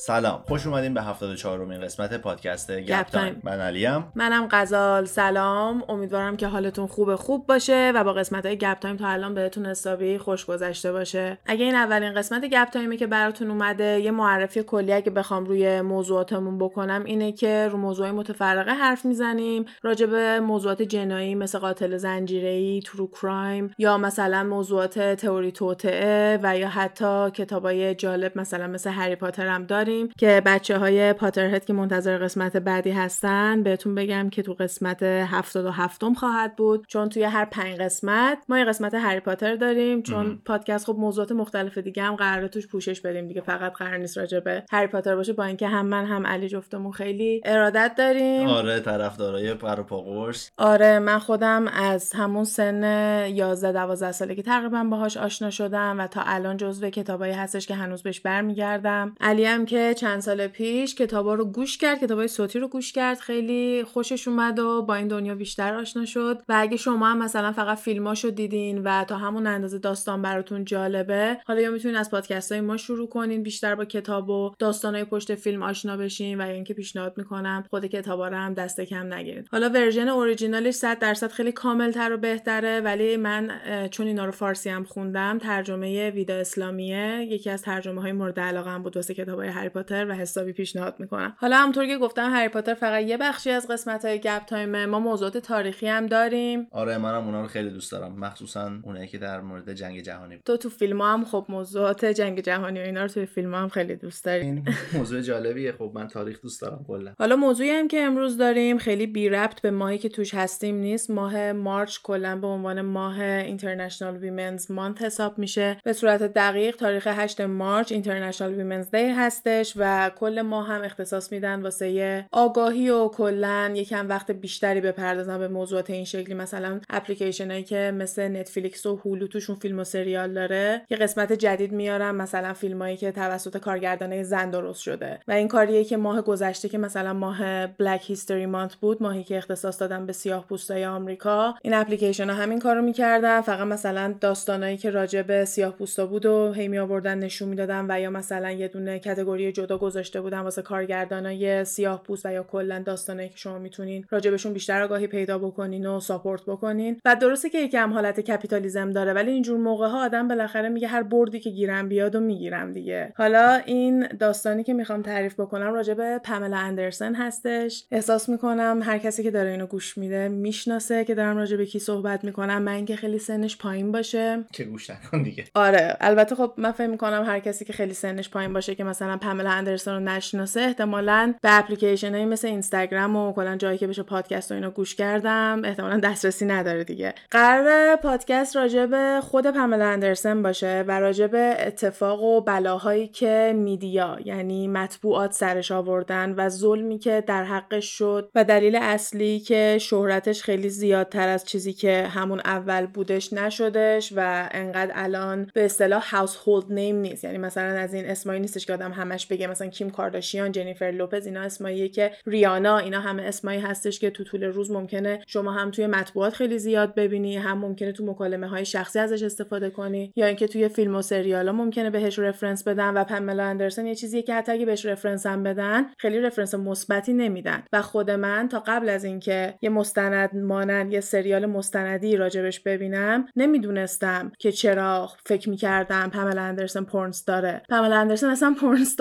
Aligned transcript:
سلام. 0.00 0.42
خوش 0.48 0.66
اومدین 0.66 0.94
به 0.94 1.02
74 1.02 1.62
امین 1.62 1.80
قسمت 1.80 2.14
پادکست 2.20 2.72
گپ 2.72 3.02
تایم. 3.02 3.40
من 3.44 3.60
علیم. 3.60 4.12
منم 4.14 4.48
غزال. 4.50 5.04
سلام. 5.04 5.84
امیدوارم 5.88 6.36
که 6.36 6.46
حالتون 6.46 6.86
خوب 6.86 7.14
خوب 7.14 7.46
باشه 7.46 7.92
و 7.94 8.04
با 8.04 8.12
قسمت 8.12 8.46
های 8.46 8.56
گپ 8.56 8.78
تایم 8.78 8.96
تا 8.96 9.08
الان 9.08 9.34
بهتون 9.34 9.66
حسابی 9.66 10.18
خوش 10.18 10.46
گذشته 10.46 10.92
باشه. 10.92 11.38
اگه 11.46 11.64
این 11.64 11.74
اولین 11.74 12.14
قسمت 12.14 12.44
گپ 12.44 12.70
تایمه 12.70 12.96
که 12.96 13.06
براتون 13.06 13.50
اومده 13.50 14.00
یه 14.00 14.10
معرفی 14.10 14.62
کلی 14.62 14.92
اگه 14.92 15.10
بخوام 15.10 15.44
روی 15.44 15.80
موضوعاتمون 15.80 16.58
بکنم 16.58 17.04
اینه 17.04 17.32
که 17.32 17.68
رو 17.68 17.78
موضوعی 17.78 18.10
متفرقه 18.10 18.72
حرف 18.72 19.04
می‌زنیم. 19.04 19.64
راجع 19.82 20.06
به 20.06 20.40
موضوعات 20.40 20.82
جنایی 20.82 21.34
مثل 21.34 21.58
قاتل 21.58 21.96
زنجیره‌ای 21.96 22.80
true 22.80 23.06
crime 23.06 23.74
یا 23.78 23.98
مثلا 23.98 24.44
موضوعات 24.44 24.98
تئوری 24.98 25.52
توطئه 25.52 26.38
و 26.42 26.58
یا 26.58 26.68
حتی 26.68 27.30
کتابای 27.30 27.94
جالب 27.94 28.38
مثلا 28.38 28.66
مثل 28.66 28.90
هری 28.90 29.16
پاتر 29.16 29.46
هم 29.46 29.64
داریم. 29.64 29.87
که 30.18 30.42
بچه 30.46 30.78
های 30.78 31.12
پاترهد 31.12 31.64
که 31.64 31.72
منتظر 31.72 32.18
قسمت 32.18 32.56
بعدی 32.56 32.90
هستن 32.90 33.62
بهتون 33.62 33.94
بگم 33.94 34.30
که 34.30 34.42
تو 34.42 34.54
قسمت 34.54 35.02
77 35.02 36.04
خواهد 36.16 36.56
بود. 36.56 36.86
چون 36.88 37.08
توی 37.08 37.22
هر 37.22 37.44
پنج 37.44 37.80
قسمت 37.80 38.38
ما 38.48 38.58
یه 38.58 38.64
قسمت 38.64 38.94
هری 38.94 39.20
پاتر 39.20 39.56
داریم 39.56 40.02
چون 40.02 40.38
پادکست 40.44 40.86
خب 40.86 40.96
موضوعات 40.98 41.32
مختلف 41.32 41.78
دیگه 41.78 42.02
هم 42.02 42.16
قراره 42.16 42.48
توش 42.48 42.66
پوشش 42.66 43.00
بدیم 43.00 43.28
دیگه 43.28 43.40
فقط 43.40 43.72
قرار 43.72 43.96
نیست 43.96 44.18
راجع 44.18 44.40
به 44.40 44.64
هری 44.70 44.86
پاتر 44.86 45.16
باشه 45.16 45.32
با 45.32 45.44
اینکه 45.44 45.68
هم 45.68 45.86
من 45.86 46.04
هم 46.04 46.26
علی 46.26 46.48
جفتمون 46.48 46.92
خیلی 46.92 47.40
ارادت 47.44 47.94
داریم. 47.98 48.48
آره 48.48 48.80
طرفدارای 48.80 49.54
پر 49.54 49.80
و 49.80 50.32
آره 50.58 50.98
من 50.98 51.18
خودم 51.18 51.68
از 51.68 52.12
همون 52.12 52.44
سن 52.44 52.82
11 53.28 53.72
12 53.72 54.12
سالگی 54.12 54.42
تقریبا 54.42 54.84
باهاش 54.84 55.16
آشنا 55.16 55.50
شدم 55.50 55.96
و 55.98 56.06
تا 56.06 56.22
الان 56.26 56.56
جزو 56.56 56.90
کتابایی 56.90 57.32
هستش 57.32 57.66
که 57.66 57.74
هنوز 57.74 58.02
بهش 58.02 58.20
برمیگردم. 58.20 59.14
علی 59.20 59.44
هم 59.44 59.66
که 59.66 59.77
چند 59.96 60.20
سال 60.20 60.46
پیش 60.46 60.94
کتابا 60.94 61.34
رو 61.34 61.44
گوش 61.44 61.78
کرد 61.78 62.00
کتابای 62.00 62.28
صوتی 62.28 62.58
رو 62.58 62.68
گوش 62.68 62.92
کرد 62.92 63.18
خیلی 63.18 63.84
خوشش 63.84 64.28
اومد 64.28 64.58
و 64.58 64.82
با 64.82 64.94
این 64.94 65.08
دنیا 65.08 65.34
بیشتر 65.34 65.74
آشنا 65.74 66.04
شد. 66.04 66.42
و 66.48 66.54
اگه 66.56 66.76
شما 66.76 67.06
هم 67.06 67.18
مثلا 67.18 67.52
فقط 67.52 67.78
فیلماشو 67.78 68.30
دیدین 68.30 68.78
و 68.78 69.04
تا 69.04 69.16
همون 69.16 69.46
اندازه 69.46 69.78
داستان 69.78 70.22
براتون 70.22 70.64
جالبه 70.64 71.38
حالا 71.46 71.60
یا 71.60 71.70
می‌تونین 71.70 71.96
از 71.96 72.10
پادکست 72.10 72.52
های 72.52 72.60
ما 72.60 72.76
شروع 72.76 73.08
کنین 73.08 73.42
بیشتر 73.42 73.74
با 73.74 73.84
کتاب 73.84 74.30
و 74.30 74.52
داستانهای 74.58 75.04
پشت 75.04 75.34
فیلم 75.34 75.62
آشنا 75.62 75.96
بشین 75.96 76.40
و 76.40 76.44
اینکه 76.44 76.74
پیشنهاد 76.74 77.14
می‌کنم 77.16 77.64
خود 77.70 77.86
کتابا 77.86 78.28
رو 78.28 78.36
هم 78.36 78.54
دست 78.54 78.80
کم 78.80 79.14
نگیرید 79.14 79.48
حالا 79.52 79.68
version 79.68 80.08
original 80.08 80.61
ش 80.61 80.74
100 80.74 80.98
درصد 80.98 81.30
خیلی 81.30 81.52
کامل 81.52 81.90
تر 81.90 82.12
و 82.12 82.16
بهتره 82.16 82.80
ولی 82.80 83.16
من 83.16 83.50
چون 83.90 84.06
اینا 84.06 84.24
رو 84.24 84.32
فارسی 84.32 84.70
هم 84.70 84.84
خوندم 84.84 85.38
ترجمه 85.38 86.10
ویدا 86.10 86.34
اسلامیه 86.34 87.26
یکی 87.30 87.50
از 87.50 87.62
ترجمه 87.62 88.02
های 88.02 88.12
مورد 88.12 88.40
علاقه 88.40 88.78
بود 88.78 88.96
واسه 88.96 89.14
کتاب 89.14 89.38
های 89.38 89.48
هری 89.68 89.74
پاتر 89.74 90.06
و 90.08 90.12
حسابی 90.12 90.52
پیشنهاد 90.52 90.94
می‌کنم. 90.98 91.36
حالا 91.38 91.56
همونطور 91.56 91.86
که 91.86 91.98
گفتم 91.98 92.30
هری 92.32 92.48
پاتر 92.48 92.74
فقط 92.74 93.02
یه 93.02 93.16
بخشی 93.16 93.50
از 93.50 93.68
قسمت 93.68 94.04
های 94.04 94.18
گپ 94.18 94.44
تایم 94.44 94.84
ما 94.84 95.00
موضوعات 95.00 95.38
تاریخی 95.38 95.86
هم 95.88 96.06
داریم. 96.06 96.68
آره 96.70 96.98
منم 96.98 97.24
اونا 97.24 97.42
رو 97.42 97.48
خیلی 97.48 97.70
دوست 97.70 97.92
دارم. 97.92 98.18
مخصوصا 98.18 98.72
اونایی 98.82 99.08
که 99.08 99.18
در 99.18 99.40
مورد 99.40 99.72
جنگ 99.72 100.00
جهانی 100.00 100.40
تو 100.44 100.56
تو 100.56 100.68
فیلم 100.68 101.00
هم 101.00 101.24
خب 101.24 101.46
موضوعات 101.48 102.04
جنگ 102.04 102.40
جهانی 102.40 102.80
و 102.80 102.82
اینا 102.82 103.02
رو 103.02 103.08
توی 103.08 103.26
فیلم 103.26 103.54
هم 103.54 103.68
خیلی 103.68 103.96
دوست 103.96 104.24
داریم 104.24 104.64
این 104.66 104.74
موضوع 104.94 105.20
جالبیه. 105.20 105.72
خب 105.72 105.90
من 105.94 106.08
تاریخ 106.08 106.40
دوست 106.42 106.62
دارم 106.62 106.84
کلا. 106.88 107.14
حالا 107.18 107.36
موضوعی 107.36 107.70
هم 107.70 107.88
که 107.88 108.00
امروز 108.00 108.36
داریم 108.38 108.78
خیلی 108.78 109.06
بی 109.06 109.28
ربط 109.28 109.60
به 109.60 109.70
ماهی 109.70 109.98
که 109.98 110.08
توش 110.08 110.34
هستیم 110.34 110.76
نیست. 110.76 111.10
ماه 111.10 111.52
March 111.52 111.98
کلا 112.02 112.36
به 112.36 112.46
عنوان 112.46 112.80
ماه 112.80 113.20
International 113.20 114.16
Women's 114.16 114.70
Month 114.70 115.02
حساب 115.02 115.38
میشه. 115.38 115.76
به 115.84 115.92
صورت 115.92 116.22
دقیق 116.22 116.76
تاریخ 116.76 117.06
8 117.06 117.40
March 117.40 117.92
International 117.92 118.54
Women's 118.54 118.90
Day 118.90 119.08
هستش 119.48 119.72
و 119.76 120.10
کل 120.16 120.42
ماه 120.42 120.68
هم 120.68 120.82
اختصاص 120.82 121.32
میدن 121.32 121.62
واسه 121.62 122.24
آگاهی 122.32 122.90
و 122.90 123.08
کلا 123.08 123.72
یکم 123.74 124.08
وقت 124.08 124.30
بیشتری 124.30 124.80
بپردازن 124.80 125.38
به 125.38 125.48
موضوعات 125.48 125.90
این 125.90 126.04
شکلی. 126.04 126.34
مثلا 126.34 126.80
اپلیکیشن 126.90 127.50
هایی 127.50 127.62
که 127.62 127.92
مثل 127.94 128.28
نتفلیکس 128.28 128.86
و 128.86 128.96
هولو 128.96 129.26
توشون 129.26 129.56
فیلم 129.56 129.78
و 129.78 129.84
سریال 129.84 130.32
داره 130.34 130.82
یه 130.90 130.96
قسمت 130.96 131.32
جدید 131.32 131.72
میارن 131.72 132.10
مثلا 132.10 132.52
فیلمایی 132.52 132.96
که 132.96 133.12
توسط 133.12 133.56
کارگردانه 133.56 134.22
زن 134.22 134.50
درست 134.50 134.82
شده. 134.82 135.20
و 135.28 135.32
این 135.32 135.48
کاریه 135.48 135.84
که 135.84 135.96
ماه 135.96 136.22
گذشته 136.22 136.68
که 136.68 136.78
مثلا 136.78 137.12
ماه 137.12 137.66
Black 137.66 138.10
History 138.10 138.46
Month 138.46 138.74
بود 138.74 139.02
ماهی 139.02 139.24
که 139.24 139.36
اختصاص 139.36 139.80
دادن 139.80 140.06
به 140.06 140.12
سیاه 140.12 140.46
پوستای 140.46 140.84
آمریکا 140.84 141.54
این 141.62 141.74
اپلیکیشن 141.74 142.30
ها 142.30 142.36
همین 142.36 142.58
کارو 142.58 142.82
می‌کردن. 142.82 143.40
فقط 143.40 143.66
مثلا 143.66 144.14
داستانایی 144.20 144.76
که 144.76 144.90
راجع 144.90 145.22
به 145.22 145.44
سیاه 145.44 145.72
پوستا 145.72 146.06
بود 146.06 146.26
و 146.26 146.52
هی 146.52 146.68
می 146.68 146.78
نشون 147.04 147.48
می‌دادن 147.48 147.86
و 147.88 148.00
یا 148.00 148.10
مثلا 148.10 148.50
یه 148.50 148.68
دونه 148.68 148.98
category 149.38 149.52
جدا 149.52 149.78
گذاشته 149.78 150.20
بودن 150.20 150.38
واسه 150.38 150.62
کارگردانای 150.62 151.64
سیاه 151.64 152.02
پوست 152.02 152.26
و 152.26 152.32
یا 152.32 152.42
کلا 152.42 152.82
داستانایی 152.86 153.28
که 153.28 153.36
شما 153.36 153.58
می‌تونین 153.58 154.04
راجبشون 154.10 154.52
بیشتر 154.52 154.82
آگاهی 154.82 155.06
پیدا 155.06 155.38
بکنین 155.38 155.86
و 155.86 156.00
support 156.00 156.42
بکنین. 156.46 157.00
و 157.04 157.16
درسته 157.16 157.50
که 157.50 157.58
یکم 157.58 157.92
حالت 157.92 158.20
کپیتالیزم 158.20 158.90
داره 158.90 159.12
ولی 159.12 159.30
اینجور 159.30 159.58
موقع 159.58 159.88
ها 159.88 160.04
آدم 160.04 160.28
بالاخره 160.28 160.68
میگه 160.68 160.88
هر 160.88 161.02
بردی 161.02 161.40
که 161.40 161.50
گیرم 161.50 161.88
بیاد 161.88 162.14
و 162.14 162.20
می‌گیرم 162.20 162.72
دیگه. 162.72 163.12
حالا 163.16 163.60
این 163.66 164.06
داستانی 164.06 164.64
که 164.64 164.74
می‌خوام 164.74 165.02
تعریف 165.02 165.40
بکنم 165.40 165.74
راجب 165.74 166.18
پاملا 166.18 166.56
اندرسن 166.56 167.14
هستش. 167.14 167.84
احساس 167.90 168.28
می‌کنم 168.28 168.80
هر 168.82 168.98
کسی 168.98 169.22
که 169.22 169.30
داره 169.30 169.50
اینو 169.50 169.66
گوش 169.66 169.98
میده 169.98 170.28
می‌شناسه 170.28 171.04
که 171.04 171.14
دارم 171.14 171.36
راجب 171.36 171.64
کی 171.64 171.78
صحبت 171.78 172.24
می‌کنم. 172.24 172.62
مگه 172.62 172.72
اینکه 172.72 172.96
خیلی 172.96 173.18
سنش 173.18 173.58
پایین 173.58 173.92
باشه. 173.92 174.44
که 174.52 174.64
گوش 174.64 174.90
نکن 174.90 175.22
دیگه. 175.22 175.44
آره 175.54 175.96
البته 176.00 176.34
خب 176.34 176.52
من 176.56 176.72
فکر 176.72 176.86
می‌کنم 176.86 177.24
هر 177.26 177.40
کسی 177.40 177.64
که 177.64 177.72
خیلی 177.72 177.94
سنش 177.94 178.30
پایین 178.30 178.52
باشه 178.52 178.74
که 178.74 178.84
مثلا 178.84 179.16
پاملا 179.28 179.50
اندرسن 179.50 179.92
رو 179.92 180.00
نشناسه 180.00 180.60
احتمالا 180.60 181.34
به 181.42 181.58
اپلیکیشن 181.58 182.12
هایی 182.12 182.24
مثل 182.24 182.48
اینستاگرام 182.48 183.16
و 183.16 183.32
کلا 183.32 183.56
جایی 183.56 183.78
که 183.78 183.86
بشه 183.86 184.02
پادکست 184.02 184.50
و 184.50 184.54
اینو 184.54 184.70
گوش 184.70 184.94
کردم 184.94 185.62
احتمالا 185.64 186.00
دسترسی 186.00 186.44
نداره 186.44 186.84
دیگه. 186.84 187.14
قرار 187.30 187.96
پادکست 187.96 188.56
راجع 188.56 188.86
به 188.86 189.20
خود 189.22 189.46
پاملا 189.46 189.84
اندرسن 189.84 190.42
باشه 190.42 190.84
و 190.88 191.00
راجع 191.00 191.26
به 191.26 191.56
اتفاق 191.58 192.22
و 192.22 192.40
بلاهایی 192.40 193.08
که 193.08 193.54
میدیا 193.56 194.18
یعنی 194.24 194.68
مطبوعات 194.68 195.32
سرش 195.32 195.72
آوردن 195.72 196.34
و 196.36 196.48
ظلمی 196.48 196.98
که 196.98 197.24
در 197.26 197.44
حقش 197.44 197.84
شد 197.84 198.30
و 198.34 198.44
دلیل 198.44 198.76
اصلی 198.76 199.40
که 199.40 199.78
شهرتش 199.80 200.42
خیلی 200.42 200.68
زیادتر 200.68 201.28
از 201.28 201.44
چیزی 201.44 201.72
که 201.72 202.06
همون 202.06 202.40
اول 202.44 202.86
بودش 202.86 203.32
نشدش 203.32 204.12
و 204.16 204.48
انقدر 204.52 204.92
الان 204.94 205.50
به 205.54 205.64
اصطلاح 205.64 206.16
هاوس 206.16 206.36
هولد 206.46 206.72
نیم 206.72 206.96
نیست. 206.96 207.24
یعنی 207.24 207.38
مثلا 207.38 207.78
از 207.78 207.94
این 207.94 208.10
اسمایی 208.10 208.40
نیستش 208.40 208.66
که 208.66 208.72
آدم 208.72 208.92
همش 208.92 209.17
بگه 209.26 209.46
مثلا 209.46 209.68
کیم 209.68 209.90
کارداشیان 209.90 210.52
جنیفر 210.52 210.90
لوپز 210.90 211.26
اینا 211.26 211.40
اسماییه 211.40 211.88
که 211.88 212.12
ریانا 212.26 212.78
اینا 212.78 213.00
همه 213.00 213.22
اسمایی 213.22 213.60
هستش 213.60 213.98
که 213.98 214.10
تو 214.10 214.24
طول 214.24 214.44
روز 214.44 214.70
ممکنه 214.70 215.20
شما 215.26 215.52
هم 215.52 215.70
توی 215.70 215.86
مطبوعات 215.86 216.34
خیلی 216.34 216.58
زیاد 216.58 216.94
ببینی 216.94 217.36
هم 217.36 217.58
ممکنه 217.58 217.92
تو 217.92 218.06
مکالمه 218.06 218.46
های 218.46 218.64
شخصی 218.64 218.98
ازش 218.98 219.22
استفاده 219.22 219.70
کنی 219.70 220.12
یا 220.16 220.26
اینکه 220.26 220.48
توی 220.48 220.68
فیلم 220.68 220.94
و 220.94 221.02
سریالا 221.02 221.52
ممکنه 221.52 221.90
بهش 221.90 222.18
reference 222.18 222.68
بدن 222.68 222.88
و 222.94 223.04
پملا 223.04 223.44
اندرسن 223.44 223.86
یه 223.86 223.94
چیزیه 223.94 224.22
که 224.22 224.34
حتی 224.34 224.52
اگه 224.52 224.66
بهش 224.66 224.86
reference 224.86 225.26
هم 225.26 225.42
بدن 225.42 225.86
خیلی 225.98 226.20
reference 226.20 226.54
مثبتی 226.54 227.12
نمیدن. 227.12 227.62
و 227.72 227.82
خود 227.82 228.10
من 228.10 228.48
تا 228.48 228.62
قبل 228.66 228.88
از 228.88 229.04
اینکه 229.04 229.54
یه 229.62 229.70
مستند 229.70 230.36
مانند 230.36 230.92
یه 230.92 231.00
سریال 231.00 231.46
مستندی 231.46 232.16
راجبش 232.16 232.60
ببینم 232.60 233.26
نمی‌دونستم 233.36 234.32
که 234.38 234.52
چرا 234.52 235.10
فکر 235.26 235.50
می‌کردم 235.50 236.10
پملا 236.10 236.42
اندرسن 236.42 236.84
pornstar 236.84 237.53
ه 237.53 237.62
پملا 237.68 237.96
اندرسن 237.96 238.26
اصلا 238.26 238.54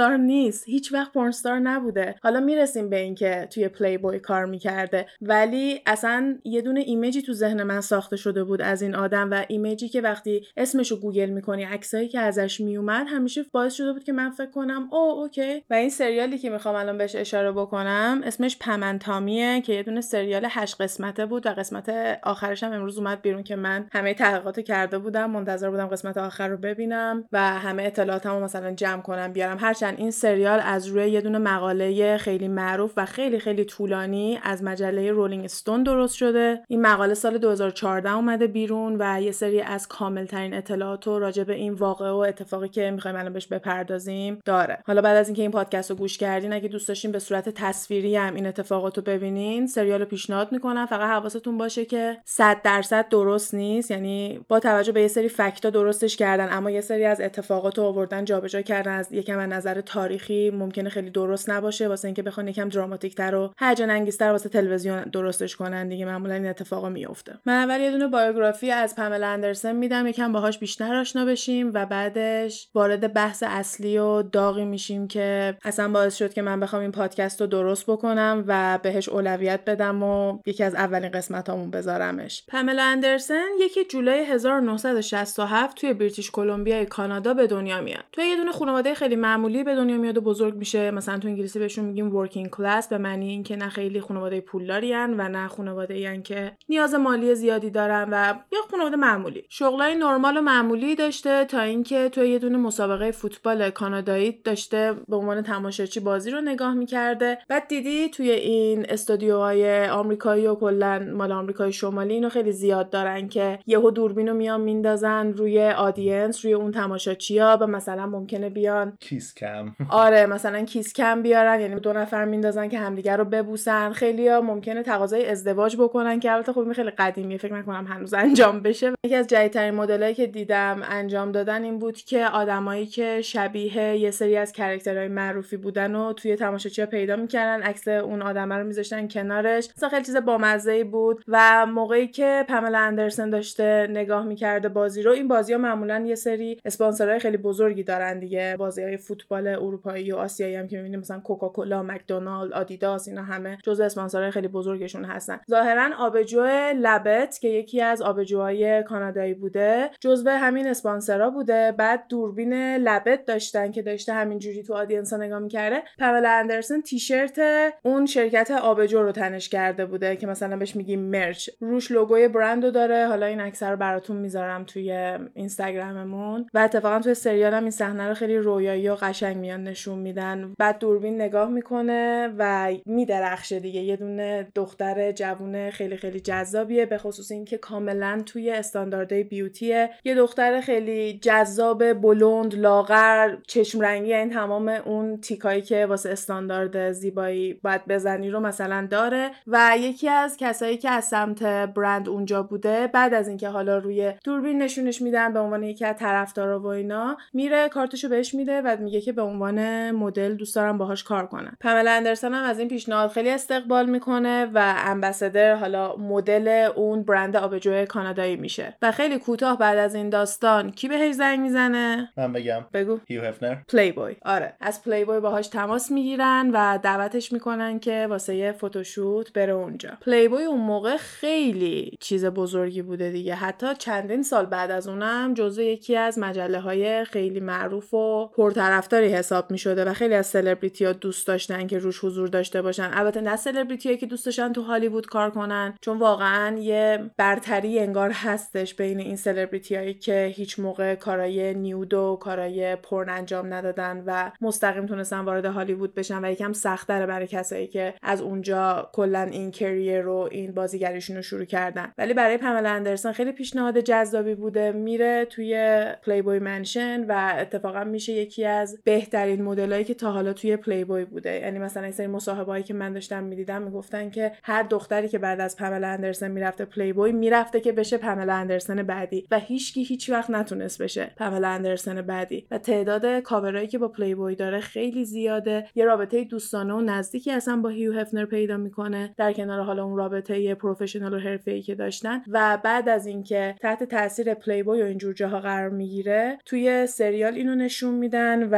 pornstar 0.07 0.25
نیست. 0.25 0.63
هیچ 0.68 0.94
وقت 0.94 1.13
pornstar 1.13 1.59
نبوده. 1.59 2.16
حالا 2.23 2.40
می‌رسیم 2.40 2.90
به 2.90 3.00
اینکه 3.00 3.47
توی 3.51 3.68
پلی 3.68 3.97
بوی 3.97 4.19
کار 4.19 4.45
می‌کرده. 4.45 5.06
ولی 5.22 5.81
اصلا 5.85 6.38
یه 6.44 6.62
دونه 6.62 6.79
image 6.79 7.15
ی 7.15 7.22
تو 7.22 7.34
ذهن 7.34 7.63
من 7.63 7.81
ساخته 7.81 8.16
شده 8.16 8.44
بود 8.44 8.62
از 8.62 8.81
این 8.81 8.95
آدم 8.95 9.31
و 9.31 9.44
image 9.47 9.82
ی 9.82 9.90
که 9.90 10.01
وقتی 10.01 10.45
اسمشو 10.57 11.00
گوگل 11.00 11.29
می‌کنی 11.29 11.63
عکسایی 11.63 12.07
که 12.07 12.19
ازش 12.19 12.62
میومد 12.62 13.07
همیشه 13.09 13.45
باعث 13.51 13.73
شده 13.73 13.94
بود 13.94 14.03
که 14.03 14.13
من 14.13 14.29
فکر 14.29 14.51
کنم 14.51 14.88
oh 14.91 14.97
okay. 14.97 15.63
و 15.69 15.74
این 15.74 15.89
سریالی 15.89 16.38
که 16.38 16.50
می‌خوام 16.50 16.75
الان 16.75 16.98
بهش 16.98 17.15
اشاره 17.15 17.51
بکنم 17.51 18.21
اسمش 18.25 18.57
Pam & 18.59 19.02
Tommy 19.02 19.44
یه 19.44 19.62
که 19.62 19.74
یه 19.74 19.83
دونه 19.83 20.01
سریال 20.01 20.48
هشت 20.50 20.81
قسمته 20.81 21.25
بود 21.25 21.48
و 21.48 21.50
قسمت 21.50 21.89
آخرش 22.24 22.63
هم 22.63 22.71
امروز 22.71 22.98
اومد 22.98 23.21
بیرون 23.21 23.44
که 23.44 23.56
من 23.56 23.88
همه 23.92 24.13
تحقیقات 24.13 24.59
کرده 24.59 24.98
بودم 24.98 25.31
منتظر 25.31 25.69
بودم 25.69 25.88
قسمت 25.88 26.18
آخر 26.18 26.48
رو 26.48 26.57
ببینم 26.57 27.25
و 27.31 27.39
همه 27.39 27.83
اطلاعاتمو 27.83 28.39
مثلا 28.39 28.71
جمع 28.71 29.01
کنم 29.01 29.33
بیارم. 29.33 29.57
هرچند 29.59 29.96
این 29.97 30.11
سریال 30.11 30.59
از 30.63 30.88
روی 30.88 31.09
یه 31.09 31.21
دونه 31.21 31.38
مقاله 31.38 32.17
خیلی 32.17 32.47
معروف 32.47 32.94
و 32.97 33.05
خیلی 33.05 33.39
خیلی 33.39 33.65
طولانی 33.65 34.39
از 34.44 34.63
مجله 34.63 35.11
رولینگ 35.11 35.45
استون 35.45 35.83
درست 35.83 36.15
شده. 36.15 36.61
این 36.67 36.81
مقاله 36.81 37.13
سال 37.13 37.38
2014 37.38 38.13
اومده 38.13 38.47
بیرون 38.47 38.95
و 38.99 39.21
یه 39.21 39.31
سری 39.31 39.61
از 39.61 39.88
کاملترین 39.88 40.53
اطلاعات 40.53 41.07
و 41.07 41.19
راجع 41.19 41.44
به 41.44 41.53
این 41.53 41.73
واقعه 41.73 42.09
و 42.09 42.15
اتفاقی 42.15 42.69
که 42.69 42.91
می‌خوایم 42.91 43.17
الان 43.17 43.33
بهش 43.33 43.47
بپردازیم 43.47 44.39
داره. 44.45 44.79
حالا 44.88 45.01
بعد 45.01 45.17
از 45.17 45.27
اینکه 45.27 45.41
این 45.41 45.51
پادکست 45.51 45.91
رو 45.91 45.97
گوش 45.97 46.17
کردین 46.17 46.53
اگه 46.53 46.67
دوست 46.67 46.88
داشتین 46.88 47.11
به 47.11 47.19
صورت 47.19 47.49
تصویری 47.49 48.15
هم 48.15 48.35
این 48.35 48.47
اتفاقات 48.47 48.97
رو 48.97 49.03
ببینین 49.03 49.67
سریال 49.67 49.99
رو 49.99 50.05
پیشنهاد 50.05 50.51
می‌کنم. 50.51 50.85
فقط 50.85 51.09
حواستون 51.09 51.57
باشه 51.57 51.85
که 51.85 52.17
100 52.25 52.61
درصد 52.61 53.09
درست 53.09 53.53
نیست. 53.53 53.91
یعنی 53.91 54.39
با 54.47 54.59
توجه 54.59 54.91
به 54.91 55.01
یه 55.01 55.07
سری 55.07 55.29
فکتا 55.29 55.69
درستش 55.69 56.17
کردن 56.17 56.47
اما 56.51 56.71
یه 56.71 56.81
سری 56.81 57.05
از 57.05 57.21
اتفاقات 57.21 57.77
رو 57.77 57.83
آوردن 57.83 58.25
جابجا 58.25 58.61
کردن 58.61 58.91
از 58.91 59.11
یکم 59.11 59.39
از 59.39 59.49
نظر 59.49 59.81
تاریخی 59.88 60.50
ممکنه 60.50 60.89
خیلی 60.89 61.10
درست 61.10 61.50
نباشه. 61.50 61.88
واسه 61.88 62.07
اینکه 62.07 62.24
بخوان 62.24 62.48
یکم 62.48 62.69
دراماتیک 62.69 63.16
تر 63.16 63.36
و 63.36 63.54
هیجان 63.60 63.89
انگیزتر 63.89 64.31
واسه 64.31 64.50
تلویزیون 64.50 65.04
درستش 65.04 65.56
کنن 65.56 65.89
دیگه 65.89 66.06
معمولا 66.06 66.34
این 66.34 66.48
اتفاقا 66.48 66.89
میفته 66.89 67.39
من 67.45 67.54
اول 67.54 67.81
یه 67.81 67.92
دونه 67.92 68.07
بایوگرافی 68.07 68.72
از 68.72 68.95
پامل 68.95 69.24
اندرسن 69.24 69.75
میدم. 69.75 70.07
یکم 70.07 70.31
باهاش 70.31 70.57
بیشتر 70.60 70.95
آشنا 70.95 71.25
بشیم 71.25 71.72
و 71.74 71.86
بعدش 71.86 72.69
وارد 72.75 73.13
بحث 73.13 73.44
اصلی 73.48 73.98
و 73.98 74.22
داغی 74.22 74.66
میشیم 74.66 75.07
که 75.07 75.57
اصلا 75.63 75.92
باعث 75.92 76.16
شد 76.16 76.33
که 76.33 76.42
من 76.42 76.60
بخوام 76.60 76.81
این 76.81 76.92
پادکست 76.92 77.42
رو 77.42 77.48
درست 77.48 77.86
بکنم 77.90 78.44
و 78.48 78.80
بهش 78.83 79.10
اولویت 79.10 79.66
بدم 79.66 80.04
و 80.04 80.40
یکی 80.45 80.63
از 80.63 80.75
اولین 80.75 81.10
قسمتامون 81.10 81.72
بذارمش. 81.72 82.44
پاملا 82.48 82.83
اندرسن 82.83 83.45
یکی 83.60 83.86
جولای 83.86 84.25
1967 84.25 85.78
توی 85.78 85.94
بریتیش 85.94 86.31
کلمبیا 86.31 86.86
کانادا 86.86 87.33
به 87.33 87.48
دنیا 87.48 87.81
میاد. 87.81 88.04
تو 88.12 88.22
یه 88.22 88.36
دونه 88.36 88.51
خانواده 88.51 88.94
خیلی 88.94 89.16
معمولی 89.16 89.63
به 89.63 89.75
دنیا 89.77 89.97
میاد 89.97 90.18
و 90.18 90.21
بزرگ 90.21 90.56
میشه. 90.56 90.91
مثلا 90.91 91.19
تو 91.19 91.27
انگلیسی 91.27 91.59
بهشون 91.59 91.85
میگیم 91.85 92.15
ورکینگ 92.15 92.50
کلاس 92.50 92.88
به 92.88 92.97
معنی 92.97 93.29
اینکه 93.29 93.56
نه 93.56 93.69
خیلی 93.69 94.01
خانواده 94.01 94.41
پولداری 94.41 94.94
و 94.94 95.29
نه 95.29 95.47
خانواده 95.47 96.21
که 96.21 96.51
نیاز 96.69 96.94
مالی 96.94 97.35
زیادی 97.35 97.69
دارن 97.69 98.09
و 98.12 98.33
یا 98.53 98.59
خانواده 98.71 98.95
معمولی. 98.95 99.44
شغلای 99.50 99.95
نرمال 99.95 100.38
و 100.38 100.41
معمولی 100.41 100.95
داشته 100.95 101.45
تا 101.45 101.62
اینکه 101.62 102.09
تو 102.09 102.25
یه 102.25 102.39
دونه 102.39 102.57
مسابقه 102.57 103.12
فوتبال 103.12 103.69
کانادایی 103.69 104.41
داشته 104.44 104.94
به 105.07 105.15
عنوان 105.15 105.41
تماشاچی 105.41 106.00
بازی 106.00 106.31
رو 106.31 106.41
نگاه 106.41 106.73
می‌کرده. 106.73 107.38
بعد 107.50 107.68
دیدی 107.68 108.09
توی 108.09 108.31
این 108.31 108.85
استودیوهای 108.89 109.88
آمریکایی 109.88 110.47
و 110.47 110.56
کلا 110.56 111.12
مال 111.13 111.31
آمریکای 111.31 111.71
شمالی 111.71 112.13
اینو 112.13 112.30
خیلی 112.30 112.51
زیاد 112.51 112.89
دارن 112.89 113.27
که 113.27 113.59
یهو 113.65 113.91
دوربینو 113.91 114.33
میان 114.33 114.62
میندازن 114.62 115.33
روی 115.33 115.68
audience 115.69 116.45
روی 116.45 116.53
اون 116.53 116.71
تماشاچیا 116.71 117.57
و 117.62 117.68
مثلا 117.68 118.06
ممکنه 118.06 118.50
بیان 118.50 118.97
kiss 119.00 119.33
cam 119.57 119.75
آره 119.89 120.25
مثلا 120.25 120.65
kiss 120.65 120.94
cam 120.94 121.21
بیارن 121.21 121.62
یعنی 121.62 121.80
دو 121.80 121.94
نفر 121.94 122.25
میندازن 122.25 122.68
که 122.68 122.80
همدیگر 122.80 123.18
رو 123.18 123.25
ببوسن. 123.25 123.92
خیلیا 123.92 124.42
ممکنه 124.42 124.83
تقاضای 124.83 125.25
ازدواج 125.25 125.77
بکنن 125.77 126.19
که 126.19 126.31
البته 126.31 126.54
خب 126.54 126.74
خیلی 126.74 126.89
قدیمیه 126.89 127.38
فکر 127.38 127.54
نکنم 127.54 127.88
هنوز 127.88 128.13
انجام 128.13 128.59
بشه. 128.59 128.94
یکی 129.06 129.15
از 129.15 129.27
جدیدترین 129.27 129.74
مدلایی 129.74 130.15
که 130.15 130.27
دیدم 130.27 130.81
انجام 130.89 131.31
دادن 131.31 131.63
این 131.63 131.80
بود 131.80 131.98
که 131.98 132.25
آدمایی 132.25 132.86
که 132.86 133.21
شبیه 133.21 133.98
یه 133.98 134.12
سری 134.12 134.38
از 134.38 134.51
character 134.51 134.97
های 134.97 135.07
معروفی 135.07 135.57
بودن 135.57 135.95
و 135.95 136.13
توی 136.13 136.36
تماشاچی 136.36 136.86
پیدا 136.86 137.15
می‌کردن 137.15 137.63
عکس 137.63 137.88
اون 137.88 138.21
آدمه 138.21 138.56
رو 138.56 138.63
میذاشتن 138.63 139.07
کنارش. 139.07 139.69
مثلا 139.77 139.89
خیلی 139.89 140.06
چیز 140.06 140.18
بامزه 140.18 140.83
بود 140.83 141.24
و 141.27 141.65
موقعی 141.65 142.07
که 142.07 142.45
پاملا 142.50 142.80
اندرسن 142.80 143.30
داشته 143.30 143.88
نگاه 143.89 144.25
می‌کرده 144.25 144.69
بازی 144.69 145.01
رو 145.01 145.12
این 145.12 145.27
بازی 145.27 145.54
ها 145.54 145.59
معمولا 145.59 146.06
یه 146.06 146.15
سری 146.15 146.57
اسپانسرهای 146.65 147.19
خیلی 147.19 147.38
بزرگی 147.38 147.83
دارن 147.83 148.19
دیگه. 148.19 148.56
بازی 148.57 148.83
های 148.83 148.98
فوتبال 148.98 149.46
اروپایی 149.49 150.11
و 150.11 150.15
آسیایی 150.15 150.55
هم 150.55 150.67
که 150.67 150.77
می‌بینیم 150.77 150.99
مثلا 150.99 151.19
کوکاکولا 151.19 151.83
مکدونالد 151.83 152.53
آدیداس 152.53 153.07
اینا 153.07 153.23
همه 153.23 153.57
جزو 153.63 153.83
اسپانسرهای 153.83 154.31
خیلی 154.31 154.47
بزرگشون 154.47 155.05
هستن. 155.05 155.39
ظاهرا 155.49 155.89
آبجو 155.99 156.44
لبت 156.75 157.39
که 157.41 157.47
یکی 157.47 157.81
از 157.81 158.01
آبجوهای 158.01 158.83
کانادایی 158.83 159.33
بوده 159.33 159.89
جزو 160.01 160.29
همین 160.29 160.67
اسپانسرا 160.67 161.29
بوده. 161.29 161.71
بعد 161.77 162.03
دوربین 162.09 162.53
لبت 162.75 163.25
داشتن 163.25 163.71
که 163.71 163.81
داشته 163.81 164.13
همینجوری 164.13 164.63
تو 164.63 164.73
آدینس 164.73 165.13
نگاه 165.13 165.39
می‌کرده. 165.39 165.83
پاملا 165.99 166.29
اندرسن 166.29 166.81
تیشرت 166.81 167.39
اون 167.83 168.05
شرکت 168.05 168.51
آبجو 168.51 169.03
رو 169.03 169.11
تنش 169.11 169.49
کرده 169.49 169.85
بوده 169.85 170.15
که 170.15 170.27
مثلا 170.27 170.57
بهش 170.57 170.75
میگیم 170.75 170.99
مرچ. 170.99 171.49
روش 171.59 171.91
لوگوی 171.91 172.27
برند 172.27 172.73
داره. 172.73 173.07
حالا 173.07 173.25
این 173.25 173.41
اکثر 173.41 173.75
براتون 173.75 174.17
می‌ذارم 174.17 174.63
توی 174.63 175.17
اینستاگراممون. 175.33 176.45
و 176.53 176.59
اتفاقا 176.59 176.99
توی 176.99 177.13
سریال 177.13 177.53
هم 177.53 177.61
این 177.61 177.71
صحنه 177.71 178.07
رو 178.07 178.13
خیلی 178.13 178.38
رویایی 178.38 178.89
و 178.89 178.95
قشنگ 178.95 179.37
میان 179.38 179.63
نشون 179.63 180.00
میدن. 180.00 180.54
بعد 180.60 180.80
دوربین 180.80 181.22
نگاه 181.22 181.50
می‌کنه 181.50 182.34
و 182.38 182.72
میدرخشه 182.86 183.60
دیگه. 183.60 183.81
یه 183.81 183.95
دونه 183.95 184.48
دختر 184.56 185.12
جوون 185.12 185.69
خیلی 185.69 185.98
خیلی 185.98 186.19
جذابیه 186.19 186.86
به 186.86 186.98
خصوص 186.98 187.31
اینکه 187.31 187.57
کاملا 187.57 188.24
توی 188.25 188.51
استانداردهای 188.51 189.24
بیوتیه. 189.24 189.89
یه 190.04 190.16
دختر 190.16 190.62
خیلی 190.62 191.19
جذاب 191.19 191.94
بلند 191.94 192.56
لاغر 192.56 193.36
چشم 193.48 193.81
رنگی 193.81 194.13
این 194.13 194.30
تمام 194.30 194.68
اون 194.68 195.18
تیکایی 195.22 195.62
که 195.62 195.86
واسه 195.86 196.10
استاندارد 196.10 196.92
زیبایی 196.92 197.54
باید 197.54 197.86
بزنی 197.86 198.30
رو 198.30 198.40
مثلا 198.40 198.88
داره. 198.92 199.31
و 199.48 199.72
یکی 199.80 200.10
از 200.10 200.38
کسایی 200.38 200.78
که 200.78 200.90
از 200.90 201.06
سمت 201.06 201.44
برند 201.44 202.10
اونجا 202.10 202.44
بوده 202.44 202.88
بعد 202.88 203.13
از 203.13 203.28
اینکه 203.28 203.50
حالا 203.50 203.78
روی 203.78 204.13
دوربین 204.24 204.62
نشونش 204.62 205.01
میدن 205.01 205.33
به 205.33 205.40
عنوان 205.40 205.63
یکی 205.63 205.86
از 205.86 205.95
طرفدارا 205.95 206.60
و 206.60 206.68
اینا 206.68 207.18
میره 207.33 207.69
کارتشو 207.69 208.10
بهش 208.10 208.33
میده 208.33 208.62
و 208.62 208.78
میگه 208.80 209.01
که 209.01 209.12
به 209.12 209.22
عنوان 209.27 209.91
مدل 209.91 210.33
دوست 210.33 210.56
دارم 210.56 210.77
باهاش 210.77 211.03
کار 211.03 211.27
کنم. 211.27 211.57
پاملا 211.62 211.91
اندرسن 211.91 212.33
هم 212.33 212.44
از 212.44 212.59
این 212.59 212.68
پیشنهاد 212.68 213.09
خیلی 213.09 213.29
استقبال 213.29 213.89
می‌کنه 213.89 214.45
و 214.53 214.75
ambassador 214.86 215.56
حالا 215.56 215.95
مدل 215.95 216.69
اون 216.75 217.03
برند 217.03 217.35
آبجو 217.35 217.85
کانادایی 217.85 218.35
میشه. 218.35 218.77
و 218.81 218.91
خیلی 218.91 219.19
کوتاه 219.19 219.57
بعد 219.57 219.77
از 219.77 219.95
این 219.95 220.09
داستان 220.09 220.71
کی 220.71 220.88
بهش 220.88 221.15
زنگ 221.15 221.39
می‌زنه؟ 221.39 222.09
من 222.18 222.33
بگم. 222.33 222.65
بگو. 222.74 223.00
هیو 223.07 223.21
هفنر. 223.21 223.56
پلی 223.68 223.91
بوی 223.91 224.15
آره. 224.25 224.53
از 224.62 224.83
پلی 224.83 225.06
بوی 225.06 225.19
باهاش 225.19 225.47
تماس 225.47 225.91
می‌گیرن 225.91 226.50
و 226.53 226.80
دعوتش 226.83 227.33
می‌کنن 227.33 227.80
که 227.80 228.07
واسه 228.09 228.35
یه 228.35 228.51
photoshoot 228.51 229.33
بره 229.33 229.53
اونجا. 229.53 229.89
پلی 230.01 230.27
بوی 230.27 230.44
اون 230.44 230.62
موقع 230.62 230.97
خیلی 230.97 231.97
چیز 232.00 232.25
بزرگی 232.25 232.81
بوده 232.81 233.09
دیگه. 233.09 233.35
حتی 233.35 233.68
چندین 233.77 234.23
سال 234.23 234.45
بعد 234.45 234.71
از 234.71 234.88
اونم 234.88 235.33
جزو 235.33 235.62
یکی 235.62 235.95
از 235.95 236.19
مجله 236.19 236.59
های 236.59 237.06
خیلی 237.06 237.39
معروف 237.39 237.94
و 237.94 238.27
پرطرفداری 238.27 239.13
حساب 239.18 239.52
می‌شده 239.52 239.86
و 239.86 239.94
خیلی 239.94 240.14
از 240.14 240.28
سلبریتی 240.28 240.86
ها 240.86 240.92
دوست 240.94 241.28
داشتن 241.28 241.68
که 241.68 241.80
روش 241.80 242.04
حضور 242.04 242.28
داشته 242.28 242.62
باشن. 242.62 242.90
البته 242.94 243.22
نه 243.22 243.36
سلبریتی 243.36 243.98
که 243.98 244.06
دوست 244.06 244.25
داشتن 244.25 244.54
تو 244.54 244.62
هالیوود 244.62 245.06
کار 245.06 245.31
کنن 245.31 245.74
چون 245.81 245.98
واقعا 245.98 246.58
یه 246.58 247.12
برتری 247.18 247.80
انگار 247.80 248.12
هستش 248.12 248.75
بین 248.75 249.00
این 249.00 249.16
سلبریتی 249.16 249.75
هایی 249.75 249.94
که 249.94 250.34
هیچ 250.36 250.60
موقع 250.60 250.96
کارای 250.96 251.54
nude 251.54 251.94
و 251.94 252.18
کارای 252.22 252.75
پرن 252.75 253.10
انجام 253.10 253.54
ندادن 253.54 254.04
و 254.06 254.31
مستقیم 254.42 254.86
تونستن 254.86 255.19
وارد 255.19 255.46
هالیوود 255.46 255.96
بشن 255.96 256.25
و 256.25 256.31
یکم 256.31 256.54
سختره 256.54 257.06
برای 257.06 257.28
کسایی 257.28 257.68
که 257.68 257.94
از 258.04 258.22
اونجا 258.22 258.90
کلا 258.94 259.22
این 259.22 259.52
career 259.51 260.01
رو 260.02 260.30
این 260.31 260.52
بازیگریشون 260.52 261.16
رو 261.16 261.22
شروع 261.22 261.46
کردن. 261.46 261.94
ولی 261.98 262.14
برای 262.14 262.38
پاملا 262.38 262.69
اندرسون 262.69 263.12
خیلی 263.12 263.31
پیشنهاد 263.31 263.80
جذابی 263.80 264.36
بوده. 264.36 264.72
میره 264.72 265.25
توی 265.25 265.84
پلی 266.06 266.22
بوی 266.22 266.40
mansion 266.39 267.06
و 267.10 267.36
اتفاقا 267.40 267.84
میشه 267.84 268.14
یکی 268.14 268.46
از 268.46 268.78
بهترین 269.07 269.42
مدلایی 269.42 269.83
که 269.83 269.94
تا 269.94 270.12
حالا 270.12 270.33
توی 270.33 270.57
پلی 270.57 270.83
بوی 270.83 271.06
بوده. 271.06 271.39
یعنی 271.39 271.59
مثلا 271.59 271.83
این 271.83 271.92
سری 271.92 272.07
مصاحبه‌ای 272.07 272.64
که 272.64 272.73
من 272.73 272.94
داشتم 272.94 273.23
می‌دیدم 273.23 273.61
می‌گفتن 273.61 274.09
که 274.09 274.31
هر 274.44 274.64
دختری 274.64 275.07
که 275.07 275.18
بعد 275.18 275.40
از 275.40 275.57
پاملا 275.57 275.87
اندرسن 275.87 276.31
می‌رفته 276.31 276.66
پلی 276.66 276.94
بوی 276.94 277.11
می‌رفته 277.11 277.59
که 277.59 277.71
بشه 277.71 277.97
پاملا 277.97 278.33
اندرسن 278.33 278.83
بعدی 278.83 279.28
و 279.31 279.40
هیچکی 279.40 279.83
هیچ 279.83 280.09
وقت 280.09 280.30
نتونست 280.30 280.81
بشه 280.81 281.11
پاملا 281.18 281.47
اندرسن 281.47 282.02
بعدی. 282.02 282.47
و 282.52 282.57
تعداد 282.57 283.19
کاورایی 283.19 283.68
که 283.68 283.78
با 283.78 283.87
پلی 283.87 284.16
بوی 284.16 284.35
داره 284.35 284.59
خیلی 284.59 285.06
زیاده. 285.06 285.68
یه 285.76 285.85
رابطه 285.85 286.23
دوستانه 286.23 286.73
و 286.73 286.81
نزدیکی 286.81 287.31
اصلا 287.31 287.56
با 287.56 287.69
هیو 287.69 287.94
هفنر 287.94 288.26
پیدا 288.26 288.57
می‌کنه. 288.57 289.14
در 289.18 289.33
کنار 289.33 289.61
حالا 289.61 289.83
اون 289.83 289.97
رابطه 289.97 290.56
professional 290.56 291.14
و 291.14 291.19
حرفه‌ای 291.19 291.61
که 291.61 291.76
داشتن. 291.76 292.21
و 292.28 292.57
بعد 292.64 292.90
از 292.90 293.06
اینکه 293.06 293.56
تحت 293.61 293.83
تاثیر 293.83 294.33
پلی 294.33 294.64
بوی 294.64 294.81
و 294.81 294.85
اینجور 294.85 295.14
جاها 295.14 295.40
قرار 295.40 295.69
می‌گیره 295.69 296.37
توی 296.45 296.87
سریال 296.87 297.33
اینو 297.33 297.56
نشون 297.56 297.94
میدن 297.94 298.44
و 298.52 298.56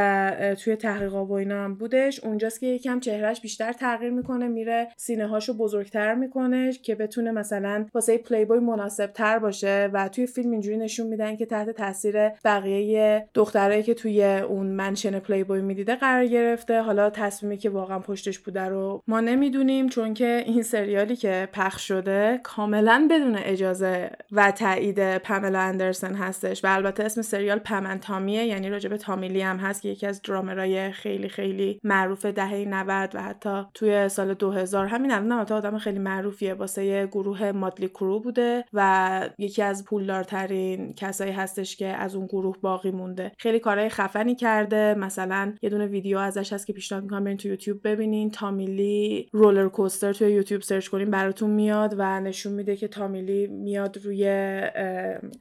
توی 0.64 0.76
تحقیقا 0.76 1.26
و 1.26 1.32
اینا 1.32 1.64
هم 1.64 1.76
بودش. 1.76 2.24
اونجاست 2.24 2.60
که 2.60 2.66
یکم 2.68 3.00
چهرهش 3.00 3.42
بیشتر 3.42 3.74
تغییر 3.74 4.12
می‌کنه 4.12 4.48
میره 4.48 4.88
سینه 4.98 5.28
هاشو 5.28 5.58
بزرگتر 5.58 6.14
می‌کنه 6.16 6.72
که 6.72 6.96
بتونه 6.96 7.32
مثلا 7.32 7.86
واسه 7.94 8.18
پلی 8.18 8.46
بوی 8.46 8.60
مناسب 8.60 9.08
تر 9.08 9.40
باشه 9.40 9.90
و 9.94 10.10
توی 10.10 10.28
فیلم 10.28 10.52
اینجوری 10.52 10.78
نشون 10.78 11.08
میدن 11.08 11.36
که 11.36 11.46
تحت 11.46 11.70
تاثیر 11.70 12.30
بقیه 12.30 13.28
دخترایی 13.34 13.84
که 13.84 13.94
توی 13.94 14.24
اون 14.24 14.66
mansion 14.66 15.20
پلی 15.20 15.44
بوی 15.44 15.62
می‌دیده 15.62 15.96
قرار 15.96 16.26
گرفته. 16.26 16.82
حالا 16.82 17.10
تصمیمی 17.10 17.58
که 17.58 17.70
واقعا 17.70 18.00
پشتش 18.00 18.40
بوده 18.40 18.62
رو 18.62 19.04
ما 19.08 19.20
نمی‌دونیم 19.20 19.90
چون 19.90 20.14
که 20.14 20.44
این 20.46 20.64
سریالی 20.64 21.16
که 21.16 21.48
پخش 21.54 21.88
شده 21.88 22.40
کاملا 22.44 23.08
بدون 23.12 23.36
اجازه 23.36 24.10
و 24.32 24.52
تایید 24.52 25.18
پاملا 25.18 25.60
اندرسن 25.60 26.16
هستش 26.16 26.66
و 26.66 26.68
البته 26.68 27.04
اسم 27.04 27.22
سریال 27.22 27.60
Pam 27.60 27.80
and 27.80 28.00
Tommy 28.00 28.33
یه 28.33 28.46
یعنی 28.46 28.70
راجب 28.70 28.98
تامی 28.98 29.24
لی 29.24 29.42
هم 29.42 29.58
هست 29.58 29.82
که 29.82 29.90
یکی 29.90 30.08
از 30.08 30.22
درامرای 30.30 30.92
خیلی 30.92 31.30
خیلی 31.30 31.80
معروف 31.84 32.26
دهه 32.26 32.66
90 32.68 33.16
و 33.16 33.22
حتی 33.22 33.64
توی 33.74 34.10
سال 34.10 34.34
2000 34.34 34.88
همین 34.88 35.12
الان 35.12 35.32
البته 35.32 35.54
آدم 35.54 35.78
خیلی 35.78 36.00
معروفیه. 36.00 36.54
واسه 36.54 37.08
گروه 37.08 37.52
مادلی 37.52 37.88
کرو 37.88 38.20
بوده 38.20 38.66
و 38.74 39.30
یکی 39.38 39.62
از 39.62 39.86
پولدارترین 39.86 40.94
کسایی 40.94 41.32
هستش 41.32 41.76
که 41.76 41.88
از 41.88 42.16
اون 42.16 42.26
گروه 42.26 42.56
باقی 42.62 42.92
مونده. 42.92 43.32
خیلی 43.38 43.60
کارهای 43.60 43.90
خفنی 43.90 44.36
کرده. 44.36 44.96
مثلا 44.98 45.54
یه 45.62 45.70
دونه 45.70 45.86
ویدیو 45.86 46.18
ازش 46.18 46.54
هست 46.54 46.68
که 46.68 46.74
پیشنهاد 46.74 47.04
می‌کنم 47.04 47.24
برین 47.24 47.38
تو 47.38 47.48
یوتیوب 47.48 47.88
ببینین. 47.88 48.32
تامیلی 48.32 49.30
رولر 49.32 49.68
کوستر 49.68 50.14
توی 50.14 50.32
یوتیوب 50.32 50.62
سرچ 50.62 50.88
کنین 50.88 51.12
براتون 51.12 51.50
میاد 51.50 51.96
و 51.98 52.20
نشون 52.20 52.54
میده 52.54 52.76
که 52.76 52.88
تامیلی 52.88 53.48
میاد 53.48 53.98
روی 54.04 54.28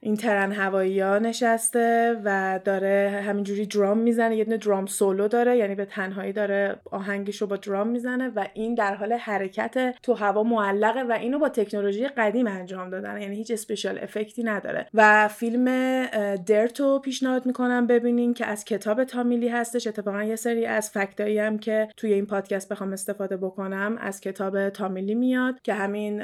این 0.00 0.16
ترن 0.16 0.52
هوایی 0.52 1.00
ها 1.00 1.18
نشسته 1.18 2.20
و 2.24 2.60
داره 2.64 3.22
همینجوری 3.26 3.66
درام 3.66 3.98
می‌زنه. 3.98 4.36
یه 4.36 4.44
دونه 4.44 4.56
درام 4.56 4.77
سولو 4.86 5.28
داره 5.28 5.56
یعنی 5.56 5.74
به 5.74 5.84
تنهایی 5.84 6.32
داره 6.32 6.76
آهنگش 6.90 7.36
رو 7.36 7.46
با 7.46 7.56
درام 7.56 7.88
می‌زنه 7.88 8.28
و 8.28 8.46
این 8.54 8.74
در 8.74 8.94
حال 8.94 9.12
حرکت 9.12 9.94
تو 10.02 10.14
هوا 10.14 10.42
معلقه 10.42 11.02
و 11.02 11.12
اینو 11.12 11.38
با 11.38 11.48
تکنولوژی 11.48 12.08
قدیم 12.08 12.46
انجام 12.46 12.90
دادن 12.90 13.22
یعنی 13.22 13.36
هیچ 13.36 13.50
اسپیشال 13.50 13.98
افکتی 13.98 14.42
نداره. 14.42 14.86
و 14.94 15.28
فیلم 15.28 15.66
درتو 16.36 16.98
پیشنهاد 16.98 17.46
می‌کنم 17.46 17.86
ببینین 17.86 18.34
که 18.34 18.46
از 18.46 18.64
کتاب 18.64 19.04
تامیلی 19.04 19.48
هستش 19.48 19.86
اتفاقا 19.86 20.22
یه 20.22 20.36
سری 20.36 20.66
از 20.66 20.90
فکتایی 20.90 21.38
هم 21.38 21.58
که 21.58 21.88
توی 21.96 22.12
این 22.12 22.26
پادکست 22.26 22.68
بخوام 22.68 22.92
استفاده 22.92 23.36
بکنم 23.36 23.96
از 24.00 24.20
کتاب 24.20 24.68
تامیلی 24.68 25.14
میاد 25.14 25.62
که 25.62 25.74
همین 25.74 26.18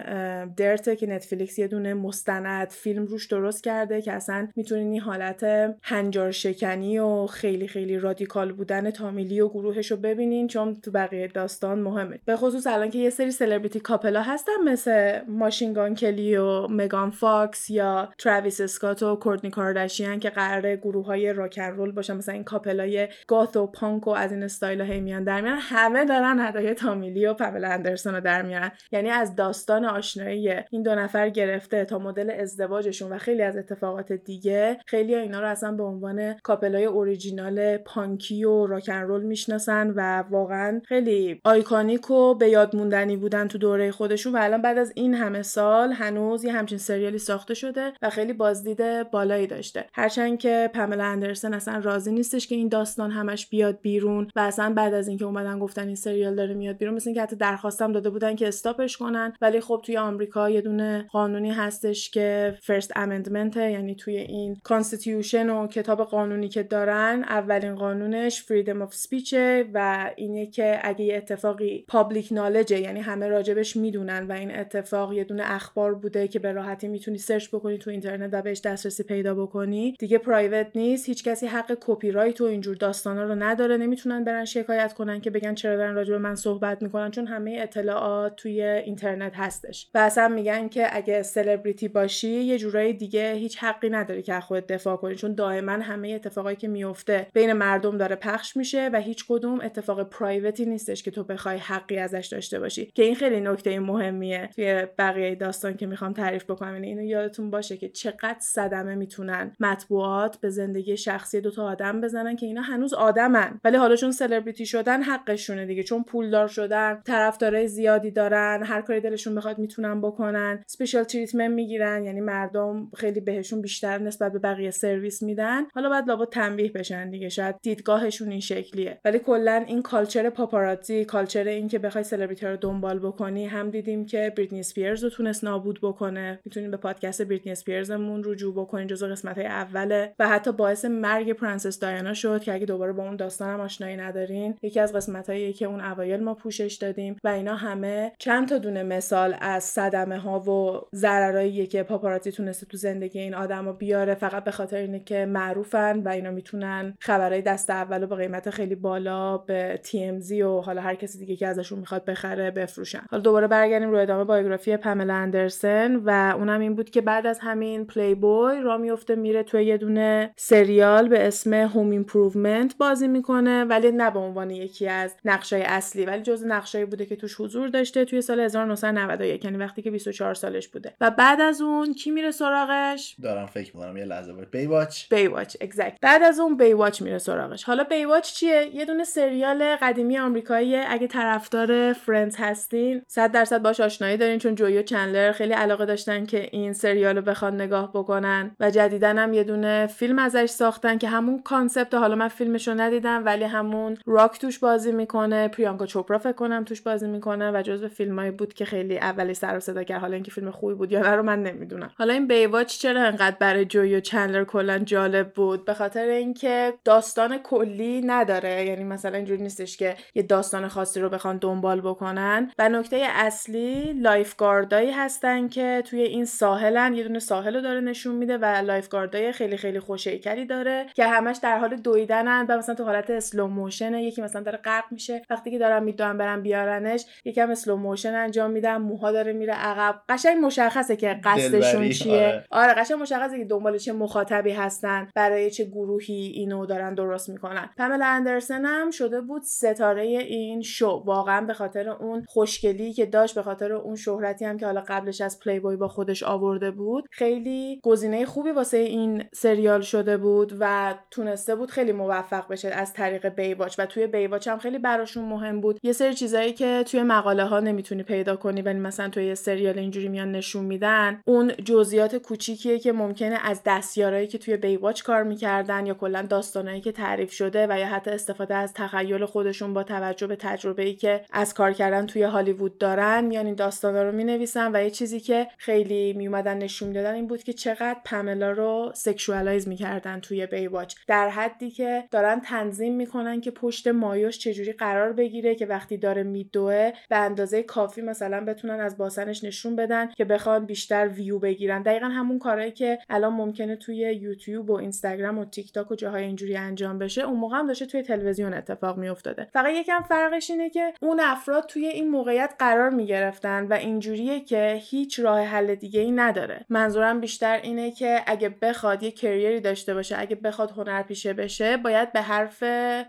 Dirt 0.45 0.86
ه 0.86 0.97
که 0.97 1.07
نتفلیکس 1.07 1.59
یه 1.59 1.69
دونه 1.69 1.95
مستند 1.95 2.69
فیلم 2.69 3.05
روش 3.05 3.27
درست 3.27 3.65
کرده 3.65 4.03
که 4.03 4.13
اصلا 4.13 4.49
می‌تونین 4.57 4.93
این 4.93 5.01
حالت 5.01 5.45
هنجار 5.83 6.31
شکنی 6.31 6.99
و 6.99 7.27
خیلی 7.27 7.69
خیلی 7.69 7.99
رادیکال 7.99 8.34
بودن 8.53 8.91
تامی 8.91 9.21
لی 9.21 9.41
و 9.41 9.49
گروهش 9.49 9.91
رو 9.91 9.97
ببینین 9.97 10.49
چون 10.49 10.75
تو 10.75 10.91
بقیه 10.91 11.29
داستان 11.29 11.79
مهمه. 11.79 12.21
به 12.25 12.37
خصوص 12.37 12.67
الان 12.67 12.91
که 12.91 12.99
یه 12.99 13.11
سری 13.11 13.31
سلبریتی 13.31 13.81
couple 13.81 14.17
ا 14.17 14.23
هستن 14.23 14.53
مثل 14.65 15.21
ماشین 15.29 15.76
گان 15.76 15.95
کلی 15.95 16.37
و 16.37 16.67
مگان 16.71 17.11
فاکس 17.11 17.71
یا 17.71 18.09
تراویس 18.19 18.61
اسکات 18.61 19.03
و 19.03 19.17
کورتنی 19.17 19.51
کارداشیان 19.51 20.21
که 20.21 20.31
قراره 20.31 20.77
گروه 20.77 21.07
های 21.07 21.33
rock 21.33 21.50
'n' 21.50 21.63
roll 21.63 21.93
باشن 21.93 22.17
مثلا 22.17 22.35
این 22.35 22.45
couple 22.45 23.09
ای 23.27 23.33
goth 23.33 23.57
و 23.57 23.67
پانک 23.67 24.07
و 24.07 24.11
از 24.11 24.33
این 24.33 24.43
استایل 24.43 24.81
ها 24.81 25.01
میان 25.01 25.25
در 25.25 25.41
میان 25.41 25.59
همه 25.61 26.05
دارن 26.05 26.41
ادای 26.41 26.75
تامی 26.75 27.06
لی 27.06 27.27
و 27.27 27.35
پاملا 27.35 27.69
اندرسون 27.69 28.15
رو 28.15 28.21
در 28.21 28.43
میارن. 28.43 28.71
یعنی 28.93 29.11
از 29.11 29.35
داستان 29.35 29.85
آشنایی 29.85 30.51
این 30.71 30.83
دو 30.83 30.95
نفر 30.95 31.29
گرفته 31.29 31.85
تا 31.85 31.99
مدل 31.99 32.31
ازدواجشون 32.31 33.13
و 33.13 33.19
خیلی 33.19 33.43
از 33.43 33.57
اتفاقات 33.57 34.13
دیگه 34.13 34.79
خیلی 34.87 35.15
اینا 35.15 35.41
رو 35.41 35.49
اصلا 35.49 35.73
به 35.73 35.83
عنوان 35.83 36.35
couple 36.43 36.85
ای 36.85 36.95
original 36.95 37.77
پانکی 38.25 38.45
و 38.45 38.67
rock 38.67 38.86
'n' 38.86 39.01
roll 39.01 39.23
می‌شناسن 39.23 39.91
و 39.97 40.25
واقعا 40.31 40.81
خیلی 40.85 41.41
iconic 41.45 42.11
و 42.11 42.35
به 42.35 42.49
یاد 42.49 42.77
موندنی 42.77 43.17
بودن 43.17 43.49
تو 43.49 43.59
دوره 43.59 43.91
خودشون 43.91 44.33
و 44.33 44.39
الان 44.41 44.63
بعد 44.63 44.79
از 44.79 44.93
این 44.95 45.15
همه 45.15 45.43
سال 45.43 45.93
هنوز 45.93 46.45
یه 46.45 46.53
همچین 46.53 46.79
سریالی 46.79 47.19
ساخته 47.19 47.55
شده 47.55 47.93
و 48.03 48.11
خیلی 48.11 48.33
بازدید 48.33 49.11
بالایی 49.11 49.47
داشته. 49.47 49.85
هرچند 49.93 50.39
که 50.39 50.71
پاملا 50.75 51.05
اندرسن 51.05 51.55
اصلا 51.55 51.79
راضی 51.79 52.13
نیستش 52.13 52.47
که 52.47 52.55
این 52.55 52.69
داستان 52.69 53.11
همش 53.11 53.47
بیاد 53.47 53.79
بیرون 53.83 54.29
و 54.37 54.41
اصلا 54.41 54.73
بعد 54.75 54.95
از 54.95 55.09
اینکه 55.09 55.25
اومدن 55.25 55.59
گفتن 55.59 55.87
این 55.87 55.97
سریال 55.97 56.35
داره 56.35 56.55
میاد 56.55 56.77
بیرون 56.77 56.95
مثل 56.95 57.09
اینکه 57.09 57.23
حتی 57.23 57.37
درخواستم 57.37 57.93
داده 57.93 58.11
بودن 58.11 58.37
که 58.37 58.49
stop 58.49 58.81
ش 58.81 58.97
کنن 58.97 59.33
ولی 59.41 59.61
خب 59.61 59.81
توی 59.85 59.97
آمریکا 59.97 60.51
یه 60.51 60.61
دونه 60.61 61.07
قانونی 61.13 61.51
هستش 61.51 62.11
که 62.11 62.59
First 62.63 62.93
Amendment 62.97 63.57
یعنی 63.57 63.95
توی 63.95 64.17
این 64.17 64.57
constitution 64.63 65.51
و 65.51 65.67
کتاب 65.67 66.05
قانونی 66.05 66.49
که 66.49 66.63
دارن 66.63 67.25
اولین 67.29 67.75
قانونش 68.15 68.43
freedom 68.43 68.83
of 68.83 68.95
speech 68.95 69.55
ه 69.55 69.65
و 69.75 70.11
اینه 70.17 70.47
که 70.47 70.79
اگه 70.83 71.05
یه 71.05 71.17
اتفاقی 71.17 71.85
public 71.89 72.29
knowledge 72.33 72.76
ه 72.76 72.81
یعنی 72.81 73.01
همه 73.01 73.29
راجبش 73.29 73.77
می‌دونن 73.77 74.27
و 74.27 74.33
این 74.33 74.59
اتفاق 74.59 75.13
یه 75.13 75.25
دونه 75.25 75.43
اخبار 75.47 75.95
بوده 75.95 76.29
که 76.29 76.39
به 76.39 76.53
راحتی 76.53 76.89
می‌تونی 76.89 77.19
سرچ 77.19 77.49
بکنی 77.49 77.79
تو 77.79 77.91
اینترنت 77.91 78.31
و 78.33 78.43
بهش 78.43 78.61
دسترسی 78.61 79.03
پیدا 79.03 79.35
بکنی 79.35 79.97
دیگه 79.99 80.19
private 80.19 80.67
نیست. 80.75 81.09
هیچ 81.09 81.25
کسی 81.25 81.47
حق 81.47 81.77
کپی 81.81 82.11
رایت 82.11 82.41
و 82.41 82.45
اینجور 82.45 82.77
داستانا 82.77 83.25
رو 83.25 83.35
نداره. 83.35 83.77
نمی‌تونن 83.77 84.25
برن 84.25 84.45
شکایت 84.45 84.93
کنن 84.93 85.21
که 85.21 85.31
بگن 85.31 85.55
چرا 85.55 85.77
دارن 85.77 85.95
راجب 85.95 86.15
من 86.15 86.35
صحبت 86.35 86.83
می‌کنن 86.83 87.11
چون 87.11 87.27
همه 87.27 87.59
اطلاعات 87.61 88.37
توی 88.37 88.63
اینترنت 88.63 89.33
هستش. 89.35 89.89
و 89.95 89.99
اصلا 89.99 90.29
میگن 90.29 90.69
که 90.69 90.97
اگه 90.97 91.23
سلبریتی 91.23 91.89
باشی 91.89 92.29
یه 92.29 92.59
جورای 92.59 92.93
دیگه 92.93 93.33
هیچ 93.33 93.59
حقی 93.59 93.91
نداری 93.91 94.23
که 94.23 94.41
خودت 94.41 94.67
دفاع 94.67 94.97
کنی 94.97 95.15
چون 95.15 95.35
دائما 95.35 95.73
همه 95.73 96.09
اتفاقایی 96.09 96.57
که 96.57 96.69
میفته 96.69 97.27
بین 97.33 97.53
مردم 97.53 97.99
داره 98.05 98.17
پخش 98.17 98.57
میشه 98.57 98.91
و 98.93 99.01
هیچ 99.01 99.25
کدوم 99.29 99.61
اتفاق 99.61 100.03
private 100.03 100.59
ی 100.59 100.67
نیستش 100.67 101.03
که 101.03 101.11
تو 101.11 101.25
بخوای 101.25 101.59
حقی 101.59 101.99
ازش 101.99 102.29
داشته 102.33 102.61
باشی 102.61 102.87
که 102.95 103.03
این 103.03 103.15
خیلی 103.15 103.41
نکته 103.41 103.81
مهمیه 103.81 104.51
توی 104.55 104.87
بقیه 104.99 105.35
داستان 105.35 105.77
که 105.77 105.87
می‌خوام 105.87 106.13
تعریف 106.13 106.45
بکنم. 106.45 106.75
یعنی 106.75 106.87
اینو 106.87 107.03
یادتون 107.03 107.51
باشه 107.51 107.77
که 107.77 107.89
چقدر 107.89 108.37
صدمه 108.41 108.95
می‌تونن 108.95 109.53
مطبوعات 109.61 110.37
به 110.41 110.51
زندگی 110.51 110.97
شخصی 110.97 111.41
دو 111.41 111.51
تا 111.51 111.65
آدم 111.65 112.01
بزنن 112.01 112.37
که 112.37 112.47
اینا 112.47 112.63
هنوز 112.63 112.95
آدمن. 112.95 113.61
ولی 113.65 113.77
حالا 113.77 113.97
چون 113.97 114.13
سلبریتی 114.13 114.67
شدن 114.67 115.03
حقشونه 115.03 115.67
دیگه 115.67 115.83
چون 115.83 116.05
پولدار 116.05 116.49
شدن 116.49 117.03
طرفدارای 117.07 117.69
زیادی 117.69 118.11
دارن 118.11 118.63
هر 118.65 118.81
کاری 118.81 119.01
دلشون 119.01 119.35
بخواد 119.35 119.59
می‌تونن 119.59 120.01
بکنن 120.01 120.63
special 120.69 121.05
treatment 121.05 121.51
می‌گیرن 121.51 122.05
یعنی 122.05 122.21
مردم 122.21 122.91
خیلی 122.97 123.21
بهشون 123.21 123.61
بیشتر 123.63 123.99
نسبت 123.99 124.33
به 124.33 124.39
بقیه 124.39 124.71
سرویس 124.71 125.23
میدن. 125.23 125.63
حالا 125.75 125.89
بعد 125.89 126.09
لابد 126.09 126.29
تنبیه 126.29 126.73
بشن 126.73 127.11
دیگه. 127.11 127.29
شاید 127.29 127.55
دیدگاهشون 127.95 128.31
این 128.31 128.41
شکلیه. 128.41 128.99
ولی 129.05 129.19
کلا 129.19 129.65
این 129.67 129.83
culture 129.83 130.31
پاپاراتزی 130.31 131.05
culture 131.05 131.45
این 131.45 131.69
که 131.69 131.79
بخوای 131.79 132.05
سلبریتی 132.05 132.47
رو 132.47 132.57
دنبال 132.57 132.99
بکنی 132.99 133.47
هم 133.47 133.71
دیدیم 133.71 134.07
که 134.07 134.33
بریتنی 134.37 134.61
اسپیرز 134.61 135.05
رو 135.05 135.11
تونست 135.11 135.45
نابود 135.45 135.79
بکنه. 135.83 136.41
می‌تونیم 136.45 136.71
به 136.71 136.77
پادکست 136.77 137.23
بریتنی 137.23 137.53
اسپیرزمون 137.53 138.23
رجوع 138.25 138.55
بکنین 138.55 138.87
جزو 138.87 139.07
قسمت 139.07 139.39
های 139.39 139.47
اوله. 139.47 140.15
و 140.19 140.29
حتی 140.29 140.53
باعث 140.53 140.85
مرگ 140.85 141.33
پرنسس 141.33 141.79
دایانا 141.79 142.15
شد 142.15 142.43
که 142.43 142.55
اگه 142.55 142.67
دوباره 142.67 142.93
با 142.93 143.03
اون 143.03 143.17
داستانم 143.17 143.61
آشنایی 143.61 143.97
ندارین 143.97 144.55
یکی 144.63 144.81
از 144.81 144.93
قسمت 144.93 145.31
هایی 145.31 145.53
که 145.53 145.67
اون 145.67 145.81
اوایل 145.81 146.23
ما 146.23 146.35
پوشش 146.35 146.75
دادیم. 146.81 147.17
و 147.25 147.29
اینا 147.29 147.55
همه 147.55 148.13
چند 148.19 148.49
تا 148.49 148.59
دونه 148.59 148.83
مثال 148.83 149.37
از 149.41 149.65
صدمه 149.65 150.19
ها 150.19 150.41
و 150.41 150.81
ضررایی 150.97 151.67
که 151.67 151.83
پاپاراتزی 151.83 152.33
تونسته 152.33 152.67
تو 152.67 152.77
زندگی 152.77 153.19
این 153.19 153.35
آدما 153.35 153.73
بیاره. 153.73 154.15
فقط 154.15 154.45
به 154.45 154.51
خاطر 154.51 154.77
اینه 154.77 155.01
که 155.01 155.27
معروفن 155.27 155.99
و 155.99 156.09
اینا 156.09 156.31
می‌تونن 156.31 156.95
خبرهای 157.01 157.43
دست 157.43 157.71
اول 157.85 158.03
و 158.03 158.07
به 158.07 158.17
قیمت 158.17 158.51
خیلی 158.51 158.75
بالا 158.75 159.39
به 159.39 159.81
TMZ 159.85 160.33
و 160.33 160.61
حالا 160.61 160.81
هر 160.81 160.95
کسی 160.95 161.19
دیگه 161.19 161.37
که 161.37 161.47
ازشون 161.47 161.79
می‌خواد 161.79 162.05
بخره 162.05 162.51
بفروشن. 162.51 163.03
حالا 163.11 163.23
دوباره 163.23 163.47
برگردیم 163.47 163.91
رو 163.91 163.99
ادامه 163.99 164.25
biography 164.25 164.77
پاملا 164.77 165.15
اندرسن 165.15 165.97
و 165.97 166.35
اونم 166.37 166.61
این 166.61 166.75
بود 166.75 166.91
که 166.91 167.01
بعد 167.01 167.27
از 167.27 167.39
همین 167.39 167.87
پلی 167.87 168.15
بوی 168.15 168.61
را 168.61 168.79
میفته 168.79 169.15
میره 169.15 169.43
توی 169.43 169.65
یه 169.65 169.77
دونه 169.77 170.33
سریال 170.37 171.09
به 171.09 171.27
اسم 171.27 171.55
Home 171.55 171.91
Improvement 171.91 172.77
بازی 172.77 173.09
می‌کنه 173.09 173.65
ولی 173.65 173.93
نه 173.93 174.11
به 174.11 174.19
عنوان 174.19 174.51
یکی 174.51 174.89
از 174.89 175.15
نقشای 175.25 175.63
اصلی 175.63 176.05
ولی 176.05 176.23
جز 176.23 176.45
نقشایی 176.47 176.85
بوده 176.85 177.07
که 177.07 177.17
توش 177.17 177.41
حضور 177.41 177.69
داشته 177.69 178.05
توی 178.05 178.23
سال 178.23 178.41
1991 178.41 179.45
یعنی 179.45 179.57
وقتی 179.57 179.83
که 179.83 179.91
24 179.91 180.35
سالش 180.35 180.69
بوده. 180.69 180.95
و 181.01 181.11
بعد 181.11 181.41
از 181.41 181.61
اون 181.61 181.95
کی 181.95 182.11
میره 182.11 182.31
سراغش؟ 182.31 183.17
دارم 183.23 183.47
فکر 183.47 183.77
می‌کنم 183.77 183.97
یه 183.97 184.05
لحظه 184.05 184.33
باید. 184.33 184.51
بیواچ 184.51 185.09
بیواچ 185.11 185.57
اگزکت 185.61 185.99
بعد 186.03 186.23
از 186.23 186.41
اون 186.41 186.57
Baywatch 186.57 187.03
میره 187.03 187.19
سراغش. 187.19 187.65
حالا 187.75 187.85
Baywatch 187.85 188.33
چیه؟ 188.33 188.71
یه 188.75 188.85
دونه 188.85 189.05
سریال 189.05 189.77
قدیمی 189.83 190.19
آمریکایی 190.19 190.77
اگه 190.77 191.07
طرفدار 191.07 191.93
Friends 191.93 192.37
هستین 192.39 193.03
100 193.07 193.33
درصد 193.33 193.63
باش 193.63 193.81
آشنایی 193.81 194.17
دارین 194.17 194.39
چون 194.39 194.55
جویی 194.55 194.77
و 194.77 194.83
چندلر 194.83 195.33
خیلی 195.33 195.53
علاقه 195.53 195.85
داشتن 195.87 196.27
که 196.27 196.49
این 196.53 196.73
سریال 196.73 197.17
رو 197.17 197.23
بخوان 197.23 197.61
نگاه 197.61 197.93
بکنن 197.93 198.57
و 198.61 198.71
جدیدا 198.71 199.19
هم 199.19 199.33
یه 199.33 199.45
دونه 199.45 199.87
فیلم 199.87 200.19
ازش 200.19 200.47
ساختن 200.47 200.99
که 200.99 201.09
همون 201.09 201.43
concept 201.43 201.95
حالا 201.95 202.15
من 202.15 202.29
فیلمش 202.29 202.69
رو 202.69 202.75
ندیدم 202.75 203.23
ولی 203.25 203.45
همون 203.45 203.97
راک 204.07 204.39
توش 204.39 204.59
بازی 204.59 204.93
می‌کنه. 204.93 205.49
پریانکا 205.49 205.87
چوپرا 205.87 206.19
فکر 206.19 206.33
کنم 206.33 206.65
توش 206.65 206.83
بازی 206.83 207.09
می‌کنه 207.09 207.51
و 207.51 207.63
جزو 207.63 207.89
فیلمایی 207.89 208.31
بود 208.31 208.55
که 208.55 208.65
خیلی 208.65 208.99
اولی 208.99 209.35
سر 209.35 209.57
و 209.57 209.61
صدا 209.61 209.83
کرد. 209.83 210.01
حالا 210.01 210.15
اینکه 210.15 210.31
فیلم 210.31 210.51
خوبی 210.51 210.75
بود 210.75 210.93
یا 210.93 211.01
نه 211.01 211.11
رو 211.11 211.23
من 211.23 211.43
نمی‌دونم. 211.43 211.91
حالا 211.99 212.13
این 212.13 212.27
Baywatch 212.27 212.79
چرا 212.79 213.03
انقدر 213.03 213.37
برای 213.41 213.65
جویی 213.65 213.93
و 213.93 214.01
چندلر 214.01 214.45
کلا 214.45 214.79
جالب 214.79 215.33
بود؟ 215.33 215.65
به 215.65 215.75
خاطر 215.75 216.07
اینکه 216.07 216.75
داستان 216.85 217.39
کلی 217.65 218.03
نداره. 218.07 218.67
یعنی 218.67 218.85
مثلا 218.85 219.17
اینجوری 219.17 219.43
نیستش 219.43 219.77
که 219.77 219.97
یه 220.15 220.23
داستان 220.23 220.69
خاصی 220.69 221.01
رو 221.01 221.09
بخوان 221.09 221.39
دنبال 221.39 221.81
بکنن. 221.81 222.51
و 222.59 222.69
نکته 222.69 222.97
اصلی 223.11 223.93
lifeguard 223.93 224.37
ایی 224.37 224.91
هستن 224.91 225.49
که 225.49 225.83
توی 225.87 226.03
این 226.03 226.25
ساحلن. 226.25 226.95
یه 226.95 227.03
دونه 227.03 227.19
ساحل 227.19 227.55
رو 227.55 227.61
داره 227.61 227.81
نشون 227.81 228.15
میده 228.15 228.39
و 228.39 228.45
lifeguard 228.45 228.89
ای 228.89 229.33
خیلی 229.33 229.57
خیلی 229.57 229.81
خوش‌هیکلی 229.81 230.47
داره 230.47 230.87
که 230.95 231.07
همش 231.07 231.39
در 231.43 231.59
حال 231.59 231.77
دویدنن 231.77 232.47
و 232.49 232.59
مثلا 232.59 232.75
تو 232.75 232.85
حالت 232.85 233.11
slow 233.11 233.47
motion 233.47 233.95
یکی 233.95 234.23
مثلا 234.23 234.43
داره 234.43 234.59
غرق 234.59 234.85
میشه. 234.91 235.23
وقتی 235.31 235.51
که 235.51 235.59
دارن 235.59 235.83
می‌دونن 235.83 236.19
برن 236.19 236.43
بیارنش 236.43 237.07
یکم 237.25 237.51
slow 237.51 237.77
motion 237.77 238.15
انجام 238.15 238.51
میدن. 238.51 238.77
موها 238.77 239.13
داره 239.13 239.33
میره 239.33 239.55
عقب. 239.55 240.01
قشنگ 240.09 240.45
مشخصه 240.45 240.97
که 240.97 241.21
قصدشون 241.25 241.91
چیه. 241.91 242.15
آره. 242.15 242.45
آره 242.51 242.75
قشنگ 242.75 243.01
مشخصه 243.01 243.39
که 243.39 243.45
دنبال 243.45 243.79
چه 243.79 243.93
مخاطبی 243.93 244.51
هستن 244.51 245.09
برای 245.15 245.51
چه 245.51 245.65
گروهی 245.65 246.33
اینو 246.35 246.67
دارن 246.67 246.95
درست 246.95 247.29
می‌کنن 247.29 247.44
پاملا 247.79 248.07
اندرسن 248.07 248.65
هم 248.65 248.91
شده 248.91 249.21
بود 249.21 249.43
ستاره 249.43 250.03
این 250.03 250.63
شو. 250.63 251.03
واقعا 251.07 251.41
به 251.47 251.55
خاطر 251.55 251.89
اون 251.89 252.25
خوشگلی 252.29 252.93
که 252.93 253.07
داشت 253.07 253.35
به 253.35 253.43
خاطر 253.43 253.73
اون 253.73 253.97
شهرتی 253.97 254.45
هم 254.45 254.59
که 254.59 254.67
حالا 254.67 254.85
قبلش 254.89 255.21
از 255.21 255.41
پلی 255.41 255.61
بوی 255.61 255.77
با 255.77 255.89
خودش 255.89 256.23
آورده 256.23 256.71
بود 256.71 257.05
خیلی 257.11 257.81
گزینه 257.83 258.27
خوبی 258.27 258.51
واسه 258.51 258.77
این 258.77 259.25
سریال 259.33 259.81
شده 259.81 260.17
بود 260.17 260.57
و 260.61 260.95
تونسته 261.11 261.55
بود 261.55 261.71
خیلی 261.71 261.93
موفق 261.93 262.49
بشه 262.49 262.69
از 262.69 262.93
طریق 262.93 263.29
بیواچ. 263.29 263.75
و 263.79 263.87
توی 263.87 264.07
بیواچ 264.07 264.49
هم 264.49 264.59
خیلی 264.59 264.79
براشون 264.79 265.25
مهم 265.25 265.61
بود. 265.61 265.79
یه 265.83 265.93
سری 265.93 266.15
چیزایی 266.15 266.53
که 266.53 266.85
توی 266.91 267.03
مقاله 267.03 267.45
ها 267.45 267.61
نمی‌تونی 267.61 268.03
پیدا 268.03 268.37
کنی 268.37 268.63
ولی 268.63 268.79
مثلا 268.79 269.09
توی 269.09 269.25
یه 269.25 269.35
سریال 269.35 269.79
اینجوری 269.79 270.09
میان 270.09 270.33
نشون 270.33 270.65
میدن. 270.65 271.21
اون 271.27 271.53
جزئیات 271.65 272.17
کوچیکیه 272.17 272.79
که 272.79 272.93
ممکنه 272.93 273.39
از 273.45 273.61
دستیارایی 273.67 274.27
که 274.27 274.39
توی 274.39 274.57
بیواچ 274.57 275.03
کار 275.03 275.23
می‌کردن 275.23 275.87
یا 275.87 275.95
کلا 275.95 276.23
داستانایی 276.23 276.81
که 276.81 276.93
تعریف 276.93 277.34
شده 277.35 277.67
و 277.71 277.79
یا 277.79 277.87
حتی 277.87 278.11
استفاده 278.11 278.55
از 278.55 278.73
تخیل 278.73 279.25
خودشون 279.25 279.75
با 279.75 279.83
توجه 279.83 280.27
به 280.27 280.37
تجربه 280.37 280.83
ای 280.83 280.95
که 280.95 281.25
از 281.33 281.55
کار 281.55 281.73
کردن 281.73 282.07
توی 282.07 282.23
هالیوود 282.23 282.79
دارن 282.79 283.25
میان 283.25 283.47
این 283.47 283.55
داستانا 283.55 284.03
رو 284.03 284.13
می‌نویسن 284.13 284.71
و 284.77 284.83
یه 284.83 284.91
چیزی 284.91 285.21
که 285.21 285.47
خیلی 285.59 286.13
میومدن 286.13 286.59
نشون 286.59 286.93
دادن 286.93 287.15
این 287.15 287.27
بود 287.27 287.43
که 287.43 287.53
چقدر 287.53 287.97
پملا 288.05 288.51
رو 288.51 288.93
sexualize 288.95 289.69
می‌کردن 289.69 290.21
توی 290.21 290.47
Baywatch 290.47 290.95
در 291.07 291.29
حدی 291.29 291.71
که 291.71 292.05
دارن 292.11 292.41
تنظیم 292.41 292.95
می‌کنن 292.97 293.41
که 293.41 293.51
پشت 293.51 293.89
مایوش 293.89 294.39
چجوری 294.39 294.73
قرار 294.73 295.13
بگیره 295.13 295.55
که 295.55 295.67
وقتی 295.67 295.97
داره 295.97 296.23
میدوه 296.23 296.93
به 297.09 297.17
اندازه 297.17 297.63
کافی 297.63 298.03
مثلا 298.03 298.45
بتونن 298.45 298.81
از 298.81 298.99
باسنش 298.99 299.45
نشون 299.45 299.77
بدن 299.77 300.11
که 300.11 300.25
بخوان 300.25 300.67
بیشتر 300.67 301.09
ویو 301.09 301.39
بگیرن. 301.39 301.83
دقیقا 301.83 302.07
همون 302.07 302.39
کارهایی 302.39 302.73
که 302.73 302.99
الان 303.11 303.33
ممکنه 303.33 303.77
توی 303.77 303.97
یوتیوب 303.97 304.71
و 304.71 304.73
اینستاگرام 304.73 305.39
و 305.39 305.45
تیک 305.45 305.73
تاک 305.73 305.91
و 305.91 305.95
جاهای 305.95 306.25
اینجوری 306.25 306.57
انجام 306.57 306.99
بشه. 306.99 307.24
اون 307.25 307.37
موقع 307.39 307.57
هم 307.57 307.67
داشته 307.67 307.87
توی 307.87 308.03
تلویزیون 308.03 308.55
اتفاق 308.55 308.99
میافتاده. 308.99 309.49
فقط 309.53 309.75
یکم 309.75 310.03
فرقش 310.03 310.51
اینه 310.51 310.71
که 310.71 310.93
اون 311.03 311.21
افراد 311.21 311.67
توی 311.67 311.87
این 311.87 312.11
موقعیت 312.11 312.55
قرار 312.59 312.91
می‌گرفتن 312.91 313.67
و 313.67 313.73
اینجوریه 313.73 314.41
که 314.41 314.79
هیچ 314.81 315.21
راه 315.21 315.41
حل 315.41 315.75
دیگه 315.75 316.01
ای 316.01 316.13
نداره. 316.13 316.65
منظورم 316.69 317.21
بیشتر 317.21 317.61
اینه 317.63 317.91
که 317.91 318.21
اگه 318.27 318.49
بخواد 318.49 319.03
یه 319.03 319.11
career 319.11 319.53
ی 319.53 319.61
داشته 319.61 319.95
باشه 319.95 320.17
اگه 320.19 320.37
بخواد 320.37 320.71
هنرپیشه 320.71 321.33
بشه 321.33 321.77
باید 321.77 322.13
به 322.13 322.21
حرف 322.21 322.63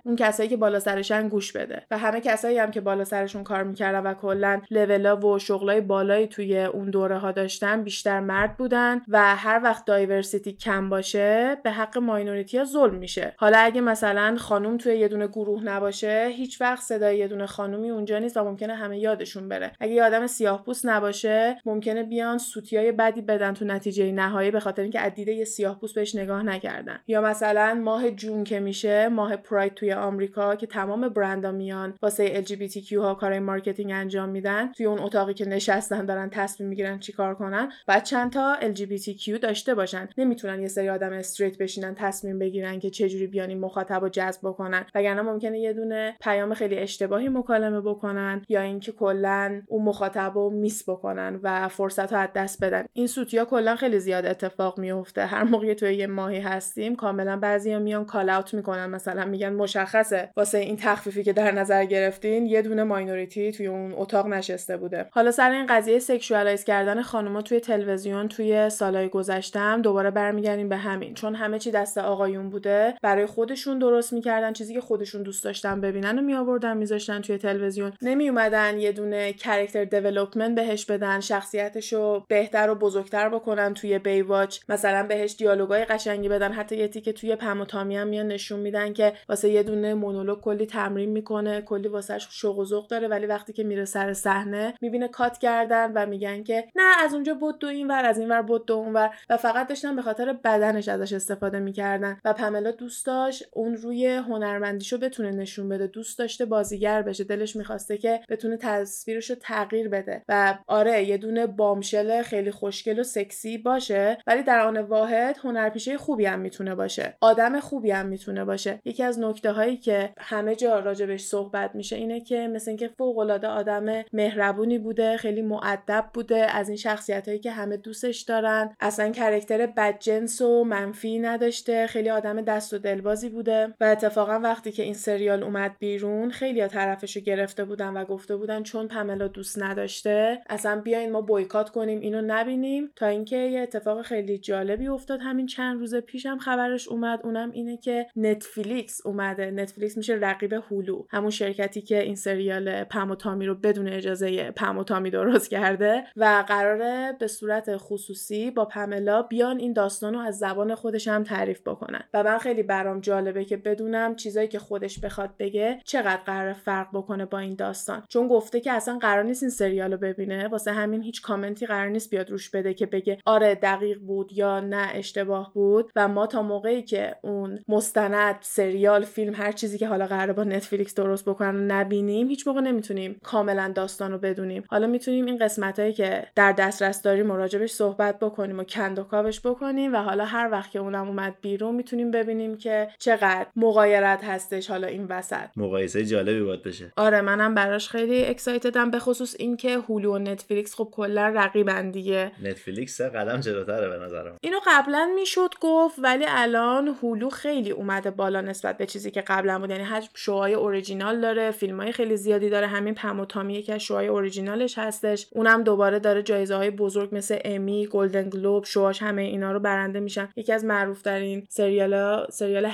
اون 0.05 0.15
کسایی 0.15 0.49
که 0.49 0.57
بالا 0.57 0.79
سرشن 0.79 1.29
گوش 1.29 1.51
بده. 1.51 1.83
و 1.91 1.97
همه 1.97 2.21
کسایی 2.21 2.57
هم 2.57 2.71
که 2.71 2.81
بالا 2.81 3.03
سرشون 3.03 3.43
کار 3.43 3.63
می‌کردن 3.63 3.99
و 3.99 4.13
کلا 4.13 4.61
لولا 4.71 5.17
و 5.17 5.39
شغلای 5.39 5.81
بالایی 5.81 6.27
توی 6.27 6.63
اون 6.63 6.89
دوره 6.89 7.17
ها 7.17 7.31
داشتن 7.31 7.83
بیشتر 7.83 8.19
مرد 8.19 8.57
بودن 8.57 9.01
و 9.07 9.35
هر 9.35 9.61
وقت 9.63 9.85
diversity 9.85 10.53
کم 10.53 10.89
باشه 10.89 11.57
به 11.63 11.71
حق 11.71 11.97
minority 11.97 12.57
ها 12.57 12.63
ظلم 12.63 12.95
میشه. 12.95 13.33
حالا 13.37 13.57
اگه 13.57 13.81
مثلا 13.81 14.04
خانوم 14.37 14.77
توی 14.77 14.97
یه 14.97 15.07
دونه 15.07 15.27
گروه 15.27 15.63
نباشه 15.63 16.29
هیچ 16.35 16.61
وقت 16.61 16.83
صدای 16.83 17.17
یه 17.17 17.27
دونه 17.27 17.45
خانومی 17.45 17.89
اونجا 17.89 18.19
نیست 18.19 18.37
و 18.37 18.43
ممکنه 18.43 18.75
همه 18.75 18.99
یادشون 18.99 19.49
بره. 19.49 19.71
اگه 19.79 19.93
یه 19.93 20.03
آدم 20.03 20.27
سیاه 20.27 20.63
پوست 20.63 20.85
نباشه 20.85 21.57
ممکنه 21.65 22.03
بیان 22.03 22.37
سوتیای 22.37 22.91
بدی 22.91 23.21
بدن 23.21 23.53
تو 23.53 23.65
نتیجه 23.65 24.11
نهایی 24.11 24.51
به 24.51 24.59
خاطر 24.59 24.81
اینکه 24.81 24.99
از 24.99 25.08
دید 25.08 25.33
یه 25.33 25.45
سیاه 25.45 25.79
پوست 25.79 25.95
بهش 25.95 26.15
نگاه 26.15 26.43
نکردن. 26.43 26.99
یا 27.07 27.21
مثلا 27.21 27.81
ماه 27.83 28.11
جون 28.11 28.43
که 28.43 28.59
میشه 28.59 29.07
ماه 29.07 29.35
Pride 29.35 29.73
توی 29.73 29.93
آمریکا 29.93 30.55
که 30.55 30.67
تمام 30.67 31.09
برندا 31.09 31.51
میان 31.51 31.93
واسه 32.01 32.43
LGBTQ 32.43 32.93
ها 32.93 33.15
کارهای 33.15 33.39
marketing 33.39 33.91
انجام 33.91 34.29
میدن. 34.29 34.71
توی 34.71 34.85
اون 34.85 34.99
اتاقی 34.99 35.33
که 35.33 35.45
نشستن 35.45 36.05
دارن 36.05 36.29
تصمیم 36.29 36.69
می‌گیرن 36.69 36.99
چیکار 36.99 37.35
کنن 37.35 37.71
باید 37.87 38.03
چند 38.03 38.31
تا 38.31 38.57
LGBTQ 38.61 39.39
داشته 39.41 39.75
باشن. 39.75 40.09
نمی‌تونن 40.17 40.61
یه 40.61 40.67
سری 40.67 40.89
آدم 40.89 41.13
straight 41.13 41.57
بشینن 41.57 41.95
تصمیم 41.95 42.39
بگیرن 42.39 42.79
که 42.79 42.89
چجوری 42.89 43.27
بیان 43.27 43.49
این 43.49 43.59
مخاطب 43.59 43.94
رو 44.03 44.09
جذب 44.09 44.39
بکنن. 44.43 44.85
وگرنه 44.95 45.21
ممکنه 45.21 45.59
یه 45.59 45.73
دونه 45.73 46.15
پیام 46.21 46.53
خیلی 46.53 46.77
اشتباهی 46.77 47.29
مکالمه 47.29 47.81
بکنن 47.81 48.41
یا 48.49 48.61
اینکه 48.61 48.91
کلا 48.91 49.61
اون 49.67 49.83
مخاطب 49.83 50.31
رو 50.35 50.49
miss 50.49 50.89
بکنن 50.89 51.39
و 51.43 51.67
فرصت 51.67 52.13
رو 52.13 52.19
از 52.19 52.29
دست 52.35 52.63
بدن. 52.63 52.85
این 52.93 53.07
سوتیا 53.07 53.45
کلا 53.45 53.75
خیلی 53.75 53.99
زیاد 53.99 54.25
اتفاق 54.25 54.79
میفته 54.79 55.25
هر 55.25 55.43
موقع 55.43 55.73
توی 55.73 55.95
یه 55.95 56.07
ماهی 56.07 56.39
هستیم 56.39 56.95
کاملا 56.95 57.37
بعضیا 57.37 57.79
میان 57.79 58.05
call 58.05 58.29
out 58.29 58.53
می‌کنن. 58.53 58.85
مثلا 58.85 59.25
میگن 59.25 59.53
مشخصه. 59.53 60.29
واسه 60.37 60.57
این 60.57 60.77
تخفیفی 60.77 61.23
که 61.23 61.33
در 61.33 61.51
نظر 61.51 61.85
گرفتین 61.85 62.45
یه 62.45 62.61
دونه 62.61 62.83
minority 62.83 63.51
توی 63.51 63.67
اون 63.67 63.93
اتاق 63.97 64.27
نشسته 64.27 64.77
بوده. 64.77 65.05
حالا 65.11 65.31
سر 65.31 65.51
این 65.51 65.65
قضیه 65.65 65.99
sexualize 65.99 66.63
کردن 66.63 67.01
خانوما 67.01 67.41
توی 67.41 67.59
تلویزیون 67.59 68.27
توی 68.27 68.69
سالهای 68.69 69.09
گذشتم 69.09 69.81
دوباره 69.81 70.11
برمیگردیم 70.11 70.69
به 70.69 70.77
همین. 70.77 71.13
چون 71.13 71.35
همه 71.35 71.59
چی 71.59 71.71
دست 71.71 71.97
آقایون 71.97 72.49
بوده 72.49 72.93
برای 73.01 73.25
خودشون 73.25 73.79
درست 73.85 74.13
می‌کردن 74.13 74.53
چیزی 74.53 74.73
که 74.73 74.81
خودشون 74.81 75.23
دوست 75.23 75.43
داشتن 75.43 75.81
ببینن 75.81 76.19
و 76.19 76.21
میآوردن 76.21 76.77
میذاشتن 76.77 77.21
توی 77.21 77.37
تلویزیون. 77.37 77.91
نمیومدن 78.01 78.79
یه 78.79 78.91
دونه 78.91 79.33
character 79.33 79.83
development 79.83 80.55
بهش 80.55 80.85
بدن 80.85 81.19
شخصیتشو 81.19 82.25
بهتر 82.27 82.69
و 82.69 82.75
بزرگتر 82.75 83.29
بکنن 83.29 83.73
توی 83.73 83.99
بیواچ 83.99 84.59
مثلا 84.69 85.07
بهش 85.07 85.35
دیالوگای 85.35 85.85
قشنگی 85.85 86.29
بدن 86.29 86.51
حتی 86.51 86.77
یه 86.77 86.87
تیکه 86.87 87.13
توی 87.13 87.35
پم 87.35 87.61
و 87.61 87.65
تامی 87.65 87.97
هم 87.97 88.07
میان 88.07 88.27
نشون 88.27 88.59
میدن 88.59 88.93
که 88.93 89.13
واسه 89.29 89.49
یه 89.49 89.63
دونه 89.63 89.93
مونولوگ 89.93 90.39
کلی 90.41 90.65
تمرین 90.65 91.09
می‌کنه 91.09 91.61
کلی 91.61 91.87
واسهش 91.87 92.27
شوق 92.31 92.59
و 92.59 92.65
ذوق 92.65 92.87
داره 92.87 93.07
ولی 93.07 93.25
وقتی 93.25 93.53
که 93.53 93.63
میره 93.63 93.85
سر 93.85 94.13
صحنه 94.13 94.73
می‌بینه 94.81 95.07
کات 95.07 95.37
کردن 95.37 95.91
و 95.95 96.05
میگن 96.05 96.43
که 96.43 96.63
نه 96.75 97.03
از 97.03 97.13
اونجا 97.13 97.33
بود 97.33 97.59
دو 97.59 97.67
اینور 97.67 98.05
از 98.05 98.17
اینور 98.19 98.41
بود 98.41 98.65
دو 98.65 98.73
اونور. 98.73 99.09
و 99.29 99.37
فقط 99.37 99.67
داشتن 99.67 99.95
به 99.95 100.01
خاطر 100.01 100.33
بدنش 100.33 100.87
ازش 100.87 101.13
استفاده 101.13 101.59
می‌کردن. 101.59 102.17
و 102.25 102.33
پملا 102.33 102.71
دوست 102.71 103.05
داشت 103.05 103.43
اون 103.53 103.74
روی 103.75 104.07
هنرمندیشو 104.07 104.97
بتونه 104.97 105.31
نشون 105.31 105.69
بده 105.69 105.87
دوست 105.87 106.19
داشته 106.19 106.45
بازیگر 106.45 107.01
بشه. 107.01 107.23
دلش 107.23 107.55
می‌خواسته 107.55 107.97
که 107.97 108.19
بتونه 108.29 108.57
تصویرشو 108.57 109.35
تغییر 109.35 109.89
بده. 109.89 110.23
و 110.29 110.57
آره 110.67 111.03
یه 111.03 111.17
دونه 111.17 111.47
بامشل 111.47 112.21
خیلی 112.21 112.51
خوشگل 112.51 112.99
و 112.99 113.03
سکسی 113.03 113.57
باشه 113.57 114.17
ولی 114.27 114.43
در 114.43 114.59
آن 114.59 114.77
واحد 114.77 115.37
هنرپیشه 115.43 115.97
خوبی 115.97 116.25
هم 116.25 116.39
می‌تونه 116.39 116.75
باشه. 116.75 117.17
آدم 117.21 117.59
خوبی 117.59 117.91
هم 117.91 118.05
می‌تونه 118.05 118.45
باشه. 118.45 118.79
یکی 118.85 119.03
از 119.03 119.19
نکته 119.19 119.51
هایی 119.51 119.77
که 119.77 120.13
همه 120.17 120.55
جا 120.55 120.79
راجبش 120.79 121.21
صحبت 121.21 121.75
میشه 121.75 121.95
اینه 121.95 122.21
که 122.21 122.47
مثل 122.47 122.71
اینکه 122.71 122.87
فوق 122.87 123.17
العاده 123.17 123.47
آدم 123.47 124.03
مهربونی 124.13 124.79
بوده 124.79 125.17
خیلی 125.17 125.41
معدب 125.41 126.05
بوده 126.13 126.37
از 126.37 126.69
این 126.69 126.77
شخصیت 126.77 127.27
هایی 127.27 127.39
که 127.39 127.51
همه 127.51 127.77
دوستش 127.77 128.21
دارن. 128.21 128.75
اصلا 128.79 129.11
کرکتر 129.11 129.65
بدجنس 129.65 130.41
و 130.41 130.63
منفی 130.63 131.19
نداشته. 131.19 131.87
خیلی 131.87 132.09
آدم 132.09 132.41
دست 132.41 132.73
و 132.73 132.77
دلبازی 132.77 133.29
بوده. 133.29 133.64
و 133.81 133.83
اتفاقا 133.83 134.39
وقتی 134.39 134.71
که 134.71 134.83
این 134.83 134.93
سریال 134.93 135.43
اومد 135.43 135.75
بیرون 135.79 136.29
خیلی 136.29 136.67
طرفشو 136.67 137.19
گرفته 137.19 137.65
بودن 137.65 137.97
و 137.97 138.05
گفته 138.05 138.35
بودن 138.35 138.63
چون 138.63 138.87
پملا 138.87 139.27
دوست 139.27 139.63
نداشته 139.63 140.41
اصلا 140.49 140.81
بیاین 140.81 141.11
ما 141.11 141.21
بویکات 141.21 141.69
کنیم 141.69 141.99
اینو 141.99 142.21
نبینیم. 142.27 142.91
تا 142.95 143.05
اینکه 143.07 143.37
یه 143.37 143.61
اتفاق 143.61 144.01
خیلی 144.01 144.37
جالبی 144.37 144.87
افتاد. 144.87 145.19
همین 145.21 145.45
چند 145.45 145.79
روز 145.79 145.95
پیشم 145.95 146.37
خبرش 146.37 146.87
اومد 146.87 147.19
اونم 147.23 147.51
اینه 147.51 147.77
که 147.77 148.07
نتفلیکس 148.15 149.05
اومده. 149.05 149.51
نتفلیکس 149.51 149.97
میشه 149.97 150.13
رقیب 150.13 150.53
هولو 150.53 151.05
همون 151.09 151.29
شرکتی 151.29 151.81
که 151.81 152.01
این 152.01 152.15
سریال 152.15 152.83
پم 152.83 153.11
و 153.11 153.15
تامی 153.15 153.45
رو 153.45 153.55
بدون 153.55 153.87
اجازه 153.87 154.51
پم 154.51 154.77
و 154.77 154.83
تامی 154.83 155.09
درست 155.09 155.49
کرده. 155.49 156.03
و 156.15 156.43
قراره 156.47 157.15
به 157.19 157.27
صورت 157.27 157.77
خصوصی 157.77 158.51
با 158.51 158.65
پملا 158.65 159.21
بیان 159.21 159.59
این 159.59 159.73
داستان 159.73 160.13
رو 160.13 160.19
از 160.19 160.37
زبان 160.37 160.75
خودش 160.75 161.07
هم 161.07 161.23
تعریف 161.23 161.61
بکنن. 161.61 162.03
و 162.13 162.23
من 162.23 162.37
خیلی 162.37 162.63
برام 162.63 162.99
جالبه 162.99 163.44
که 163.45 163.57
بدونم 163.57 164.15
چیزایی 164.15 164.47
که 164.47 164.59
خودش 164.59 164.99
بخواد 164.99 165.29
بگه 165.39 165.79
چقدر 165.83 166.21
قرار 166.25 166.53
فرق 166.53 166.87
بکنه 166.93 167.25
با 167.25 167.39
این 167.39 167.55
داستان. 167.55 168.03
چون 168.09 168.27
گفته 168.27 168.59
که 168.59 168.71
اصلا 168.71 168.97
قرار 168.97 169.23
نیست 169.23 169.43
این 169.43 169.49
سریال 169.49 169.91
رو 169.91 169.97
ببینه. 169.97 170.47
واسه 170.47 170.71
همین 170.71 171.03
هیچ 171.03 171.21
کامنتی 171.21 171.65
قرار 171.65 171.87
نیست 171.87 172.09
بیاد 172.09 172.31
روش 172.31 172.49
بده 172.49 172.73
که 172.73 172.85
بگه 172.85 173.17
آره 173.25 173.55
دقیق 173.55 173.99
بود 173.99 174.33
یا 174.33 174.59
نه 174.59 174.87
اشتباه 174.93 175.51
بود. 175.53 175.91
و 175.95 176.07
ما 176.07 176.27
تا 176.27 176.41
موقعی 176.41 176.81
که 176.81 177.15
اون 177.21 177.59
مستند 177.67 178.37
سریال 178.41 179.03
فیلم 179.03 179.35
هر 179.35 179.51
چیزی 179.51 179.77
که 179.77 179.87
حالا 179.87 180.05
قراره 180.05 180.33
با 180.33 180.43
نتفلیکس 180.43 180.95
درست 180.95 181.25
بکنن 181.29 181.71
نبینیم 181.71 182.27
هیچ 182.27 182.47
موقع 182.47 182.61
نمی‌تونیم 182.61 183.19
کاملا 183.23 183.71
داستان 183.75 184.11
رو 184.11 184.17
بدونیم. 184.17 184.63
حالا 184.67 184.87
می‌تونیم 184.87 185.25
این 185.25 185.37
قسمتهایی 185.37 185.93
که 185.93 186.27
در 186.35 186.51
دسترس 186.51 187.01
داریم 187.01 187.25
مراجبش 187.25 187.71
صحبت 187.71 188.19
بکنیم 188.19 188.59
و 188.59 188.63
کندوکاوش 188.63 189.41
بکنیم 189.45 189.93
و 189.93 189.97
حالا 189.97 190.25
هر 190.25 190.49
وقت 190.51 190.71
که 190.71 190.79
اونم 190.79 191.07
اومد 191.07 191.35
بیرون 191.41 191.75
می‌تونیم 191.75 192.11
ببینیم 192.11 192.57
که 192.57 192.87
چقدر 192.99 193.34
مغایرت 193.55 194.23
هستش 194.23 194.69
حالا 194.69 194.87
این 194.87 195.05
وسط. 195.09 195.47
مقایسه 195.55 196.05
جالبی 196.05 196.43
باید 196.43 196.63
بشه. 196.63 196.91
آره 196.95 197.21
منم 197.21 197.55
براش 197.55 197.89
خیلی 197.89 198.25
excited 198.25 198.83
م 198.83 198.91
به 198.91 198.99
خصوص 198.99 199.35
اینکه 199.39 199.77
Hulu 199.77 200.13
و 200.13 200.17
Netflix 200.17 200.75
خب 200.75 200.89
کلا 200.91 201.27
رقیبن 201.35 201.91
دیگه. 201.91 202.31
Netflix 202.43 203.01
قدم 203.01 203.39
جلوتره 203.39 203.89
به 203.89 204.05
نظرم. 204.05 204.37
اینو 204.41 204.57
قبلا 204.67 205.11
می‌شد 205.15 205.49
گفت 205.61 205.95
ولی 205.99 206.25
الان 206.27 206.87
Hulu 206.87 207.29
خیلی 207.29 207.71
اومده 207.71 208.11
بالا 208.11 208.41
نسبت 208.41 208.77
به 208.77 208.85
چیزی 208.85 209.11
که 209.11 209.21
قبلا 209.21 209.59
بود. 209.59 209.69
یعنی 209.69 209.83
حجم 209.83 210.09
show 210.13 210.53
های 210.53 210.67
original 210.67 211.21
داره 211.21 211.51
فیلم 211.51 211.91
خیلی 211.91 212.17
زیادی 212.17 212.49
داره. 212.49 212.67
همین 212.67 212.93
پم 212.93 213.19
و 213.19 213.25
تامی 213.25 213.53
یکی 213.53 213.71
از 213.71 213.81
show 213.81 214.07
های 214.07 214.19
original 214.19 214.65
ش 214.65 214.77
هستش. 214.77 215.27
اونم 215.31 215.63
دوباره 215.63 215.99
داره 215.99 216.23
جایزه 216.23 216.55
های 216.55 216.71
بزرگ 216.71 217.09
مثل 217.11 217.37
امی 217.45 217.87
گلدن 217.87 218.29
گلوب 218.29 218.65
شوهاش 218.65 219.01
همه 219.01 219.21
اینا 219.21 219.51
رو 219.51 219.59
برنده 219.59 219.99
میشن. 219.99 220.29
یکی 220.35 220.53
از 220.53 220.65
معروف 220.65 221.01
ترین 221.01 221.47
سریال 221.49 222.25
سریال 222.31 222.65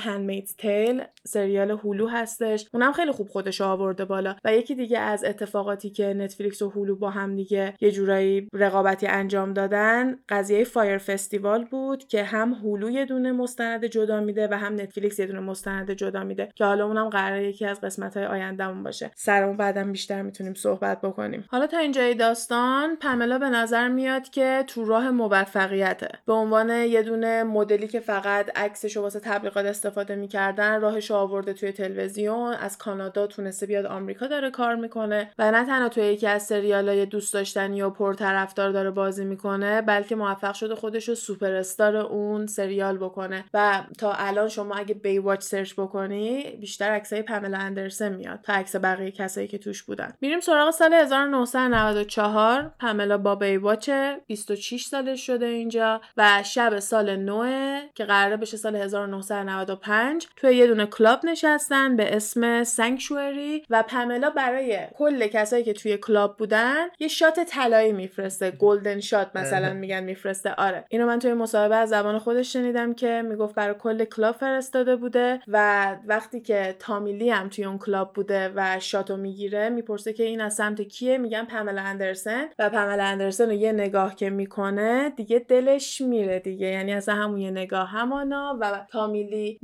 Tale 0.58 1.02
سریال 1.26 1.70
Hulu 1.70 2.08
هستش. 2.08 2.68
اونم 2.74 2.92
خیلی 2.92 3.12
خوب 3.12 3.28
خودش 3.28 3.60
آورده 3.60 4.04
بالا. 4.04 4.36
و 4.44 4.54
یکی 4.54 4.74
دیگه 4.74 4.98
از 4.98 5.24
اتفاقاتی 5.24 5.90
که 5.90 6.14
Netflix 6.14 6.62
و 6.62 6.70
Hulu 6.70 6.96
با 6.96 7.10
هم 7.10 7.36
دیگه 7.36 7.74
یه 7.80 7.90
جورایی 7.90 8.48
رقابتی 8.52 9.06
انجام 9.06 9.52
دادن 9.52 10.18
قضیه 10.28 10.64
Fyre 10.64 10.98
Festival 10.98 11.64
بود 11.64 12.06
که 12.08 12.24
هم 12.24 12.52
Hulu 12.52 12.90
یه 12.90 13.04
دونه 13.04 13.32
مستند 13.32 13.84
جدا 13.84 14.20
میده 14.20 14.48
و 14.50 14.54
هم 14.54 14.74
Netflix 14.74 15.18
یه 15.18 15.26
دونه 15.26 15.40
مستند 15.40 15.90
جدا 15.90 16.24
میده. 16.24 16.48
که 16.54 16.64
حالا 16.64 16.86
اونم 16.86 17.08
قراره 17.08 17.48
یکی 17.48 17.66
از 17.66 17.80
قسمت 17.80 18.16
های 18.16 18.26
آیندهمون 18.26 18.82
باشه. 18.82 19.10
سر 19.14 19.44
اون 19.44 19.56
بعدم 19.56 19.92
بیشتر 19.92 20.22
می‌تونیم 20.22 20.54
صحبت 20.54 21.00
بکنیم. 21.00 21.44
حالا 21.48 21.66
تا 21.66 21.78
اینجای 21.78 22.14
داستان 22.14 22.96
پملا 22.96 23.38
به 23.38 23.48
نظر 23.48 23.88
میاد 23.88 24.28
که 24.28 24.64
تو 24.66 24.84
راه 24.84 25.10
موفقیته. 25.10 26.08
به 26.26 26.32
عنوان 26.32 26.70
یه 26.70 27.02
دونه 27.02 27.42
مدلی 27.42 27.88
که 27.88 28.00
فقط 28.00 28.58
عکسش 28.58 28.96
واسه 28.96 29.20
تبلیغات 29.20 29.66
استفاده 29.66 30.16
می‌کرد 30.16 30.41
کردن 30.42 30.80
راهش 30.80 31.10
آورده 31.10 31.52
توی 31.52 31.72
تلویزیون 31.72 32.54
از 32.54 32.78
کانادا 32.78 33.26
تونسته 33.26 33.66
بیاد 33.66 33.86
آمریکا 33.86 34.26
داره 34.26 34.50
کار 34.50 34.74
می‌کنه 34.74 35.30
و 35.38 35.50
نه 35.50 35.66
تنها 35.66 35.88
توی 35.88 36.04
یکی 36.04 36.26
از 36.26 36.42
سریالای 36.42 37.06
دوست 37.06 37.34
داشتنی 37.34 37.82
و 37.82 37.90
پرطرفدار 37.90 38.70
داره 38.70 38.90
بازی 38.90 39.24
می‌کنه 39.24 39.82
بلکه 39.82 40.16
موفق 40.16 40.54
شده 40.54 40.74
خودش 40.74 41.08
رو 41.08 41.14
سوپر 41.14 41.52
استار 41.52 41.96
اون 41.96 42.46
سریال 42.46 42.98
بکنه. 42.98 43.44
و 43.54 43.82
تا 43.98 44.12
الان 44.12 44.48
شما 44.48 44.74
اگه 44.74 44.94
Baywatch 44.94 45.42
search 45.42 45.72
بکنی 45.72 46.56
بیشتر 46.60 46.90
عکسای 46.90 47.22
پاملا 47.22 47.58
اندرسن 47.58 48.12
میاد 48.12 48.40
تا 48.42 48.52
عکس 48.52 48.76
بقیه 48.76 49.10
کسایی 49.10 49.48
که 49.48 49.58
توش 49.58 49.82
بودن. 49.82 50.12
میریم 50.20 50.40
سراغ 50.40 50.70
سال 50.70 50.94
1994 50.94 52.72
پاملا 52.80 53.18
با 53.18 53.34
Baywatch 53.34 53.90
26 54.26 54.84
سالش 54.84 55.26
شده 55.26 55.46
اینجا 55.46 56.00
و 56.16 56.42
شب 56.44 56.78
سال 56.78 57.16
9 57.16 57.90
که 57.94 58.04
قراره 58.04 58.36
بشه 58.36 58.56
سال 58.56 58.76
1995 58.76 60.26
توی 60.36 60.56
یه 60.56 60.66
دونه 60.66 60.86
club 60.86 61.20
نشستن 61.26 61.96
به 61.96 62.16
اسم 62.16 62.64
Sanctuary 62.64 63.62
و 63.70 63.82
پاملا 63.82 64.30
برای 64.30 64.78
کل 64.94 65.26
کسایی 65.26 65.64
که 65.64 65.72
توی 65.72 65.96
club 65.96 66.36
بودن 66.36 66.86
یه 66.98 67.08
shot 67.08 67.40
طلایی 67.40 67.92
میفرسته 67.92 68.50
golden 68.50 69.00
shot 69.00 69.30
مثلا 69.34 69.74
میگن 69.74 70.04
میفرسته. 70.04 70.54
آره. 70.54 70.84
اینو 70.88 71.06
من 71.06 71.18
توی 71.18 71.32
مصاحبه 71.32 71.76
از 71.76 71.88
زبان 71.88 72.18
خودش 72.18 72.52
شنیدم 72.52 72.94
که 72.94 73.22
می‌گفت 73.28 73.54
برای 73.54 73.74
کل 73.78 74.04
club 74.04 74.34
فرستاده 74.36 74.96
بوده 74.96 75.40
و 75.48 75.86
وقتی 76.06 76.40
که 76.40 76.76
تامی 76.78 77.09
لی 77.09 77.30
هم 77.30 77.48
توی 77.48 77.64
اون 77.64 77.78
club 77.78 78.12
بوده 78.12 78.52
و 78.56 78.80
shot 78.80 79.09
و 79.09 79.16
می‌گیره 79.16 79.68
می‌پرسه 79.68 80.12
که 80.12 80.22
این 80.22 80.40
از 80.40 80.54
سمت 80.54 80.80
کیه؟ 80.80 81.18
میگن 81.18 81.44
پاملا 81.44 81.82
اندرسن 81.82 82.44
و 82.58 82.70
پاملا 82.70 83.04
اندرسن 83.04 83.46
رو 83.46 83.52
یه 83.52 83.72
نگاه 83.72 84.16
که 84.16 84.30
می‌کنه 84.30 85.10
دیگه 85.16 85.38
دلش 85.38 86.00
میره 86.00 86.38
دیگه. 86.38 86.66
یعنی 86.66 86.92
از 86.92 87.08
همون 87.08 87.38
یه 87.38 87.50
نگاه 87.50 87.88
همانا 87.88 88.58
و 88.60 88.86
تامیلی 88.90 89.58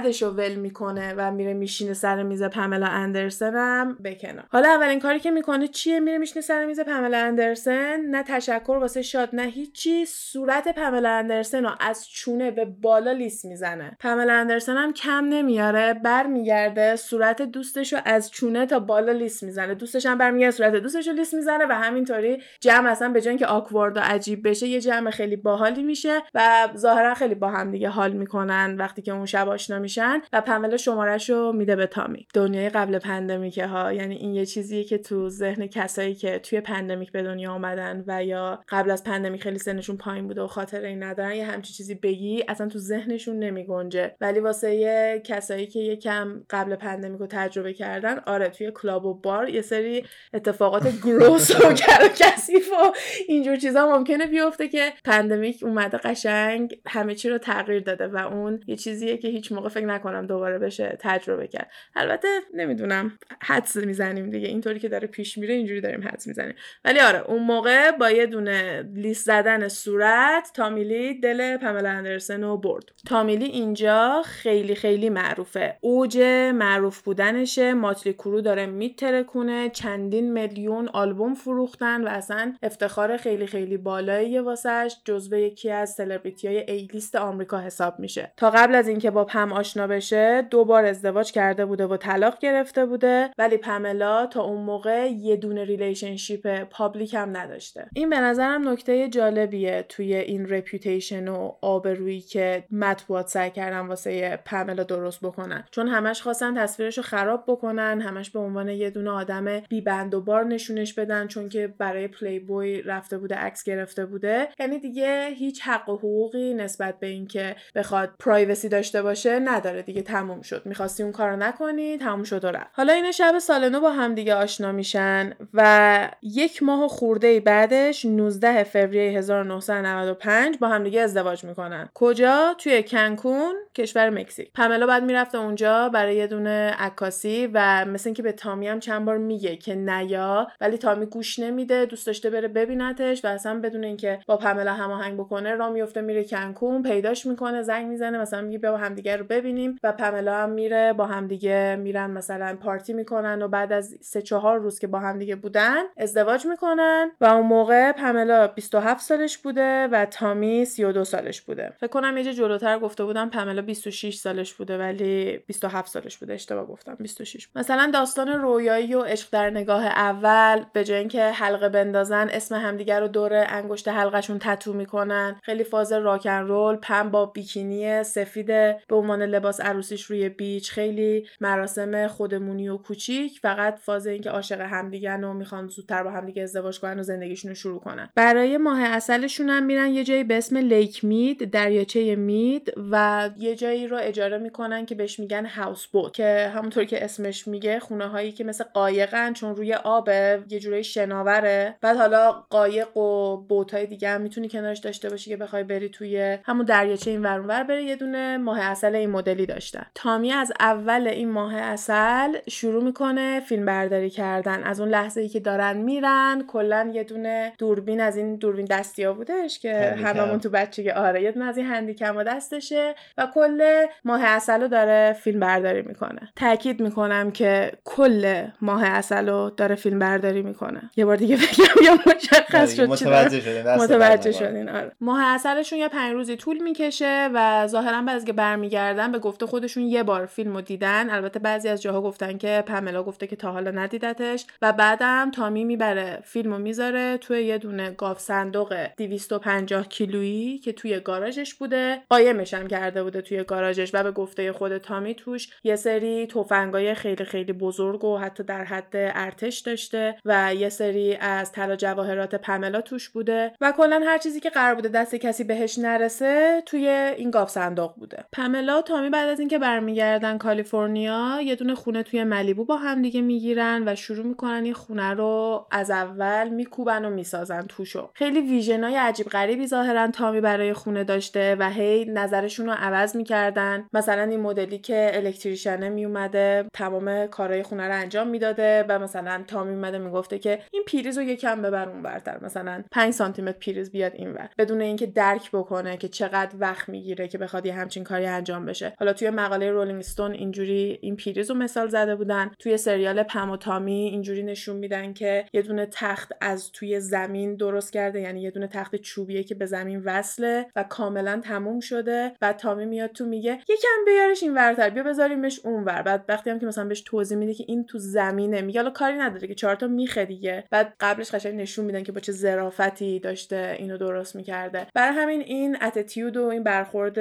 نامزدش 0.00 0.22
رو 0.22 0.30
ول 0.30 0.54
می‌کنه 0.54 1.14
و 1.16 1.30
میره 1.30 1.54
میشینه 1.54 1.94
سر 1.94 2.22
میز 2.22 2.42
پاملا 2.42 2.86
اندرسن 2.86 3.54
هم 3.54 3.94
بکنه 4.04 4.44
حالا 4.48 4.68
اولین 4.68 5.00
کاری 5.00 5.20
که 5.20 5.30
می‌کنه 5.30 5.68
چیه؟ 5.68 6.00
میره 6.00 6.18
میشینه 6.18 6.42
سر 6.42 6.66
میز 6.66 6.80
پاملا 6.80 7.18
اندرسن. 7.18 8.00
نه 8.00 8.22
تشکر 8.22 8.72
واسه 8.80 9.02
شاد 9.02 9.28
نه 9.32 9.42
هیچی. 9.42 10.06
صورت 10.06 10.74
پاملا 10.74 11.10
اندرسن 11.10 11.64
رو 11.64 11.70
از 11.80 12.08
چونه 12.08 12.50
به 12.50 12.64
بالا 12.64 13.12
لیس 13.12 13.44
می‌زنه. 13.44 13.96
پاملا 14.00 14.32
اندرسن 14.32 14.76
هم 14.76 14.92
کم 14.92 15.24
نمیاره 15.24 15.94
برمیگرده 15.94 16.96
صورت 16.96 17.42
دوستش 17.42 17.92
رو 17.92 17.98
از 18.04 18.30
چونه 18.30 18.66
تا 18.66 18.78
بالا 18.78 19.12
لیس 19.12 19.42
می‌زنه. 19.42 19.74
دوستش 19.74 20.06
هم 20.06 20.18
برمیگرده 20.18 20.56
صورت 20.56 20.74
دوستش 20.74 21.08
رو 21.08 21.14
لیس 21.14 21.34
می‌زنه 21.34 21.66
و 21.66 21.72
همینطوری 21.72 22.42
جمع 22.60 22.90
اصلا 22.90 23.08
به 23.08 23.20
جای 23.20 23.30
اینکه 23.30 23.46
آکوارد 23.46 23.96
و 23.96 24.00
عجیب 24.00 24.48
بشه 24.48 24.66
یه 24.66 24.80
جمع 24.80 25.10
خیلی 25.10 25.36
باحالی 25.36 25.82
میشه 25.82 26.22
و 26.34 26.68
ظاهرا 26.76 27.14
خیلی 27.14 27.34
با 27.34 27.48
هم 27.48 27.70
دیگه 27.70 27.88
حال 27.88 28.12
می‌کنن. 28.12 28.76
وقتی 28.78 29.02
که 29.02 29.12
اون 29.12 29.26
شب 29.26 29.48
آشنا 29.48 29.78
میشن 29.90 30.22
و 30.32 30.40
پملا 30.40 30.76
شمارش 30.76 31.30
رو 31.30 31.52
میده 31.52 31.76
به 31.76 31.86
تامی. 31.86 32.26
دنیای 32.34 32.68
قبل 32.68 32.98
pandemic 32.98 33.58
ه 33.58 33.66
ها 33.66 33.92
یعنی 33.92 34.14
این 34.14 34.34
یه 34.34 34.46
چیزیه 34.46 34.84
که 34.84 34.98
تو 34.98 35.28
ذهن 35.28 35.66
کسایی 35.66 36.14
که 36.14 36.38
توی 36.38 36.60
pandemic 36.60 37.12
به 37.12 37.22
دنیا 37.22 37.52
آمدن 37.52 38.04
و 38.06 38.24
یا 38.24 38.60
قبل 38.68 38.90
از 38.90 39.04
pandemic 39.04 39.42
خیلی 39.42 39.58
سنشون 39.58 39.96
پایین 39.96 40.26
بوده 40.26 40.42
و 40.42 40.46
خاطره‌ای 40.46 41.02
ندارن 41.02 41.34
یه 41.34 41.46
همچی 41.46 41.72
چیزی 41.72 41.94
بگی 41.94 42.44
اصلا 42.48 42.68
تو 42.68 42.78
ذهنشون 42.78 43.38
نمیگنجه. 43.38 44.16
ولی 44.20 44.40
واسه 44.40 45.22
کسایی 45.24 45.66
که 45.66 45.78
یکم 45.78 46.42
قبل 46.50 46.76
pandemic 46.76 47.20
رو 47.20 47.26
تجربه 47.26 47.72
کردن 47.72 48.18
آره 48.18 48.48
توی 48.48 48.70
club 48.74 49.04
و 49.04 49.14
بار 49.14 49.48
یه 49.48 49.62
سری 49.62 50.04
اتفاقات 50.34 50.82
gross 51.04 51.50
و 51.50 51.72
کثیف 52.18 52.72
و 52.72 52.92
اینجور 53.28 53.56
چیزا 53.56 53.98
ممکنه 53.98 54.26
بیفته 54.26 54.68
که 54.68 54.92
pandemic 55.04 55.62
اومده 55.62 55.98
قشنگ 55.98 56.80
همه 56.86 57.14
چی 57.14 57.28
رو 57.28 57.38
تغییر 57.38 57.80
داده 57.82 58.06
و 58.06 58.16
اون 58.16 58.60
یه 58.66 58.76
چیزیه 58.76 59.16
که 59.16 59.28
هیچ 59.28 59.52
موقع 59.52 59.68
فکر 59.80 59.88
نکنم 59.88 60.26
دوباره 60.26 60.58
بشه 60.58 60.96
تجربه 61.00 61.46
کرد. 61.46 61.70
البته 61.96 62.28
نمی‌دونم 62.54 63.18
حدس 63.42 63.76
می‌زنیم 63.76 64.30
دیگه. 64.30 64.48
اینطوری 64.48 64.78
که 64.78 64.88
داره 64.88 65.08
پیش 65.08 65.38
میره 65.38 65.54
اینجوری 65.54 65.80
داریم 65.80 66.08
حدس 66.08 66.26
می‌زنیم. 66.26 66.54
ولی 66.84 67.00
آره 67.00 67.18
اون 67.18 67.42
موقع 67.42 67.90
با 67.90 68.10
یه 68.10 68.26
دونه 68.26 68.82
لیست 68.94 69.26
زدن 69.26 69.68
صورت 69.68 70.50
تامی 70.54 70.94
لی 70.94 71.20
دل 71.20 71.56
پملا 71.56 71.88
اندرسن 71.88 72.42
رو 72.42 72.56
برد. 72.56 72.84
تامی 73.06 73.29
لی 73.29 73.44
اینجا 73.44 74.22
خیلی 74.24 74.74
خیلی 74.74 75.10
معروفه. 75.10 75.76
اوج 75.80 76.18
معروف 76.54 77.02
بودنشه. 77.02 77.74
ماتلی 77.74 78.12
کرو 78.12 78.40
داره 78.40 78.66
میترکونه. 78.66 79.70
چندین 79.70 80.32
میلیون 80.32 80.88
آلبوم 80.88 81.34
فروختن 81.34 82.04
و 82.04 82.08
اصلا 82.08 82.54
افتخار 82.62 83.16
خیلی 83.16 83.46
خیلی 83.46 83.76
بالایی 83.76 84.38
واسش 84.38 84.96
جزو 85.04 85.36
یکی 85.36 85.70
از 85.70 85.90
سلبریتی 85.90 86.48
های 86.48 86.70
A-list 86.70 87.16
آمریکا 87.16 87.60
حساب 87.60 87.98
میشه. 87.98 88.32
تا 88.36 88.50
قبل 88.50 88.74
از 88.74 88.88
اینکه 88.88 89.10
با 89.10 89.24
پم 89.24 89.52
آشنا 89.70 89.86
بشه 89.86 90.42
دو 90.42 90.64
بار 90.64 90.84
ازدواج 90.84 91.32
کرده 91.32 91.66
بوده 91.66 91.86
و 91.86 91.96
طلاق 91.96 92.38
گرفته 92.38 92.86
بوده 92.86 93.30
ولی 93.38 93.56
پملا 93.56 94.26
تا 94.26 94.42
اون 94.42 94.60
موقع 94.62 95.10
یه 95.10 95.36
دونه 95.36 95.64
relationship 95.64 96.64
public 96.64 97.14
هم 97.14 97.36
نداشته. 97.36 97.88
این 97.94 98.10
به 98.10 98.20
نظرم 98.20 98.68
نکته 98.68 99.08
جالبیه 99.08 99.84
توی 99.88 100.14
این 100.14 100.48
reputation 100.48 101.28
و 101.28 101.52
آبرویی 101.60 102.20
که 102.20 102.64
مطبوعات 102.70 103.28
سعی 103.28 103.50
کردن 103.50 103.86
واسه 103.86 104.38
پملا 104.44 104.82
درست 104.82 105.20
بکنن. 105.20 105.64
چون 105.70 105.88
همش 105.88 106.22
خواستن 106.22 106.62
تصویرش 106.62 106.96
رو 106.96 107.02
خراب 107.02 107.44
بکنن 107.46 108.00
همش 108.00 108.30
به 108.30 108.38
عنوان 108.38 108.68
یه 108.68 108.90
دونه 108.90 109.10
آدم 109.10 109.60
بی 109.60 109.80
بند 109.80 110.14
و 110.14 110.20
بار 110.20 110.44
نشونش 110.44 110.94
بدن 110.94 111.26
چون 111.26 111.48
که 111.48 111.74
برای 111.78 112.08
پلی 112.08 112.38
بوی 112.40 112.82
رفته 112.82 113.18
بوده 113.18 113.34
عکس 113.34 113.64
گرفته 113.64 114.06
بوده. 114.06 114.48
یعنی 114.60 114.78
دیگه 114.78 115.28
هیچ 115.36 115.62
حق 115.62 115.88
و 115.88 115.96
حقوقی 115.96 116.54
نسبت 116.54 117.00
به 117.00 117.06
اینکه 117.06 117.56
بخواد 117.74 118.10
privacy 118.18 118.68
داشته 118.68 119.02
باشه 119.02 119.38
نداره 119.50 119.82
دیگه 119.82 120.02
تموم 120.02 120.42
شد. 120.42 120.62
می‌خواستی 120.64 121.02
اون 121.02 121.12
کارو 121.12 121.36
نکنی 121.36 121.98
تموم 121.98 122.22
شد 122.22 122.44
و 122.44 122.48
رفت. 122.48 122.70
حالا 122.72 122.92
این 122.92 123.12
شب 123.12 123.38
سال 123.38 123.68
نو 123.68 123.80
با 123.80 123.90
هم 123.90 124.14
دیگه 124.14 124.34
آشنا 124.34 124.72
میشن 124.72 125.32
و 125.54 126.10
یک 126.22 126.62
ماه 126.62 126.88
خورده 126.88 127.40
بعدش 127.40 128.04
19 128.04 128.64
فوریه 128.64 129.18
1995 129.18 130.58
با 130.58 130.68
هم 130.68 130.84
دیگه 130.84 131.00
ازدواج 131.00 131.44
می‌کنن. 131.44 131.88
کجا؟ 131.94 132.54
توی 132.58 132.82
کنکون 132.82 133.54
کشور 133.74 134.10
مکزیک. 134.10 134.52
پملا 134.52 134.86
بعد 134.86 135.02
می‌رفته 135.02 135.38
اونجا 135.38 135.88
برای 135.88 136.16
یه 136.16 136.26
دونه 136.26 136.74
عکاسی 136.78 137.50
و 137.54 137.84
مثل 137.84 138.08
اینکه 138.08 138.22
به 138.22 138.32
تامی 138.32 138.68
هم 138.68 138.80
چند 138.80 139.04
بار 139.04 139.18
میگه 139.18 139.56
که 139.56 139.74
نیا 139.74 140.46
ولی 140.60 140.78
تامی 140.78 141.06
گوش 141.06 141.38
نمیده 141.38 141.84
دوست 141.84 142.06
داشته 142.06 142.30
بره 142.30 142.48
ببینتش 142.48 143.24
و 143.24 143.28
اصلا 143.28 143.60
بدون 143.60 143.84
اینکه 143.84 144.18
با 144.26 144.36
پملا 144.36 144.72
هماهنگ 144.72 145.18
بکنه 145.18 145.54
را 145.54 145.70
میفته 145.70 146.00
میره 146.00 146.24
کنکون 146.24 146.82
پیداش 146.82 147.26
می‌کنه 147.26 147.62
زنگ 147.62 147.86
می‌زنه 147.86 148.18
مثلا 148.18 148.40
میگه 148.40 148.58
بیا 148.58 148.72
با 148.72 148.78
همدیگه 148.78 149.16
رو 149.16 149.24
ببینیم 149.40 149.78
و 149.82 149.92
پملا 149.92 150.36
هم 150.36 150.50
میره 150.50 150.92
با 150.92 151.06
همدیگه 151.06 151.76
میرن 151.80 152.10
مثلا 152.10 152.56
پارتی 152.62 152.92
می‌کنن 152.92 153.42
و 153.42 153.48
بعد 153.48 153.72
از 153.72 153.96
سه 154.00 154.22
چهار 154.22 154.58
روز 154.58 154.78
که 154.78 154.86
با 154.86 154.98
همدیگه 154.98 155.36
بودن 155.36 155.82
ازدواج 155.96 156.46
می‌کنن 156.46 157.10
و 157.20 157.24
اون 157.24 157.46
موقع 157.46 157.92
پملا 157.92 158.46
27 158.46 159.00
سالش 159.00 159.38
بوده 159.38 159.88
و 159.92 160.04
تامی 160.04 160.64
32 160.64 161.04
سالش 161.04 161.40
بوده. 161.40 161.72
فکر 161.78 161.90
کنم 161.90 162.16
یه 162.16 162.34
جلوتر 162.34 162.78
گفته 162.78 163.04
بودم 163.04 163.30
پملا 163.30 163.62
26 163.62 164.14
سالش 164.14 164.54
بوده 164.54 164.78
ولی 164.78 165.38
27 165.46 165.88
سالش 165.88 166.18
بوده 166.18 166.34
اشتباه 166.34 166.66
گفتم 166.66 166.96
26 167.00 167.48
مثلا 167.54 167.90
داستان 167.94 168.28
رویایی 168.28 168.94
و 168.94 169.02
عشق 169.02 169.28
در 169.32 169.50
نگاه 169.50 169.86
اول 169.86 170.64
به 170.72 170.84
جای 170.84 170.98
اینکه 170.98 171.22
حلقه 171.24 171.68
بندازن 171.68 172.28
اسم 172.32 172.54
همدیگه 172.54 173.00
رو 173.00 173.08
دور 173.08 173.44
انگشت 173.48 173.88
حلقشون 173.88 174.38
تتو 174.38 174.72
می‌کنن. 174.72 175.40
خیلی 175.42 175.64
فاز 175.64 175.92
راکن 175.92 176.40
رول 176.40 176.76
پم 176.76 177.10
با 177.10 177.26
بیکینی 177.26 178.02
سفید 178.02 178.46
به 178.46 178.96
عنوان 178.96 179.22
لباس 179.30 179.60
عروسیش 179.60 180.02
روی 180.04 180.28
بیچ 180.28 180.70
خیلی 180.70 181.26
مراسم 181.40 182.06
خودمونی 182.06 182.68
و 182.68 182.76
کوچیک 182.76 183.38
فقط 183.38 183.78
فاز 183.78 184.06
اینکه 184.06 184.30
عاشق 184.30 184.60
همدیگن 184.60 185.24
و 185.24 185.32
می‌خوان 185.32 185.68
زودتر 185.68 186.02
با 186.02 186.10
همدیگه 186.10 186.42
ازدواج 186.42 186.80
کنن 186.80 186.98
و 186.98 187.02
زندگیشون 187.02 187.48
رو 187.48 187.54
شروع 187.54 187.80
کنن. 187.80 188.08
برای 188.14 188.56
ماه 188.56 188.82
اصلشون 188.82 189.48
هم 189.48 189.62
میرن 189.62 189.90
یه 189.90 190.04
جایی 190.04 190.24
به 190.24 190.38
اسم 190.38 190.56
لیک 190.56 191.04
مید 191.04 191.50
دریاچه 191.50 192.16
مید 192.16 192.72
و 192.90 193.30
یه 193.38 193.56
جایی 193.56 193.86
رو 193.86 193.98
اجاره 194.00 194.38
می‌کنن 194.38 194.86
که 194.86 194.94
بهش 194.94 195.20
میگن 195.20 195.46
هاوس 195.46 195.86
بوت 195.86 196.14
که 196.14 196.52
همونطور 196.54 196.84
که 196.84 197.04
اسمش 197.04 197.48
میگه 197.48 197.80
خونه 197.80 198.06
هایی 198.06 198.32
که 198.32 198.44
مثل 198.44 198.64
قایقن 198.64 199.32
چون 199.32 199.56
روی 199.56 199.74
آبه 199.74 200.42
یه 200.48 200.60
جوری 200.60 200.84
شناوره. 200.84 201.74
بعد 201.80 201.96
حالا 201.96 202.32
قایق 202.32 202.96
و 202.96 203.36
بوتای 203.36 203.86
دیگه 203.86 204.08
هم 204.08 204.20
می‌تونی 204.20 204.48
کنارش 204.48 204.78
داشته 204.78 205.10
باشی 205.10 205.30
که 205.30 205.36
بخوای 205.36 205.64
بری 205.64 205.88
توی 205.88 206.38
همون 206.44 206.66
دریاچه 206.66 207.10
این 207.10 207.22
ور 207.22 207.62
بره 207.62 207.82
یه 207.82 207.96
دونه 207.96 208.38
ماه 208.38 208.60
اصل 208.60 208.94
این 208.94 209.10
مدلی 209.20 209.46
داشتن. 209.46 209.86
تامی 209.94 210.32
از 210.32 210.52
اول 210.60 211.08
این 211.08 211.30
ماه 211.30 211.56
اصل 211.56 212.38
شروع 212.48 212.84
می‌کنه 212.84 213.40
فیلم 213.40 213.66
برداری 213.66 214.10
کردن. 214.10 214.62
از 214.62 214.80
اون 214.80 214.88
لحظه 214.88 215.20
ای 215.20 215.28
که 215.28 215.40
دارن 215.40 215.76
میرن 215.76 216.44
کلا 216.48 216.90
یه 216.94 217.04
دونه 217.04 217.52
دوربین 217.58 218.00
از 218.00 218.16
این 218.16 218.36
دوربین 218.36 218.64
دستیا 218.64 219.12
بودش 219.12 219.58
که 219.58 219.96
هممون 220.04 220.40
تو 220.40 220.48
بچگی 220.50 220.90
آره 220.90 221.22
یه 221.22 221.32
دونه 221.32 221.46
از 221.46 221.56
این 221.56 221.66
هندیکم 221.66 222.16
و 222.16 222.22
دستشه 222.22 222.94
و 223.18 223.28
کل 223.34 223.86
ماه 224.04 224.24
اصل 224.24 224.60
رو 224.60 224.68
داره 224.68 225.16
فیلم 225.20 225.40
برداری 225.40 225.82
می‌کنه. 225.82 226.32
تاکید 226.36 226.80
می‌کنم 226.80 227.30
که 227.30 227.72
کل 227.84 228.44
ماه 228.60 228.84
اصل 228.84 229.28
رو 229.28 229.50
داره 229.56 229.74
فیلم 229.74 229.98
برداری 229.98 230.42
می‌کنه. 230.42 230.90
یه 230.96 231.04
بار 231.04 231.16
دیگه 231.16 231.36
بگم 231.36 231.84
یا 231.84 231.98
مشخص 232.06 232.76
شد 232.76 232.88
متوجه 232.88 233.40
شدین 233.40 233.74
متوجه 233.74 234.32
شدین 234.32 234.68
آره. 234.68 234.92
ماه 235.00 235.22
اصلشون 235.24 235.78
یه 235.78 235.88
پنج 235.88 236.12
روزی 236.12 236.36
طول 236.36 236.62
می‌کشه 236.62 237.30
و 237.34 237.66
ظاهرا 237.66 238.02
بعد 238.02 238.16
از 238.16 238.24
که 238.24 238.32
برمیگردن 238.32 239.09
به 239.12 239.18
گفته 239.18 239.46
خودشون 239.46 239.82
یه 239.82 240.02
بار 240.02 240.26
فیلم 240.26 240.54
رو 240.54 240.60
دیدن. 240.60 241.10
البته 241.10 241.38
بعضی 241.38 241.68
از 241.68 241.82
جاها 241.82 242.00
گفتن 242.00 242.38
که 242.38 242.64
پملا 242.66 243.02
گفته 243.02 243.26
که 243.26 243.36
تا 243.36 243.52
حالا 243.52 243.70
ندیدتش. 243.70 244.46
و 244.62 244.72
بعدم 244.72 245.30
تامی 245.30 245.64
می‌بره 245.64 246.20
فیلم 246.24 246.52
رو 246.52 246.58
می‌ذاره 246.58 247.16
توی 247.16 247.42
یه 247.42 247.58
دونه 247.58 247.90
گاف 247.90 248.20
صندوق 248.20 248.86
250 248.96 249.88
کیلویی 249.88 250.58
که 250.58 250.72
توی 250.72 251.00
گاراژش 251.00 251.54
بوده. 251.54 252.02
قایمش 252.08 252.54
هم 252.54 252.68
کرده 252.68 253.02
بوده 253.02 253.22
توی 253.22 253.44
گاراژش 253.44 253.90
و 253.94 254.02
به 254.02 254.10
گفته 254.10 254.52
خود 254.52 254.78
تامی 254.78 255.14
توش 255.14 255.48
یه 255.64 255.76
سری 255.76 256.26
تفنگای 256.26 256.94
خیلی 256.94 257.24
خیلی 257.24 257.52
بزرگ 257.52 258.04
و 258.04 258.18
حتی 258.18 258.42
در 258.42 258.64
حد 258.64 258.92
ارتش 258.94 259.58
داشته 259.58 260.16
و 260.24 260.54
یه 260.54 260.68
سری 260.68 261.16
از 261.16 261.52
طلا 261.52 261.76
جواهرات 261.76 262.34
پملا 262.34 262.80
توش 262.80 263.08
بوده. 263.08 263.52
و 263.60 263.72
کلا 263.76 264.02
هر 264.06 264.18
چیزی 264.18 264.40
که 264.40 264.50
قرار 264.50 264.74
بوده 264.74 264.88
دست 264.88 265.14
کسی 265.14 265.44
بهش 265.44 265.78
نرسه 265.78 266.62
توی 266.66 266.88
این 267.16 267.30
گاوصندوق 267.30 267.94
بوده. 267.96 268.24
پملا 268.32 268.78
و 268.78 268.82
تامی 269.00 269.10
بعد 269.10 269.28
از 269.28 269.40
اینکه 269.40 269.58
برمیگردن 269.58 270.38
کالیفرنیا 270.38 271.40
یه 271.44 271.54
دونه 271.54 271.74
خونه 271.74 272.02
توی 272.02 272.24
ملیبو 272.24 272.64
با 272.64 272.76
هم 272.76 273.02
دیگه 273.02 273.20
می‌گیرن 273.20 273.82
و 273.86 273.94
شروع 273.94 274.26
می‌کنن 274.26 274.64
این 274.64 274.74
خونه 274.74 275.14
رو 275.14 275.66
از 275.70 275.90
اول 275.90 276.48
میکوبن 276.48 277.04
و 277.04 277.10
می‌سازن 277.10 277.62
توشو. 277.68 278.10
خیلی 278.14 278.40
vision 278.40 278.88
ای 278.88 278.96
عجیب 278.96 279.26
غریبی 279.26 279.66
ظاهرا 279.66 280.06
تامی 280.06 280.40
برای 280.40 280.72
خونه 280.72 281.04
داشته 281.04 281.56
و 281.58 281.70
هی 281.70 282.04
نظرشون 282.04 282.66
رو 282.66 282.72
عوض 282.72 283.16
می‌کردن. 283.16 283.88
مثلا 283.92 284.22
این 284.22 284.40
مدلی 284.40 284.78
که 284.78 285.10
electrician 285.14 285.82
ه 285.82 285.88
میومده 285.88 286.64
تمام 286.72 287.26
کارهای 287.26 287.62
خونه 287.62 287.86
رو 287.86 287.94
انجام 287.94 288.28
می‌داده 288.28 288.84
و 288.88 288.98
مثلا 288.98 289.44
تامی 289.46 289.74
اومده 289.74 289.98
می‌گفته 289.98 290.38
که 290.38 290.58
این 290.72 290.82
پریز 290.92 291.18
رو 291.18 291.24
یکم 291.24 291.62
ببر 291.62 291.88
اون 291.88 292.02
برتر 292.02 292.38
مثلا 292.44 292.82
5 292.92 293.12
سانتی 293.12 293.42
متر 293.42 293.58
پریز 293.58 293.90
بیاد 293.90 294.12
اینور. 294.14 294.48
بدون 294.58 294.80
اینکه 294.80 295.06
درک 295.06 295.50
بکنه 295.52 295.96
که 295.96 296.08
چقدر 296.08 296.56
وقت 296.58 296.88
می‌گیره 296.88 297.28
که 297.28 297.38
بخواد 297.38 297.66
یه 297.66 297.74
همچین 297.74 298.04
کاری 298.04 298.26
انجام 298.26 298.66
بشه. 298.66 298.89
حالا 298.98 299.12
توی 299.12 299.30
مقاله 299.30 299.70
رولینگ 299.70 299.98
استون 299.98 300.32
اینجوری 300.32 300.98
این 301.02 301.16
پریز 301.16 301.50
رو 301.50 301.56
مثال 301.56 301.88
زده 301.88 302.16
بودن. 302.16 302.50
توی 302.58 302.76
سریال 302.76 303.22
پم 303.22 303.50
و 303.50 303.56
تامی 303.56 303.92
اینجوری 303.92 304.42
نشون 304.42 304.76
میدن 304.76 305.12
که 305.12 305.44
یه 305.52 305.62
دونه 305.62 305.86
تخت 305.86 306.32
از 306.40 306.72
توی 306.72 307.00
زمین 307.00 307.56
درست 307.56 307.92
کرده 307.92 308.20
یعنی 308.20 308.42
یه 308.42 308.50
دونه 308.50 308.66
تخت 308.66 308.96
چوبیه 308.96 309.42
که 309.42 309.54
به 309.54 309.66
زمین 309.66 310.02
وصله 310.04 310.66
و 310.76 310.82
کاملا 310.82 311.40
تموم 311.44 311.80
شده. 311.80 312.32
و 312.42 312.52
تامی 312.52 312.86
میاد 312.86 313.10
تو 313.10 313.24
میگه 313.24 313.52
یکم 313.52 314.04
بیارش 314.06 314.42
این 314.42 314.54
ورتر 314.54 314.90
بیا 314.90 315.02
بذاریمش 315.02 315.60
اونور 315.64 316.02
بعد 316.02 316.24
وقتی 316.28 316.50
هم 316.50 316.58
که 316.58 316.66
مثلا 316.66 316.84
بهش 316.84 317.00
توضیح 317.00 317.38
میده 317.38 317.54
که 317.54 317.64
این 317.68 317.84
تو 317.84 317.98
زمینه 317.98 318.60
میگه 318.60 318.80
حالا 318.80 318.90
کاری 318.90 319.16
نداره 319.16 319.48
که 319.48 319.54
چهار 319.54 319.74
تا 319.74 319.86
میخه 319.86 320.24
دیگه. 320.24 320.64
بعد 320.70 320.94
قبلش 321.00 321.34
قشنگ 321.34 321.60
نشون 321.60 321.84
میدن 321.84 322.02
که 322.02 322.12
با 322.12 322.20
چه 322.20 322.32
ظرافتی 322.32 323.20
داشته 323.20 323.76
اینو 323.78 323.98
درست 323.98 324.36
می‌کرده. 324.36 324.86
برای 324.94 325.14
همین 325.14 325.40
این 325.40 325.76
اتیتیود 325.82 326.36
و 326.36 326.44
این 326.44 326.62
برخورد 326.62 327.18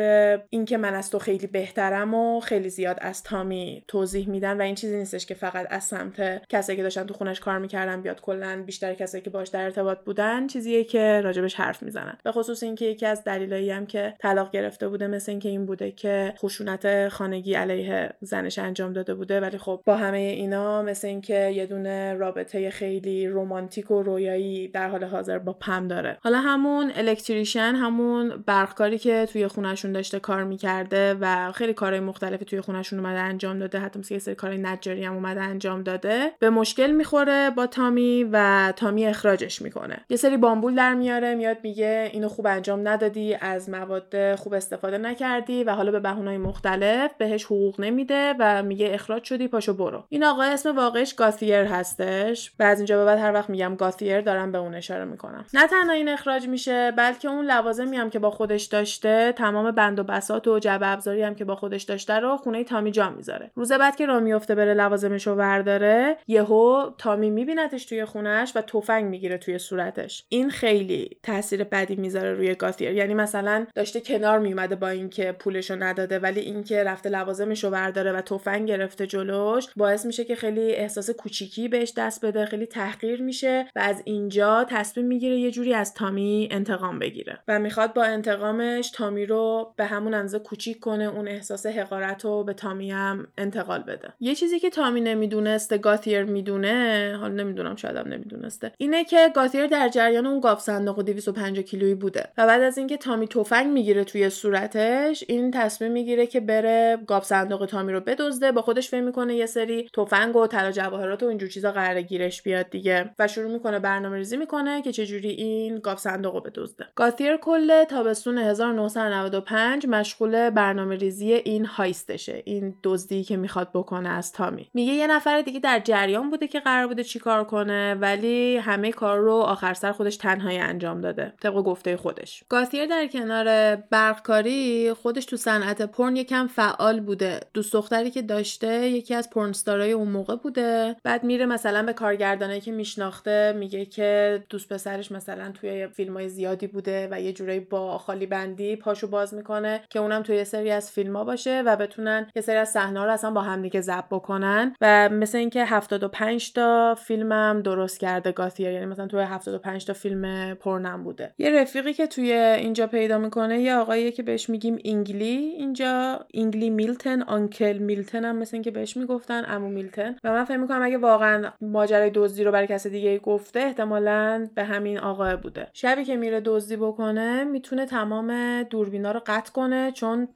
این 0.50 0.66
که 0.66 0.78
من 0.78 0.94
از 0.94 1.10
تو 1.10 1.20
خیلی 1.20 1.48
بهترم 1.60 2.14
و 2.14 2.40
خیلی 2.40 2.70
زیاد 2.70 2.98
از 3.02 3.24
تامی 3.24 3.84
توضیح 3.88 4.30
میدن 4.30 4.58
و 4.58 4.62
این 4.62 4.76
چیزی 4.76 4.98
نیستش 4.98 5.26
که 5.26 5.34
فقط 5.34 5.68
از 5.70 5.84
سمت 5.84 6.48
کسایی 6.50 6.78
که 6.78 6.84
داشتن 6.84 7.04
تو 7.06 7.14
خونش 7.14 7.40
کار 7.40 7.58
می‌کردن 7.58 8.02
بیاد 8.02 8.22
کلا 8.22 8.64
بیشتر 8.66 8.94
کسایی 8.94 9.24
که 9.24 9.30
باش 9.30 9.48
در 9.48 9.64
ارتباط 9.64 10.00
بودن 10.06 10.48
چیزیه 10.48 10.84
که 10.84 11.22
راجبش 11.22 11.56
حرف 11.56 11.84
می‌زنن. 11.84 12.18
به 12.24 12.32
خصوص 12.32 12.64
اینکه 12.64 12.86
یکی 12.86 13.06
از 13.06 13.24
دلایلی 13.24 13.72
هم 13.72 13.86
که 13.86 14.14
طلاق 14.20 14.52
گرفته 14.52 14.88
بوده 14.88 15.08
مثل 15.08 15.32
اینکه 15.32 15.50
این 15.50 15.66
بوده 15.66 15.92
که 15.92 16.34
خشونت 16.38 17.08
خانگی 17.08 17.54
علیه 17.54 18.14
زنش 18.22 18.60
انجام 18.60 18.94
داده 18.94 19.14
بوده 19.14 19.40
ولی 19.40 19.58
خب 19.58 19.82
با 19.86 19.96
همه 19.96 20.18
اینا 20.18 20.82
مثل 20.82 21.08
اینکه 21.08 21.50
یه 21.50 21.66
دونه 21.66 22.14
رابطه 22.14 22.70
خیلی 22.70 23.28
رمانتیک 23.28 23.92
و 23.92 24.04
رویایی 24.04 24.68
در 24.68 24.90
حال 24.90 25.04
حاضر 25.04 25.38
با 25.40 25.54
پم 25.54 25.88
داره. 25.88 26.18
حالا 26.22 26.40
همون 26.40 26.92
الکتریشن 26.96 27.76
همون 27.76 28.44
برقکاری 28.46 28.98
که 28.98 29.28
توی 29.32 29.48
خونشون 29.48 29.92
داشته 29.92 30.20
کار 30.20 30.44
می‌کرده 30.44 31.14
و 31.22 31.39
خیلی 31.54 31.74
کارهای 31.74 32.00
مختلفی 32.00 32.46
توی 32.46 32.62
خونشون 32.62 33.00
اومده 33.00 33.20
انجام 33.20 33.60
داده. 33.60 33.80
حتی 33.80 34.00
مثل 34.00 34.14
یه 34.14 34.20
سری 34.20 34.36
کارهای 34.36 34.62
نجاری 34.62 35.06
هم 35.06 35.14
اومده 35.14 35.42
انجام 35.42 35.84
داده. 35.84 36.32
به 36.40 36.50
مشکل 36.50 36.92
می‌خوره 36.92 37.50
با 37.50 37.68
تامی 37.68 38.30
و 38.32 38.74
تامی 38.76 39.06
اخراجش 39.06 39.62
می‌کنه. 39.62 39.98
یه 40.10 40.18
سری 40.18 40.38
بامبول 40.38 40.76
در 40.76 40.94
میاره 40.94 41.36
میاد 41.36 41.58
میگه 41.64 42.10
اینو 42.14 42.30
خوب 42.30 42.48
انجام 42.48 42.88
ندادی 42.88 43.36
از 43.42 43.70
مواد 43.70 44.36
خوب 44.36 44.54
استفاده 44.54 44.98
نکردی 44.98 45.64
و 45.64 45.72
حالا 45.72 45.92
به 45.92 46.00
بهونهای 46.00 46.38
مختلف 46.38 47.12
بهش 47.18 47.46
حقوق 47.46 47.82
نمیده 47.82 48.36
و 48.40 48.64
میگه 48.64 48.90
اخراج 48.94 49.24
شدی 49.24 49.48
پاشو 49.48 49.74
برو. 49.74 50.04
این 50.10 50.24
آقا 50.24 50.44
اسم 50.44 50.76
واقعش 50.76 51.14
گاثیر 51.14 51.64
هستش. 51.64 52.52
و 52.60 52.64
از 52.64 52.80
اینجا 52.80 52.98
به 52.98 53.06
بعد 53.06 53.20
هر 53.20 53.34
وقت 53.34 53.50
میگم 53.50 53.76
گاثیر 53.76 54.22
دارم 54.22 54.52
به 54.52 54.58
اون 54.58 54.76
اشاره 54.76 55.06
می‌کنم. 55.06 55.46
نه 55.54 55.68
تنها 55.68 55.94
این 55.94 56.10
اخراج 56.10 56.48
میشه 56.48 56.92
بلکه 56.92 57.28
اون 57.28 57.46
لوازمی 57.46 57.98
هم 57.98 58.10
که 58.10 58.20
با 58.20 58.32
خودش 58.32 58.64
داشته 58.64 59.32
تمام 59.32 59.72
بند 59.72 60.00
و 60.00 60.04
بسات 60.04 60.48
و 60.48 60.60
جعبه 60.60 60.88
ابزاری 60.88 61.24
هم 61.30 61.36
که 61.36 61.46
با 61.46 61.56
خودش 61.56 61.84
داشته 61.84 62.14
رو 62.14 62.38
خونه 62.38 62.64
تامی 62.64 62.92
جا 62.92 63.10
می‌ذاره. 63.10 63.52
روز 63.56 63.72
بعد 63.72 63.96
که 63.96 64.06
را 64.06 64.20
میفته 64.20 64.56
بره 64.56 64.74
لوازمش 64.74 65.28
رو 65.28 65.36
برداره 65.36 66.18
یهو 66.28 66.90
تامی 66.98 67.30
میبینتش 67.30 67.86
توی 67.86 68.06
خونش 68.06 68.52
و 68.56 68.62
تفنگ 68.62 69.06
می‌گیره 69.06 69.38
توی 69.38 69.60
صورتش. 69.60 70.26
این 70.30 70.50
خیلی 70.50 71.18
تاثیر 71.24 71.64
بدی 71.64 71.96
می‌ذاره 71.96 72.34
روی 72.34 72.56
گاثیر 72.56 72.92
یعنی 72.92 73.14
مثلا 73.14 73.66
داشته 73.76 74.02
کنار 74.02 74.40
میومده 74.40 74.76
با 74.76 74.88
اینکه 74.88 75.32
پولشو 75.32 75.84
نداده 75.84 76.20
ولی 76.20 76.40
اینکه 76.40 76.84
رفته 76.84 77.10
لوازمش 77.10 77.64
رو 77.64 77.70
برداره 77.70 78.12
و 78.12 78.22
تفنگ 78.22 78.68
گرفته 78.68 79.08
جلوش 79.08 79.68
باعث 79.76 80.06
میشه 80.06 80.24
که 80.26 80.36
خیلی 80.36 80.72
احساس 80.72 81.10
کوچیکی 81.10 81.68
بهش 81.68 81.94
دست 81.98 82.26
بده 82.26 82.46
خیلی 82.46 82.66
تحقیر 82.66 83.22
میشه 83.22 83.68
و 83.76 83.80
از 83.80 84.02
اینجا 84.06 84.66
تصمیم 84.70 85.06
می‌گیره 85.06 85.36
یه 85.38 85.52
جوری 85.52 85.74
از 85.74 85.94
تامی 85.94 86.50
انتقام 86.52 87.00
بگیره. 87.00 87.40
و 87.48 87.60
می‌خواد 87.60 87.94
با 87.94 88.04
انتقامش 88.04 88.92
تامی 88.92 89.26
رو 89.26 89.74
به 89.76 89.86
همون 89.86 90.14
اندازه 90.14 90.40
کوچیک 90.40 90.80
کنه 90.80 91.10
اون 91.20 91.28
احساس 91.28 91.66
حقارت 91.66 92.26
رو 92.26 92.44
به 92.44 92.54
تامی 92.54 92.92
هم 92.92 93.28
انتقال 93.38 93.80
بده. 93.80 94.14
یه 94.20 94.36
چیزی 94.36 94.60
که 94.60 94.70
تامی 94.70 95.02
نمی‌دونسته 95.02 95.78
گاتیر 95.78 96.24
می‌دونه 96.24 97.18
حالا 97.20 97.34
نمی‌دونم 97.34 97.76
شاید 97.76 97.96
هم 97.96 98.08
نمی‌دونسته 98.08 98.72
اینه 98.78 99.06
که 99.06 99.32
گاتیر 99.36 99.68
در 99.68 99.90
جریان 99.90 100.26
اون 100.26 100.40
گاف 100.40 100.62
صندوق 100.62 101.02
250 101.02 101.64
کیلویی 101.64 101.96
بوده 101.96 102.26
و 102.38 102.48
بعد 102.48 102.62
از 102.62 102.78
اینکه 102.78 102.98
تامی 102.98 103.28
تفنگ 103.28 103.68
می‌گیره 103.68 104.04
توی 104.04 104.30
صورتش 104.30 105.24
این 105.28 105.52
تصمیم 105.52 105.92
می‌گیره 105.92 106.28
که 106.28 106.40
بره 106.40 106.98
گاف 107.08 107.26
صندوق 107.26 107.66
تامی 107.66 107.94
رو 107.94 108.00
بدزده 108.00 108.52
با 108.52 108.62
خودش 108.62 108.90
فکر 108.90 109.02
می‌کنه 109.02 109.36
یه 109.36 109.46
سری 109.46 109.90
تفنگ 109.94 110.36
و 110.36 110.48
طلا 110.48 110.72
جواهرات 110.72 111.24
و 111.24 111.26
اینجور 111.26 111.50
چیزا 111.50 111.72
قرار 111.72 112.02
گیرش 112.02 112.42
بیاد 112.42 112.70
دیگه 112.70 113.10
و 113.20 113.28
شروع 113.28 113.52
می‌کنه 113.52 113.80
برنامه 113.80 114.18
ریزی 114.18 114.38
می‌کنه 114.38 114.82
که 114.82 114.92
چجوری 114.92 115.30
این 115.30 115.80
گاف 115.80 116.00
صندوق 116.00 116.34
رو 116.34 116.42
بدزده. 116.42 116.86
گاتیر 116.96 117.38
کل 117.38 117.84
تابستون 117.84 118.38
1995 118.38 119.88
مشغول 119.88 120.50
برنامه 120.50 120.96
ریزی 121.10 121.34
این 121.34 121.66
هایستشه 121.66 122.42
این 122.46 122.76
دزدی 122.84 123.24
که 123.24 123.38
می‌خواد 123.38 123.70
بکنه 123.74 124.10
از 124.10 124.32
تامی. 124.32 124.70
میگه 124.74 124.94
یه 124.94 125.08
نفر 125.08 125.42
دیگه 125.42 125.60
در 125.60 125.80
جریان 125.80 126.30
بوده 126.30 126.48
که 126.48 126.60
قرار 126.60 126.88
بوده 126.88 127.04
چیکار 127.04 127.44
کنه 127.44 127.96
ولی 127.96 128.58
همه 128.58 128.92
کار 128.92 129.20
رو 129.20 129.34
آخر 129.34 129.74
سر 129.74 129.92
خودش 129.92 130.18
تنهایی 130.18 130.58
انجام 130.58 131.02
داده 131.02 131.34
طبق 131.42 131.54
گفته 131.54 131.98
خودش. 131.98 132.44
گاتیر 132.50 132.86
در 132.86 133.08
کنار 133.08 133.76
برقکاری 133.76 134.94
خودش 134.94 135.26
تو 135.26 135.38
صنعت 135.38 135.82
پرن 135.82 136.16
یکم 136.16 136.48
فعال 136.48 137.00
بوده. 137.00 137.40
دوست 137.54 137.74
دختری 137.74 138.12
که 138.12 138.22
داشته 138.22 138.90
یکی 138.90 139.16
از 139.16 139.30
porn 139.30 139.58
star 139.58 139.85
ای 139.85 139.92
اون 139.92 140.08
موقع 140.08 140.36
بوده. 140.36 140.96
بعد 141.04 141.24
میره 141.24 141.46
مثلا 141.46 141.84
به 141.84 141.94
کارگردانایی 141.94 142.62
که 142.62 142.72
میشناخته 142.72 143.56
میگه 143.58 143.86
که 143.86 144.44
دوست 144.50 144.74
پسرش 144.74 145.12
مثلا 145.12 145.52
توی 145.52 145.88
فیلم 145.88 146.14
های 146.14 146.30
زیادی 146.30 146.68
بوده 146.68 147.08
و 147.12 147.22
یه 147.22 147.34
جورایی 147.34 147.60
با 147.60 147.98
خالی 147.98 148.26
بندی 148.26 148.76
پاشو 148.76 149.08
باز 149.08 149.34
می‌کنه 149.34 149.82
که 149.90 150.00
اونم 150.00 150.24
توی 150.24 150.44
سری 150.44 150.72
از 150.72 150.92
فیلم 151.00 151.16
ها 151.16 151.24
باشه 151.24 151.62
و 151.66 151.76
بتونن 151.76 152.28
یه 152.36 152.42
سری 152.42 152.56
از 152.56 152.70
صحنه 152.70 153.04
رو 153.04 153.12
اصلا 153.12 153.32
با 153.32 153.42
همدیگه 153.42 153.82
ضبط 153.82 154.06
بکنن 154.12 154.76
و 154.82 155.10
مثل 155.10 155.38
اینکه 155.38 155.66
75 155.66 156.54
تا 156.54 156.96
فیلمم 156.96 157.62
درست 157.64 158.00
کرده 158.00 158.32
گاتیر 158.32 158.72
یعنی 158.72 158.86
مثلا 158.86 159.08
توی 159.08 159.22
75 159.22 159.86
تا 159.86 159.94
فیلم 159.94 160.54
پرنم 160.56 161.04
بوده. 161.04 161.34
یه 161.38 161.62
رفیقی 161.62 161.94
که 161.94 162.08
توی 162.08 162.34
اینجا 162.34 162.88
پیدا 162.88 163.18
می‌کنه 163.18 163.60
یه 163.60 163.76
آقایی 163.76 164.12
که 164.12 164.24
بهش 164.24 164.50
میگیم 164.50 164.78
اینگلی. 164.84 165.36
اینجا 165.58 166.26
اینگلی 166.32 166.70
میلتن 166.70 167.22
uncle 167.22 167.78
میلتن 167.78 168.26
هم 168.26 168.36
مثل 168.36 168.56
اینکه 168.56 168.72
بهش 168.72 168.98
می‌گفتن 168.98 169.44
امو 169.48 169.70
میلتن. 169.70 170.16
و 170.24 170.32
من 170.32 170.44
فکر 170.44 170.58
می‌کنم 170.58 170.82
اگه 170.84 170.98
واقعا 170.98 171.52
ماجرای 171.62 172.12
دزدی 172.14 172.44
رو 172.44 172.52
برای 172.52 172.68
کس 172.68 172.88
دیگه 172.88 173.20
گفته 173.20 173.60
احتمالا 173.60 174.48
به 174.56 174.64
همین 174.64 175.00
آقا 175.00 175.36
بوده. 175.36 175.68
شبی 175.74 176.04
که 176.06 176.16
میره 176.16 176.42
دزدی 176.46 176.76
بکنه 176.76 177.44
می‌تونه 177.44 177.86
تمام 177.86 178.64
دوربینا 178.64 179.12
رو 179.12 179.22
قطع 179.26 179.52
کنه 179.52 179.92
چون 179.92 180.28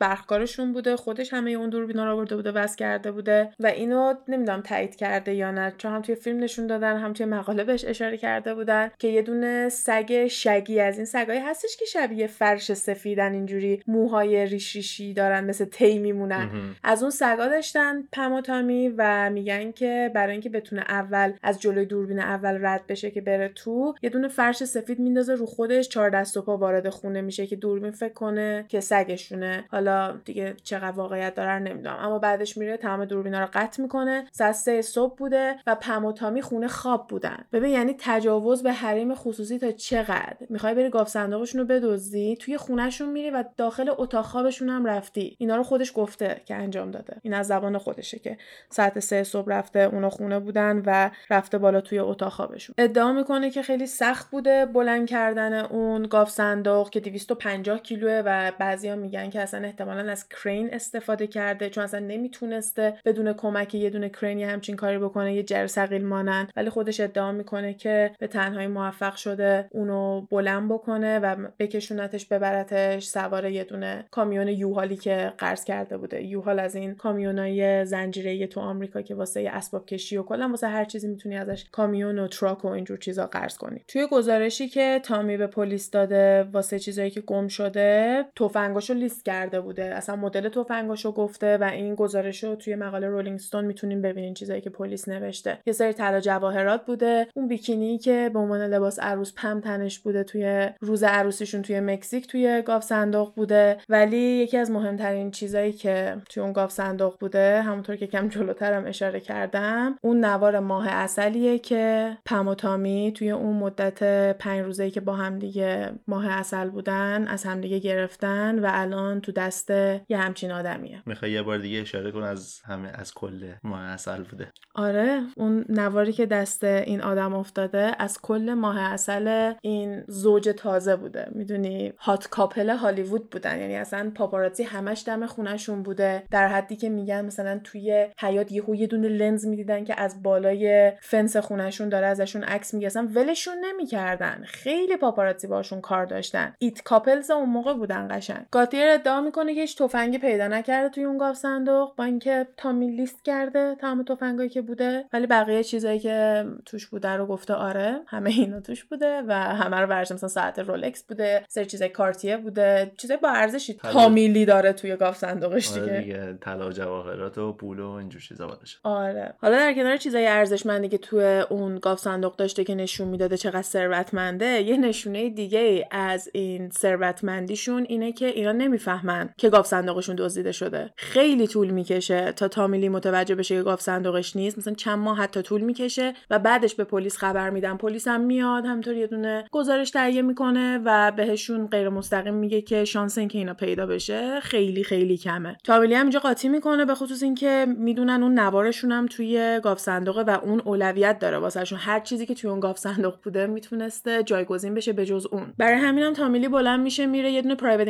برخکارشون 0.54 0.74
بوده 0.74 0.96
خودش 0.96 1.34
همه 1.34 1.52
اون 1.52 1.70
دوربینا 1.70 2.06
رو 2.06 2.12
آورده 2.12 2.36
بوده 2.36 2.52
وصل 2.52 2.78
کرده 2.78 3.12
بوده 3.12 3.50
و 3.60 3.68
اینو 3.68 4.14
نمی‌دونم 4.28 4.62
تایید 4.62 4.96
کرده 4.96 5.34
یا 5.34 5.52
نه. 5.52 5.74
چون 5.78 5.92
هم 5.92 6.02
توی 6.02 6.16
فیلم 6.16 6.40
نشون 6.40 6.68
دادن 6.68 6.98
هم 6.98 7.14
توی 7.14 7.26
مقاله 7.26 7.64
بهش 7.64 7.86
اشاره 7.86 8.18
کرده 8.18 8.56
بودن 8.56 8.92
که 9.00 9.08
یه 9.08 9.22
دونه 9.22 9.70
سگ 9.70 10.28
شگی 10.28 10.80
از 10.80 10.98
این 10.98 11.06
سگایی 11.06 11.40
هستش 11.40 11.78
که 11.78 11.86
شبیه 11.86 12.28
فرش 12.28 12.74
سفیدن 12.74 13.34
اینجوری 13.34 13.84
موهای 13.88 14.46
ریش 14.46 14.76
ریشی 14.76 15.14
دارن 15.14 15.44
مثل 15.44 15.66
تی 15.66 16.00
میمونن. 16.00 16.50
از 16.84 17.02
اون 17.02 17.12
سگا 17.12 17.48
داشتن 17.48 18.04
پموتامی 18.12 18.94
و 18.98 19.30
میگن 19.30 19.72
که 19.72 20.12
برای 20.16 20.32
اینکه 20.32 20.50
بتونه 20.50 20.82
اول 20.82 21.34
از 21.44 21.62
جلوی 21.62 21.86
دوربین 21.86 22.20
اول 22.20 22.66
رد 22.66 22.88
بشه 22.88 23.12
که 23.12 23.22
بره 23.22 23.52
تو 23.56 23.96
یه 24.02 24.10
دونه 24.10 24.28
فرش 24.28 24.64
سفید 24.64 25.00
میندازه 25.00 25.36
رو 25.36 25.46
خودش 25.46 25.90
چهار 25.90 26.10
دست 26.10 26.38
و 26.38 26.42
پا 26.42 26.58
وارد 26.58 26.90
خونه 26.90 27.22
میشه 27.22 27.48
که 27.48 27.56
دوربین 27.56 27.92
فکر 27.92 28.14
کنه 28.14 28.66
که 28.68 28.80
سگشونه. 28.80 29.66
حالا 29.72 30.20
دیگه 30.26 30.43
دیگه 30.44 30.56
چقدر 30.64 30.98
واقعیت 30.98 31.36
داره 31.36 31.60
نمی‌دونم. 31.60 31.98
اما 32.00 32.20
بعدش 32.20 32.58
میره 32.58 32.78
تمام 32.78 33.06
دوربینا 33.06 33.40
رو 33.40 33.48
قطع 33.54 33.82
می‌کنه 33.82 34.26
ساعت 34.32 34.56
سه 34.56 34.82
صبح 34.82 35.16
بوده 35.16 35.56
و 35.68 35.76
پم 35.76 36.06
و 36.06 36.12
تامی 36.12 36.42
خونه 36.42 36.68
خواب 36.68 37.08
بودن. 37.08 37.38
ببین 37.54 37.72
یعنی 37.72 37.96
تجاوز 38.00 38.64
به 38.64 38.72
حریم 38.72 39.16
خصوصی 39.16 39.60
تا 39.60 39.72
چقدر؟ 39.72 40.38
می‌خوای 40.50 40.74
بری 40.74 40.90
گاف 40.90 41.08
صندوقشون 41.08 41.62
رو 41.62 41.68
بدزدی 41.68 42.36
توی 42.36 42.58
خونهشون 42.58 43.10
میری 43.10 43.30
و 43.30 43.44
داخل 43.58 43.92
اتاق 43.98 44.26
خوابشون 44.26 44.70
هم 44.70 44.86
رفتی. 44.86 45.36
اینا 45.40 45.56
رو 45.56 45.64
خودش 45.64 45.92
گفته 45.96 46.42
که 46.46 46.56
انجام 46.56 46.92
داده. 46.92 47.18
این 47.22 47.34
از 47.34 47.48
زبان 47.48 47.78
خودشه 47.78 48.20
که 48.20 48.38
ساعت 48.70 49.00
سه 49.00 49.24
صبح 49.24 49.50
رفته 49.52 49.80
اونا 49.80 50.10
خونه 50.10 50.40
بودن 50.40 50.84
و 50.86 51.10
رفته 51.30 51.58
بالا 51.58 51.82
توی 51.82 52.00
اتاق 52.00 52.32
خوابشون. 52.32 52.76
ادعا 52.78 53.14
می‌کنه 53.14 53.50
که 53.50 53.62
خیلی 53.62 53.88
سخت 53.88 54.30
بوده 54.32 54.66
بلند 54.66 55.08
کردن 55.08 55.54
اون 55.54 56.04
گاف 56.04 56.30
صندوق 56.30 56.90
که 56.90 57.00
250 57.00 57.80
کیلوه 57.80 58.22
و 58.26 58.52
بعضیا 58.60 58.96
میگن 58.96 59.30
که 59.30 59.42
اصلا 59.42 59.66
احتمالا 59.66 60.12
از 60.12 60.30
کرین 60.44 60.74
استفاده 60.74 61.28
کرده 61.28 61.70
چون 61.70 61.84
اصلا 61.84 62.00
نمی‌تونسته 62.00 62.94
بدون 63.06 63.34
کمک 63.34 63.76
یه 63.76 63.90
دونه 63.90 64.10
کرینی 64.10 64.44
همچین 64.44 64.76
کاری 64.76 64.98
بکنه 64.98 65.36
یه 65.36 65.44
جر 65.44 65.68
ثقیل 65.68 66.06
مانن 66.06 66.48
ولی 66.56 66.70
خودش 66.70 67.00
ادعا 67.00 67.32
می‌کنه 67.32 67.74
که 67.74 68.12
به 68.20 68.28
تنهایی 68.28 68.68
موفق 68.68 69.16
شده 69.16 69.68
اونو 69.72 70.22
بلند 70.22 70.72
بکنه 70.72 71.20
و 71.20 71.36
بکشونتش 71.60 72.26
ببرتش 72.26 73.06
سوار 73.06 73.46
یه 73.46 73.64
دونه 73.64 74.06
کامیون 74.12 74.48
یوهالی 74.48 74.96
که 74.96 75.34
قرض 75.38 75.64
کرده 75.64 75.98
بوده. 75.98 76.24
یوهال 76.24 76.60
از 76.60 76.76
این 76.76 76.96
کامیونای 76.96 77.86
زنجیره 77.86 78.48
تو 78.48 78.60
آمریکا 78.60 79.02
که 79.02 79.16
واسه 79.16 79.50
اسباب 79.54 79.86
کشی 79.86 80.18
و 80.18 80.24
کلا 80.24 80.50
واسه 80.50 80.68
هر 80.68 80.86
چیزی 80.86 81.08
می‌تونی 81.08 81.38
ازش 81.38 81.66
کامیون 81.72 82.20
و 82.20 82.28
truck 82.28 82.66
و 82.66 82.68
اینجور 82.68 82.98
چیزا 82.98 83.28
قرض 83.28 83.58
کنی. 83.58 83.84
توی 83.88 84.08
گزارشی 84.12 84.68
که 84.68 85.02
تامی 85.04 85.38
به 85.38 85.48
پلیس 85.48 85.92
داده 85.92 86.44
واسه 86.44 86.80
چیزایی 86.80 87.12
که 87.12 87.22
گم 87.22 87.48
شده 87.48 88.26
تفنگاشو 88.36 88.94
لیست 88.94 89.26
کرده 89.26 89.62
بوده. 89.62 89.84
اصلا 89.84 90.13
مدل 90.16 90.50
تفنگاشو 90.50 91.12
گفته 91.12 91.58
و 91.58 91.64
این 91.64 91.96
گزارش 91.96 92.44
رو 92.44 92.56
توی 92.56 92.76
مقاله 92.76 93.08
رولینگ 93.08 93.40
ستون 93.40 93.66
می‌تونیم 93.66 94.02
ببینین 94.02 94.34
چیزایی 94.34 94.62
که 94.62 94.70
پلیس 94.70 95.10
نوشته. 95.10 95.60
یه 95.66 95.74
سری 95.74 95.94
طلا 95.94 96.20
جواهرات 96.20 96.86
بوده. 96.86 97.28
اون 97.36 97.48
بیکینی 97.48 97.98
که 97.98 98.30
به 98.34 98.40
عنوان 98.40 98.62
لباس 98.62 99.00
عروس 99.00 99.34
پم 99.36 99.60
تنش 99.60 100.00
بوده 100.00 100.24
توی 100.24 100.70
روز 100.82 101.04
عروسیشون 101.04 101.62
توی 101.62 101.80
مکزیک 101.80 102.28
توی 102.28 102.62
گاوصندوق 102.62 103.36
بوده. 103.36 103.78
ولی 103.90 104.18
یکی 104.18 104.58
از 104.58 104.72
مهمترین 104.72 105.32
چیزایی 105.32 105.72
که 105.72 106.16
توی 106.30 106.44
اون 106.44 106.54
گاوصندوق 106.54 107.20
بوده 107.20 107.62
همونطور 107.62 107.96
که 107.96 108.08
یکم 108.08 108.28
جلوترم 108.28 108.86
اشاره 108.86 109.20
کردم 109.20 109.96
اون 110.02 110.26
نوار 110.26 110.60
ماه 110.60 110.88
عسلیه 110.88 111.60
که 111.60 112.18
پم 112.26 112.48
و 112.48 112.56
تامی 112.56 113.14
توی 113.16 113.32
اون 113.32 113.56
مدت 113.56 114.04
پنج 114.38 114.66
روزه 114.66 114.92
که 114.92 115.02
با 115.02 115.14
هم 115.14 115.40
دیگه 115.40 115.90
ماه 116.08 116.28
عسل 116.28 116.70
بودن 116.70 117.28
از 117.28 117.44
همدیگه 117.44 117.80
گرفتن 117.80 118.60
و 118.60 118.68
الان 118.72 119.22
تو 119.22 119.32
دست 119.32 119.72
یه 120.10 120.18
همچین 120.18 120.52
آدمیه. 120.52 121.04
می‌خوای 121.06 121.32
یه 121.32 121.42
بار 121.42 121.58
دیگه 121.58 121.82
اشاره 121.82 122.12
کن 122.12 122.24
از 122.24 122.62
همه 122.66 122.92
از 122.94 123.14
کل 123.14 123.52
ماه 123.64 123.82
عسل 123.82 124.24
بوده. 124.24 124.52
آره 124.76 125.22
اون 125.36 125.66
نواری 125.70 126.14
که 126.14 126.26
دست 126.26 126.64
این 126.64 127.02
آدم 127.02 127.34
افتاده 127.34 127.92
از 128.00 128.22
کل 128.22 128.54
ماه 128.54 128.80
عسل 128.80 129.54
این 129.62 130.04
زوج 130.08 130.50
تازه 130.58 130.96
بوده. 130.96 131.28
می‌دونی؟ 131.32 131.94
hot 132.00 132.28
couple 132.28 132.70
هالیوود 132.70 133.30
بودن. 133.30 133.60
یعنی 133.60 133.76
اصلا 133.76 134.12
پاپاراتزی 134.16 134.64
همش 134.64 135.04
دم 135.08 135.26
خونهشون 135.26 135.84
بوده. 135.84 136.24
در 136.32 136.48
حدی 136.48 136.76
که 136.76 136.90
میگن 136.90 137.26
مثلا 137.26 137.60
توی 137.64 138.08
حیاط 138.20 138.52
یهو 138.52 138.76
یه 138.76 138.88
دونه 138.88 139.08
لنز 139.08 139.46
می‌دیدن 139.46 139.84
که 139.84 140.02
از 140.02 140.24
بالای 140.24 140.92
فنس 141.02 141.38
خونهشون 141.38 141.90
داره 141.90 142.08
ازشون 142.08 142.44
عکس 142.44 142.74
اصلا 142.74 143.10
ولشون 143.16 143.56
نمی‌کردن. 143.66 144.44
خیلی 144.46 144.98
پاپاراتزی 144.98 145.48
باشون 145.48 145.82
کار 145.82 146.06
داشتن. 146.06 146.54
it 146.60 146.82
couples 146.84 147.32
اون 147.32 147.50
موقع 147.50 147.74
بودن 147.74 148.08
قشنگ. 148.12 148.46
گاتیر 148.52 148.88
ادعا 148.90 149.22
می‌کنه 149.22 149.56
که 149.56 149.62
هیچ 149.62 149.78
تفنگی 149.94 150.18
پیدا 150.18 150.48
نکرده 150.48 150.90
توی 150.90 151.04
اون 151.04 151.18
گاوصندوق 151.18 151.96
با 151.96 152.04
اینکه 152.04 152.48
تامی 152.58 152.92
لیست 152.92 153.26
کرده 153.26 153.76
تمام 153.76 154.04
تفنگایی 154.04 154.50
که 154.50 154.62
بوده 154.62 155.06
ولی 155.14 155.28
بقیه 155.28 155.64
چیزایی 155.64 156.00
که 156.00 156.46
توش 156.66 156.88
بوده 156.88 157.10
رو 157.10 157.26
گفته 157.26 157.54
آره 157.54 158.00
همه 158.08 158.30
اینا 158.30 158.60
توش 158.60 158.84
بوده 158.84 159.22
و 159.28 159.34
همه 159.34 159.78
رو 159.78 159.88
ورش 159.88 160.12
مثلا 160.12 160.30
ساعت 160.30 160.60
رولکس 160.60 161.04
بوده 161.04 161.46
سر 161.48 161.64
چیزای 161.64 161.90
کارتیه 161.90 162.38
بوده 162.38 162.92
چیزای 162.98 163.18
با 163.18 163.30
ارزشی. 163.30 163.74
تامیلی 163.74 164.46
داره 164.46 164.74
توی 164.74 164.96
گاف 164.96 165.18
صندوقش 165.18 165.72
آره 165.72 165.82
دیگه. 165.82 166.00
دیگه 166.00 166.38
طلا 166.42 166.68
و 166.68 166.72
جواهرات 166.72 167.38
و 167.38 167.54
پول 167.54 167.80
و 167.80 167.90
اینجور 167.90 168.22
چیزا 168.22 168.48
باشه 168.48 168.78
آره. 168.84 169.34
حالا 169.38 169.58
در 169.58 169.74
کنار 169.74 169.98
چیزای 169.98 170.28
ارزشمندی 170.28 170.90
که 170.90 170.98
توی 170.98 171.24
اون 171.50 171.80
گاف 171.80 172.00
صندوق 172.00 172.36
داشته 172.36 172.64
که 172.64 172.76
نشون 172.76 173.08
می‌داده 173.08 173.38
چقدر 173.38 173.62
ثروتمنده 173.62 174.46
یه 174.46 174.78
نشونه 174.78 175.30
دیگه 175.30 175.88
از 175.92 176.30
این 176.34 176.70
ثروتمندیشون 176.70 177.86
اینه 177.90 178.12
که 178.12 178.26
اینا 178.26 178.52
نمی‌فهمن 178.52 179.30
که 179.38 179.50
گاف 179.50 179.68
صندوقشون 179.84 180.16
دزدیده 180.16 180.52
شده. 180.52 180.94
خیلی 180.96 181.48
طول 181.48 181.70
می‌کشه 181.70 182.32
تا 182.32 182.48
تامیلی 182.48 182.90
متوجه 182.90 183.36
بشه 183.36 183.56
که 183.56 183.62
گاف 183.62 183.82
صندوقش 183.82 184.36
نیست. 184.36 184.58
مثلا 184.58 184.74
چند 184.74 185.00
ماه 185.00 185.18
حتی 185.18 185.42
طول 185.42 185.62
می‌کشه 185.62 186.14
و 186.30 186.40
بعدش 186.40 186.76
به 186.76 186.84
پلیس 186.84 187.18
خبر 187.18 187.50
میدن. 187.50 187.78
پلیس 187.78 188.08
هم 188.08 188.22
میاد 188.22 188.66
همینطور 188.66 188.96
یه 188.96 189.08
دونه 189.08 189.46
گزارش 189.52 189.92
تهیه 189.92 190.22
می‌کنه 190.22 190.82
و 190.86 191.12
بهشون 191.12 191.68
غیر 191.68 191.90
مستقیم 191.90 192.34
میگه 192.34 192.62
که 192.62 192.86
شانس 192.86 193.18
اینکه 193.18 193.38
اینا 193.38 193.54
پیدا 193.54 193.86
بشه 193.86 194.40
خیلی 194.40 194.84
خیلی 194.84 195.18
کمه. 195.18 195.58
تامی 195.64 195.82
لی 195.82 195.94
هم 195.94 196.02
اینجا 196.02 196.20
قاطی 196.20 196.50
می‌کنه 196.50 196.86
به 196.86 196.96
خصوص 196.96 197.24
اینکه 197.24 197.66
می‌دونن 197.78 198.24
اون 198.24 198.40
نوارشون 198.40 198.92
هم 198.92 199.06
توی 199.06 199.60
گاوصندوقه 199.64 200.22
و 200.22 200.38
اون 200.44 200.60
اولویت 200.60 201.20
داره. 201.20 201.38
واسهشون 201.38 201.80
هر 201.80 202.00
چیزی 202.00 202.26
که 202.26 202.34
توی 202.34 202.50
اون 202.50 202.60
گاوصندوق 202.60 203.16
بوده 203.24 203.48
می‌تونسته 203.48 204.24
جایگزین 204.24 204.74
بشه 204.74 204.94
به 204.94 205.06
جز 205.06 205.28
اون. 205.32 205.54
برای 205.58 205.78
همینم 205.78 206.14
تامی 206.14 206.34
لی 206.34 206.48
بلند 206.48 206.80
میشه 206.80 207.06
میره 207.06 207.32
یه 207.32 207.42
دونه 207.42 207.56
private 207.56 207.84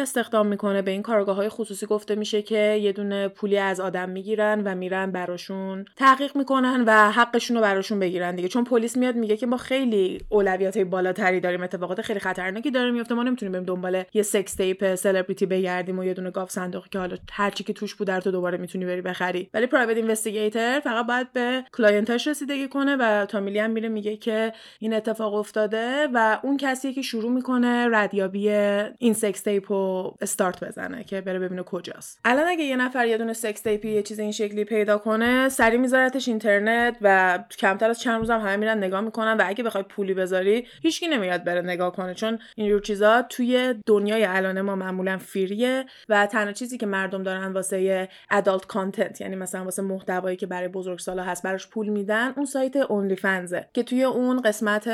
استخدام 0.00 0.46
می‌کنه. 0.46 0.82
به 0.82 0.90
این 0.90 1.02
کارآگاه 1.20 1.36
های 1.36 1.48
خصوصی 1.48 1.86
گفته 1.86 2.14
میشه 2.14 2.42
که 2.42 2.78
یه 2.82 2.92
دونه 2.92 3.28
پولی 3.28 3.58
از 3.58 3.80
آدم 3.80 4.10
می‌گیرن 4.10 4.62
و 4.64 4.74
میرن 4.74 5.10
براشون 5.10 5.84
تحقیق 5.96 6.36
می‌کنن 6.36 6.84
و 6.86 7.10
حقشون 7.10 7.56
رو 7.56 7.62
براشون 7.62 8.00
بگیرن 8.00 8.36
دیگه. 8.36 8.48
چون 8.48 8.64
پلیس 8.64 8.96
میاد 8.96 9.16
میگه 9.16 9.36
که 9.36 9.46
ما 9.46 9.56
خیلی 9.56 10.20
اولویت 10.28 10.76
های 10.76 10.84
بالاتری 10.84 11.40
داریم. 11.40 11.62
اتفاقات 11.62 12.02
خیلی 12.02 12.20
خطرناکی 12.20 12.70
داره 12.70 12.90
میفته 12.90 13.14
ما 13.14 13.22
نمی‌تونیم 13.22 13.52
بریم 13.52 13.64
دنبال 13.64 14.04
یه 14.14 14.22
sex 14.22 14.54
tape 14.54 14.94
سلبریتی 14.94 15.46
بگردیم 15.46 15.98
و 15.98 16.04
یه 16.04 16.14
دونه 16.14 16.30
گاوصندوقی 16.30 16.88
که 16.90 16.98
حالا 16.98 17.16
هر 17.32 17.50
چی 17.50 17.64
که 17.64 17.72
توش 17.72 17.94
بود 17.94 18.18
تو 18.18 18.30
دوباره 18.30 18.58
می‌تونی 18.58 18.84
بری 18.84 19.02
بخری. 19.02 19.50
ولی 19.54 19.66
private 19.66 19.96
investigator 19.96 20.80
فقط 20.80 21.06
باید 21.06 21.32
به 21.32 21.64
client 21.72 22.14
اش 22.14 22.28
رسیدگی 22.28 22.68
کنه 22.68 22.96
و 22.96 23.26
تامی 23.26 23.45
لی 23.45 23.58
هم 23.58 23.70
میره 23.70 23.88
میگه 23.88 24.16
که 24.16 24.52
این 24.78 24.94
اتفاق 24.94 25.34
افتاده 25.34 26.08
و 26.14 26.38
اون 26.42 26.56
کسی 26.56 26.92
که 26.92 27.02
شروع 27.02 27.32
می‌کنه 27.32 27.88
ردیابی 27.92 28.50
این 28.98 29.12
sex 29.12 29.40
tape 29.40 29.72
رو 29.72 30.14
استارت 30.20 30.64
بزنه 30.64 31.04
که 31.10 31.20
بره 31.20 31.38
ببینه 31.38 31.62
کجاست. 31.62 32.20
الان 32.24 32.46
اگه 32.48 32.64
یه 32.64 32.76
نفر 32.76 33.06
یه 33.06 33.18
دونه 33.18 33.32
sex 33.32 33.60
tape 33.60 33.84
ی 33.84 33.90
یه 33.90 34.02
چیز 34.02 34.18
این 34.18 34.32
شکلی 34.32 34.64
پیدا 34.64 34.98
کنه 34.98 35.48
سریع 35.48 35.78
میذارتش 35.78 36.28
اینترنت 36.28 36.96
و 37.00 37.38
کمتر 37.58 37.90
از 37.90 38.00
چند 38.00 38.18
روز 38.18 38.30
هم 38.30 38.40
همه 38.40 38.56
میرن 38.56 38.78
نگاه 38.78 39.00
می‌کنن 39.00 39.36
و 39.36 39.42
اگه 39.46 39.64
بخوای 39.64 39.84
پولی 39.84 40.14
بذاری 40.14 40.66
هیچکی 40.82 41.08
نمیاد 41.08 41.44
بره 41.44 41.60
نگاه 41.60 41.92
کنه 41.92 42.14
چون 42.14 42.38
اینجور 42.54 42.80
چیزا 42.80 43.22
توی 43.22 43.74
دنیای 43.86 44.24
الان 44.24 44.60
ما 44.60 44.76
معمولا 44.76 45.18
free 45.18 45.71
ه 45.71 45.84
و 46.08 46.26
تنها 46.26 46.52
چیزی 46.52 46.78
که 46.78 46.86
مردم 46.86 47.22
دارن 47.22 47.52
واسه 47.52 48.08
adult 48.30 48.66
content 48.66 49.20
یعنی 49.20 49.36
مثلا 49.36 49.64
واسه 49.64 49.82
محتوایی 49.82 50.36
که 50.36 50.46
برای 50.46 50.68
بزرگسالا 50.68 51.22
هست 51.22 51.42
براش 51.42 51.68
پول 51.68 51.88
میدن 51.88 52.32
اون 52.36 52.46
سایت 52.46 52.76
OnlyFans 52.76 53.16
ه 53.16 53.68
که 53.72 53.82
توی 53.82 54.04
اون 54.04 54.40
قسمت 54.40 54.88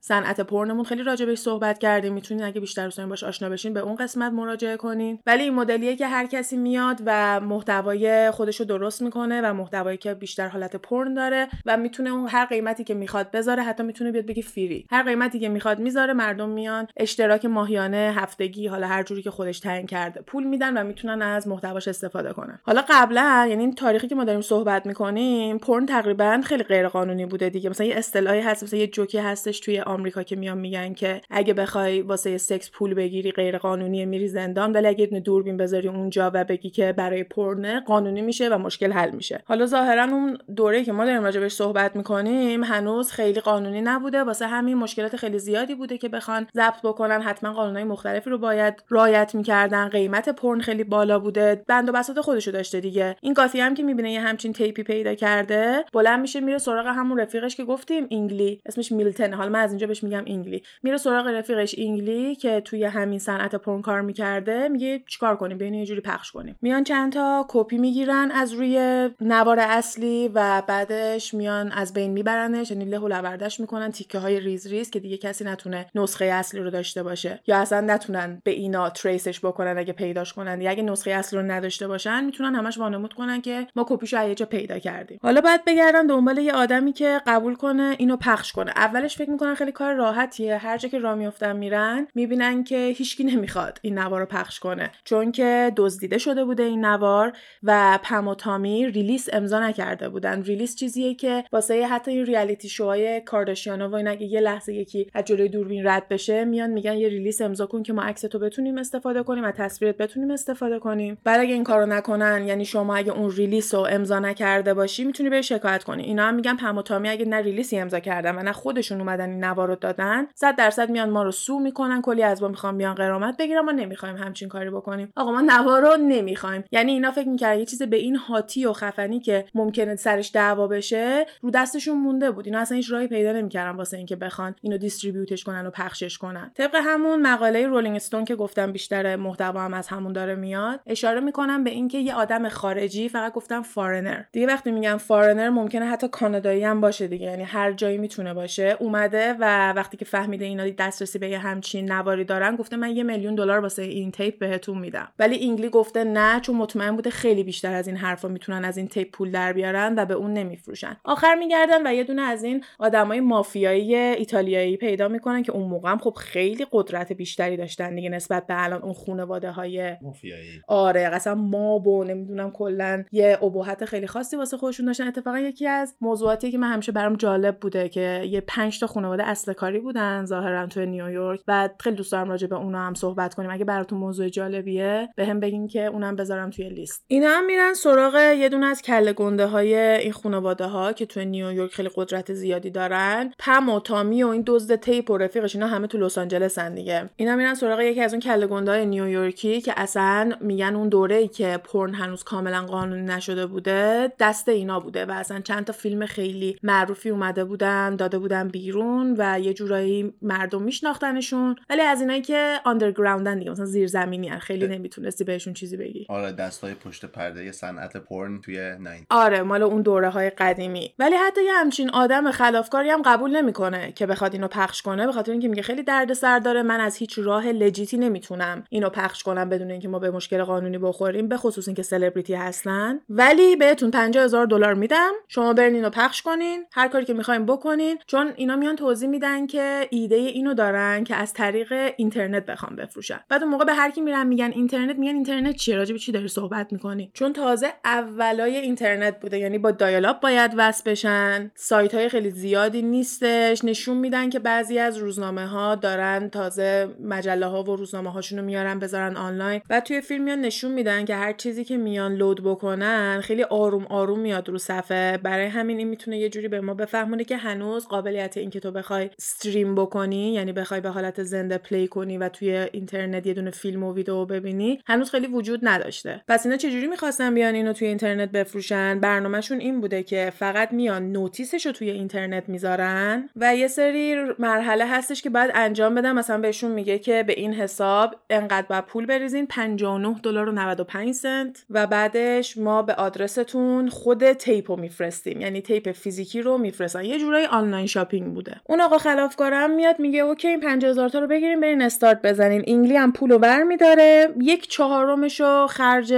صنعت 0.00 0.40
پرنمون 0.40 0.84
خیلی 0.84 1.02
راجع 1.02 1.34
صحبت 1.34 1.78
کردیم 1.78 2.12
می‌تونین 2.12 2.44
اگه 2.44 2.60
بیشتر 2.60 2.84
دوست 2.84 3.00
باش 3.00 3.24
آشنا 3.24 3.48
بشین 3.48 3.74
به 3.74 3.80
اون 3.80 3.94
قسمت 3.94 4.32
مراجعه 4.32 4.76
کنین. 4.76 5.18
ولی 5.26 5.42
این 5.42 5.54
مدلیه 5.62 5.96
که 5.96 6.06
هر 6.06 6.26
کسی 6.26 6.56
میاد 6.56 7.00
و 7.06 7.40
محتوای 7.40 8.30
خودش 8.30 8.60
رو 8.60 8.66
درست 8.66 9.02
می‌کنه 9.02 9.40
و 9.40 9.52
محتوایی 9.54 9.96
که 9.96 10.14
بیشتر 10.14 10.48
حالت 10.48 10.76
پرن 10.76 11.14
داره 11.14 11.48
و 11.66 11.76
می‌تونه 11.76 12.10
اون 12.10 12.28
هر 12.28 12.44
قیمتی 12.44 12.84
که 12.84 12.94
می‌خواد 12.94 13.30
بذاره 13.30 13.62
حتی 13.62 13.82
می‌تونه 13.82 14.12
بیاد 14.12 14.26
بگه 14.26 14.42
فری 14.42 14.86
هر 14.90 15.02
قیمتی 15.02 15.40
که 15.40 15.48
می‌خواد 15.48 15.78
می‌ذاره 15.78 16.12
مردم 16.12 16.48
میان 16.48 16.86
اشتراک 16.96 17.44
ماهیانه 17.44 18.14
هفتگی 18.16 18.66
حالا 18.66 18.86
هر 18.86 19.02
جوری 19.02 19.22
که 19.22 19.30
خودش 19.30 19.60
تعیین 19.60 19.86
کرده 19.86 20.20
پول 20.20 20.44
میدن 20.44 20.76
و 20.76 20.84
می‌تونن 20.84 21.22
از 21.22 21.48
محتواش 21.48 21.88
استفاده 21.88 22.32
کنن. 22.32 22.60
حالا 22.62 22.84
قبلا 22.88 23.46
یعنی 23.48 23.62
این 23.62 23.74
تاریخی 23.74 24.08
که 24.08 24.14
ما 24.14 24.24
داریم 24.24 24.40
صحبت 24.40 24.86
می‌کنیم 24.86 25.58
پرن 25.58 25.86
تقریبا 25.86 26.40
خیلی 26.44 26.62
غیر 26.62 26.88
قانونی 26.88 27.26
بوده 27.26 27.48
دیگه. 27.48 27.70
مثلا 27.70 27.86
یه 27.86 27.96
اصطلاحی 27.96 28.40
هست 28.40 28.64
مثلا 28.64 28.80
یه 28.80 28.86
جوکی 28.86 29.18
هستش 29.18 29.60
توی 29.60 29.80
آمریکا 29.80 30.22
که 30.22 30.36
میان 30.36 30.58
میگن 30.58 30.94
که 30.94 31.20
اگه 31.30 31.54
بخوای 31.54 32.02
واسه 32.02 32.38
سکس 32.38 32.70
پول 32.70 32.94
بگیری 32.94 33.32
غیر 33.32 33.58
قانونی 33.58 34.06
میری 34.06 34.28
زندان 34.28 34.72
ولی 34.72 34.86
اگه 34.86 35.06
دوربین 35.06 35.51
بذاری 35.56 35.88
اونجا 35.88 36.30
و 36.34 36.44
بگی 36.44 36.70
که 36.70 36.92
برای 36.92 37.24
پرنه 37.24 37.80
قانونی 37.80 38.22
میشه 38.22 38.48
و 38.48 38.58
مشکل 38.58 38.92
حل 38.92 39.10
میشه. 39.10 39.42
حالا 39.44 39.66
ظاهرا 39.66 40.04
اون 40.04 40.38
دوره 40.56 40.84
که 40.84 40.92
ما 40.92 41.04
داریم 41.04 41.24
راجبش 41.24 41.52
صحبت 41.52 41.96
می‌کنیم 41.96 42.64
هنوز 42.64 43.12
خیلی 43.12 43.40
قانونی 43.40 43.80
نبوده. 43.80 44.22
واسه 44.22 44.46
همین 44.46 44.76
مشکلات 44.76 45.16
خیلی 45.16 45.38
زیادی 45.38 45.74
بوده 45.74 45.98
که 45.98 46.08
بخوان 46.08 46.46
ضبط 46.54 46.82
بکنن. 46.84 47.20
حتما 47.20 47.52
قانونهای 47.52 47.84
مختلفی 47.84 48.30
رو 48.30 48.38
باید 48.38 48.84
رعایت 48.90 49.34
می‌کردن. 49.34 49.88
قیمت 49.88 50.28
پرن 50.28 50.60
خیلی 50.60 50.84
بالا 50.84 51.18
بوده. 51.18 51.62
بند 51.68 51.88
و 51.88 51.92
بساط 51.92 52.18
خودشو 52.18 52.50
داشته 52.50 52.80
دیگه. 52.80 53.16
این 53.20 53.32
گاتی 53.32 53.60
هم 53.60 53.74
که 53.74 53.82
می‌بینه 53.82 54.12
یه 54.12 54.20
همچین 54.20 54.52
tape 54.52 54.76
ی 54.76 54.82
پیدا 54.82 55.14
کرده 55.14 55.84
بلند 55.92 56.20
میشه 56.20 56.40
میره 56.40 56.58
سراغ 56.58 56.86
همون 56.86 57.18
رفیقش 57.18 57.56
که 57.56 57.64
گفتیم 57.64 58.06
اینگلی. 58.08 58.60
اسمش 58.66 58.92
میلتن. 58.92 59.32
حالا 59.32 59.50
من 59.50 59.60
از 59.60 59.70
اینجا 59.70 59.86
بهش 59.86 60.04
میگم 60.04 60.24
اینگلی. 60.24 60.62
میره 60.82 60.96
سراغ 60.96 61.26
رفیقش 61.26 61.74
اینگلی 61.78 62.34
که 62.34 62.60
توی 62.60 62.84
همین 62.84 63.18
صنعت 63.18 63.54
پرن 63.54 63.82
کار 63.82 64.00
می‌کرده. 64.00 64.68
میگه 64.68 65.02
چیکار 65.06 65.36
کنیم 65.42 65.58
بیاین 65.58 65.74
یه 65.74 65.86
جوری 65.86 66.00
پخش 66.00 66.32
کنیم. 66.32 66.56
میان 66.62 66.84
چند 66.84 67.12
تا 67.12 67.46
کپی 67.48 67.78
می‌گیرن 67.78 68.30
از 68.30 68.52
روی 68.52 69.08
نوار 69.20 69.60
اصلی 69.60 70.28
و 70.34 70.62
بعدش 70.66 71.34
میان 71.34 71.72
از 71.72 71.92
بین 71.92 72.10
میبرنش 72.10 72.70
یعنی 72.70 72.84
له 72.84 73.00
و 73.00 73.08
لوردش 73.08 73.60
می‌کنن 73.60 73.90
تیکه 73.90 74.18
های 74.18 74.40
ریز 74.40 74.66
ریز 74.66 74.90
که 74.90 75.00
دیگه 75.00 75.16
کسی 75.16 75.44
نتونه 75.44 75.86
نسخه 75.94 76.24
اصلی 76.24 76.60
رو 76.60 76.70
داشته 76.70 77.02
باشه. 77.02 77.40
یا 77.46 77.56
اصلا 77.56 77.80
نتونن 77.80 78.42
به 78.44 78.50
اینا 78.50 78.90
trace 78.90 79.26
ش 79.26 79.40
بکنن 79.44 79.78
اگه 79.78 79.92
پیداش 79.92 80.32
کنن. 80.32 80.60
یا 80.60 80.70
اگه 80.70 80.82
نسخه 80.82 81.10
اصلی 81.10 81.38
رو 81.38 81.44
نداشته 81.46 81.88
باشن 81.88 82.24
می‌تونن 82.24 82.54
همش 82.54 82.78
وانمود 82.78 83.12
کنن 83.12 83.40
که 83.40 83.66
ما 83.76 83.86
کپیشو 83.88 84.16
از 84.16 84.42
پیدا 84.42 84.78
کردیم. 84.78 85.18
حالا 85.22 85.40
باید 85.40 85.64
بگردن 85.64 86.06
دنبال 86.06 86.38
یه 86.38 86.52
آدمی 86.52 86.92
که 86.92 87.20
قبول 87.26 87.54
کنه 87.54 87.96
اینو 87.98 88.16
پخش 88.16 88.52
کنه. 88.52 88.70
اولش 88.76 89.16
فکر 89.16 89.30
می‌کنن 89.30 89.54
خیلی 89.54 89.72
کار 89.72 89.94
راحتیه. 89.94 90.56
هر 90.56 90.78
جا 90.78 90.88
که 90.88 90.98
راه 90.98 91.14
میافتن 91.14 91.56
میرن 91.56 92.06
می‌بینن 92.14 92.64
که 92.64 92.94
هیچکی 92.96 93.24
نمی‌خواد 93.24 93.78
این 93.82 93.98
نوار 93.98 94.20
رو 94.20 94.26
پخش 94.26 94.60
کنه. 94.60 94.90
چون 95.04 95.21
که 95.30 95.72
دزدیده 95.76 96.18
شده 96.18 96.44
بوده 96.44 96.62
این 96.62 96.84
نوار 96.84 97.32
و 97.62 97.98
پم 98.02 98.28
و 98.28 98.34
تامی 98.34 98.86
release 98.86 99.28
امضا 99.32 99.60
نکرده 99.60 100.08
بودن. 100.08 100.42
release 100.42 100.76
چیزیه 100.76 101.14
که 101.14 101.44
واسه 101.52 101.86
حتی 101.86 102.10
این 102.10 102.26
reality 102.26 102.68
show 102.68 103.03
های 103.03 103.20
کارداشیانا 103.20 103.88
و 103.88 103.94
این 103.94 104.08
اگه 104.08 104.26
یه 104.26 104.40
لحظه 104.40 104.74
یکی 104.74 105.06
از 105.14 105.24
جلوی 105.24 105.48
دوربین 105.48 105.86
رد 105.86 106.08
بشه 106.08 106.44
میان 106.44 106.70
میگن 106.70 106.96
یه 106.96 107.08
release 107.08 107.40
امضا 107.40 107.66
کن 107.66 107.82
که 107.82 107.92
ما 107.92 108.02
عکس 108.02 108.20
تو 108.20 108.38
بتونیم 108.38 108.78
استفاده 108.78 109.22
کنیم 109.22 109.44
و 109.44 109.50
تصویرت 109.50 109.96
بتونیم 109.96 110.30
استفاده 110.30 110.78
کنیم. 110.78 111.18
بعد 111.24 111.40
اگه 111.40 111.54
این 111.54 111.64
کارو 111.64 111.86
نکنن 111.86 112.44
یعنی 112.46 112.64
شما 112.64 112.96
اگه 112.96 113.12
اون 113.12 113.30
release 113.30 113.74
رو 113.74 113.86
امضا 113.90 114.18
نکرده 114.18 114.74
باشی 114.74 115.04
می‌تونی 115.04 115.30
به 115.30 115.42
شکایت 115.42 115.84
کنی. 115.84 116.02
اینا 116.02 116.24
هم 116.24 116.34
میگن 116.34 116.56
پم 116.56 116.78
و 116.78 116.82
تامی 116.82 117.08
اگه 117.08 117.24
نه 117.24 117.36
release 117.36 117.73
ی 117.73 117.78
امضا 117.78 118.00
کردن 118.00 118.38
و 118.38 118.42
نه 118.42 118.52
خودشون 118.52 119.00
اومدن 119.00 119.30
این 119.30 119.44
نوار 119.44 119.68
رو 119.68 119.74
دادن 119.74 120.26
100 120.34 120.56
درصد 120.56 120.90
میان 120.90 121.10
ما 121.10 121.22
رو 121.22 121.30
sue 121.30 121.58
می‌کنن 121.58 122.02
کلی 122.02 122.22
از 122.22 122.42
ما 122.42 122.48
می‌خوان 122.48 122.78
بیان 122.78 122.94
غرامت 122.94 123.36
بگیرن 123.36 123.60
ما 123.60 123.72
نمی‌خوایم 123.72 124.16
همچین 124.16 124.48
کاری 124.48 124.70
بکنیم. 124.70 125.11
آقا 125.16 125.32
ما 125.32 125.40
نوار 125.40 125.82
رو 125.82 125.96
نمی‌خوایم. 125.96 126.64
یعنی 126.72 126.92
اینا 126.92 127.10
فکر 127.10 127.28
می‌کردن 127.28 127.58
یه 127.58 127.64
چیز 127.64 127.82
به 127.82 127.96
این 127.96 128.16
hot 128.16 128.53
ی 128.53 128.66
و 128.66 128.72
خفنی 128.72 129.20
که 129.20 129.44
ممکنه 129.54 129.96
سرش 129.96 130.30
دعوا 130.34 130.66
بشه 130.66 131.26
رو 131.40 131.50
دستشون 131.50 131.98
مونده 131.98 132.30
بود. 132.30 132.46
اینا 132.46 132.58
اصلا 132.58 132.76
هیچ 132.76 132.92
راهی 132.92 133.06
پیدا 133.06 133.32
نمی‌کردن 133.32 133.76
واسه 133.76 133.96
اینکه 133.96 134.16
بخوان 134.16 134.54
اینو 134.62 134.78
distribute 134.78 135.33
ش 135.33 135.44
کنن 135.44 135.66
و 135.66 135.70
پخشش 135.70 136.18
کنن. 136.18 136.50
طبق 136.54 136.74
همون 136.74 137.22
مقاله 137.22 137.66
رولینگ 137.66 137.96
استون 137.96 138.24
که 138.24 138.36
گفتم 138.36 138.72
بیشتر 138.72 139.16
محتوا 139.16 139.60
هم 139.60 139.74
از 139.74 139.88
همون 139.88 140.12
داره 140.12 140.34
میاد 140.34 140.80
اشاره 140.86 141.20
می‌کنم 141.20 141.64
به 141.64 141.70
اینکه 141.70 141.98
یه 141.98 142.14
آدم 142.14 142.48
خارجی 142.48 143.08
فقط 143.08 143.32
گفتم 143.32 143.62
foreigner 143.62 144.22
دیگه 144.32 144.46
وقتی 144.46 144.70
میگم 144.70 144.96
foreigner 144.96 145.50
ممکنه 145.50 145.86
حتی 145.86 146.08
کانادایی 146.08 146.64
هم 146.64 146.80
باشه 146.80 147.06
دیگه. 147.06 147.26
یعنی 147.26 147.42
هر 147.42 147.72
جایی 147.72 147.98
می‌تونه 147.98 148.34
باشه. 148.34 148.76
اومده 148.80 149.36
و 149.40 149.72
وقتی 149.72 149.96
که 149.96 150.04
فهمیده 150.04 150.44
اینا 150.44 150.68
دسترسی 150.78 151.18
به 151.18 151.28
یه 151.28 151.38
همچین 151.38 151.92
نواری 151.92 152.24
دارن 152.24 152.56
گفته 152.56 152.76
من 152.76 152.96
یه 152.96 153.02
میلیون 153.02 153.34
دلار 153.34 153.58
واسه 153.58 153.82
این 153.82 154.10
tape 154.10 154.38
بهتون 154.38 154.78
میدم. 154.78 155.01
ولی 155.18 155.48
انگلی 155.48 155.68
گفته 155.68 156.04
نه 156.04 156.40
چون 156.40 156.56
مطمئن 156.56 156.96
بوده 156.96 157.10
خیلی 157.10 157.44
بیشتر 157.44 157.74
از 157.74 157.88
این 157.88 157.96
حرفا 157.96 158.28
می‌تونن 158.28 158.64
از 158.64 158.76
این 158.76 158.88
tape 158.88 159.10
پول 159.10 159.30
در 159.30 159.52
بیارن 159.52 159.94
و 159.96 160.04
به 160.04 160.14
اون 160.14 160.32
نمیفروشن. 160.32 160.96
آخر 161.04 161.34
میگردن 161.34 161.86
و 161.86 161.94
یه 161.94 162.04
دونه 162.04 162.22
از 162.22 162.44
این 162.44 162.64
آدمای 162.78 163.20
مافیایی 163.20 163.94
ایتالیایی 163.94 164.76
پیدا 164.76 165.08
می‌کنن 165.08 165.42
که 165.42 165.52
اون 165.52 165.68
موقع 165.68 165.90
هم 165.90 165.98
خب 165.98 166.14
خیلی 166.18 166.66
قدرت 166.72 167.12
بیشتری 167.12 167.56
داشتن 167.56 167.94
دیگه 167.94 168.08
نسبت 168.08 168.46
به 168.46 168.64
الان 168.64 168.82
اون 168.82 168.92
خانواده 168.92 169.50
های 169.50 169.96
مافیایی. 170.02 170.60
آره 170.68 171.08
قسم 171.08 171.34
ما 171.34 171.78
بو 171.78 172.04
نمی‌دونم 172.04 172.50
کلا 172.50 173.04
یه 173.12 173.38
ابهت 173.42 173.84
خیلی 173.84 174.06
خاصی 174.06 174.36
واسه 174.36 174.56
خودشون 174.56 174.86
داشتن. 174.86 175.06
اتفاقا 175.06 175.38
یکی 175.38 175.66
از 175.66 175.96
موضوعاتی 176.00 176.50
که 176.50 176.58
من 176.58 176.72
همیشه 176.72 176.92
برام 176.92 177.16
جالب 177.16 177.60
بوده 177.60 177.88
که 177.88 178.24
یه 178.28 178.40
پنج 178.40 178.80
تا 178.80 178.86
خانواده 178.86 179.24
اصل 179.24 179.52
کاری 179.52 179.80
بودن 179.80 180.24
ظاهرا 180.24 180.66
تو 180.66 180.84
نیویورک. 180.84 181.40
و 181.48 181.68
خیلی 181.80 181.96
دوست 181.96 182.12
دارم 182.12 182.28
راجع 182.28 182.46
به 182.46 182.56
اونا 182.56 182.78
هم 182.78 182.94
صحبت 182.94 183.34
کنیم. 183.34 183.50
اگه 183.50 183.64
براتون 183.64 183.98
موضوع 183.98 184.28
جالبیه 184.28 184.91
بهم 185.16 185.40
به 185.40 185.52
بگین 185.52 185.68
که 185.68 185.86
اونم 185.86 186.16
بذارم 186.16 186.50
توی 186.50 186.68
لیست. 186.68 187.04
اینا 187.08 187.28
هم 187.28 187.46
میرن 187.46 187.74
سراغ 187.74 188.14
یه 188.14 188.48
دونه 188.48 188.66
از 188.66 188.82
کله 188.82 189.12
گنده 189.12 189.46
های 189.46 189.74
این 189.74 190.12
خانواده 190.12 190.64
ها 190.64 190.92
که 190.92 191.06
تو 191.06 191.20
نیویورک 191.20 191.72
خیلی 191.72 191.90
قدرت 191.94 192.32
زیادی 192.32 192.70
دارن. 192.70 193.32
پم 193.38 193.68
و 193.68 193.80
تامی 193.80 194.22
و 194.22 194.28
این 194.28 194.42
دزد 194.46 194.76
تیپ 194.76 195.10
و 195.10 195.16
رفیقش 195.16 195.54
اینا 195.54 195.66
همه 195.66 195.86
تو 195.86 195.98
لس 195.98 196.18
آنجلس 196.18 196.58
دیگه. 196.58 197.10
اینا 197.16 197.36
میرن 197.36 197.54
سراغ 197.54 197.80
یکی 197.80 198.00
از 198.00 198.12
اون 198.12 198.20
کله 198.20 198.46
گنده 198.46 198.70
های 198.70 198.86
نیویورکی 198.86 199.60
که 199.60 199.72
اصلا 199.76 200.32
میگن 200.40 200.76
اون 200.76 200.88
دوره 200.88 201.16
ای 201.16 201.28
که 201.28 201.58
پرن 201.64 201.94
هنوز 201.94 202.22
کاملا 202.22 202.66
قانونی 202.66 203.02
نشده 203.02 203.46
بوده 203.46 204.12
دست 204.18 204.48
اینا 204.48 204.80
بوده 204.80 205.06
و 205.06 205.10
اصلا 205.10 205.40
چند 205.40 205.64
تا 205.64 205.72
فیلم 205.72 206.06
خیلی 206.06 206.56
معروفی 206.62 207.10
اومده 207.10 207.44
بودن 207.44 207.96
داده 207.96 208.18
بودن 208.18 208.48
بیرون 208.48 209.14
و 209.18 209.40
یه 209.40 209.54
جورایی 209.54 210.14
مردم 210.22 210.62
میشناختنشون. 210.62 211.56
ولی 211.70 211.80
از 211.80 212.00
اینایی 212.00 212.22
که 212.22 212.60
آندرگراوندن 212.64 213.38
دیگه 213.38 213.50
مثلا 213.50 213.64
زیر 213.64 213.86
زمینی 213.86 214.28
هن. 214.28 214.38
خیلی 214.38 214.66
نمی‌تونستی 214.82 215.24
بهشون 215.24 215.52
چیزی 215.52 215.76
بگی. 215.76 216.06
آره 216.08 216.32
دستای 216.32 216.74
پشت 216.74 217.04
پرده 217.04 217.52
صنعت 217.52 217.96
پرن 217.96 218.40
توی 218.40 218.76
ناین 218.80 219.06
آره 219.10 219.42
مال 219.42 219.62
اون 219.62 219.82
دوره 219.82 220.08
های 220.08 220.30
قدیمی. 220.30 220.94
ولی 220.98 221.16
حتی 221.16 221.44
یه 221.44 221.52
همچین 221.52 221.90
آدم 221.90 222.30
خلافکاری 222.30 222.90
هم 222.90 223.02
قبول 223.02 223.36
نمی‌کنه 223.36 223.92
که 223.92 224.06
بخواد 224.06 224.34
اینو 224.34 224.48
پخش 224.48 224.82
کنه 224.82 225.06
به 225.06 225.12
خاطر 225.12 225.32
اینکه 225.32 225.48
میگه 225.48 225.62
خیلی 225.62 225.82
دردسر 225.82 226.38
داره 226.38 226.62
من 226.62 226.80
از 226.80 226.96
هیچ 226.96 227.18
راه 227.18 227.46
لجیتی 227.46 227.96
نمی‌تونم 227.96 228.64
اینو 228.70 228.90
پخش 228.90 229.22
کنم 229.22 229.48
بدون 229.48 229.70
اینکه 229.70 229.88
ما 229.88 229.98
به 229.98 230.10
مشکل 230.10 230.42
قانونی 230.42 230.78
بخوریم 230.78 231.28
به 231.28 231.36
خصوص 231.36 231.68
اینکه 231.68 231.82
سلبریتی 231.82 232.34
هستن. 232.34 233.00
ولی 233.08 233.56
بهتون 233.56 233.90
50 233.90 234.24
هزار 234.24 234.46
دلار 234.46 234.74
میدم 234.74 235.12
شما 235.28 235.52
برین 235.52 235.74
اینو 235.74 235.90
پخش 235.90 236.22
کنین 236.22 236.64
هر 236.72 236.88
کاری 236.88 237.04
که 237.04 237.14
می‌خواین 237.14 237.46
بکنین 237.46 237.98
چون 238.06 238.32
اینا 238.36 238.56
میان 238.56 238.76
توضیح 238.76 239.08
میدن 239.08 239.46
که 239.46 239.88
ایده 239.90 240.16
اینو 240.16 240.54
دارن 240.54 241.04
که 241.04 241.14
از 241.14 241.32
طریق 241.32 241.72
اینترنت 241.96 242.46
بخوام 242.46 242.76
بفروشن. 242.76 243.20
بعد 243.28 243.42
اون 243.42 243.52
موقع 243.52 243.64
به 243.64 243.74
هر 243.74 243.90
کی 243.90 244.00
میرن 244.00 244.26
میگن 244.26 244.50
اینترنت 244.72 244.98
میگن 244.98 245.14
اینترنت 245.14 245.56
چیه؟ 245.56 245.76
راجع 245.76 245.92
به 245.92 245.98
چی 245.98 246.12
داری 246.12 246.28
صحبت 246.28 246.72
می‌کنی؟ 246.72 247.10
چون 247.14 247.32
تازه 247.32 247.66
اولای 247.84 248.56
اینترنت 248.56 249.20
بوده 249.20 249.38
یعنی 249.38 249.58
با 249.58 249.70
dial-up 249.70 250.20
باید 250.20 250.52
وصل 250.56 250.90
بشن. 250.90 251.50
سایت 251.54 251.94
های 251.94 252.08
خیلی 252.08 252.30
زیادی 252.30 252.82
نیستش. 252.82 253.64
نشون 253.64 253.96
میدن 253.96 254.30
که 254.30 254.38
بعضی 254.38 254.78
از 254.78 254.96
روزنامه 254.96 255.46
ها 255.46 255.74
دارن 255.74 256.28
تازه 256.28 256.88
مجله 257.00 257.46
ها 257.46 257.62
و 257.62 257.76
روزنامه 257.76 258.12
هاشون 258.12 258.38
رو 258.38 258.44
میارن 258.44 258.78
بذارن 258.78 259.16
آنلاین. 259.16 259.60
و 259.70 259.80
توی 259.80 260.00
فیلم 260.00 260.24
میان 260.24 260.40
نشون 260.40 260.70
میدن 260.70 261.04
که 261.04 261.14
هر 261.14 261.32
چیزی 261.32 261.64
که 261.64 261.76
میان 261.76 262.14
load 262.14 262.44
بکنن 262.44 263.20
خیلی 263.20 263.42
آروم 263.42 263.86
آروم 263.86 264.18
میاد 264.18 264.48
رو 264.48 264.58
صفحه. 264.58 265.18
برای 265.22 265.46
همین 265.46 265.78
این 265.78 265.88
می‌تونه 265.88 266.18
یه 266.18 266.28
جوری 266.28 266.48
به 266.48 266.60
ما 266.60 266.74
بفهمونه 266.74 267.24
که 267.24 267.36
هنوز 267.36 267.86
قابلیت 267.86 268.36
اینکه 268.36 268.60
تو 268.60 268.70
بخوای 268.70 269.10
stream 269.18 269.74
بکنی 269.74 270.32
یعنی 270.32 270.52
بخوای 270.52 270.80
به 270.80 270.88
حالت 270.88 271.22
زنده 271.22 271.58
play 271.58 271.88
کنی 271.88 272.18
و 272.18 272.28
توی 272.28 272.50
اینترنت 272.72 273.26
یه 273.26 273.34
دونه 273.34 273.50
فیلم 273.50 273.82
و 273.82 273.94
ویدیو 273.94 274.24
ببینی 274.24 274.61
هنوز 274.86 275.10
خیلی 275.10 275.26
وجود 275.26 275.60
نداشته. 275.62 276.22
پس 276.28 276.46
اینا 276.46 276.56
چجوری 276.56 276.86
می‌خواستن 276.86 277.34
بیان 277.34 277.54
اینو 277.54 277.72
توی 277.72 277.88
اینترنت 277.88 278.30
بفروشن؟ 278.30 279.00
برنامهشون 279.00 279.60
این 279.60 279.80
بوده 279.80 280.02
که 280.02 280.32
فقط 280.38 280.72
میان 280.72 281.12
notice 281.12 281.53
ش 281.53 281.66
رو 281.66 281.72
توی 281.72 281.90
اینترنت 281.90 282.48
می‌ذارن 282.48 283.28
و 283.36 283.56
یه 283.56 283.68
سری 283.68 284.16
مرحله 284.38 284.86
هستش 284.86 285.22
که 285.22 285.30
باید 285.30 285.50
انجام 285.54 285.94
بدن. 285.94 286.12
مثلا 286.12 286.38
بهشون 286.38 286.70
میگه 286.70 286.98
که 286.98 287.22
به 287.22 287.32
این 287.32 287.54
حساب 287.54 288.14
انقدر 288.30 288.66
باید 288.66 288.86
پول 288.86 289.06
بریزین 289.06 289.46
59 289.46 290.20
دلار 290.22 290.48
و 290.48 290.52
95 290.52 291.14
سنت 291.14 291.64
و 291.70 291.86
بعدش 291.86 292.58
ما 292.58 292.82
به 292.82 292.94
آدرستون 292.94 293.88
خود 293.88 294.32
tape 294.32 294.70
رو 294.70 294.76
میفرستیم. 294.76 295.40
یعنی 295.40 295.60
tape 295.60 295.92
فیزیکی 295.92 296.42
رو 296.42 296.58
میفرستن. 296.58 297.04
یه 297.04 297.18
جورایی 297.18 297.46
online 297.46 297.86
shopping 297.86 298.34
بوده. 298.34 298.60
اون 298.68 298.80
آقا 298.80 298.98
خلافکارم 298.98 299.70
میاد 299.70 300.00
میگه 300.00 300.20
okay 300.20 300.48
این 300.48 300.60
50000 300.60 301.08
تا 301.08 301.18
رو 301.18 301.26
بگیریم 301.26 301.60
برین 301.60 301.82
استارت 301.82 302.22
بزنین. 302.22 302.62
اینگلی 302.66 302.96
هم 302.96 303.12
پولو 303.12 303.38
برمیداره. 303.38 304.28
یک 304.52 304.68
چهارمشو 304.68 305.66
خرج 305.66 306.12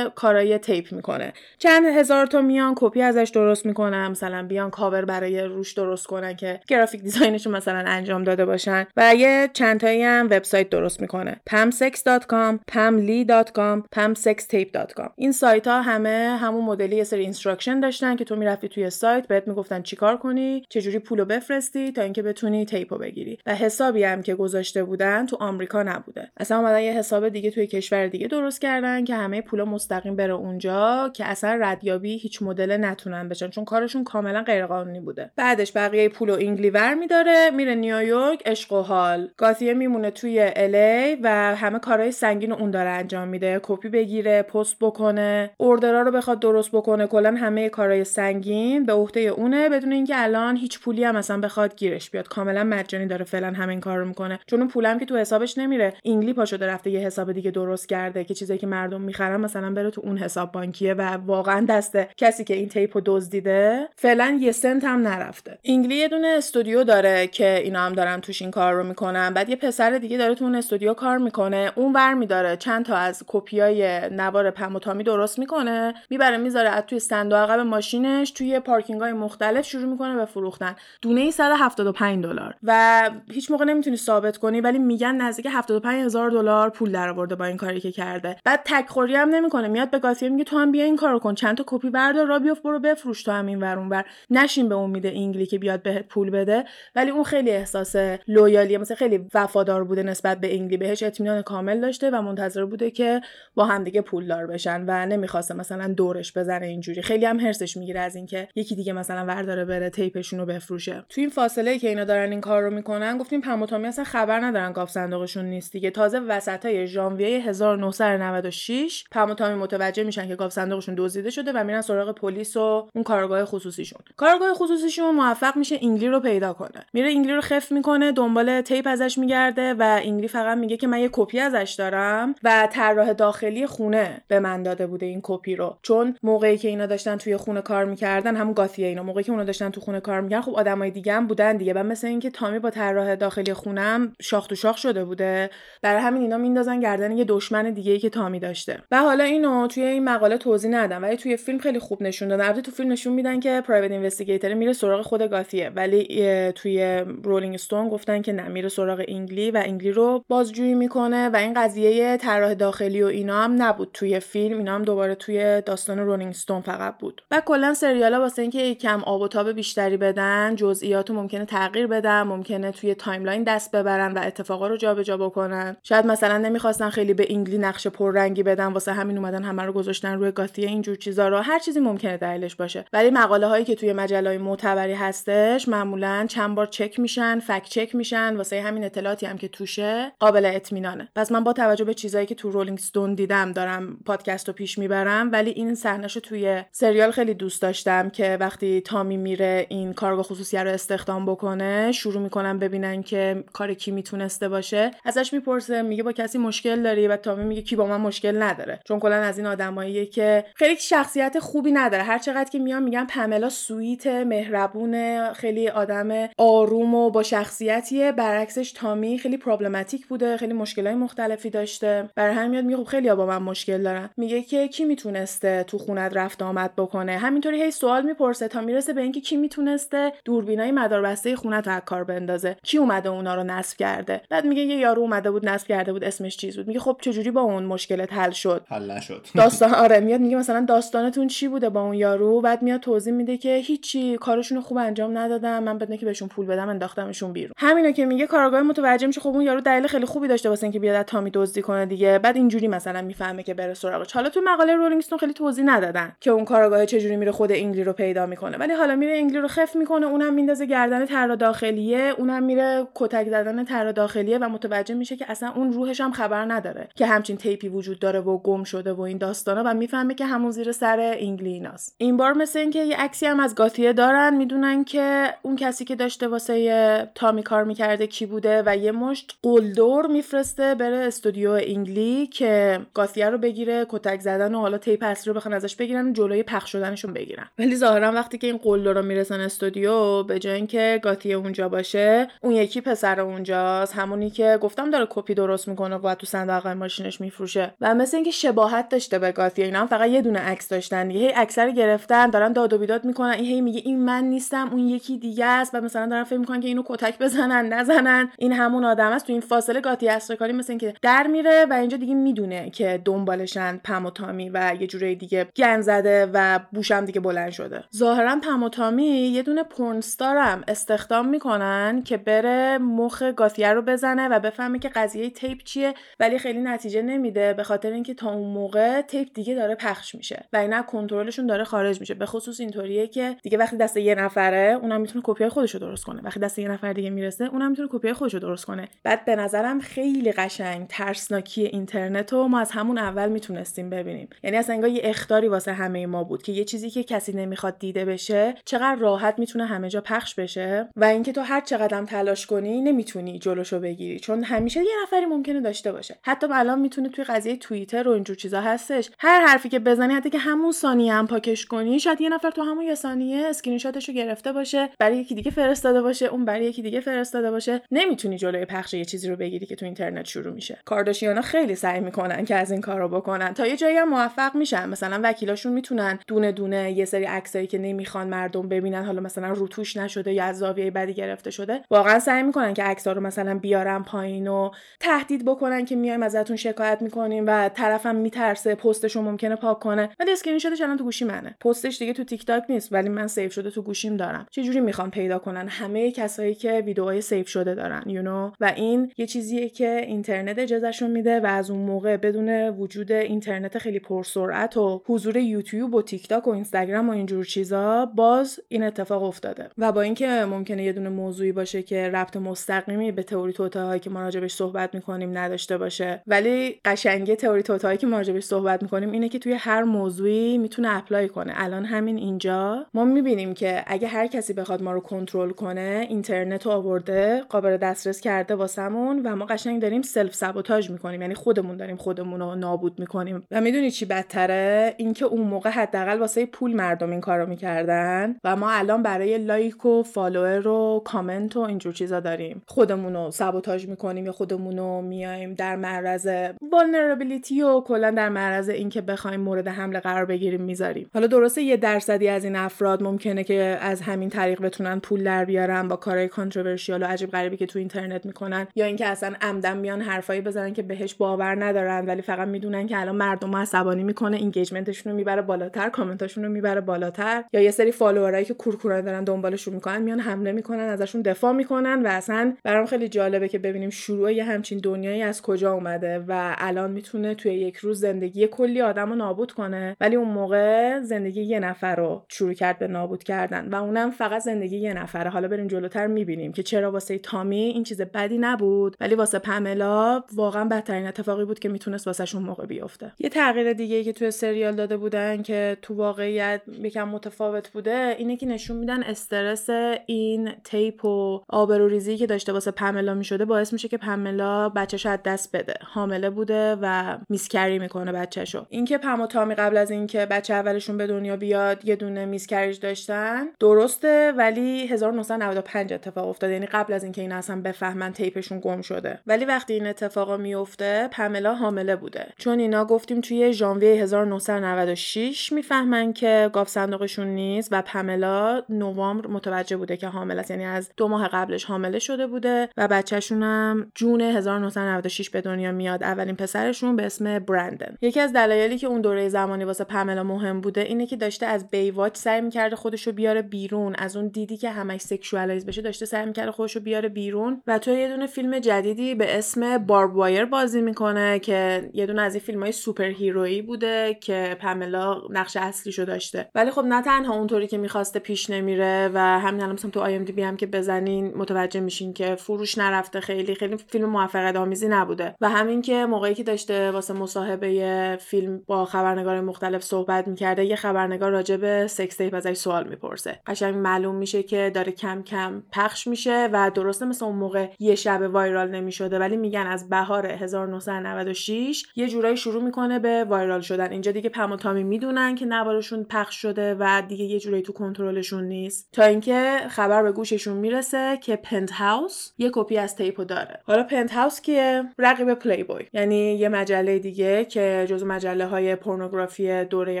کارای 0.14 0.58
tape 0.58 0.92
می‌کنه. 0.92 1.32
چند 1.58 1.86
هزار 1.86 2.26
تا 2.26 2.40
میان 2.40 2.74
کپی 2.76 3.02
ازش 3.02 3.30
درست 3.34 3.66
می‌کنن 3.66 4.08
مثلا 4.08 4.42
بیان 4.42 4.70
کاور 4.70 5.04
برای 5.04 5.40
روش 5.40 5.72
درست 5.72 6.06
کنن 6.06 6.36
که 6.36 6.60
graphic 6.68 7.00
design 7.02 7.34
شو 7.34 7.50
مثلا 7.50 7.84
انجام 7.86 8.24
داده 8.24 8.44
باشن. 8.44 8.86
و 8.96 9.14
یه 9.14 9.50
چند 9.52 9.80
تایی 9.80 10.02
هم 10.02 10.26
وبسایت 10.26 10.70
درست 10.70 11.00
می‌کنه. 11.00 11.40
pamsex.com 11.50 12.58
pamlee.com 12.72 13.82
pamsextape.com 13.96 15.10
این 15.16 15.32
سایت 15.32 15.68
ها 15.68 15.82
همه 15.82 16.38
همون 16.40 16.64
مدلی 16.64 16.96
یه 16.96 17.04
سری 17.04 17.22
instruction 17.22 17.80
داشتن 17.80 18.16
که 18.16 18.24
تو 18.24 18.36
می‌رفتی 18.36 18.68
توی 18.68 18.90
سایت 18.90 19.26
بهت 19.28 19.48
می‌گفتن 19.48 19.82
چیکار 19.82 20.16
کنی 20.16 20.62
چجوری 20.68 20.98
پولو 20.98 21.24
بفرستی 21.24 21.92
تا 21.92 22.02
اینکه 22.02 22.22
بتونی 22.22 22.66
tape 22.66 22.92
و 22.92 22.98
بگیری. 22.98 23.38
و 23.46 23.54
حسابی 23.54 24.04
هم 24.04 24.22
که 24.22 24.34
گذاشته 24.34 24.84
بودن 24.84 25.26
تو 25.26 25.36
آمریکا 25.40 25.82
نبوده. 25.82 26.30
اصلا 26.36 26.58
اومدن 26.58 26.80
یه 26.80 26.92
حساب 26.92 27.28
دیگه 27.28 27.50
توی 27.50 27.66
کشور 27.82 28.06
دیگه 28.06 28.26
درست 28.26 28.60
کردن 28.60 29.04
که 29.04 29.14
همه 29.14 29.40
پولا 29.40 29.64
مستقیم 29.64 30.16
بره 30.16 30.32
اونجا 30.32 31.10
که 31.14 31.24
اصلا 31.24 31.58
ردیابی 31.60 32.16
هیچ 32.16 32.42
مدل 32.42 32.76
نتونن 32.76 33.28
بشن 33.28 33.48
چون 33.48 33.64
کارشون 33.64 34.04
کاملا 34.04 34.42
غیرقانونی 34.42 35.00
بوده. 35.00 35.30
بعدش 35.36 35.76
بقیه 35.76 36.08
پولو 36.08 36.34
اینگلی 36.34 36.77
ور 36.77 36.94
میداره 36.94 37.50
میره 37.50 37.74
نیویورک 37.74 38.42
عشق 38.46 38.72
و 38.72 38.82
حال. 38.82 39.28
گاتیه 39.36 39.74
میمونه 39.74 40.10
توی 40.10 40.50
LA 40.56 41.16
و 41.22 41.54
همه 41.56 41.78
کارهای 41.78 42.12
سنگین 42.12 42.52
اون 42.52 42.70
داره 42.70 42.90
انجام 42.90 43.28
میده. 43.28 43.60
کپی 43.62 43.88
بگیره 43.88 44.42
پست 44.42 44.76
بکنه. 44.80 45.50
order 45.56 45.94
ا 45.94 46.02
رو 46.02 46.10
بخواد 46.10 46.40
درست 46.40 46.70
بکنه. 46.72 47.06
کلا 47.06 47.34
همه 47.38 47.68
کارهای 47.68 48.04
سنگین 48.04 48.86
به 48.86 48.92
عهده 48.92 49.20
اونه. 49.20 49.68
بدون 49.68 49.92
اینکه 49.92 50.14
الان 50.22 50.56
هیچ 50.56 50.80
پولی 50.80 51.04
هم 51.04 51.16
مثلا 51.16 51.40
بخواد 51.40 51.76
گیرش 51.76 52.10
بیاد. 52.10 52.28
کاملا 52.28 52.64
مجانی 52.64 53.06
داره 53.06 53.24
فعلا 53.24 53.46
همین 53.46 53.80
کار 53.80 53.98
رو 53.98 54.08
می‌کنه. 54.08 54.38
چون 54.46 54.58
اون 54.60 54.68
پولم 54.68 54.98
که 54.98 55.04
تو 55.04 55.16
حسابش 55.16 55.58
نمیره. 55.58 55.92
اینگلی 56.02 56.32
پا 56.32 56.44
شده 56.44 56.66
رفته 56.66 56.90
یه 56.90 57.00
حساب 57.00 57.32
دیگه 57.32 57.50
درست 57.50 57.71
درست 57.72 57.88
کرده 57.88 58.24
که 58.24 58.34
چیزی 58.34 58.58
که 58.58 58.66
مردم 58.66 59.00
می‌خرن 59.00 59.40
مثلا 59.40 59.70
بره 59.70 59.90
تو 59.90 60.00
اون 60.04 60.18
حساب 60.18 60.52
بانکیه 60.52 60.94
و 60.94 61.02
واقعا 61.02 61.66
دست 61.68 62.08
کسی 62.16 62.44
که 62.44 62.54
این 62.54 62.68
tape 62.68 62.94
و 62.94 63.00
دزدیده 63.04 63.88
فعلا 63.96 64.38
یه 64.40 64.52
سنت 64.52 64.84
هم 64.84 65.08
نرفته. 65.08 65.58
انگلی 65.64 65.94
یه 65.94 66.08
دونه 66.08 66.26
استودیو 66.26 66.84
داره 66.84 67.26
که 67.26 67.58
اینا 67.58 67.80
هم 67.80 67.92
دارن 67.92 68.20
توش 68.20 68.42
این 68.42 68.50
کار 68.50 68.74
رو 68.74 68.84
می‌کنن. 68.84 69.34
بعد 69.34 69.48
یه 69.48 69.56
پسر 69.56 69.90
دیگه 69.90 70.18
داره 70.18 70.34
تو 70.34 70.44
اون 70.44 70.54
استودیو 70.54 70.94
کار 70.94 71.18
می‌کنه. 71.18 71.72
اون 71.74 71.92
ور 71.92 72.14
میداره. 72.14 72.56
چند 72.56 72.84
تا 72.84 72.96
از 72.96 73.22
کپیای 73.26 74.10
نوار 74.10 74.50
پم 74.50 74.68
و 74.68 74.77
تامی 74.77 75.04
درست 75.04 75.38
می‌کنه. 75.38 75.94
می‌بره 76.10 76.36
می‌ذاره 76.36 76.68
از 76.68 76.82
توی 76.86 76.98
صندوق 76.98 77.38
عقب 77.38 77.60
ماشینش 77.60 78.30
توی 78.30 78.60
پارکینگ 78.60 79.00
های 79.00 79.12
مختلف 79.12 79.66
شروع 79.66 79.92
می‌کنه 79.92 80.16
به 80.16 80.24
فروختن. 80.24 80.76
دونه 81.02 81.20
ای 81.20 81.30
175 81.30 82.24
دلار. 82.24 82.54
و 82.62 83.10
هیچ 83.30 83.50
موقع 83.50 83.64
نمی‌تونی 83.64 83.96
ثابت 83.96 84.36
کنی 84.36 84.60
ولی 84.60 84.78
میگن 84.78 85.14
نزدیک 85.14 85.46
75 85.50 86.04
هزار 86.04 86.30
دلار 86.30 86.70
پول 86.70 86.92
درآورده 86.92 87.34
با 87.34 87.44
این 87.44 87.56
کاری 87.62 87.80
که 87.80 87.92
کرده. 87.92 88.36
بعد 88.44 88.60
تکخوری 88.64 89.14
هم 89.14 89.28
نمی‌کنه. 89.28 89.68
میاد 89.68 89.90
به 89.90 89.98
گاتیه 89.98 90.28
میگه 90.28 90.44
تو 90.44 90.58
هم 90.58 90.72
بیا 90.72 90.84
این 90.84 90.96
کارو 90.96 91.18
کن. 91.18 91.34
چند 91.34 91.56
تا 91.56 91.64
کپی 91.66 91.90
بردار 91.90 92.26
را 92.26 92.38
بیفت 92.38 92.62
برو 92.62 92.80
بفروش 92.80 93.22
تو 93.22 93.32
همین 93.32 93.60
ور 93.60 93.78
اونور 93.78 94.04
نشین 94.30 94.68
به 94.68 94.74
امید 94.74 95.06
انگلی 95.06 95.46
که 95.46 95.58
بیاد 95.58 95.82
بهت 95.82 96.08
پول 96.08 96.30
بده. 96.30 96.64
ولی 96.94 97.10
اون 97.10 97.24
خیلی 97.24 97.50
احساس 97.50 97.96
لویالیه. 98.28 98.78
مثلا 98.78 98.96
خیلی 98.96 99.26
وفادار 99.34 99.84
بوده 99.84 100.02
نسبت 100.02 100.40
به 100.40 100.54
انگلی. 100.54 100.76
بهش 100.76 101.02
اطمینان 101.02 101.42
کامل 101.42 101.80
داشته 101.80 102.10
و 102.10 102.22
منتظر 102.22 102.64
بوده 102.64 102.90
که 102.90 103.20
با 103.54 103.64
همدیگه 103.64 104.00
پولدار 104.00 104.46
بشن 104.46 104.84
و 104.86 105.06
نمی‌خواسته 105.06 105.54
مثلا 105.54 105.88
دورش 105.88 106.32
بزنه 106.38 106.66
اینجوری. 106.66 107.02
خیلی 107.02 107.24
هم 107.24 107.40
هرسش 107.40 107.76
می‌گیره 107.76 108.00
از 108.00 108.16
اینکه 108.16 108.48
یکی 108.54 108.74
دیگه 108.74 108.92
مثلا 108.92 109.26
ورداره 109.26 109.64
بره 109.64 109.90
تیپشون 109.90 110.38
رو 110.38 110.46
بفروشه. 110.46 111.04
تو 111.08 111.20
این 111.20 111.30
فاصله 111.30 111.78
که 111.78 111.88
اینا 111.88 112.04
دارن 112.04 112.30
این 112.30 112.40
کار 112.40 112.62
رو 112.62 112.70
می‌کنن 112.70 113.18
گفتیم 113.18 113.40
پموتامی 113.40 113.86
اصلا 113.86 114.04
خبر 114.04 114.40
ندارن 114.40 114.72
گاف 114.72 114.90
صندوقشون 114.90 115.44
نیست 115.44 115.72
دیگه. 115.72 115.90
تازه 115.90 116.18
وسطای 116.18 116.86
ژانویه 116.86 117.40
1996 117.52 119.04
پموتامی 119.10 119.54
متوجه 119.54 120.04
میشن 120.04 120.28
که 120.28 120.36
گاف 120.36 120.52
صندوقشون 120.52 120.94
دزدیده 120.98 121.30
شده 121.30 121.52
و 121.52 121.64
میرن 121.64 121.80
سراغ 121.80 122.14
پلیس 122.14 122.56
و 122.56 122.88
اون 122.94 123.04
کارآگاه 123.04 123.44
خصوصیشون. 123.44 124.00
کارآگاه 124.16 124.54
خصوصیشون 124.54 125.14
موفق 125.14 125.56
میشه 125.56 125.78
انگلی 125.82 126.08
رو 126.08 126.20
پیدا 126.20 126.52
کنه. 126.52 126.86
میره 126.92 127.08
انگلی 127.08 127.32
رو 127.32 127.40
خفت 127.40 127.72
می‌کنه 127.72 128.12
دنبال 128.12 128.60
tape 128.60 128.86
ازش 128.88 129.18
میگرده 129.18 129.74
و 129.74 130.00
انگلی 130.02 130.28
فقط 130.28 130.58
میگه 130.58 130.76
که 130.76 130.86
من 130.86 130.98
یه 130.98 131.08
کپی 131.12 131.40
ازش 131.40 131.74
دارم 131.78 132.34
و 132.42 132.68
طراح 132.72 133.12
داخلی 133.12 133.66
خونه 133.66 134.22
به 134.28 134.40
من 134.40 134.62
داده 134.62 134.86
بوده 134.86 135.06
این 135.06 135.20
کپی 135.22 135.56
رو. 135.56 135.76
چون 135.82 136.16
موقعی 136.22 136.58
که 136.58 136.68
اینا 136.68 136.86
داشتن 136.86 137.16
توی 137.16 137.36
خونه 137.36 137.60
کار 137.60 137.84
می‌کردن 137.84 138.36
همون 138.36 138.52
گاتیه 138.52 138.86
اینا 138.86 139.02
موقعی 139.02 139.24
که 139.24 139.32
اونا 139.32 139.44
داشتن 139.44 139.70
تو 139.70 139.80
خونه 139.80 140.00
کار 140.00 140.20
می‌کردن 140.20 140.42
خب 140.42 140.54
آدمای 140.54 140.90
دیگه 140.90 141.12
هم 141.12 141.26
بودن 141.26 141.56
دیگه. 141.56 141.72
و 141.72 141.78
مثل 141.82 142.06
اینکه 142.06 142.30
تامی 142.30 142.58
با 142.58 142.70
طراح 142.70 143.14
داخلی 143.14 143.54
خونم 143.54 144.12
شاخ 144.22 144.46
تو 144.46 144.54
شاخ 144.54 144.76
شده 144.76 145.04
بوده. 145.04 145.50
برای 145.82 146.02
همین 146.02 146.22
اینا 146.22 146.38
میندازن 146.38 146.80
گردن 146.80 147.12
یه 147.12 147.24
دشمن 147.42 147.70
دیگه 147.70 147.92
ای 147.92 147.98
که 147.98 148.10
تامی 148.10 148.40
داشته. 148.40 148.82
و 148.90 148.96
حالا 148.96 149.24
اینو 149.24 149.66
توی 149.66 149.82
این 149.82 150.04
مقاله 150.04 150.36
توضیح 150.36 150.70
ندم 150.70 151.02
ولی 151.02 151.16
توی 151.16 151.36
فیلم 151.36 151.58
خیلی 151.58 151.78
خوب 151.78 152.02
نشون 152.02 152.28
دادن. 152.28 152.44
البته 152.44 152.62
تو 152.62 152.70
فیلم 152.70 152.92
نشون 152.92 153.12
میدن 153.12 153.40
که 153.40 153.62
private 153.66 153.90
investigator 153.90 154.54
میره 154.54 154.72
سراغ 154.72 155.00
خود 155.00 155.22
گاتیه 155.22 155.70
ولی 155.76 156.52
توی 156.52 157.04
رولینگ 157.22 157.54
استون 157.54 157.88
گفتن 157.88 158.22
که 158.22 158.32
نه 158.32 158.48
میره 158.48 158.68
سراغ 158.68 159.04
انگلی 159.08 159.50
و 159.50 159.62
انگلی 159.64 159.92
رو 159.92 160.24
بازجویی 160.28 160.74
می‌کنه 160.74 161.28
و 161.28 161.36
این 161.36 161.54
قضیه 161.54 162.16
طراح 162.16 162.54
داخلی 162.54 163.02
و 163.02 163.06
اینا 163.06 163.42
هم 163.42 163.62
نبود 163.62 163.90
توی 163.94 164.20
فیلم. 164.20 164.58
اینا 164.58 164.74
هم 164.74 164.82
دوباره 164.82 165.14
توی 165.14 165.60
داستان 165.60 165.98
رولینگ 165.98 166.30
استون 166.30 166.60
فقط 166.60 166.98
بود. 166.98 167.22
و 167.30 167.42
کلا 167.46 167.74
سریالا 167.74 168.20
واسه 168.20 168.42
اینکه 168.42 168.74
کم 168.74 169.02
آب 169.02 169.20
و 169.20 169.28
تاب 169.28 169.52
بیشتری 169.52 169.96
بدن 169.96 170.54
جزئیات 170.56 171.10
ممکنه 171.10 171.44
تغییر 171.44 171.86
بدن 171.86 172.22
ممکنه 172.22 172.70
توی 172.70 172.94
timeline 172.94 173.42
دست 173.42 173.76
ببرن 173.76 174.12
و 174.12 174.20
اتفاقا 174.24 174.66
رو 174.66 174.76
جابجا 174.76 175.16
بکنن. 175.16 175.76
شاید 175.82 176.06
مثلا 176.06 176.38
نمی‌خواستن 176.38 176.90
خیلی 176.90 177.14
به 177.14 177.24
انگلی 177.32 177.58
نقش 177.58 177.86
پررنگی 177.86 178.42
بدن 178.42 178.66
واسه 178.66 178.92
همین 178.92 179.18
اومدن 179.18 179.42
همه 179.44 179.62
رو 179.62 179.72
گذاشتن 179.72 180.18
روی 180.18 180.32
گاتیه 180.32 180.68
اینجور 180.68 180.96
چیزا 180.96 181.28
رو. 181.28 181.38
هر 181.38 181.58
چیزی 181.58 181.80
ممکنه 181.80 182.16
دلیلش 182.16 182.54
باشه. 182.54 182.84
ولی 182.92 183.10
مقاله 183.10 183.46
هایی 183.46 183.64
که 183.64 183.74
توی 183.74 183.92
مجله 183.92 184.38
معتبری 184.38 184.92
هستش 184.92 185.68
معمولا 185.68 186.26
چند 186.28 186.54
بار 186.54 186.66
چک 186.66 187.00
میشن 187.00 187.38
fact 187.38 187.64
check 187.68 187.94
میشن 187.94 188.36
واسه 188.36 188.62
همین 188.62 188.84
اطلاعاتی 188.84 189.26
هم 189.26 189.38
که 189.38 189.48
توشه 189.48 190.12
قابل 190.20 190.44
اطمینانه. 190.44 191.08
پس 191.16 191.32
من 191.32 191.44
با 191.44 191.52
توجه 191.52 191.84
به 191.84 191.94
چیزایی 191.94 192.26
که 192.26 192.34
تو 192.34 192.50
رولینگ 192.50 192.78
استون 192.78 193.14
دیدم 193.14 193.52
دارم 193.52 193.96
پادکست 194.06 194.48
رو 194.48 194.54
پیش 194.54 194.78
می‌برم 194.78 195.32
ولی 195.32 195.50
این 195.50 195.74
صحنهشو 195.74 196.20
توی 196.20 196.62
سریال 196.72 197.10
خیلی 197.10 197.34
دوست 197.34 197.62
داشتم 197.62 198.10
که 198.10 198.36
وقتی 198.40 198.80
تامی 198.80 199.16
میره 199.16 199.66
این 199.68 199.92
کارگاه 199.92 200.24
خصوصی 200.24 200.56
رو 200.56 200.70
استخدام 200.70 201.26
بکنه 201.26 201.92
شروع 201.92 202.22
می‌کنن 202.22 202.58
ببینن 202.58 203.02
که 203.02 203.44
کار 203.52 203.74
کی 203.74 203.90
می‌تونسته 203.90 204.48
باشه. 204.48 204.90
ازش 205.04 205.32
می‌پرسه 205.32 205.82
میگه 205.82 206.02
با 206.02 206.12
کسی 206.12 206.38
مشکل 206.38 206.82
داری؟ 206.82 207.08
و 207.08 207.16
تامی 207.22 207.44
میگه 207.44 207.62
کی 207.62 207.76
با 207.76 207.86
من 207.86 208.00
مشکل 208.00 208.42
نداره. 208.42 208.80
چون 208.84 209.00
کلا 209.00 209.14
از 209.14 209.38
این 209.38 209.46
آدماییه 209.46 210.06
که 210.06 210.44
خیلی 210.54 210.76
شخصیت 210.76 211.38
خوبی 211.38 211.72
نداره. 211.72 212.02
هر 212.02 212.18
چقدر 212.18 212.50
که 212.50 212.58
میان 212.58 212.82
میگن 212.82 213.06
پملا 213.06 213.48
سویت 213.48 214.06
مهربونه 214.06 215.32
خیلی 215.32 215.68
آدم 215.68 216.28
آروم 216.38 216.94
و 216.94 217.10
با 217.10 217.22
شخصیتیه. 217.22 218.12
برعکسش 218.12 218.72
تامی 218.72 219.18
خیلی 219.18 219.36
پرابلماتیک 219.36 220.06
بوده 220.06 220.36
خیلی 220.36 220.52
مشکلای 220.52 220.94
مختلفی 220.94 221.50
داشته. 221.50 222.08
برای 222.16 222.34
همین 222.34 222.50
میاد 222.50 222.64
میگه 222.64 222.76
خب 222.76 222.84
خیلی 222.84 223.14
با 223.14 223.26
من 223.26 223.42
مشکل 223.42 223.82
دارن. 223.82 224.10
میگه 224.16 224.42
که 224.42 224.68
کی 224.68 224.84
می‌تونسته 224.84 225.64
تو 225.64 225.78
خونت 225.78 226.16
رفت 226.16 226.42
آمد 226.42 226.76
بکنه؟ 226.76 227.18
همینطوری 227.18 227.62
هی 227.62 227.70
سوال 227.70 228.02
می‌پرسه. 228.02 228.48
تا 228.48 228.60
می‌رسه 228.60 228.92
به 228.92 229.00
اینکه 229.00 229.20
کی 229.20 229.36
می‌تونسته 229.36 230.12
دوربینای 230.24 230.70
مداربسته 230.70 231.36
خونت 231.36 231.68
رو 231.68 231.80
کار 231.80 232.04
بندازه؟ 232.04 232.56
کی 232.62 232.78
اومده 232.78 233.08
اونا 233.08 233.34
رو 233.34 233.42
نصب 233.42 233.76
کرده؟ 233.76 234.20
بعد 234.30 234.44
میگه 234.44 234.62
یه 234.62 234.76
یارو 234.76 235.02
اومده 235.02 235.30
بود 235.30 235.48
نصب 235.48 235.68
کرده 235.68 235.92
بود 235.92 236.04
اسمش 236.04 236.36
چیز 236.36 236.56
بود. 236.56 236.66
میگه 236.66 236.80
خب 236.80 236.96
چجوری 237.12 237.30
با 237.30 237.40
اون 237.40 237.64
مشکلت 237.64 238.12
حل 238.12 238.30
شد؟ 238.30 238.62
حل 238.68 238.90
نشد. 238.90 239.26
داستان 239.34 239.74
آره 239.74 240.00
میاد 240.00 240.20
میگه 240.20 240.36
مثلا 240.36 240.64
داستانتون 240.68 241.26
چی 241.26 241.48
بوده 241.48 241.68
با 241.68 241.82
اون 241.82 241.94
یارو؟ 241.94 242.40
بعد 242.40 242.62
میاد 242.62 242.80
توضیح 242.80 243.12
میده 243.12 243.36
که 243.36 243.56
هیچی 243.56 244.16
کارشون 244.16 244.60
خوب 244.60 244.78
انجام 244.78 245.18
ندادم 245.18 245.62
من 245.62 245.78
بدون 245.78 245.96
که 245.96 246.06
بهشون 246.06 246.28
پول 246.28 246.46
بدم 246.46 246.68
انداختمشون 246.68 247.32
بیرون. 247.32 247.52
همینو 247.56 247.90
که 247.90 248.06
میگه 248.06 248.26
کارگاه 248.26 248.62
متوجه 248.62 249.06
میشه 249.06 249.20
خب 249.20 249.28
اون 249.28 249.42
یارو 249.42 249.60
دلیل 249.60 249.86
خیلی 249.86 250.06
خوبی 250.06 250.28
داشته 250.28 250.48
واسه 250.48 250.64
اینکه 250.64 250.78
بیاد 250.78 251.06
تامی 251.06 251.30
دزدی 251.30 251.62
کنه 251.62 251.86
دیگه. 251.86 252.18
بعد 252.18 252.36
اینجوری 252.36 252.68
مثلا 252.68 253.02
می‌فهمه 253.02 253.42
که 253.42 253.54
بره 253.54 253.74
سراغش. 253.74 254.12
حالا 254.12 254.28
تو 254.28 254.40
مقاله 254.44 254.76
رولینگ 254.76 255.02
خیلی 255.20 255.32
توضیح 255.32 255.64
ندادن 255.64 256.12
که 256.20 256.30
اون 256.30 256.44
کارگاه 256.44 256.86
چجوری 256.86 257.16
میره 257.16 257.32
خود 257.32 257.52
انگلی 257.52 257.84
رو 257.84 257.92
پیدا 257.92 258.26
می‌کنه. 258.26 258.56
ولی 258.56 258.72
حالا 258.72 258.96
میره 258.96 259.12
انگلی 259.16 259.38
رو 259.38 259.48
خف 259.48 259.76
می‌کنه 259.76 260.06
اونم 260.06 260.34
میندازه 260.34 260.66
گردن 260.66 261.06
طراح 261.06 261.36
داخلیه 261.36 262.14
اونم 262.18 262.42
میره 262.42 262.86
کتک 262.94 263.28
زدن 263.28 263.64
طراح 263.64 263.92
داخلیه 263.92 264.38
و 264.38 264.48
متوجه 264.48 264.94
میشه 264.94 265.16
که 265.16 265.30
اصلا 265.30 265.52
اون 265.56 265.72
روحش 265.72 266.00
هم 266.00 266.12
خبر 266.12 266.44
نداره. 266.44 266.88
که 266.94 267.06
همچین 267.06 267.36
تیپی 267.36 267.68
وجود 267.68 267.98
داره 267.98 268.20
و 268.20 268.38
گم 268.38 268.64
شده 268.64 268.92
و 268.92 269.00
این 269.00 269.18
داستانا 269.18 269.62
و 269.66 269.74
می‌فهمه 269.74 270.14
که 270.14 270.26
همون 270.26 270.50
زیر 270.50 270.72
سر 270.72 271.14
انگلی 271.18 271.52
ایناست. 271.52 271.94
این 271.98 272.16
بار 272.16 272.32
مثل 272.32 272.58
اینکه 272.58 272.84
یه 272.84 272.96
عکسی 272.96 273.26
هم 273.26 273.40
از 273.40 273.54
گاتیه 273.54 273.92
دارن 273.92 274.36
می‌دونن 274.36 274.84
که 274.84 275.34
اون 275.42 275.56
کسی 275.56 275.84
که 275.84 275.96
داشته 275.96 276.28
واسه 276.28 277.08
تامی 277.14 277.42
کار 277.42 277.64
می‌کرده 277.64 278.06
کی 278.06 278.26
بوده 278.26 278.62
و 278.66 278.76
یه 278.76 278.92
مشت 278.92 279.38
قلدور 279.42 280.06
میفرسته 280.06 280.74
بره 280.74 280.96
استودیو 280.96 281.50
انگلی 281.50 282.26
که 282.26 282.80
گاتیه 282.94 283.30
رو 283.30 283.38
بگیره 283.38 283.86
کتک 283.88 284.20
زدن 284.20 284.54
و 284.54 284.60
حالا 284.60 284.78
تیپ 284.78 285.02
اصلی 285.02 285.32
رو 285.32 285.36
بخوان 285.36 285.54
ازش 285.54 285.76
بگیرن 285.76 286.12
جلوی 286.12 286.42
پخش 286.42 286.72
شدنشون 286.72 287.12
بگیرن. 287.12 287.46
ولی 287.58 287.76
ظاهرا 287.76 288.12
وقتی 288.12 288.38
که 288.38 288.46
این 288.46 288.56
قلدور 288.56 288.96
رو 288.96 289.02
می‌رسن 289.02 289.40
استودیو 289.40 290.22
به 290.22 290.38
جای 290.38 290.54
اینکه 290.54 291.00
گاتیه 291.02 291.36
اونجا 291.36 291.68
باشه 291.68 292.28
اون 292.40 292.52
یکی 292.52 292.80
پسر 292.80 293.20
اونجاست. 293.20 293.96
همونی 293.96 294.30
که 294.30 294.58
گفتم 294.60 294.90
داره 294.90 295.06
کپی 295.10 295.34
درست 295.34 295.68
می‌کنه 295.68 295.96
و 295.96 296.14
تو 296.14 296.26
صندوق 296.26 296.66
ماشینش 296.82 297.20
میفروشه 297.20 297.74
و 297.80 297.94
مثل 297.94 298.16
اینکه 298.16 298.30
شباهت 298.30 298.88
داشته 298.88 299.18
به 299.18 299.32
گاتیه 299.32 299.64
اینا 299.64 299.80
هم 299.80 299.86
فقط 299.86 300.08
یه 300.08 300.22
دونه 300.22 300.38
عکس 300.38 300.68
داشتن. 300.68 301.08
دیگه 301.08 301.20
هی 301.20 301.64
رو 301.66 301.72
گرفتن 301.72 302.30
دارن 302.30 302.52
داد 302.52 302.72
و 302.72 302.78
بیداد 302.78 303.04
می‌کنن. 303.04 303.30
این 303.30 303.44
هی 303.44 303.60
میگه 303.60 303.80
این 303.84 304.04
من 304.04 304.24
نیستم 304.24 304.68
اون 304.72 304.88
یکی 304.88 305.18
دیگه 305.18 305.44
است. 305.44 305.74
و 305.74 305.80
مثلا 305.80 306.06
دارن 306.06 306.24
فکر 306.24 306.38
می‌کنن 306.38 306.60
که 306.60 306.68
اینو 306.68 306.82
کتک 306.86 307.18
بزنن 307.18 307.72
نزنن. 307.72 308.30
این 308.38 308.52
همون 308.52 308.84
آدم 308.84 309.12
است. 309.12 309.26
تو 309.26 309.32
این 309.32 309.40
فاصله 309.40 309.80
گاتی 309.80 310.08
استرکاری 310.08 310.52
مثل 310.52 310.72
اینکه 310.72 310.94
در 311.02 311.26
میره 311.26 311.66
و 311.70 311.72
اینجا 311.72 311.96
دیگه 311.96 312.14
می‌دونه 312.14 312.70
که 312.70 313.02
دنبالشن 313.04 313.80
پم 313.84 314.06
و 314.06 314.10
و 314.54 314.74
یه 314.80 314.86
جوری 314.86 315.16
دیگه 315.16 315.46
گن 315.56 315.80
زده 315.80 316.30
و 316.34 316.60
بوشم 316.72 317.04
دیگه 317.04 317.20
بلند 317.20 317.50
شده. 317.50 317.84
ظاهرا 317.96 318.36
پم 318.36 318.98
یه 318.98 319.42
دونه 319.42 319.62
پورنستارم 319.62 320.64
استخدام 320.68 321.28
می‌کنن 321.28 322.02
که 322.04 322.16
بره 322.16 322.78
مخ 322.78 323.22
گاتیه 323.22 323.72
رو 323.72 323.82
بزنه 323.82 324.28
و 324.28 324.40
بفهمه 324.40 324.78
که 324.78 324.88
قضیه 324.88 325.30
تیپ 325.30 325.62
چیه. 325.62 325.94
ولی 326.20 326.38
خیلی 326.38 326.60
نتیجه 326.72 327.02
نمیده 327.02 327.52
به 327.52 327.62
خاطر 327.62 327.92
اینکه 327.92 328.14
تا 328.14 328.32
اون 328.32 328.48
موقع 328.48 329.00
تیپ 329.00 329.28
دیگه 329.34 329.54
داره 329.54 329.74
پخش 329.74 330.14
میشه 330.14 330.44
و 330.52 330.56
اینا 330.56 330.82
کنترلشون 330.82 331.46
داره 331.46 331.64
خارج 331.64 332.00
میشه. 332.00 332.14
به 332.14 332.26
خصوص 332.26 332.60
اینطوریه 332.60 333.06
که 333.06 333.36
دیگه 333.42 333.58
وقتی 333.58 333.76
دست 333.76 333.96
یه 333.96 334.14
نفره 334.14 334.78
اونم 334.82 335.00
می‌تونه 335.00 335.22
کپی 335.24 335.48
خودش 335.48 335.74
رو 335.74 335.80
درست 335.80 336.04
کنه. 336.04 336.20
وقتی 336.24 336.40
دست 336.40 336.58
یه 336.58 336.68
نفر 336.68 336.92
دیگه 336.92 337.10
می‌رسه 337.10 337.44
اونم 337.44 337.70
می‌تونه 337.70 337.88
کپی 337.92 338.12
خودش 338.12 338.34
رو 338.34 338.40
درست 338.40 338.64
کنه. 338.64 338.88
بعد 339.02 339.24
به 339.24 339.36
نظرم 339.36 339.80
خیلی 339.80 340.32
قشنگ 340.32 340.86
ترسناکی 340.86 341.64
اینترنت 341.64 342.32
رو 342.32 342.48
ما 342.48 342.60
از 342.60 342.70
همون 342.70 342.98
اول 342.98 343.28
می‌تونستیم 343.28 343.90
ببینیم. 343.90 344.28
یعنی 344.42 344.56
اصلا 344.56 344.74
انگار 344.74 344.90
یه 344.90 345.00
اختاری 345.04 345.48
واسه 345.48 345.72
همه 345.72 346.06
ما 346.06 346.24
بود 346.24 346.42
که 346.42 346.52
یه 346.52 346.64
چیزی 346.64 346.90
که 346.90 347.04
کسی 347.04 347.32
نمی‌خواد 347.32 347.78
دیده 347.78 348.04
بشه 348.04 348.54
چقدر 348.64 348.94
راحت 348.94 349.38
می‌تونه 349.38 349.66
همه 349.66 349.88
جا 349.88 350.00
پخش 350.00 350.34
بشه 350.34 350.88
و 350.96 351.04
اینکه 351.04 351.32
تو 351.32 351.40
هر 351.40 351.60
چقدر 351.60 352.04
تلاش 352.04 352.46
کنی 352.46 352.80
نمی‌تونی 352.80 353.38
جلوشو 353.38 353.80
بگیری. 353.80 354.20
چون 354.20 354.44
همیشه 354.44 354.80
یه 354.80 354.92
نفری 355.02 355.26
ممکنه 355.26 355.60
داشته 355.60 355.92
باشه. 355.92 356.16
حتی 356.22 356.46
الان 356.62 356.80
می‌تونه 356.80 357.08
توی 357.08 357.24
قضیه 357.24 357.56
توییتر 357.56 358.08
و 358.08 358.10
اینجور 358.10 358.36
چیزا 358.36 358.60
هستش. 358.60 359.10
هر 359.18 359.46
حرفی 359.46 359.68
که 359.68 359.78
بزنی 359.78 360.14
حتی 360.14 360.30
که 360.30 360.38
همون 360.38 360.72
ثانیه 360.72 361.12
هم 361.12 361.26
پاکش 361.26 361.66
کنی 361.66 362.00
شاید 362.00 362.20
یه 362.20 362.28
نفر 362.28 362.50
تو 362.50 362.62
همون 362.62 362.84
یه 362.84 362.94
ثانیه 362.94 363.46
screen 363.46 363.80
رو 364.08 364.14
گرفته 364.14 364.52
باشه 364.52 364.88
برای 364.98 365.16
یکی 365.16 365.34
دیگه 365.34 365.50
فرستاده 365.50 366.02
باشه 366.02 366.26
اون 366.26 366.44
برای 366.44 366.64
یکی 366.64 366.82
دیگه 366.82 367.00
فرستاده 367.00 367.50
باشه. 367.50 367.82
نمی‌تونی 367.90 368.38
جلوی 368.38 368.64
پخش 368.64 368.94
یه 368.94 369.04
چیزی 369.04 369.28
رو 369.28 369.36
بگیری 369.36 369.66
که 369.66 369.76
تو 369.76 369.84
اینترنت 369.84 370.26
شروع 370.26 370.54
میشه. 370.54 370.78
کارداشیانا 370.84 371.40
خیلی 371.40 371.74
سعی 371.74 372.00
می‌کنن 372.00 372.44
که 372.44 372.56
از 372.56 372.70
این 372.70 372.80
کارو 372.80 373.08
بکنن. 373.08 373.54
تا 373.54 373.66
یه 373.66 373.76
جایی 373.76 373.96
هم 373.96 374.08
موفق 374.08 374.54
میشن. 374.54 374.88
مثلا 374.88 375.20
وکیلاشون 375.24 375.72
می‌تونن 375.72 376.18
دونه 376.26 376.52
دونه 376.52 376.92
یه 376.92 377.04
سری 377.04 377.24
عکسایی 377.24 377.66
که 377.66 377.78
نمی‌خوان 377.78 378.28
مردم 378.28 378.68
ببینن 378.68 379.04
حالا 379.04 379.20
مثلا 379.20 379.52
روتوش 379.52 379.96
نشده 379.96 380.32
یا 380.32 380.44
از 380.44 380.58
زاویه 380.58 380.90
بدی 380.90 381.14
گرفته 381.14 381.50
شده 381.50 381.80
واقعا 381.90 382.18
سعی 382.18 382.42
می‌کنن 382.42 382.74
که 382.74 382.82
عکس‌ها 382.82 383.12
رو 383.12 383.20
مثلا 383.20 383.58
بیارن 383.58 384.02
پایین 384.02 384.48
و 384.48 384.70
تهدید 385.00 385.44
بکنن 385.44 385.84
که 385.84 385.96
میایم 385.96 386.22
ازتون 386.22 386.51
شکایت 386.56 387.02
می‌کنیم 387.02 387.44
و 387.46 387.68
طرفم 387.68 388.16
میترسه 388.16 388.74
پستش 388.74 389.16
رو 389.16 389.22
ممکنه 389.22 389.56
پاک 389.56 389.78
کنه 389.78 390.10
ولی 390.20 390.32
اسکرین 390.32 390.58
شاتش 390.58 390.80
الان 390.80 390.96
تو 390.96 391.04
گوشی 391.04 391.24
منه. 391.24 391.56
پستش 391.60 391.98
دیگه 391.98 392.12
تو 392.12 392.24
تیک 392.24 392.46
تاک 392.46 392.62
نیست 392.68 392.92
ولی 392.92 393.08
من 393.08 393.26
save 393.26 393.50
شده 393.50 393.70
تو 393.70 393.82
گوشیم 393.82 394.16
دارم. 394.16 394.46
چه 394.50 394.62
جوری 394.62 394.80
می‌خوان 394.80 395.10
پیدا 395.10 395.38
کنن؟ 395.38 395.68
همه 395.68 396.10
کسایی 396.10 396.54
که 396.54 396.82
ویدیوهای 396.86 397.20
save 397.20 397.46
شده 397.46 397.74
دارن 397.74 398.02
you 398.02 398.24
know? 398.24 398.56
و 398.60 398.72
این 398.76 399.12
یه 399.18 399.26
چیزیه 399.26 399.68
که 399.68 399.96
اینترنت 400.06 400.58
اجازهشون 400.58 401.10
میده 401.10 401.40
و 401.40 401.46
از 401.46 401.70
اون 401.70 401.80
موقع 401.80 402.16
بدون 402.16 402.68
وجود 402.68 403.12
اینترنت 403.12 403.78
خیلی 403.78 403.98
پرسرعت 403.98 404.76
و 404.76 405.02
حضور 405.06 405.36
یوتیوب 405.36 405.94
و 405.94 406.02
تیک 406.02 406.28
تاک 406.28 406.46
و 406.46 406.50
اینستاگرام 406.50 407.08
و 407.08 407.12
اینجور 407.12 407.44
چیزا 407.44 408.06
باز 408.06 408.60
این 408.68 408.82
اتفاق 408.82 409.22
افتاده. 409.22 409.68
و 409.78 409.92
با 409.92 410.02
اینکه 410.02 410.28
ممکنه 410.28 410.84
یه 410.84 410.92
دونه 410.92 411.08
موضوعی 411.08 411.52
باشه 411.52 411.82
که 411.82 412.08
ربط 412.08 412.36
مستقیمی 412.36 413.12
به 413.12 413.22
تئوری 413.22 413.52
توتاهایی 413.52 414.00
که 414.00 414.10
ما 414.10 414.20
راجبش 414.20 414.54
صحبت 414.54 414.94
می‌کنیم 414.94 415.38
نداشته 415.38 415.78
باشه 415.78 416.22
ولی 416.26 416.41
قشنگی 416.84 417.36
تئوری 417.36 417.62
توطئه‌هایی 417.62 417.98
که 417.98 418.06
راجبش 418.06 418.44
صحبت 418.44 418.82
می‌کنیم 418.82 419.10
اینه 419.10 419.28
که 419.28 419.38
توی 419.38 419.52
هر 419.52 419.82
موضوعی 419.82 420.58
می‌تونه 420.58 420.96
apply 420.96 421.28
کنه. 421.28 421.52
الان 421.56 421.84
همین 421.84 422.16
اینجا. 422.16 422.86
ما 422.94 423.04
می‌بینیم 423.04 423.54
که 423.54 423.84
اگه 423.86 424.08
هر 424.08 424.26
کسی 424.26 424.52
بخواد 424.52 424.82
ما 424.82 424.92
رو 424.92 425.00
کنترل 425.00 425.50
کنه 425.50 426.06
اینترنت 426.08 426.66
رو 426.66 426.72
آورده 426.72 427.42
قابل 427.48 427.76
دسترس 427.76 428.20
کرده 428.20 428.54
واسمون 428.54 429.26
و 429.26 429.36
ما 429.36 429.44
قشنگ 429.44 429.82
داریم 429.82 430.02
self 430.02 430.34
sabotage 430.34 430.90
می‌کنیم. 430.90 431.22
یعنی 431.22 431.34
خودمون 431.34 431.76
داریم 431.76 431.96
خودمون 431.96 432.40
رو 432.40 432.54
نابود 432.54 432.98
می‌کنیم. 432.98 433.42
و 433.50 433.60
می‌دونی 433.60 433.90
چی 433.90 434.04
بدتره؟ 434.04 434.94
اینکه 434.96 435.24
اون 435.24 435.46
موقع 435.46 435.70
حداقل 435.70 436.18
واسه 436.18 436.46
پول 436.46 436.74
مردم 436.74 437.10
این 437.10 437.20
کارو 437.20 437.46
می‌کردن 437.46 438.36
و 438.44 438.56
ما 438.56 438.70
الان 438.70 439.02
برای 439.02 439.38
like 439.38 439.86
و 439.86 440.02
follower 440.02 440.68
و 440.68 441.02
کامنت 441.04 441.56
و 441.56 441.60
اینجور 441.60 441.92
چیزا 441.92 442.20
داریم. 442.20 442.62
خودمون 442.66 443.14
رو 443.14 443.30
sabotage 443.30 443.86
می‌کنیم 443.86 444.26
یا 444.26 444.32
خودمون 444.32 444.78
رو 444.78 445.02
میایم 445.02 445.54
در 445.54 445.76
معرض 445.76 446.26
vulnerability 446.72 447.62
و 447.62 447.80
کلا 447.80 448.10
در 448.10 448.28
معرض 448.28 448.68
اینکه 448.68 449.00
بخوایم 449.00 449.40
مورد 449.40 449.68
حمله 449.68 450.00
قرار 450.00 450.24
بگیریم 450.24 450.60
می‌ذاریم. 450.60 451.10
حالا 451.14 451.26
درسته 451.26 451.62
یه 451.62 451.76
درصدی 451.76 452.28
از 452.28 452.44
این 452.44 452.56
افراد 452.56 453.02
ممکنه 453.02 453.44
که 453.44 453.78
از 453.80 454.00
همین 454.00 454.30
طریق 454.30 454.62
بتونن 454.62 455.00
پول 455.00 455.24
در 455.24 455.44
بیارن 455.44 455.88
با 455.88 455.96
کارهای 455.96 456.28
controversial 456.28 457.02
و 457.02 457.06
عجیب 457.06 457.30
غریبی 457.30 457.56
که 457.56 457.66
تو 457.66 457.78
اینترنت 457.78 458.26
می‌کنن 458.26 458.66
یا 458.74 458.84
اینکه 458.84 459.06
اصلا 459.06 459.34
عمداً 459.40 459.76
میان 459.76 460.00
حرفایی 460.00 460.40
بزنن 460.40 460.72
که 460.72 460.82
بهش 460.82 461.14
باور 461.14 461.64
ندارن 461.64 462.06
ولی 462.06 462.22
فقط 462.22 462.48
می‌دونن 462.48 462.86
که 462.86 463.00
الان 463.00 463.16
مردم 463.16 463.56
عصبانی 463.56 464.04
می‌کنه 464.04 464.36
engagement 464.36 464.90
شون 464.90 465.12
رو 465.12 465.16
می‌بره 465.16 465.42
بالاتر 465.42 465.88
کامنتاشون 465.88 466.44
رو 466.44 466.50
می‌بره 466.50 466.80
بالاتر. 466.80 467.44
یا 467.52 467.60
یه 467.60 467.70
سری 467.70 467.92
follower 467.92 468.34
ایی 468.34 468.44
که 468.44 468.54
کورکورانه 468.54 469.02
دارن 469.02 469.24
دنبالشون 469.24 469.74
می‌کنن 469.74 470.02
میان 470.02 470.20
حمله 470.20 470.52
می‌کنن 470.52 470.88
ازشون 470.88 471.22
دفاع 471.22 471.52
می‌کنن 471.52 472.02
و 472.02 472.06
اصلا 472.06 472.54
برام 472.64 472.86
خیلی 472.86 473.08
جالبه 473.08 473.48
که 473.48 473.58
ببینیم 473.58 473.90
شروع 473.90 474.32
یه 474.32 474.44
همچین 474.44 474.78
دنیایی 474.78 475.22
از 475.22 475.42
کجا 475.42 475.72
اومده 475.72 476.18
و 476.28 476.54
الان 476.58 476.90
می‌تونه 476.90 477.34
توی 477.34 477.54
یک 477.54 477.76
روز 477.76 478.00
زندگی 478.00 478.46
کلی 478.46 478.80
آدم 478.80 479.08
رو 479.08 479.14
نابود 479.14 479.52
کنه 479.52 479.96
ولی 480.00 480.16
اون 480.16 480.28
موقع 480.28 481.00
زندگی 481.00 481.42
یه 481.42 481.60
نفر 481.60 481.96
رو 481.96 482.24
شروع 482.28 482.52
کرد 482.52 482.78
به 482.78 482.88
نابود 482.88 483.22
کردن 483.24 483.68
و 483.68 483.74
اونم 483.74 484.10
فقط 484.10 484.42
زندگی 484.42 484.76
یه 484.76 484.94
نفره. 484.94 485.30
حالا 485.30 485.48
بریم 485.48 485.66
جلوتر 485.66 486.06
می‌بینیم 486.06 486.52
که 486.52 486.62
چرا 486.62 486.92
واسه 486.92 487.18
تامی 487.18 487.56
این 487.56 487.84
چیز 487.84 488.00
بدی 488.00 488.38
نبود 488.38 488.96
ولی 489.00 489.14
واسه 489.14 489.38
پملا 489.38 490.22
واقعا 490.34 490.64
بدترین 490.64 491.06
اتفاقی 491.06 491.44
بود 491.44 491.58
که 491.58 491.68
می‌تونست 491.68 492.06
واسه 492.06 492.36
اون 492.36 492.44
موقع 492.44 492.66
بیفته. 492.66 493.12
یه 493.18 493.28
تغییر 493.28 493.72
دیگه 493.72 494.04
که 494.04 494.12
توی 494.12 494.30
سریال 494.30 494.74
داده 494.74 494.96
بودن 494.96 495.42
که 495.42 495.76
تو 495.82 495.94
واقعیت 495.94 496.62
یکم 496.82 497.08
متفاوت 497.08 497.68
بوده 497.68 498.14
اینه 498.18 498.36
که 498.36 498.46
نشون 498.46 498.76
میدن 498.76 499.02
استرس 499.02 499.70
این 500.06 500.50
tape 500.64 501.04
و 501.04 501.40
آبروریزی 501.48 502.16
که 502.16 502.26
داشته 502.26 502.52
واسه 502.52 502.70
پملا 502.70 503.14
می‌شده 503.14 503.44
باعث 503.44 503.72
میشه 503.72 503.88
که 503.88 503.98
پملا 503.98 504.68
بچه‌شو 504.68 505.08
از 505.08 505.18
دست 505.24 505.56
بده. 505.56 505.74
حامله 506.12 506.30
بوده 506.30 506.76
و 506.82 507.18
miscarry 507.28 507.78
می‌کنه 507.78 508.12
بچه‌شو. 508.12 508.66
اینکه 508.68 508.98
پم 508.98 509.20
و 509.20 509.26
تامی 509.26 509.54
قبل 509.54 509.76
از 509.76 509.90
اینکه 509.90 510.26
بچه 510.26 510.54
اولشون 510.54 510.96
به 510.96 511.06
دنیا 511.06 511.36
بیاد 511.36 511.84
یه 511.84 511.96
دونه 511.96 512.24
miscarriage 512.24 512.80
داشتن 512.80 513.46
درسته 513.60 514.32
ولی 514.36 514.86
1995 514.86 515.92
اتفاق 515.92 516.28
افتاده 516.28 516.52
یعنی 516.52 516.66
قبل 516.66 516.92
از 516.92 517.04
اینکه 517.04 517.20
این 517.20 517.32
اصلا 517.32 517.60
بفهمن 517.60 518.12
tape 518.12 518.36
شون 518.36 518.60
گم 518.60 518.80
شده. 518.82 519.20
ولی 519.26 519.44
وقتی 519.44 519.72
این 519.72 519.86
اتفاق 519.86 520.40
میفته 520.40 521.08
پملا 521.12 521.54
حامله 521.54 521.96
بوده. 521.96 522.26
چون 522.38 522.58
اینا 522.58 522.84
گفتیم 522.84 523.20
توی 523.20 523.52
ژانویه 523.52 524.02
1996 524.02 525.52
می‌فهمن 525.52 526.12
که 526.12 526.50
گاوصندوقشون 526.52 527.26
نیست 527.26 527.68
و 527.72 527.82
پملا 527.82 528.62
نوامبر 528.68 529.26
متوجه 529.26 529.76
بوده 529.76 529.96
که 529.96 530.08
حامله 530.08 530.40
است. 530.40 530.50
یعنی 530.50 530.64
از 530.64 530.90
دو 530.96 531.08
ماه 531.08 531.28
قبلش 531.28 531.64
حامله 531.64 531.98
شده 531.98 532.26
بوده 532.26 532.68
و 532.76 532.88
بچهشون 532.88 533.42
هم 533.42 533.92
June 533.94 534.20
1996 534.20 535.30
به 535.30 535.40
دنیا 535.40 535.72
میاد. 535.72 535.91
اولین 536.00 536.36
پسرشون 536.36 536.96
به 536.96 537.06
اسم 537.06 537.38
برندن. 537.38 537.96
یکی 538.02 538.20
از 538.20 538.32
دلایلی 538.32 538.78
که 538.78 538.86
اون 538.86 539.00
دوره 539.00 539.28
زمانی 539.28 539.64
واسه 539.64 539.84
پملا 539.84 540.22
مهم 540.22 540.60
بوده 540.60 540.80
اینه 540.80 541.06
که 541.06 541.16
داشته 541.16 541.46
از 541.46 541.70
بیواچ 541.70 542.16
سعی 542.16 542.40
می‌کرده 542.40 542.76
خودشو 542.76 543.12
بیاره 543.12 543.42
بیرون. 543.42 543.94
از 543.98 544.16
اون 544.16 544.28
دیدی 544.28 544.56
که 544.56 544.70
همش 544.70 545.00
sexualize 545.00 545.66
بشه 545.66 545.82
داشته 545.82 546.06
سعی 546.06 546.26
می‌کرده 546.26 546.50
خودشو 546.50 546.80
بیاره 546.80 547.08
بیرون. 547.08 547.62
و 547.66 547.78
تو 547.78 547.90
یه 547.90 548.08
دونه 548.08 548.26
فیلم 548.26 548.58
جدیدی 548.58 549.14
به 549.14 549.38
اسم 549.38 549.78
بارب 549.78 550.16
وایر 550.16 550.44
بازی 550.44 550.82
می‌کنه 550.82 551.38
که 551.38 551.90
یه 551.94 552.06
دونه 552.06 552.22
از 552.22 552.34
این 552.34 552.44
فیلم 552.44 552.62
های 552.62 552.72
superhero 552.72 553.04
یی 553.04 553.62
بوده 553.62 554.18
که 554.20 554.56
پملا 554.60 555.16
نقش 555.30 555.56
اصلیشو 555.56 556.04
داشته. 556.04 556.48
ولی 556.54 556.70
خب 556.70 556.84
نه 556.84 557.02
تنها 557.02 557.34
اونطوری 557.34 557.66
که 557.66 557.78
می‌خواسته 557.78 558.18
پیش 558.18 558.50
نمیره 558.50 559.10
و 559.14 559.18
همین 559.18 559.60
الان 559.60 559.74
مثلا 559.74 559.90
تو 559.90 560.00
IMDb 560.00 560.42
هم 560.42 560.56
که 560.56 560.66
بزنین 560.66 561.32
متوجه 561.36 561.80
میشین 561.80 562.12
که 562.12 562.34
فروش 562.34 562.78
نرفته 562.78 563.20
خیلی 563.20 563.54
خیلی 563.54 563.76
فیلم 563.76 564.08
موفقیت 564.08 564.56
آمیزی 564.56 564.88
نبوده. 564.88 565.34
و 565.40 565.48
همین 565.48 565.81
که 565.82 566.06
موقعی 566.06 566.34
که 566.34 566.42
داشته 566.42 566.90
واسه 566.90 567.14
مصاحبه 567.14 568.18
فیلم 568.20 568.62
با 568.66 568.84
خبرنگار 568.84 569.40
مختلف 569.40 569.82
صحبت 569.82 570.28
می‌کرده 570.28 570.64
یه 570.64 570.76
خبرنگار 570.76 571.30
راجع 571.30 571.56
به 571.56 571.86
sex 571.86 572.16
tape 572.16 572.34
ازش 572.34 572.52
سوال 572.52 572.88
می‌پرسه. 572.88 573.40
قشنگ 573.46 573.74
معلوم 573.74 574.14
میشه 574.14 574.42
که 574.42 574.70
داره 574.74 574.92
کم 574.92 575.22
کم 575.22 575.62
پخش 575.72 576.06
میشه 576.06 576.48
و 576.52 576.70
درسته 576.74 577.04
مثل 577.04 577.24
اون 577.24 577.36
موقع 577.36 577.68
یه 577.78 577.94
شب 577.94 578.20
viral 578.32 578.70
نمی‌شده 578.70 579.18
ولی 579.18 579.36
میگن 579.36 579.66
از 579.66 579.88
بهار 579.88 580.26
1996 580.26 581.84
یه 581.96 582.08
جورایی 582.08 582.36
شروع 582.36 582.62
می‌کنه 582.62 582.98
به 582.98 583.24
viral 583.24 583.60
شدن. 583.60 583.90
اینجا 583.90 584.12
دیگه 584.12 584.30
پم 584.30 584.52
و 584.52 584.56
تامی 584.56 584.84
می‌دونن 584.84 585.34
که 585.34 585.46
نوارشون 585.46 586.04
پخش 586.04 586.34
شده 586.42 586.76
و 586.78 587.02
دیگه 587.08 587.24
یه 587.24 587.40
جورایی 587.40 587.62
تو 587.62 587.72
کنترلشون 587.72 588.44
نیست. 588.44 588.88
تا 588.92 589.04
اینکه 589.04 589.56
خبر 589.68 590.02
به 590.02 590.12
گوششون 590.12 590.56
می‌رسه 590.56 591.18
که 591.22 591.36
پنت 591.36 591.70
هاوس 591.72 592.32
یه 592.38 592.50
کپی 592.52 592.78
از 592.78 592.96
tape 592.96 593.18
و 593.18 593.24
داره. 593.24 593.60
حالا 593.66 593.82
پنت 593.82 594.12
هاوس 594.12 594.40
که 594.40 594.84
رقیب 594.98 595.34
پلی 595.34 595.64
بوی 595.72 595.84
یعنی 595.92 596.34
یه 596.34 596.48
مجله 596.48 596.98
دیگه 596.98 597.44
که 597.44 597.86
جزو 597.88 598.06
مجله 598.06 598.46
های 598.46 598.76
پورنوگرافی 598.76 599.64
دوره 599.64 600.00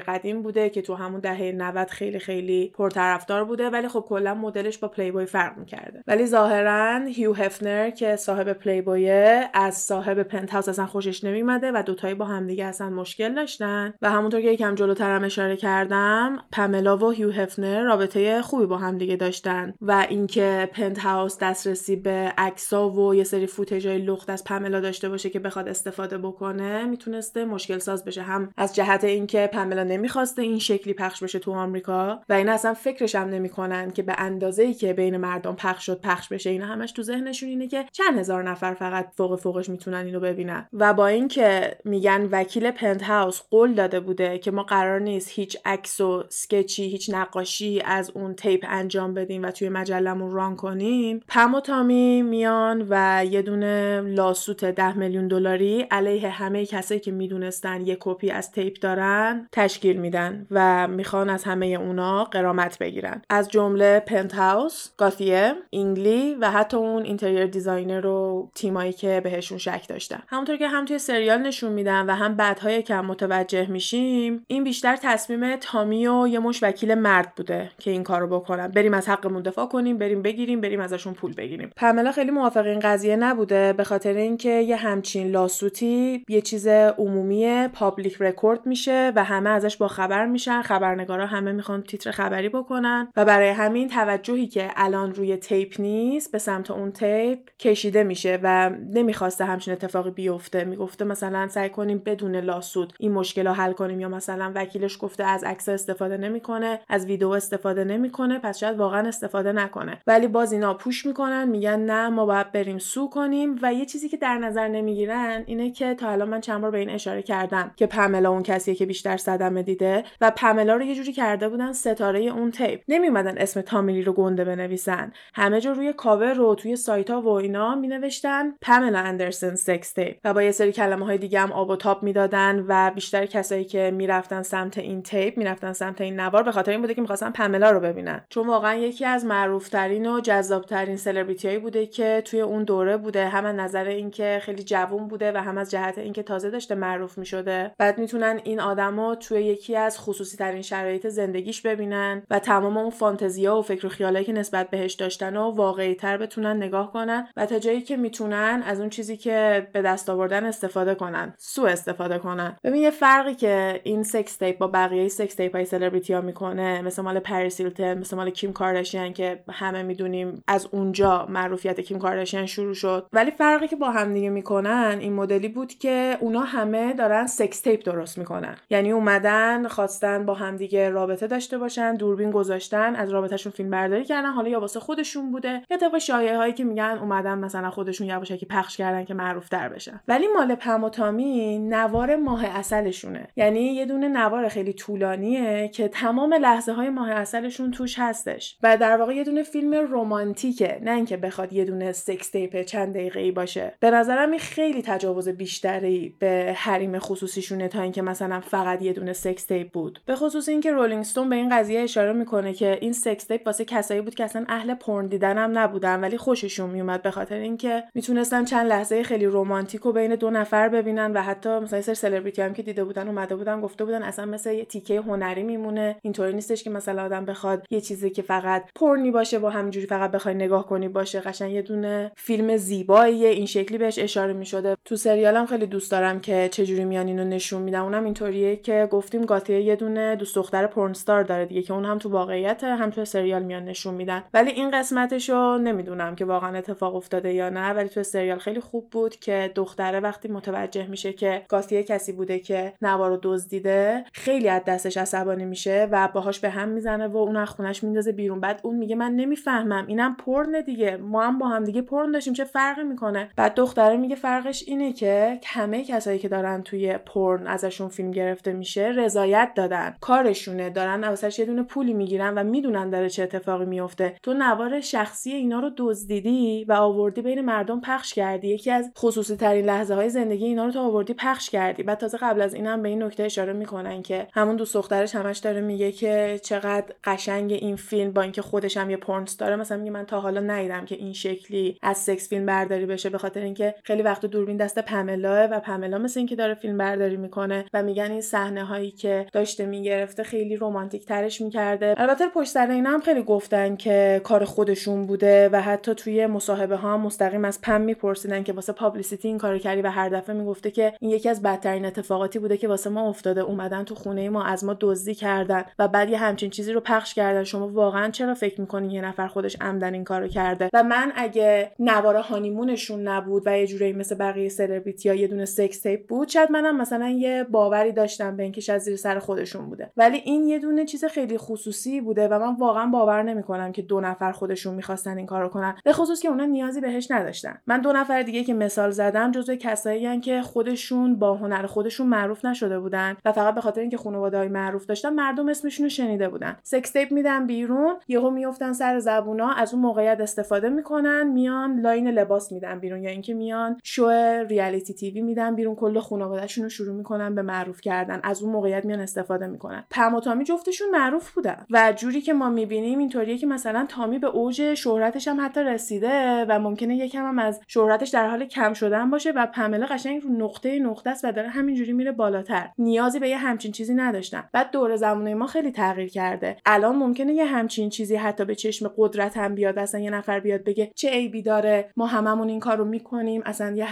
قدیم 0.00 0.42
بوده 0.42 0.70
که 0.70 0.82
تو 0.82 0.94
همون 0.94 1.20
دهه 1.20 1.52
90 1.52 1.88
خیلی 1.90 2.18
خیلی 2.18 2.72
پرطرفدار 2.74 3.44
بوده 3.44 3.70
ولی 3.70 3.88
خب 3.88 4.04
کلا 4.08 4.34
مدلش 4.34 4.78
با 4.78 4.88
پلی 4.88 5.10
بوی 5.10 5.26
فرق 5.26 5.58
می‌کرده. 5.58 6.02
ولی 6.06 6.26
ظاهرا 6.26 7.06
هیو 7.06 7.32
هفنر 7.32 7.90
که 7.90 8.16
صاحب 8.16 8.52
پلی 8.52 8.82
بوی 8.82 9.10
از 9.54 9.74
صاحب 9.74 10.22
Penthouse 10.22 10.68
اصلا 10.68 10.86
خوشش 10.86 11.24
نمیومده 11.24 11.72
و 11.72 11.82
دوتایی 11.86 12.14
با 12.14 12.24
همدیگه 12.24 12.64
اصلا 12.64 12.90
مشکل 12.90 13.34
داشتن. 13.34 13.94
و 14.02 14.10
همونطور 14.10 14.40
که 14.40 14.50
یکم 14.50 14.74
جلوتر 14.74 15.16
هم 15.16 15.24
اشاره 15.24 15.56
کردم 15.56 16.38
پملا 16.52 16.96
و 16.96 17.10
هیو 17.10 17.30
هفنر 17.30 17.82
رابطه 17.82 18.42
خوبی 18.42 18.66
با 18.66 18.76
همدیگه 18.76 19.16
داشتن 19.16 19.74
و 19.80 20.06
اینکه 20.08 20.70
Penthouse 20.72 21.38
دسترسی 21.38 21.96
به 21.96 22.32
عکسا 22.38 22.90
و 22.90 23.14
یه 23.14 23.24
سری 23.24 23.46
footage 23.46 23.91
ای 23.91 23.98
لخت 23.98 24.30
از 24.30 24.44
پملا 24.44 24.80
داشته 24.80 25.08
باشه 25.08 25.30
که 25.30 25.40
بخواد 25.40 25.61
استفاده 25.68 26.18
بکنه 26.18 26.84
می‌تونسته 26.84 27.44
مشکل 27.44 27.78
ساز 27.78 28.04
بشه. 28.04 28.22
هم 28.22 28.52
از 28.56 28.74
جهت 28.74 29.04
اینکه 29.04 29.50
پملا 29.52 29.84
نمی‌خواسته 29.84 30.42
این 30.42 30.58
شکلی 30.58 30.94
پخش 30.94 31.22
بشه 31.22 31.38
تو 31.38 31.52
آمریکا 31.52 32.20
و 32.28 32.32
این 32.32 32.48
اصلا 32.48 32.74
فکرش 32.74 33.14
هم 33.14 33.28
نمی‌کنن 33.28 33.90
که 33.90 34.02
به 34.02 34.14
اندازه 34.18 34.62
ای 34.62 34.74
که 34.74 34.92
بین 34.92 35.16
مردم 35.16 35.54
پخش 35.54 35.86
شد 35.86 36.00
پخش 36.00 36.28
بشه. 36.28 36.50
اینا 36.50 36.66
همش 36.66 36.92
تو 36.92 37.02
ذهنشون 37.02 37.48
اینه 37.48 37.68
که 37.68 37.84
چند 37.92 38.18
هزار 38.18 38.50
نفر 38.50 38.74
فقط 38.74 39.08
فوق 39.16 39.40
فوقش 39.40 39.68
می‌تونن 39.68 40.06
اینو 40.06 40.20
ببینن. 40.20 40.68
و 40.72 40.94
با 40.94 41.06
اینکه 41.06 41.76
میگن 41.84 42.28
وکیل 42.30 42.70
Penthouse 42.70 43.40
قول 43.50 43.74
داده 43.74 44.00
بوده 44.00 44.38
که 44.38 44.50
ما 44.50 44.62
قرار 44.62 45.00
نیست 45.00 45.30
هیچ 45.30 45.58
عکس 45.64 46.00
و 46.00 46.24
sketch 46.28 46.76
ی 46.76 46.84
هیچ 46.84 47.10
نقاشی 47.14 47.82
از 47.84 48.10
اون 48.14 48.34
tape 48.34 48.66
انجام 48.68 49.14
بدیم 49.14 49.42
و 49.42 49.50
توی 49.50 49.68
مجلمون 49.68 50.30
run 50.30 50.56
کنیم 50.56 51.20
پم 51.28 51.54
و 51.54 51.60
تامی 51.60 52.22
میان 52.22 52.86
و 52.90 53.24
یه 53.30 53.42
دونه 53.42 54.00
lawsuit 54.00 54.64
ده 54.64 54.98
میلیون 54.98 55.28
دلار 55.28 55.51
خودداری 55.52 55.86
علیه 55.90 56.28
همه 56.28 56.66
کسایی 56.66 57.00
که 57.00 57.10
می‌دونستن 57.10 57.86
یه 57.86 57.96
کپی 58.00 58.30
از 58.30 58.52
tape 58.52 58.76
دارن 58.80 59.48
تشکیل 59.52 59.96
میدن 59.96 60.46
و 60.50 60.88
می‌خوان 60.88 61.30
از 61.30 61.44
همه 61.44 61.66
اونا 61.66 62.24
غرامت 62.24 62.78
بگیرن. 62.78 63.22
از 63.30 63.48
جمله 63.48 64.00
Penthouse، 64.00 64.88
گاتیه، 64.96 65.54
اینگلی 65.70 66.34
و 66.34 66.50
حتی 66.50 66.76
اون 66.76 67.02
interior 67.02 67.46
designer 67.46 68.06
و 68.06 68.50
تیمایی 68.54 68.92
که 68.92 69.20
بهشون 69.24 69.58
شک 69.58 69.88
داشتن. 69.88 70.22
همونطور 70.28 70.56
که 70.56 70.68
هم 70.68 70.84
توی 70.84 70.98
سریال 70.98 71.38
نشون 71.38 71.72
میدن 71.72 72.06
و 72.06 72.14
هم 72.14 72.34
بعدها 72.34 72.82
یکم 72.82 73.04
متوجه 73.06 73.70
میشیم 73.70 74.44
این 74.46 74.64
بیشتر 74.64 74.96
تصمیم 75.02 75.56
تامی 75.56 76.06
و 76.06 76.26
یه 76.26 76.38
مشت 76.38 76.62
وکیل 76.62 76.94
مرد 76.94 77.32
بوده 77.36 77.70
که 77.78 77.90
این 77.90 78.02
کارو 78.02 78.26
بکنن. 78.26 78.68
بریم 78.68 78.94
از 78.94 79.08
حقمون 79.08 79.42
دفاع 79.42 79.66
کنیم 79.66 79.98
بریم 79.98 80.22
بگیریم 80.22 80.60
بریم 80.60 80.80
ازشون 80.80 81.14
پول 81.14 81.34
بگیریم. 81.34 81.70
پملا 81.76 82.12
خیلی 82.12 82.30
موافق 82.30 82.66
این 82.66 82.80
قضیه 82.80 83.16
نبوده 83.16 83.72
به 83.72 83.84
خاطر 83.84 84.14
اینکه 84.14 84.50
یه 84.50 84.76
همچین 84.76 85.32
lawsuit 85.42 86.14
ی 86.14 86.24
یه 86.28 86.40
چیز 86.40 86.66
عمومی 86.66 87.68
public 87.68 88.16
record 88.20 88.66
میشه 88.66 89.12
و 89.16 89.24
همه 89.24 89.50
ازش 89.50 89.76
با 89.76 89.88
خبر 89.88 90.26
میشن. 90.26 90.62
خبرنگارا 90.62 91.26
همه 91.26 91.52
می‌خوان 91.52 91.82
تیتر 91.82 92.10
خبری 92.10 92.48
بکنن 92.48 93.08
و 93.16 93.24
برای 93.24 93.48
همین 93.48 93.88
توجهی 93.88 94.46
که 94.46 94.70
الان 94.76 95.14
روی 95.14 95.36
تیپ 95.36 95.80
نیست 95.80 96.32
به 96.32 96.38
سمت 96.38 96.70
اون 96.70 96.92
تیپ 96.92 97.38
کشیده 97.58 98.02
میشه 98.02 98.38
و 98.42 98.70
نمی‌خواسته 98.94 99.44
همچین 99.44 99.72
اتفاقی 99.72 100.10
بیفته. 100.10 100.64
می‌گفته 100.64 101.04
مثلا 101.04 101.48
سعی 101.48 101.68
کنیم 101.68 101.98
بدون 101.98 102.36
لاسود 102.36 102.92
این 102.98 103.12
مشکل 103.12 103.46
رو 103.46 103.52
حل 103.52 103.72
کنیم 103.72 104.00
یا 104.00 104.08
مثلا 104.08 104.52
وکیلش 104.54 104.98
گفته 105.00 105.24
از 105.24 105.44
عکس 105.44 105.68
استفاده 105.68 106.16
نمی‌کنه 106.16 106.80
از 106.88 107.06
ویدیو 107.06 107.28
استفاده 107.28 107.84
نمی‌کنه 107.84 108.38
پس 108.38 108.58
شاید 108.58 108.78
واقعا 108.78 109.08
استفاده 109.08 109.52
نکنه. 109.52 109.98
ولی 110.06 110.26
باز 110.26 110.52
اینا 110.52 110.74
پوش 110.74 111.06
می‌کنن 111.06 111.48
میگن 111.48 111.80
نه 111.80 112.08
ما 112.08 112.26
باید 112.26 112.52
بریم 112.52 112.78
سو 112.78 113.10
کنیم 113.10 113.56
و 113.62 113.74
یه 113.74 113.86
چیزی 113.86 114.08
که 114.08 114.16
در 114.16 114.38
نظر 114.38 114.68
نمی‌گیرن 114.68 115.31
اینه 115.46 115.70
که 115.70 115.94
تا 115.94 116.08
الان 116.10 116.28
من 116.28 116.40
چند 116.40 116.60
بار 116.60 116.70
به 116.70 116.78
این 116.78 116.90
اشاره 116.90 117.22
کردم 117.22 117.72
که 117.76 117.86
پملا 117.86 118.30
اون 118.30 118.42
کسیه 118.42 118.74
که 118.74 118.86
بیشتر 118.86 119.16
صدمه 119.16 119.62
دیده 119.62 120.04
و 120.20 120.30
پملا 120.30 120.76
رو 120.76 120.82
یه 120.82 120.94
جوری 120.94 121.12
کرده 121.12 121.48
بودن 121.48 121.72
ستاره 121.72 122.20
اون 122.20 122.50
تیپ. 122.50 122.80
نمیومدن 122.88 123.38
اسم 123.38 123.60
تامیلی 123.60 124.02
رو 124.02 124.12
گنده 124.12 124.44
بنویسن. 124.44 125.12
همه 125.34 125.60
جا 125.60 125.72
روی 125.72 125.92
کاور 125.92 126.34
رو 126.34 126.54
توی 126.54 126.76
سایت 126.76 127.10
ها 127.10 127.20
و 127.20 127.28
اینا 127.28 127.74
می 127.74 127.88
نوشتن 127.88 128.54
پملا 128.60 128.98
اندرسن 128.98 129.54
sex 129.54 129.92
tape 129.92 130.16
و 130.24 130.34
با 130.34 130.42
یه 130.42 130.50
سری 130.50 130.72
کلمه 130.72 131.04
های 131.06 131.18
دیگه 131.18 131.40
هم 131.40 131.52
آب 131.52 131.70
و 131.70 131.76
تاب 131.76 132.02
می‌دادن 132.02 132.64
و 132.68 132.90
بیشتر 132.94 133.26
کسایی 133.26 133.64
که 133.64 133.90
می‌رفتن 133.94 134.42
سمت 134.42 134.78
این 134.78 135.02
tape 135.02 135.38
می‌رفتن 135.38 135.72
سمت 135.72 136.00
این 136.00 136.20
نوار 136.20 136.42
به 136.42 136.52
خاطر 136.52 136.70
این 136.70 136.80
بوده 136.80 136.94
که 136.94 137.00
می‌خواستن 137.00 137.30
پملا 137.30 137.70
رو 137.70 137.80
ببینن. 137.80 138.24
چون 138.28 138.46
واقعا 138.46 138.74
یکی 138.74 139.04
از 139.04 139.24
معروفترین 139.24 140.06
و 140.06 140.20
جذابترین 140.20 140.96
سلبریتی 140.96 141.48
هایی 141.48 141.60
بوده 141.60 141.86
که 141.86 142.22
توی 142.24 142.40
اون 142.40 142.64
دوره 142.64 142.96
بوده. 142.96 143.28
هم 143.28 143.40
از 143.40 143.46
نظر 143.46 143.84
اینکه 143.84 144.40
خیلی 144.42 144.62
جوون 144.62 145.08
بوده 145.08 145.21
و 145.30 145.42
هم 145.42 145.58
از 145.58 145.70
جهت 145.70 145.98
اینکه 145.98 146.22
تازه 146.22 146.50
داشته 146.50 146.74
معروف 146.74 147.18
می‌شده. 147.18 147.72
بعد 147.78 147.98
می‌تونن 147.98 148.40
این 148.44 148.60
آدمو 148.60 149.14
توی 149.14 149.44
یکی 149.44 149.76
از 149.76 149.98
خصوصی 149.98 150.36
ترین 150.36 150.62
شرایط 150.62 151.06
زندگیش 151.08 151.62
ببینن 151.62 152.22
و 152.30 152.38
تمام 152.38 152.76
اون 152.76 152.90
فانتزیا 152.90 153.56
و 153.56 153.62
فکر 153.62 153.86
و 153.86 153.88
خیالایی 153.88 154.24
که 154.24 154.32
نسبت 154.32 154.70
بهش 154.70 154.92
داشتن 154.92 155.36
و 155.36 155.50
واقعی 155.50 155.94
تر 155.94 156.16
بتونن 156.16 156.56
نگاه 156.56 156.92
کنن 156.92 157.28
و 157.36 157.46
تا 157.46 157.58
جایی 157.58 157.80
که 157.80 157.96
می‌تونن 157.96 158.62
از 158.66 158.80
اون 158.80 158.90
چیزی 158.90 159.16
که 159.16 159.68
به 159.72 159.82
دست 159.82 160.10
آوردن 160.10 160.44
استفاده 160.44 160.94
کنن 160.94 161.34
سو 161.38 161.64
استفاده 161.64 162.18
کنن. 162.18 162.56
ببین 162.64 162.82
یه 162.82 162.90
فرقی 162.90 163.34
که 163.34 163.80
این 163.84 164.02
sex 164.02 164.36
tape 164.36 164.58
با 164.58 164.66
بقیه 164.66 165.08
sex 165.08 165.34
tape 165.34 165.56
های 165.56 165.64
سلبریتی 165.64 166.12
ها 166.12 166.20
می‌کنه 166.20 166.82
مثل 166.82 167.02
مال 167.02 167.18
پریس 167.18 167.60
مثل 167.60 168.16
مال 168.16 168.30
کیم 168.30 168.52
کارداشیان 168.52 169.12
که 169.12 169.44
همه 169.50 169.82
می‌دونیم 169.82 170.42
از 170.48 170.68
اونجا 170.70 171.26
معروفیت 171.28 171.80
کیم 171.80 171.98
کارداشیان 171.98 172.46
شروع 172.46 172.74
شد. 172.74 173.06
ولی 173.12 173.30
فرقی 173.30 173.68
که 173.68 173.76
با 173.76 173.90
هم 173.90 174.14
دیگه 174.14 174.30
می‌کنن 174.30 174.98
این 175.02 175.12
مدلی 175.12 175.48
بود 175.48 175.74
که 175.74 176.16
اونا 176.20 176.40
همه 176.40 176.92
دارن 176.92 177.26
سکس 177.26 177.60
تیپ 177.60 177.84
درست 177.84 178.18
می‌کنن. 178.18 178.56
یعنی 178.70 178.92
اومدن 178.92 179.68
خواستن 179.68 180.26
با 180.26 180.34
همدیگه 180.34 180.90
رابطه 180.90 181.26
داشته 181.26 181.58
باشن 181.58 181.94
دوربین 181.94 182.30
گذاشتن 182.30 182.96
از 182.96 183.10
رابطهشون 183.10 183.52
فیلم 183.52 183.70
برداری 183.70 184.04
کردن. 184.04 184.30
حالا 184.30 184.48
یا 184.48 184.60
واسه 184.60 184.80
خودشون 184.80 185.32
بوده 185.32 185.62
یا 185.70 185.76
طبق 185.76 185.98
شایعه 185.98 186.36
هایی 186.36 186.52
که 186.52 186.64
میگن 186.64 186.98
اومدن 187.00 187.38
مثلا 187.38 187.70
خودشون 187.70 188.06
یواشکی 188.06 188.46
پخش 188.46 188.76
کردن 188.76 189.04
که 189.04 189.14
معروف 189.14 189.48
تر 189.48 189.68
بشن. 189.68 190.00
ولی 190.08 190.26
مال 190.36 190.54
پم 190.54 190.84
و 190.84 190.88
تامی 190.88 191.58
نوار 191.58 192.16
ماه 192.16 192.44
اصلشونه. 192.44 193.28
یعنی 193.36 193.60
یه 193.60 193.86
دونه 193.86 194.08
نوار 194.08 194.48
خیلی 194.48 194.72
طولانیه 194.72 195.68
که 195.68 195.88
تمام 195.88 196.34
لحظه 196.34 196.72
های 196.72 196.90
ماه 196.90 197.10
اصلشون 197.10 197.70
توش 197.70 197.98
هستش. 197.98 198.58
و 198.62 198.76
در 198.76 198.96
واقع 198.96 199.14
یه 199.14 199.24
دونه 199.24 199.42
فیلم 199.42 199.74
رمانتیکه. 199.74 200.78
نه 200.82 200.90
اینکه 200.90 201.16
بخواد 201.16 201.52
یه 201.52 201.64
دونه 201.64 201.92
سکس 201.92 202.30
تیپ 202.30 202.62
چند 202.62 202.94
دقیقه‌ای 202.94 203.32
باشه. 203.32 203.72
به 203.80 203.90
نظرم 203.90 204.30
این 204.30 204.40
خیلی 204.40 204.82
تجاوز 204.92 205.28
بیشتری 205.28 206.16
به 206.18 206.54
حریم 206.56 206.98
خصوصیشونه 206.98 207.68
تا 207.68 207.82
اینکه 207.82 208.02
مثلا 208.02 208.40
فقط 208.40 208.82
یه 208.82 208.92
دونه 208.92 209.12
سکس 209.12 209.44
تیپ 209.44 209.72
بود. 209.72 210.00
به 210.06 210.16
خصوص 210.16 210.48
اینکه 210.48 210.72
Rolling 210.72 211.02
Stone 211.02 211.28
به 211.28 211.36
این 211.36 211.48
قضیه 211.58 211.80
اشاره 211.80 212.12
می‌کنه 212.12 212.52
که 212.52 212.78
این 212.80 212.92
sex 212.92 213.24
tape 213.24 213.46
واسه 213.46 213.64
کسایی 213.64 214.00
بود 214.00 214.14
که 214.14 214.24
اصلا 214.24 214.44
اهل 214.48 214.74
پرن 214.74 215.06
دیدن 215.06 215.38
هم 215.38 215.58
نبودن 215.58 216.00
ولی 216.00 216.16
خوششون 216.16 216.70
میومد 216.70 217.02
به 217.02 217.10
خاطر 217.10 217.34
اینکه 217.34 217.84
می‌تونستن 217.94 218.44
چند 218.44 218.66
لحظه 218.66 219.02
خیلی 219.02 219.26
رمانتیک 219.26 219.80
رو 219.80 219.92
بین 219.92 220.14
دو 220.14 220.30
نفر 220.30 220.68
ببینن 220.68 221.12
و 221.12 221.22
حتی 221.22 221.48
مثلا 221.48 221.82
سر 221.82 221.94
سلبریتی 221.94 222.42
هم 222.42 222.54
که 222.54 222.62
دیده 222.62 222.84
بودن 222.84 223.08
اومده 223.08 223.36
بودن 223.36 223.60
گفته 223.60 223.84
بودن 223.84 224.02
اصلا 224.02 224.24
مثل 224.26 224.52
یه 224.52 224.64
تیکه 224.64 225.00
هنری 225.00 225.42
میمونه. 225.42 225.96
اینطوری 226.02 226.32
نیستش 226.32 226.64
که 226.64 226.70
مثلا 226.70 227.04
آدم 227.04 227.24
بخواد 227.24 227.66
یه 227.70 227.80
چیزی 227.80 228.10
که 228.10 228.22
فقط 228.22 228.64
پرنی 228.74 229.10
باشه 229.10 229.38
یا 229.38 229.50
همینجوری 229.50 229.86
فقط 229.86 230.10
بخوای 230.10 230.34
نگاه 230.34 230.66
کنی 230.66 230.88
باشه. 230.88 231.20
قشنگ 231.20 231.52
یه 231.52 231.62
دونه 231.62 232.12
فیلم 232.16 232.56
زیباییه. 232.56 233.28
این 233.28 233.46
شکلی 233.46 233.78
بهش 233.78 233.98
اشاره 233.98 234.32
می‌شده. 234.32 234.76
تو 234.84 234.96
سریالم 234.96 235.46
خیلی 235.46 235.66
دوست 235.66 235.90
دارم 235.90 236.20
که 236.20 236.48
چجوری 236.52 236.84
میان 236.84 237.06
اینو 237.06 237.24
نشون 237.24 237.62
میدن. 237.62 237.78
اونم 237.78 238.04
اینطوریه 238.04 238.56
که 238.56 238.88
گفتیم 238.90 239.22
گاتیه 239.22 239.60
یه 239.60 239.76
دونه 239.76 240.16
دوست 240.16 240.34
دختر 240.34 240.66
porn 240.66 240.94
star 240.94 241.22
داره 241.22 241.46
دیگه 241.46 241.62
که 241.62 241.72
اون 241.72 241.84
هم 241.84 241.98
تو 241.98 242.08
واقعیت 242.08 242.64
هم 242.64 242.90
تو 242.90 243.04
سریال 243.04 243.42
میان 243.42 243.64
نشون 243.64 243.94
میدن. 243.94 244.24
ولی 244.34 244.50
این 244.50 244.70
قسمتشو 244.70 245.58
نمی‌دونم 245.58 246.14
که 246.14 246.24
واقعا 246.24 246.58
اتفاق 246.58 246.96
افتاده 246.96 247.32
یا 247.32 247.50
نه. 247.50 247.72
ولی 247.72 247.88
تو 247.88 248.02
سریال 248.02 248.38
خیلی 248.38 248.60
خوب 248.60 248.90
بود 248.90 249.16
که 249.16 249.52
دختره 249.54 250.00
وقتی 250.00 250.28
متوجه 250.28 250.86
میشه 250.86 251.12
که 251.12 251.42
گاتیه 251.48 251.82
کسی 251.82 252.12
بوده 252.12 252.38
که 252.38 252.72
نوارو 252.82 253.18
دزدیده 253.22 254.04
خیلی 254.12 254.48
از 254.48 254.62
دستش 254.66 254.96
عصبانی 254.96 255.44
میشه 255.44 255.88
و 255.90 256.08
باهاش 256.08 256.40
به 256.40 256.50
هم 256.50 256.68
می‌زنه 256.68 257.06
و 257.06 257.16
اون 257.16 257.36
از 257.36 257.48
خونش 257.48 257.84
میندازه 257.84 258.12
بیرون. 258.12 258.40
بعد 258.40 258.60
اون 258.62 258.76
میگه 258.76 258.96
من 258.96 259.12
نمی‌فهمم 259.12 259.84
اینم 259.86 260.16
پرن 260.16 260.60
دیگه. 260.60 260.96
ما 260.96 261.22
هم 261.22 261.38
با 261.38 261.48
هم 261.48 261.64
دیگه 261.64 261.82
پرن 261.82 262.10
داشتیم 262.10 262.32
چه 262.32 262.44
فرقی 262.44 262.82
می‌کنه؟ 262.82 263.30
بعد 263.36 263.54
دختره 263.54 263.96
میگه 263.96 264.16
فرقش 264.16 264.64
اینه 264.72 264.92
که 264.92 265.38
همه 265.44 265.84
کسایی 265.84 266.18
که 266.18 266.28
دارن 266.28 266.62
توی 266.62 266.98
پرن 266.98 267.46
ازشون 267.46 267.88
فیلم 267.88 268.10
گرفته 268.10 268.52
میشه 268.52 268.92
رضایت 268.96 269.52
دادن. 269.56 269.96
کارشونه 270.00 270.70
دارن 270.70 271.04
واسش 271.04 271.38
یه 271.38 271.44
دونه 271.44 271.62
پولی 271.62 271.92
می‌گیرن 271.92 272.34
و 272.34 272.44
می‌دونن 272.44 272.90
داره 272.90 273.08
چه 273.08 273.22
اتفاقی 273.22 273.64
میفته. 273.64 274.14
تو 274.22 274.34
نوار 274.34 274.80
شخصی 274.80 275.32
اینا 275.32 275.60
رو 275.60 275.70
دزدیدی 275.76 276.64
و 276.68 276.72
آوردی 276.72 277.22
بین 277.22 277.40
مردم 277.40 277.80
پخش 277.80 278.14
کردی. 278.14 278.48
یکی 278.48 278.70
از 278.70 278.90
خصوصی 278.98 279.36
ترین 279.36 279.64
لحظه 279.64 279.94
های 279.94 280.08
زندگی 280.10 280.44
اینا 280.44 280.64
رو 280.64 280.70
تو 280.70 280.80
آوردی 280.80 281.14
پخش 281.14 281.50
کردی. 281.50 281.82
بعد 281.82 281.98
تازه 281.98 282.18
قبل 282.18 282.40
از 282.40 282.54
اینم 282.54 282.82
به 282.82 282.88
این 282.88 283.02
نکته 283.02 283.22
اشاره 283.22 283.52
می‌کنن 283.52 284.02
که 284.02 284.26
همون 284.32 284.56
دوست 284.56 284.74
دخترش 284.74 285.14
همش 285.14 285.38
داره 285.38 285.60
میگه 285.60 285.92
که 285.92 286.40
چقدر 286.42 286.94
قشنگ 287.04 287.52
این 287.52 287.76
فیلم 287.76 288.12
با 288.12 288.22
اینکه 288.22 288.42
خودش 288.42 288.76
هم 288.76 288.90
یه 288.90 288.96
پرنس 288.96 289.36
داره. 289.36 289.56
مثلا 289.56 289.78
میگه 289.78 289.90
من 289.90 290.06
تا 290.06 290.20
حالا 290.20 290.40
ندیدم 290.40 290.84
که 290.84 290.94
این 290.94 291.12
شکلی 291.12 291.78
از 291.82 291.98
سکس 291.98 292.28
فیلم 292.28 292.46
برداری 292.46 292.86
بشه. 292.86 293.10
به 293.10 293.18
خاطر 293.18 293.40
اینکه 293.40 293.74
خیلی 293.84 294.02
وقت 294.02 294.26
دوربین 294.26 294.56
دست 294.62 294.78
پملا 294.78 295.48
و 295.50 295.60
پملا 295.60 295.98
مثل 295.98 296.20
اینکه 296.20 296.36
داره 296.36 296.54
فیلم 296.54 296.78
برداری 296.78 297.16
می‌کنه 297.16 297.64
و 297.72 297.82
میگن 297.82 298.10
این 298.10 298.20
صحنه 298.20 298.64
هایی 298.64 298.90
که 298.90 299.26
داشته 299.32 299.66
می‌گرفته 299.66 300.22
خیلی 300.22 300.56
رمانتیک 300.56 301.06
ترش 301.06 301.40
می‌کرده. 301.40 301.94
البته 301.96 302.28
پشت 302.28 302.50
سر 302.50 302.70
اینا 302.70 302.90
هم 302.90 303.00
خیلی 303.00 303.22
گفتن 303.22 303.76
که 303.76 304.20
کار 304.24 304.44
خودشون 304.44 305.06
بوده 305.06 305.48
و 305.48 305.60
حتی 305.60 305.94
توی 305.94 306.26
مصاحبه 306.26 306.76
ها 306.76 306.98
مستقیم 306.98 307.44
از 307.44 307.60
پم 307.60 307.80
میپرسیدن 307.80 308.42
که 308.42 308.52
واسه 308.52 308.72
پابلیسیتی 308.72 309.28
این 309.28 309.38
کارو 309.38 309.58
کردی 309.58 309.82
و 309.82 309.90
هر 309.90 310.08
دفعه 310.08 310.36
می‌گفته 310.36 310.70
که 310.70 310.92
این 311.00 311.10
یکی 311.10 311.28
از 311.28 311.42
بدترین 311.42 311.84
اتفاقاتی 311.84 312.38
بوده 312.38 312.56
که 312.56 312.68
واسه 312.68 312.90
ما 312.90 313.08
افتاده. 313.08 313.40
اومدن 313.40 313.84
تو 313.84 313.94
خونه 313.94 314.28
ما 314.28 314.44
از 314.44 314.64
ما 314.64 314.76
دزدی 314.80 315.14
کردن 315.14 315.64
و 315.78 315.88
بعد 315.88 316.10
یه 316.10 316.18
همچین 316.18 316.50
چیزی 316.50 316.72
رو 316.72 316.80
پخش 316.80 317.14
کردن. 317.14 317.44
شما 317.44 317.68
واقعا 317.68 318.10
چرا 318.10 318.34
فکر 318.34 318.60
می‌کنین 318.60 318.90
یه 318.90 319.00
نفر 319.00 319.26
خودش 319.26 319.56
عمدن 319.60 319.94
این 319.94 320.04
کارو 320.04 320.28
کرده؟ 320.28 320.68
و 320.72 320.82
من 320.82 321.12
اگه 321.16 321.72
نوار 321.78 322.16
هانیمونشون 322.16 323.08
نبود 323.08 323.42
و 323.46 323.58
یه 323.58 323.66
جوری 323.66 323.92
مثل 323.92 324.14
بقیه 324.14 324.48
سلبریتی 324.52 325.08
ها 325.08 325.14
یه 325.14 325.26
دونه 325.26 325.44
سکس 325.44 325.80
تیپ 325.80 326.06
بود 326.06 326.28
شاید 326.28 326.50
منم 326.50 326.76
مثلا 326.76 327.08
یه 327.08 327.44
باوری 327.50 327.92
داشتم 327.92 328.36
به 328.36 328.42
اینکه 328.42 328.72
از 328.72 328.82
زیر 328.82 328.96
سر 328.96 329.18
خودشون 329.18 329.66
بوده. 329.66 329.90
ولی 329.96 330.18
این 330.18 330.44
یه 330.44 330.58
دونه 330.58 330.84
چیز 330.84 331.04
خیلی 331.04 331.38
خصوصی 331.38 332.00
بوده 332.00 332.28
و 332.28 332.38
من 332.38 332.54
واقعا 332.54 332.86
باور 332.86 333.22
نمی‌کنم 333.22 333.72
که 333.72 333.82
دو 333.82 334.00
نفر 334.00 334.32
خودشون 334.32 334.74
می‌خواستن 334.74 335.16
این 335.16 335.26
کارو 335.26 335.48
کنن. 335.48 335.74
به 335.84 335.92
خصوص 335.92 336.20
که 336.20 336.28
اونا 336.28 336.44
نیازی 336.44 336.80
بهش 336.80 337.10
نداشتن. 337.10 337.58
من 337.66 337.80
دو 337.80 337.92
نفر 337.92 338.22
دیگه 338.22 338.44
که 338.44 338.54
مثال 338.54 338.90
زدم 338.90 339.30
جزو 339.30 339.56
کسایی 339.56 340.20
که 340.20 340.42
خودشون 340.42 341.18
با 341.18 341.34
هنر 341.34 341.66
خودشون 341.66 342.06
معروف 342.06 342.44
نشده 342.44 342.80
بودن 342.80 343.16
و 343.24 343.32
فقط 343.32 343.54
به 343.54 343.60
خاطر 343.60 343.80
اینکه 343.80 343.96
خانواده 343.96 344.38
های 344.38 344.48
معروف 344.48 344.86
داشتن 344.86 345.10
مردم 345.10 345.48
اسمشون 345.48 345.84
رو 345.84 345.90
شنیده 345.90 346.28
بودن. 346.28 346.56
sex 346.62 346.90
tape 346.90 347.12
میدن 347.12 347.46
بیرون 347.46 347.96
یهو 348.08 348.30
میفتن 348.30 348.72
سر 348.72 348.98
زبونا 348.98 349.50
از 349.52 349.74
اون 349.74 349.82
موقعیت 349.82 350.20
استفاده 350.20 350.68
می‌کنن 350.68 351.28
میان 351.28 351.80
line 351.80 352.08
لباس 352.08 352.52
میدن 352.52 352.80
بیرون 352.80 353.02
یا 353.02 353.10
اینکه 353.10 353.34
میان 353.34 353.76
شو 353.84 354.10
reality 354.44 354.94
TV 354.94 355.20
میدن 355.20 355.54
بیرون 355.54 355.74
کل 355.74 356.00
خانوادهشون 356.00 356.64
رو 356.64 356.70
شروع 356.70 356.96
می‌کنن 356.96 357.34
به 357.34 357.42
معروف 357.42 357.80
کردن. 357.80 358.20
از 358.24 358.42
اون 358.42 358.52
موقعیت 358.52 358.84
میان 358.84 359.00
استفاده 359.00 359.46
می‌کنن. 359.46 359.84
پم 359.90 360.14
و 360.14 360.20
تامی 360.20 360.44
جفتشون 360.44 360.90
معروف 360.90 361.30
بودن. 361.30 361.66
و 361.70 361.92
جوری 361.96 362.20
که 362.20 362.32
ما 362.32 362.50
می‌بینیم 362.50 362.98
اینطوریه 362.98 363.38
که 363.38 363.46
مثلا 363.46 363.86
تامی 363.88 364.18
به 364.18 364.26
اوج 364.26 364.74
شهرتش 364.74 365.28
هم 365.28 365.40
حتی 365.40 365.60
رسیده 365.60 366.44
و 366.48 366.58
ممکنه 366.58 366.96
یکم 366.96 367.26
هم 367.26 367.38
از 367.38 367.60
شهرتش 367.68 368.08
در 368.08 368.28
حال 368.28 368.44
کم 368.44 368.72
شدن 368.72 369.10
باشه 369.10 369.30
و 369.30 369.46
پملا 369.46 369.86
قشنگ 369.86 370.22
رو 370.22 370.30
نقطه 370.30 370.78
نقطه 370.78 371.10
است 371.10 371.24
و 371.24 371.32
داره 371.32 371.48
همینجوری 371.48 371.92
میره 371.92 372.12
بالاتر. 372.12 372.68
نیازی 372.78 373.18
به 373.18 373.28
یه 373.28 373.36
همچین 373.36 373.72
چیزی 373.72 373.94
نداشتن. 373.94 374.48
بعد 374.52 374.70
دور 374.70 374.96
زمانه 374.96 375.34
ما 375.34 375.46
خیلی 375.46 375.70
تغییر 375.70 376.08
کرده. 376.08 376.56
الان 376.66 376.96
ممکنه 376.96 377.32
یه 377.32 377.44
همچین 377.44 377.90
چیزی 377.90 378.16
حتی 378.16 378.44
به 378.44 378.54
چشم 378.54 378.90
قدرت 378.96 379.36
هم 379.36 379.54
بیاد. 379.54 379.78
اصلا 379.78 380.00
یه 380.00 380.10
نفر 380.10 380.40
بیاد 380.40 380.64
بگه 380.64 380.92
چه 380.94 381.10
عیبی 381.10 381.42
داره. 381.42 381.90
ما 381.96 382.06
هممون 382.06 382.48
این 382.48 382.60
کارو 382.60 382.84
می‌کنیم. 382.84 383.42
اصلا 383.44 383.76
یه 383.76 383.84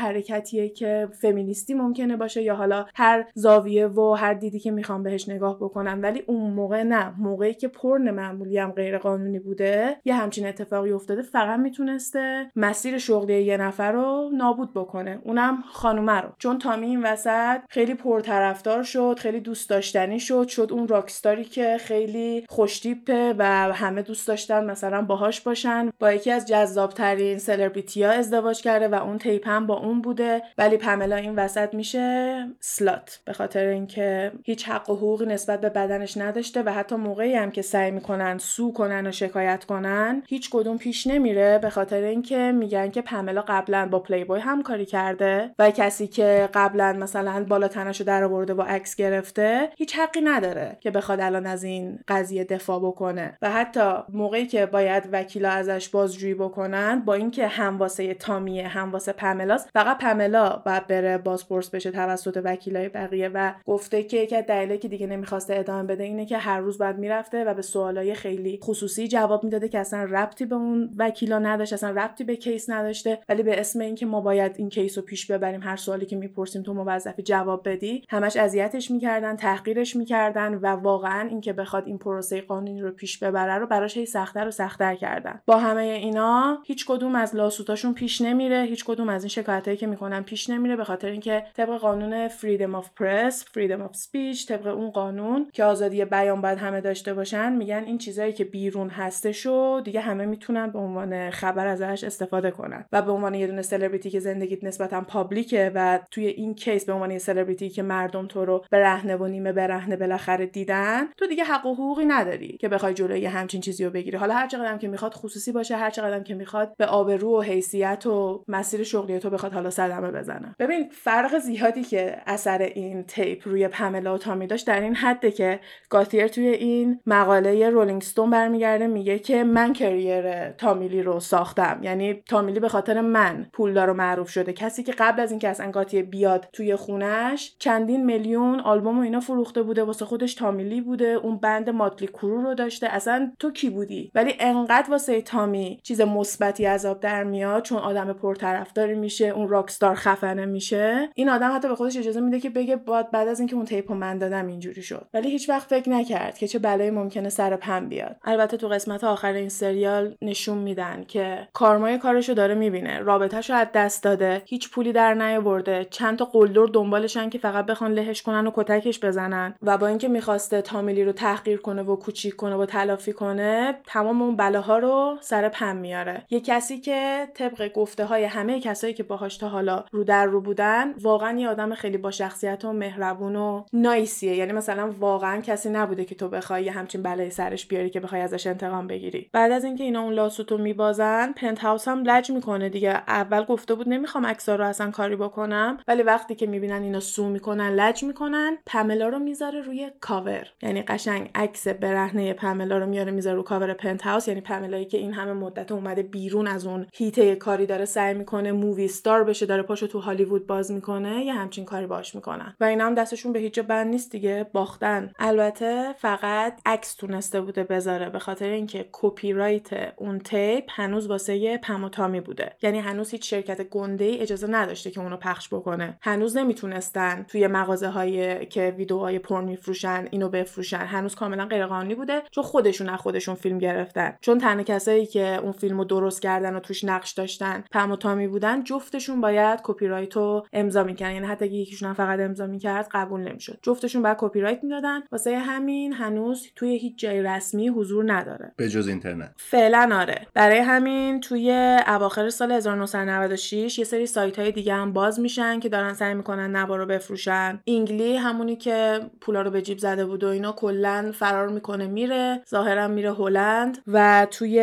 که 0.77 1.09
فمینیستی 1.21 1.75
ممکنه 1.75 2.17
باشه 2.17 2.43
یا 2.43 2.55
حالا 2.55 2.87
هر 2.95 3.27
زاویه 3.35 3.87
و 3.87 4.15
هر 4.15 4.35
دیدی 4.35 4.59
که 4.59 4.71
می‌خوام 4.71 5.03
بهش 5.03 5.29
نگاه 5.29 5.57
بکنم. 5.57 6.03
ولی 6.03 6.23
اون 6.27 6.51
موقع 6.51 6.83
نه. 6.83 7.15
موقعی 7.19 7.55
که 7.55 7.69
پرن 7.69 8.11
معمولی 8.11 8.59
هم 8.59 8.73
غیر 8.73 8.99
قانونی 8.99 9.39
بوده 9.39 9.97
یه 10.05 10.15
همچین 10.15 10.47
اتفاقی 10.47 10.93
افتاده 10.93 11.23
فقط 11.23 11.61
می‌تونسته 11.61 12.51
مسیر 12.57 12.99
شغلی 12.99 13.43
یه 13.43 13.57
نفر 13.57 13.93
رو 13.93 14.31
نابود 14.35 14.75
بکنه. 14.75 15.19
اونم 15.25 15.63
خانومه 15.73 16.21
رو. 16.21 16.29
چون 16.39 16.59
تامی 16.59 16.87
این 16.87 17.03
وسط 17.03 17.61
خیلی 17.69 17.95
پرطرفدار 17.95 18.83
شد 18.83 19.17
خیلی 19.19 19.41
دوست 19.41 19.71
داشتنی 19.71 20.21
شد 20.21 20.49
شد 20.49 20.69
اون 20.73 20.89
راکستاری 20.89 21.45
که 21.45 21.77
خیلی 21.81 22.45
خوشتیپه 22.49 23.35
و 23.39 23.45
همه 23.73 24.03
دوست 24.03 24.29
داشتن 24.29 24.65
مثلا 24.65 25.03
باهاش 25.03 25.41
باشن. 25.41 25.91
با 25.99 26.13
یکی 26.13 26.31
از 26.31 26.47
جذابترین 26.47 27.39
سلبریتی 27.39 28.03
ها 28.03 28.11
ازدواج 28.11 28.63
کرده 28.63 28.89
و 28.89 28.95
اون 28.95 29.19
تیپ 29.19 29.49
هم 29.49 29.67
با 29.67 29.75
اون 29.75 30.01
بوده. 30.01 30.20
ولی 30.59 30.77
پملا 30.77 31.17
این 31.17 31.37
وسط 31.37 31.75
میشه 31.75 32.47
سلات 32.61 33.21
به 33.25 33.33
خاطر 33.33 33.67
اینکه 33.67 34.33
هیچ 34.45 34.69
حق 34.69 34.91
و 34.91 34.97
حقوقی 34.97 35.27
نسبت 35.27 35.61
به 35.61 35.69
بدنش 35.69 36.17
نداشته 36.17 36.63
و 36.63 36.73
حتی 36.73 36.97
موقعی 36.97 37.35
هم 37.35 37.51
که 37.51 37.63
سعی 37.63 37.91
می‌کنن 37.91 38.39
سو 38.39 38.73
کنن 38.73 39.07
و 39.07 39.13
شکایت 39.13 39.65
کنن 39.65 40.23
هیچ 40.29 40.51
کدوم 40.51 40.79
پیش 40.79 41.07
نمیره. 41.07 41.59
به 41.59 41.71
خاطر 41.71 42.03
اینکه 42.03 42.53
میگن 42.53 42.91
که 42.91 43.03
پملا 43.03 43.45
قبلا 43.49 43.89
با 43.89 43.99
پلی 43.99 44.25
بای 44.25 44.41
همکاری 44.41 44.87
کرده 44.87 45.55
و 45.59 45.71
کسی 45.71 46.07
که 46.07 46.49
قبلا 46.55 46.93
مثلا 46.93 47.45
بالا 47.45 47.69
تنشو 47.69 48.05
در 48.05 48.25
آورده 48.25 48.55
و 48.55 48.63
عکس 48.63 48.97
گرفته 48.97 49.69
هیچ 49.77 49.99
حقی 49.99 50.21
نداره 50.21 50.77
که 50.81 50.91
بخواد 50.91 51.21
الان 51.21 51.47
از 51.47 51.65
این 51.65 51.99
قضیه 52.09 52.45
دفاع 52.45 52.81
بکنه. 52.81 53.39
و 53.43 53.51
حتی 53.51 53.93
موقعی 54.13 54.47
که 54.47 54.67
باید 54.67 55.09
وکیلا 55.13 55.51
ازش 55.51 55.89
بازجویی 55.89 56.35
بکنن 56.35 57.01
با 57.01 57.15
اینکه 57.15 57.47
هم 57.47 57.79
واسه 57.79 58.15
تامیه 58.15 58.69
هم 58.69 58.93
واسه 58.93 59.13
پملاست 59.13 59.71
فقط 59.75 59.99
پملا 60.11 60.63
باید 60.67 60.87
بره 60.87 61.19
بازپرس 61.19 61.71
بشه 61.71 61.91
توسط 61.91 62.41
وکیلای 62.45 62.89
بقیه 62.89 63.29
و 63.29 63.53
گفته 63.67 64.03
که 64.03 64.17
یکی 64.17 64.37
از 64.37 64.45
که 64.81 64.89
دیگه 64.89 65.07
نمی‌خواسته 65.07 65.55
ادامه 65.57 65.83
بده 65.83 66.05
اینه 66.05 66.27
که 66.27 66.39
هر 66.39 66.61
روز 66.61 66.79
باید 66.79 66.99
می‌رفته 66.99 67.45
و 67.45 67.55
به 67.55 67.63
سوالای 67.63 68.15
خیلی 68.15 68.59
خصوصی 68.63 69.09
جواب 69.09 69.45
می‌داده 69.45 69.69
که 69.69 69.79
اصلا 69.79 70.05
ربطی 70.05 70.45
به 70.45 70.55
اون 70.55 70.95
وکیلا 70.99 71.39
نداشت 71.39 71.73
اصلا 71.73 71.91
ربطی 71.91 72.25
به 72.25 72.37
case 72.37 72.71
نداشته. 72.71 73.19
ولی 73.29 73.43
به 73.43 73.61
اسم 73.61 73.81
اینکه 73.81 74.07
ما 74.07 74.21
باید 74.21 74.53
این 74.57 74.69
case 74.69 74.99
رو 74.99 75.05
پیش 75.05 75.31
ببریم 75.31 75.63
هر 75.63 75.77
سوالی 75.77 76.07
که 76.07 76.17
می‌پرسیم 76.17 76.63
تو 76.63 76.75
موظفی 76.75 77.23
جواب 77.23 77.69
بدی. 77.69 78.05
همش 78.09 78.37
اذیتش 78.37 78.91
می‌کردن 78.91 79.37
تحقیرش 79.37 79.97
می‌کردن 79.97 80.55
و 80.55 80.67
واقعا 80.67 81.29
اینکه 81.29 81.53
بخواد 81.53 81.87
این 81.87 81.99
پروسه 81.99 82.41
قانونی 82.41 82.83
رو 82.83 82.91
پیش 82.91 83.19
ببره 83.19 83.55
رو 83.55 83.67
براش 83.67 83.97
هی 83.97 84.07
سختتر 84.07 84.49
و 84.49 84.51
سختتر 84.51 84.95
کردن. 84.95 85.41
با 85.47 85.57
همه 85.57 85.83
اینا 85.83 86.59
هیچ 86.67 86.87
کدوم 86.87 87.15
از 87.15 87.37
lawsuit 87.37 87.74
اشون 87.74 87.95
پیش 87.95 88.21
نمیره 88.21 88.63
هیچ 88.63 88.85
کدوم 88.85 89.09
از 89.09 89.23
این 89.23 89.29
شکایتایی 89.29 89.77
که 89.77 89.87
می‌کنن 90.01 90.23
پیش 90.23 90.51
نمیره 90.51 90.77
به 90.77 90.85
خاطر 90.85 91.09
اینکه 91.09 91.45
طبق 91.57 91.79
قانون 91.79 92.29
freedom 92.29 92.75
of 92.75 92.91
press 92.97 93.45
freedom 93.45 93.83
of 93.83 93.97
speech 93.97 94.49
طبق 94.49 94.67
اون 94.67 94.91
قانون 94.91 95.47
که 95.53 95.65
آزادی 95.65 96.05
بیان 96.05 96.41
باید 96.41 96.59
همه 96.59 96.81
داشته 96.81 97.15
باشن 97.15 97.53
میگن 97.53 97.83
این 97.87 97.99
چیزایی 97.99 98.33
که 98.33 98.45
بیرون 98.45 98.89
هستش 98.89 99.47
و 99.47 99.81
دیگه 99.81 100.01
همه 100.01 100.27
می‌تونن 100.27 100.71
به 100.71 100.79
عنوان 100.79 101.31
خبر 101.31 101.67
ازش 101.67 102.05
استفاده 102.05 102.51
کنن. 102.51 102.85
و 102.93 103.03
به 103.03 103.13
عنوان 103.13 103.35
یه 103.35 103.47
دونه 103.47 103.63
سلبریتی 103.63 104.11
که 104.11 104.21
زندگیت 104.21 104.65
نسبتا 104.65 105.01
public 105.01 105.62
ه 105.62 105.73
و 105.75 105.99
توی 106.11 106.27
این 106.27 106.55
case 106.55 106.85
به 106.85 106.93
عنوان 106.93 107.11
یه 107.11 107.19
سلبریتی 107.19 107.69
که 107.69 107.83
مردم 107.83 108.27
تو 108.27 108.45
رو 108.45 108.65
برهنه 108.71 109.17
و 109.17 109.27
نیمه 109.27 109.53
برهنه 109.53 109.97
بالاخره 109.97 110.47
دیدن 110.47 111.07
تو 111.17 111.27
دیگه 111.27 111.45
حق 111.45 111.67
و 111.67 111.75
حقوقی 111.75 112.05
نداری 112.05 112.57
که 112.61 112.69
بخوای 112.69 112.95
جلوی 112.95 113.27
همچین 113.27 113.61
چیزی 113.61 113.85
رو 113.85 113.91
بگیری. 113.91 114.17
حالا 114.17 114.35
هر 114.35 114.49
چقدر 114.49 114.79
که 114.79 114.89
می‌خواد 114.89 115.15
خصوصی 115.15 115.53
باشه 115.53 115.77
هر 115.77 115.91
چقدر 115.91 116.21
که 116.21 116.35
می‌خواد 116.35 116.75
به 116.77 116.87
آبرو 116.87 117.39
و 117.39 117.43
حیثیت 117.43 118.07
و 118.07 118.45
مسیر 118.49 118.83
شغلی 118.83 119.19
تو 119.19 119.31
بخواد 119.31 119.53
حالا 119.53 119.71
صدمه 119.91 120.11
بزنه 120.11 120.55
ببین 120.59 120.89
فرق 120.93 121.39
زیادی 121.39 121.85
که 121.85 122.17
اثر 122.27 122.59
این 122.63 123.03
tape 123.03 123.49
روی 123.49 123.69
پملا 123.69 124.15
و 124.15 124.19
تامی 124.19 124.47
داشت 124.47 124.67
در 124.67 124.81
این 124.81 124.95
حده 124.95 125.31
که 125.31 125.61
گاتیر 125.89 126.29
توی 126.29 126.47
این 126.47 127.01
مقاله 127.07 127.71
Rolling 127.71 128.03
Stone 128.03 128.31
برمیگرده 128.31 128.87
میگه 128.87 129.19
که 129.19 129.45
من 129.45 129.73
career 129.73 130.51
تامی 130.51 130.82
لی 130.82 131.03
رو 131.03 131.21
ساختم. 131.21 131.81
یعنی 131.83 132.15
تامی 132.15 132.42
لی 132.42 132.61
به 132.61 132.69
خاطر 132.69 133.01
من 133.01 133.47
پولدار 133.53 133.91
و 133.91 133.95
معروف 133.95 134.31
شده. 134.31 134.53
کسی 134.53 134.83
که 134.83 134.93
قبل 134.93 135.21
از 135.21 135.31
اینکه 135.31 135.49
اصلا 135.49 135.71
گاتیر 135.71 136.05
بیاد 136.05 136.49
توی 136.53 136.77
خونش 136.77 137.57
چندین 137.59 138.05
میلیون 138.05 138.61
آلبوم 138.61 138.99
و 138.99 139.03
اینا 139.03 139.21
فروخته 139.21 139.63
بوده 139.63 139.85
واسه 139.85 140.05
خودش 140.05 140.35
تامی 140.35 140.62
لی 140.62 140.81
بوده. 140.81 141.07
اون 141.07 141.39
band 141.39 141.71
Mötley 141.71 142.09
Crüe 142.09 142.43
رو 142.43 142.55
داشته. 142.55 142.89
اصلا 142.89 143.33
تو 143.39 143.51
کی 143.53 143.71
بودی؟ 143.71 144.11
ولی 144.15 144.35
انقدر 144.41 144.91
واسه 144.91 145.23
تامی 145.23 145.81
چیز 145.83 146.01
مثبتی 146.01 146.65
عذاب 146.65 147.01
در 147.01 147.25
میاد 147.25 147.63
چون 147.63 147.79
آدم 147.79 148.13
پرطرفداری 148.13 148.95
میشه 148.95 149.27
اون 149.27 149.49
راکستار 149.83 150.15
خفنه 150.15 150.47
میشه 150.47 151.09
این 151.15 151.29
آدم 151.29 151.57
حتی 151.57 151.69
به 151.69 151.75
خودش 151.75 151.97
اجازه 151.97 152.21
میده 152.21 152.41
که 152.41 152.51
بگه 152.51 152.77
بعد 152.77 153.11
بعد 153.11 153.29
از 153.29 153.41
اینکه 153.41 153.57
اون 153.57 153.65
تیپو 153.65 153.95
من 153.95 154.19
دادم 154.19 154.47
اینجوری 154.47 154.83
شد. 154.83 155.07
ولی 155.15 155.31
هیچ 155.31 155.49
وقت 155.49 155.69
فکر 155.69 155.91
نکرد 155.91 156.39
که 156.39 156.49
چه 156.49 156.59
بلایی 156.59 156.91
ممکنه 156.91 157.29
سر 157.29 157.57
پم 157.57 157.89
بیاد. 157.89 158.17
البته 158.25 158.57
تو 158.57 158.69
قسمت 158.69 159.05
آخر 159.05 159.33
این 159.33 159.49
سریال 159.49 160.15
نشون 160.23 160.59
میدن 160.59 161.05
که 161.09 161.49
کارمای 161.53 161.99
کارشو 161.99 162.33
داره 162.33 162.55
می‌بینه. 162.55 162.99
رابطهشو 162.99 163.55
از 163.55 163.67
دست 163.75 164.03
داده 164.05 164.43
هیچ 164.47 164.71
پولی 164.71 164.93
در 164.93 165.15
نیاورده. 165.15 165.87
چند 165.91 166.19
تا 166.19 166.25
قلدر 166.25 166.67
دنبالشن 166.73 167.29
که 167.29 167.39
فقط 167.39 167.67
بخوان 167.67 167.93
لهش 167.93 168.23
کنن 168.23 168.47
و 168.47 168.51
کتکش 168.55 169.01
بزنن. 169.05 169.55
و 169.63 169.79
با 169.79 169.87
اینکه 169.87 170.09
می‌خواسته 170.09 170.63
تامیلی 170.63 171.05
رو 171.05 171.13
تحقیر 171.13 171.61
کنه 171.61 171.83
و 171.83 171.97
کوچیک 171.97 172.37
کنه 172.37 172.57
و 172.57 172.67
تلافی 172.67 173.13
کنه 173.13 173.75
تمام 173.87 174.23
اون 174.23 174.37
بلاها 174.37 174.79
رو 174.79 175.17
سر 175.21 175.49
پم 175.49 175.77
میاره. 175.77 176.23
یه 176.31 176.41
کسی 176.41 176.81
که 176.81 177.29
طبق 177.35 177.73
گفته 177.73 178.05
های 178.05 178.25
همه 178.25 178.61
کسایی 178.61 178.95
که 178.95 179.03
باهاش 179.03 179.37
تا 179.37 179.49
حالا 179.49 179.70
رو 179.93 180.05
در 180.05 180.27
رو 180.27 180.41
بودن 180.41 180.93
واقعا 180.93 181.39
یه 181.39 181.49
آدم 181.49 181.75
خیلی 181.75 181.99
با 181.99 182.11
شخصیت 182.11 182.65
و 182.65 182.73
مهربون 182.73 183.37
و 183.37 183.65
نایسیه 183.73 184.37
یعنی 184.37 184.53
مثلا 184.53 184.91
واقعا 184.99 185.41
کسی 185.41 185.71
نبوده 185.71 186.05
که 186.05 186.15
تو 186.15 186.29
بخوای 186.29 186.65
یه 186.65 186.73
همچین 186.73 187.03
بلایی 187.03 187.31
سرش 187.31 187.67
بیاری 187.67 187.91
که 187.91 188.01
بخوای 188.01 188.21
ازش 188.21 188.47
انتقام 188.47 188.87
بگیری. 188.87 189.31
بعد 189.33 189.53
از 189.53 189.65
اینکه 189.65 189.85
اینا 189.85 190.03
اون 190.03 190.13
lawsuit 190.13 190.53
و 190.53 190.59
میبازن 190.59 191.33
Penthouse 191.33 191.89
هم 191.89 192.03
لج 192.03 192.31
می‌کنه 192.31 192.69
دیگه. 192.69 192.91
اول 192.91 193.45
گفته 193.45 193.75
بود 193.75 193.89
نمی‌خوام 193.89 194.27
عکسا 194.27 194.57
رو 194.57 194.65
اصلا 194.65 194.91
کاری 194.91 195.17
بکنم 195.17 195.79
ولی 195.89 196.03
وقتی 196.03 196.35
که 196.35 196.47
می‌بینن 196.47 196.83
اینا 196.83 197.01
sue 197.01 197.29
می‌کنن 197.29 197.71
لج 197.71 198.05
می‌کنن 198.05 198.59
پملا 198.67 199.09
رو 199.09 199.19
می‌ذاره 199.19 199.61
روی 199.61 199.91
کاور 200.01 200.47
یعنی 200.63 200.83
قشنگ 200.83 201.31
عکس 201.35 201.69
برهنه 201.69 202.33
پملا 202.33 202.79
رو 202.79 202.87
میاره 202.87 203.13
می‌ذاره 203.13 203.37
رو 203.37 203.43
cover 203.43 203.75
Penthouse 203.75 204.29
یعنی 204.29 204.41
پملایی 204.41 204.85
که 204.85 204.99
این 204.99 205.13
همه 205.13 205.33
مدت 205.33 205.73
اومده 205.73 206.03
بیرون 206.03 206.47
از 206.47 206.67
اون 206.67 206.87
حیطه 206.93 207.37
کاری 207.37 207.67
داره 207.67 207.85
سعی 207.85 208.15
می‌کنه 208.15 208.53
movie 208.53 208.89
star 208.89 209.25
بشه 209.25 209.47
پاشو 209.63 209.87
تو 209.87 209.99
هالیوود 209.99 210.47
باز 210.47 210.71
می‌کنه 210.71 211.25
یه 211.25 211.33
همچین 211.33 211.65
کاری 211.65 211.87
باش 211.87 212.15
می‌کنن. 212.15 212.57
و 212.61 212.65
اینا 212.65 212.87
هم 212.87 212.95
دستشون 212.95 213.33
به 213.33 213.39
هیچ 213.39 213.55
جا 213.55 213.63
بند 213.63 213.87
نیست 213.87 214.13
دیگه 214.13 214.47
باختن. 214.53 215.13
البته 215.19 215.93
فقط 215.99 216.61
عکس 216.67 216.95
تونسته 216.95 217.41
بوده 217.41 217.65
بذاره 217.65 218.09
به 218.09 218.19
خاطر 218.19 218.49
اینکه 218.49 218.89
کپی 218.93 219.33
رایت 219.33 219.93
اون 219.97 220.19
tape 220.19 220.65
هنوز 220.69 221.07
واسه 221.07 221.59
پم 221.59 221.79
و 221.79 221.90
تامی 221.90 222.21
بوده. 222.21 222.53
یعنی 222.63 222.79
هنوز 222.79 223.11
هیچ 223.11 223.31
شرکت 223.31 223.63
گنده 223.63 224.05
ای 224.05 224.19
اجازه 224.19 224.47
نداشته 224.47 224.91
که 224.91 225.01
اونو 225.01 225.17
پخش 225.17 225.49
بکنه. 225.55 225.99
هنوز 226.03 226.37
نمی‌تونستن 226.37 227.27
توی 227.29 227.47
مغازه 227.47 227.89
های 227.89 228.47
که 228.47 228.75
ویدیوهای 228.77 229.19
پرن 229.19 229.45
میفروشن 229.45 230.09
اینو 230.11 230.29
بفروشن. 230.29 230.77
هنوز 230.77 231.15
کاملا 231.15 231.47
غیرقانونی 231.47 231.95
بوده 231.95 232.23
چون 232.31 232.45
خودشون 232.45 232.89
از 232.89 232.99
خودشون 232.99 233.35
فیلم 233.35 233.59
گرفتن. 233.59 234.17
چون 234.21 234.39
تنها 234.39 234.63
کسایی 234.63 235.07
که 235.07 235.39
اون 235.43 235.53
فیلمو 235.53 235.85
درست 235.85 236.23
کردن 236.23 236.55
و 236.55 236.61
توش 236.61 236.85
نقش 236.85 237.11
داشتن 237.11 237.65
پم 237.71 237.91
و 237.91 237.97
تامی 237.97 238.29
بودن 238.29 238.65
جفتشون 238.65 239.21
باید 239.21 239.50
کپی 239.63 239.87
رایت 239.87 240.17
رو 240.17 240.47
امضا 240.53 240.85
می‌کردن 240.85 241.15
یعنی 241.15 241.27
حتی 241.27 241.45
اگه 241.45 241.55
یکیشون 241.55 241.93
فقط 241.93 242.21
امضا 242.21 242.47
می‌کرد 242.47 242.89
قبول 242.93 243.21
نمی‌شد. 243.21 243.59
جفتشون 243.63 244.03
باید 244.03 244.17
کپی 244.21 244.41
رایت 244.41 244.65
می‌دادن. 244.65 245.01
واسه 245.13 245.39
همین 245.39 245.93
هنوز 245.93 246.47
توی 246.57 246.79
هیچ 246.79 246.99
جای 246.99 247.23
رسمی 247.23 247.69
حضور 247.69 248.13
نداره. 248.13 248.53
به 248.57 248.69
جز 248.69 248.89
اینترنت. 248.89 249.31
فعلا 249.37 249.91
آره. 250.01 250.27
برای 250.35 250.59
همین 250.59 251.21
توی 251.21 251.79
اواخر 251.87 252.31
سال 252.31 252.53
1996 252.53 253.79
یه 253.79 253.85
سری 253.85 254.07
سایت 254.07 254.39
های 254.39 254.53
دیگه 254.53 254.75
هم 254.75 254.93
باز 254.93 255.21
میشن 255.21 255.61
که 255.61 255.69
دارن 255.69 255.95
سعی 255.95 256.15
می‌کنن 256.15 256.57
نوار 256.57 256.79
رو 256.79 256.87
بفروشن. 256.87 257.61
اینگلی 257.65 258.17
همونی 258.17 258.57
که 258.57 259.01
پولا 259.21 259.43
رو 259.43 259.51
به 259.51 259.63
جیب 259.63 259.79
زده 259.79 260.05
بود 260.07 260.25
و 260.25 260.29
اینا 260.29 260.53
کلا 260.53 261.13
فرار 261.15 261.49
می‌کنه 261.49 261.87
میره. 261.87 262.43
ظاهرا 262.51 262.89
میره 262.89 263.13
هلند. 263.13 263.79
و 263.87 264.27
توی 264.31 264.61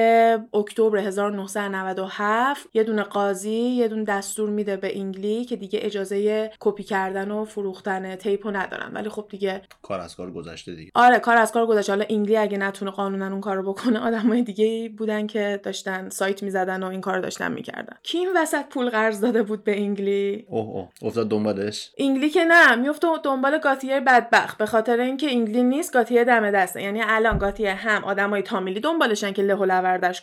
اکتبر 0.54 0.98
1997 0.98 2.70
یه 2.74 2.84
دونه 2.84 3.04
قاضی 3.04 3.52
یه 3.52 3.88
دونه 3.88 4.04
دستور 4.04 4.50
میده 4.50 4.77
شده 4.78 4.88
به 4.88 5.00
انگلی 5.00 5.46
که 5.46 5.56
دیگه 5.56 5.80
اجازه 5.82 6.52
کپی 6.60 6.84
کردن 6.84 7.32
و 7.32 7.46
فروختن 7.46 8.16
تیپو 8.16 8.52
ندارن. 8.52 8.92
ولی 8.94 9.10
خب 9.10 9.26
دیگه 9.30 9.62
کار 9.82 10.00
از 10.00 10.16
کار 10.16 10.32
گذشته 10.32 10.76
دیگه. 10.76 10.92
آره 10.96 11.20
کار 11.20 11.38
از 11.38 11.52
کار 11.52 11.66
گذشته. 11.66 11.92
حالا 11.92 12.06
انگلی 12.10 12.38
اگه 12.38 12.58
نتونه 12.58 12.92
قانونا 12.92 13.28
اون 13.28 13.42
کارو 13.42 13.74
بکنه 13.74 14.00
آدمای 14.00 14.42
دیگه 14.42 14.90
بودن 14.90 15.28
که 15.28 15.60
داشتن 15.64 16.10
سایت 16.10 16.44
می‌زدن 16.44 16.84
و 16.84 16.88
این 16.88 17.02
کار 17.02 17.20
داشتن 17.20 17.52
می‌کردن. 17.52 17.96
کی 18.04 18.18
این 18.18 18.30
وسط 18.36 18.66
پول 18.66 18.90
قرض 18.90 19.22
داده 19.22 19.44
بود 19.44 19.64
به 19.64 19.80
انگلی؟ 19.80 20.46
اوه 20.50 20.70
اوه. 20.70 20.88
افتاد 21.02 21.30
دنبالش؟ 21.30 21.92
انگلی 21.98 22.30
که 22.30 22.46
نه. 22.46 22.76
میفته 22.76 23.08
دنبال 23.24 23.58
گاتیر 23.58 24.00
بدبخت. 24.00 24.58
به 24.58 24.66
خاطر 24.66 25.00
اینکه 25.00 25.28
انگلی 25.28 25.64
نیست 25.64 25.94
گاتیر 25.94 26.24
دم 26.24 26.52
دسته. 26.52 26.82
یعنی 26.82 27.02
الان 27.04 27.38
گاتیر 27.38 27.68
هم 27.68 28.04
آدمای 28.04 28.42
تامیلی 28.42 28.80
دنبالشن 28.80 29.32
که 29.34 29.42
له 29.42 29.58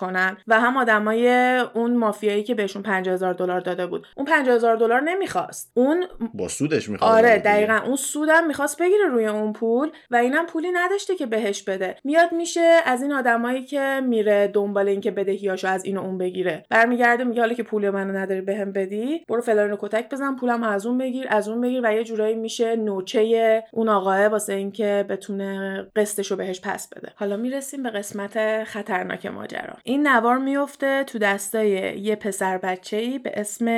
کنن 0.00 0.36
و 0.46 0.61
هم 0.61 0.76
آدمای 0.76 1.28
اون 1.74 1.96
مافیایی 1.96 2.42
که 2.42 2.55
بهشون 2.55 2.82
50000 2.82 3.34
دلار 3.34 3.61
داده 3.61 3.86
بود. 3.86 4.07
اون 4.16 4.26
50000 4.35 4.76
دلار 4.76 5.01
نمی‌خواست. 5.01 5.72
اون 5.74 6.05
با 6.35 6.49
سودش 6.49 6.89
می‌خواست 6.89 7.14
آره 7.14 7.39
دقیقا. 7.39 7.80
اون 7.87 7.97
سودم 7.97 8.47
می‌خواست 8.47 8.82
بگیره 8.82 9.07
روی 9.09 9.26
اون 9.26 9.53
پول 9.53 9.91
و 10.11 10.16
اینم 10.16 10.47
پولی 10.47 10.70
نداشته 10.72 11.14
که 11.14 11.26
بهش 11.26 11.62
بده. 11.62 11.97
میاد 12.05 12.32
میشه 12.32 12.76
از 12.85 13.03
این 13.03 13.12
آدمایی 13.12 13.64
که 13.64 14.01
میره 14.07 14.49
دنبال 14.49 14.89
اینکه 14.89 15.11
بدهیاشو 15.11 15.68
از 15.68 15.85
این 15.85 15.97
و 15.97 16.01
اون 16.01 16.18
بگیره. 16.18 16.62
برمیگرده 16.70 17.24
میگه 17.24 17.41
حالا 17.41 17.55
که 17.55 17.62
پول 17.62 17.91
منو 17.91 18.18
نداری 18.18 18.41
بهم 18.41 18.72
بدی. 18.72 19.24
برو 19.28 19.41
فلان 19.41 19.70
رو 19.70 19.76
کتک 19.80 20.09
بزن 20.09 20.37
پولم 20.37 20.62
از 20.62 20.87
اون 20.87 20.99
بگیر 20.99 21.26
از 21.30 21.49
اون 21.49 21.61
بگیر. 21.61 21.80
و 21.85 21.95
یه 21.95 22.05
جورایی 22.05 22.35
میشه 22.35 22.76
نوچه 22.76 23.64
اون 23.72 23.89
آقاه 23.89 24.26
واسه 24.26 24.53
اینکه 24.53 25.07
بتونه 25.09 25.87
قسطشو 25.97 26.37
بهش 26.37 26.61
پس 26.61 26.89
بده. 26.89 27.12
حالا 27.16 27.37
می‌رسیم 27.37 27.82
به 27.82 27.91
قسمت 27.91 28.64
خطرناک 28.64 29.26
ماجرا. 29.26 29.74
این 29.85 30.07
نوار 30.09 30.39
میفته 30.39 31.05
تو 31.05 31.18
دستای 31.18 31.70
یه 31.99 32.16
پسر 32.16 32.59
بچه 32.59 32.97
ای 32.97 33.18
به 33.18 33.32
اسم 33.35 33.68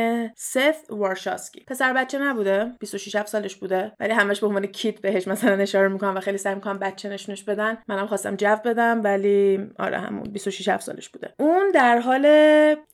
ست 0.52 0.76
وارشافسکی 0.90 1.64
پسر 1.66 1.92
بچه 1.92 2.18
نبوده 2.18 2.72
26 2.80 3.22
سالش 3.26 3.56
بوده 3.56 3.92
ولی 4.00 4.12
همش 4.12 4.40
به 4.40 4.46
عنوان 4.46 4.66
kid 4.66 5.00
بهش 5.00 5.28
مثلا 5.28 5.62
اشاره 5.62 5.88
می‌کنن 5.88 6.16
و 6.16 6.20
خیلی 6.20 6.38
سعی 6.38 6.54
می‌کنن 6.54 6.78
بچه 6.78 7.08
نشونش 7.08 7.44
بدن. 7.44 7.78
منم 7.88 8.06
خواستم 8.06 8.36
جو 8.36 8.56
بدم 8.64 9.00
ولی 9.04 9.60
آره 9.78 9.98
همون 9.98 10.22
26 10.22 10.76
سالش 10.76 11.08
بوده. 11.08 11.34
اون 11.38 11.70
در 11.74 11.98
حال 11.98 12.26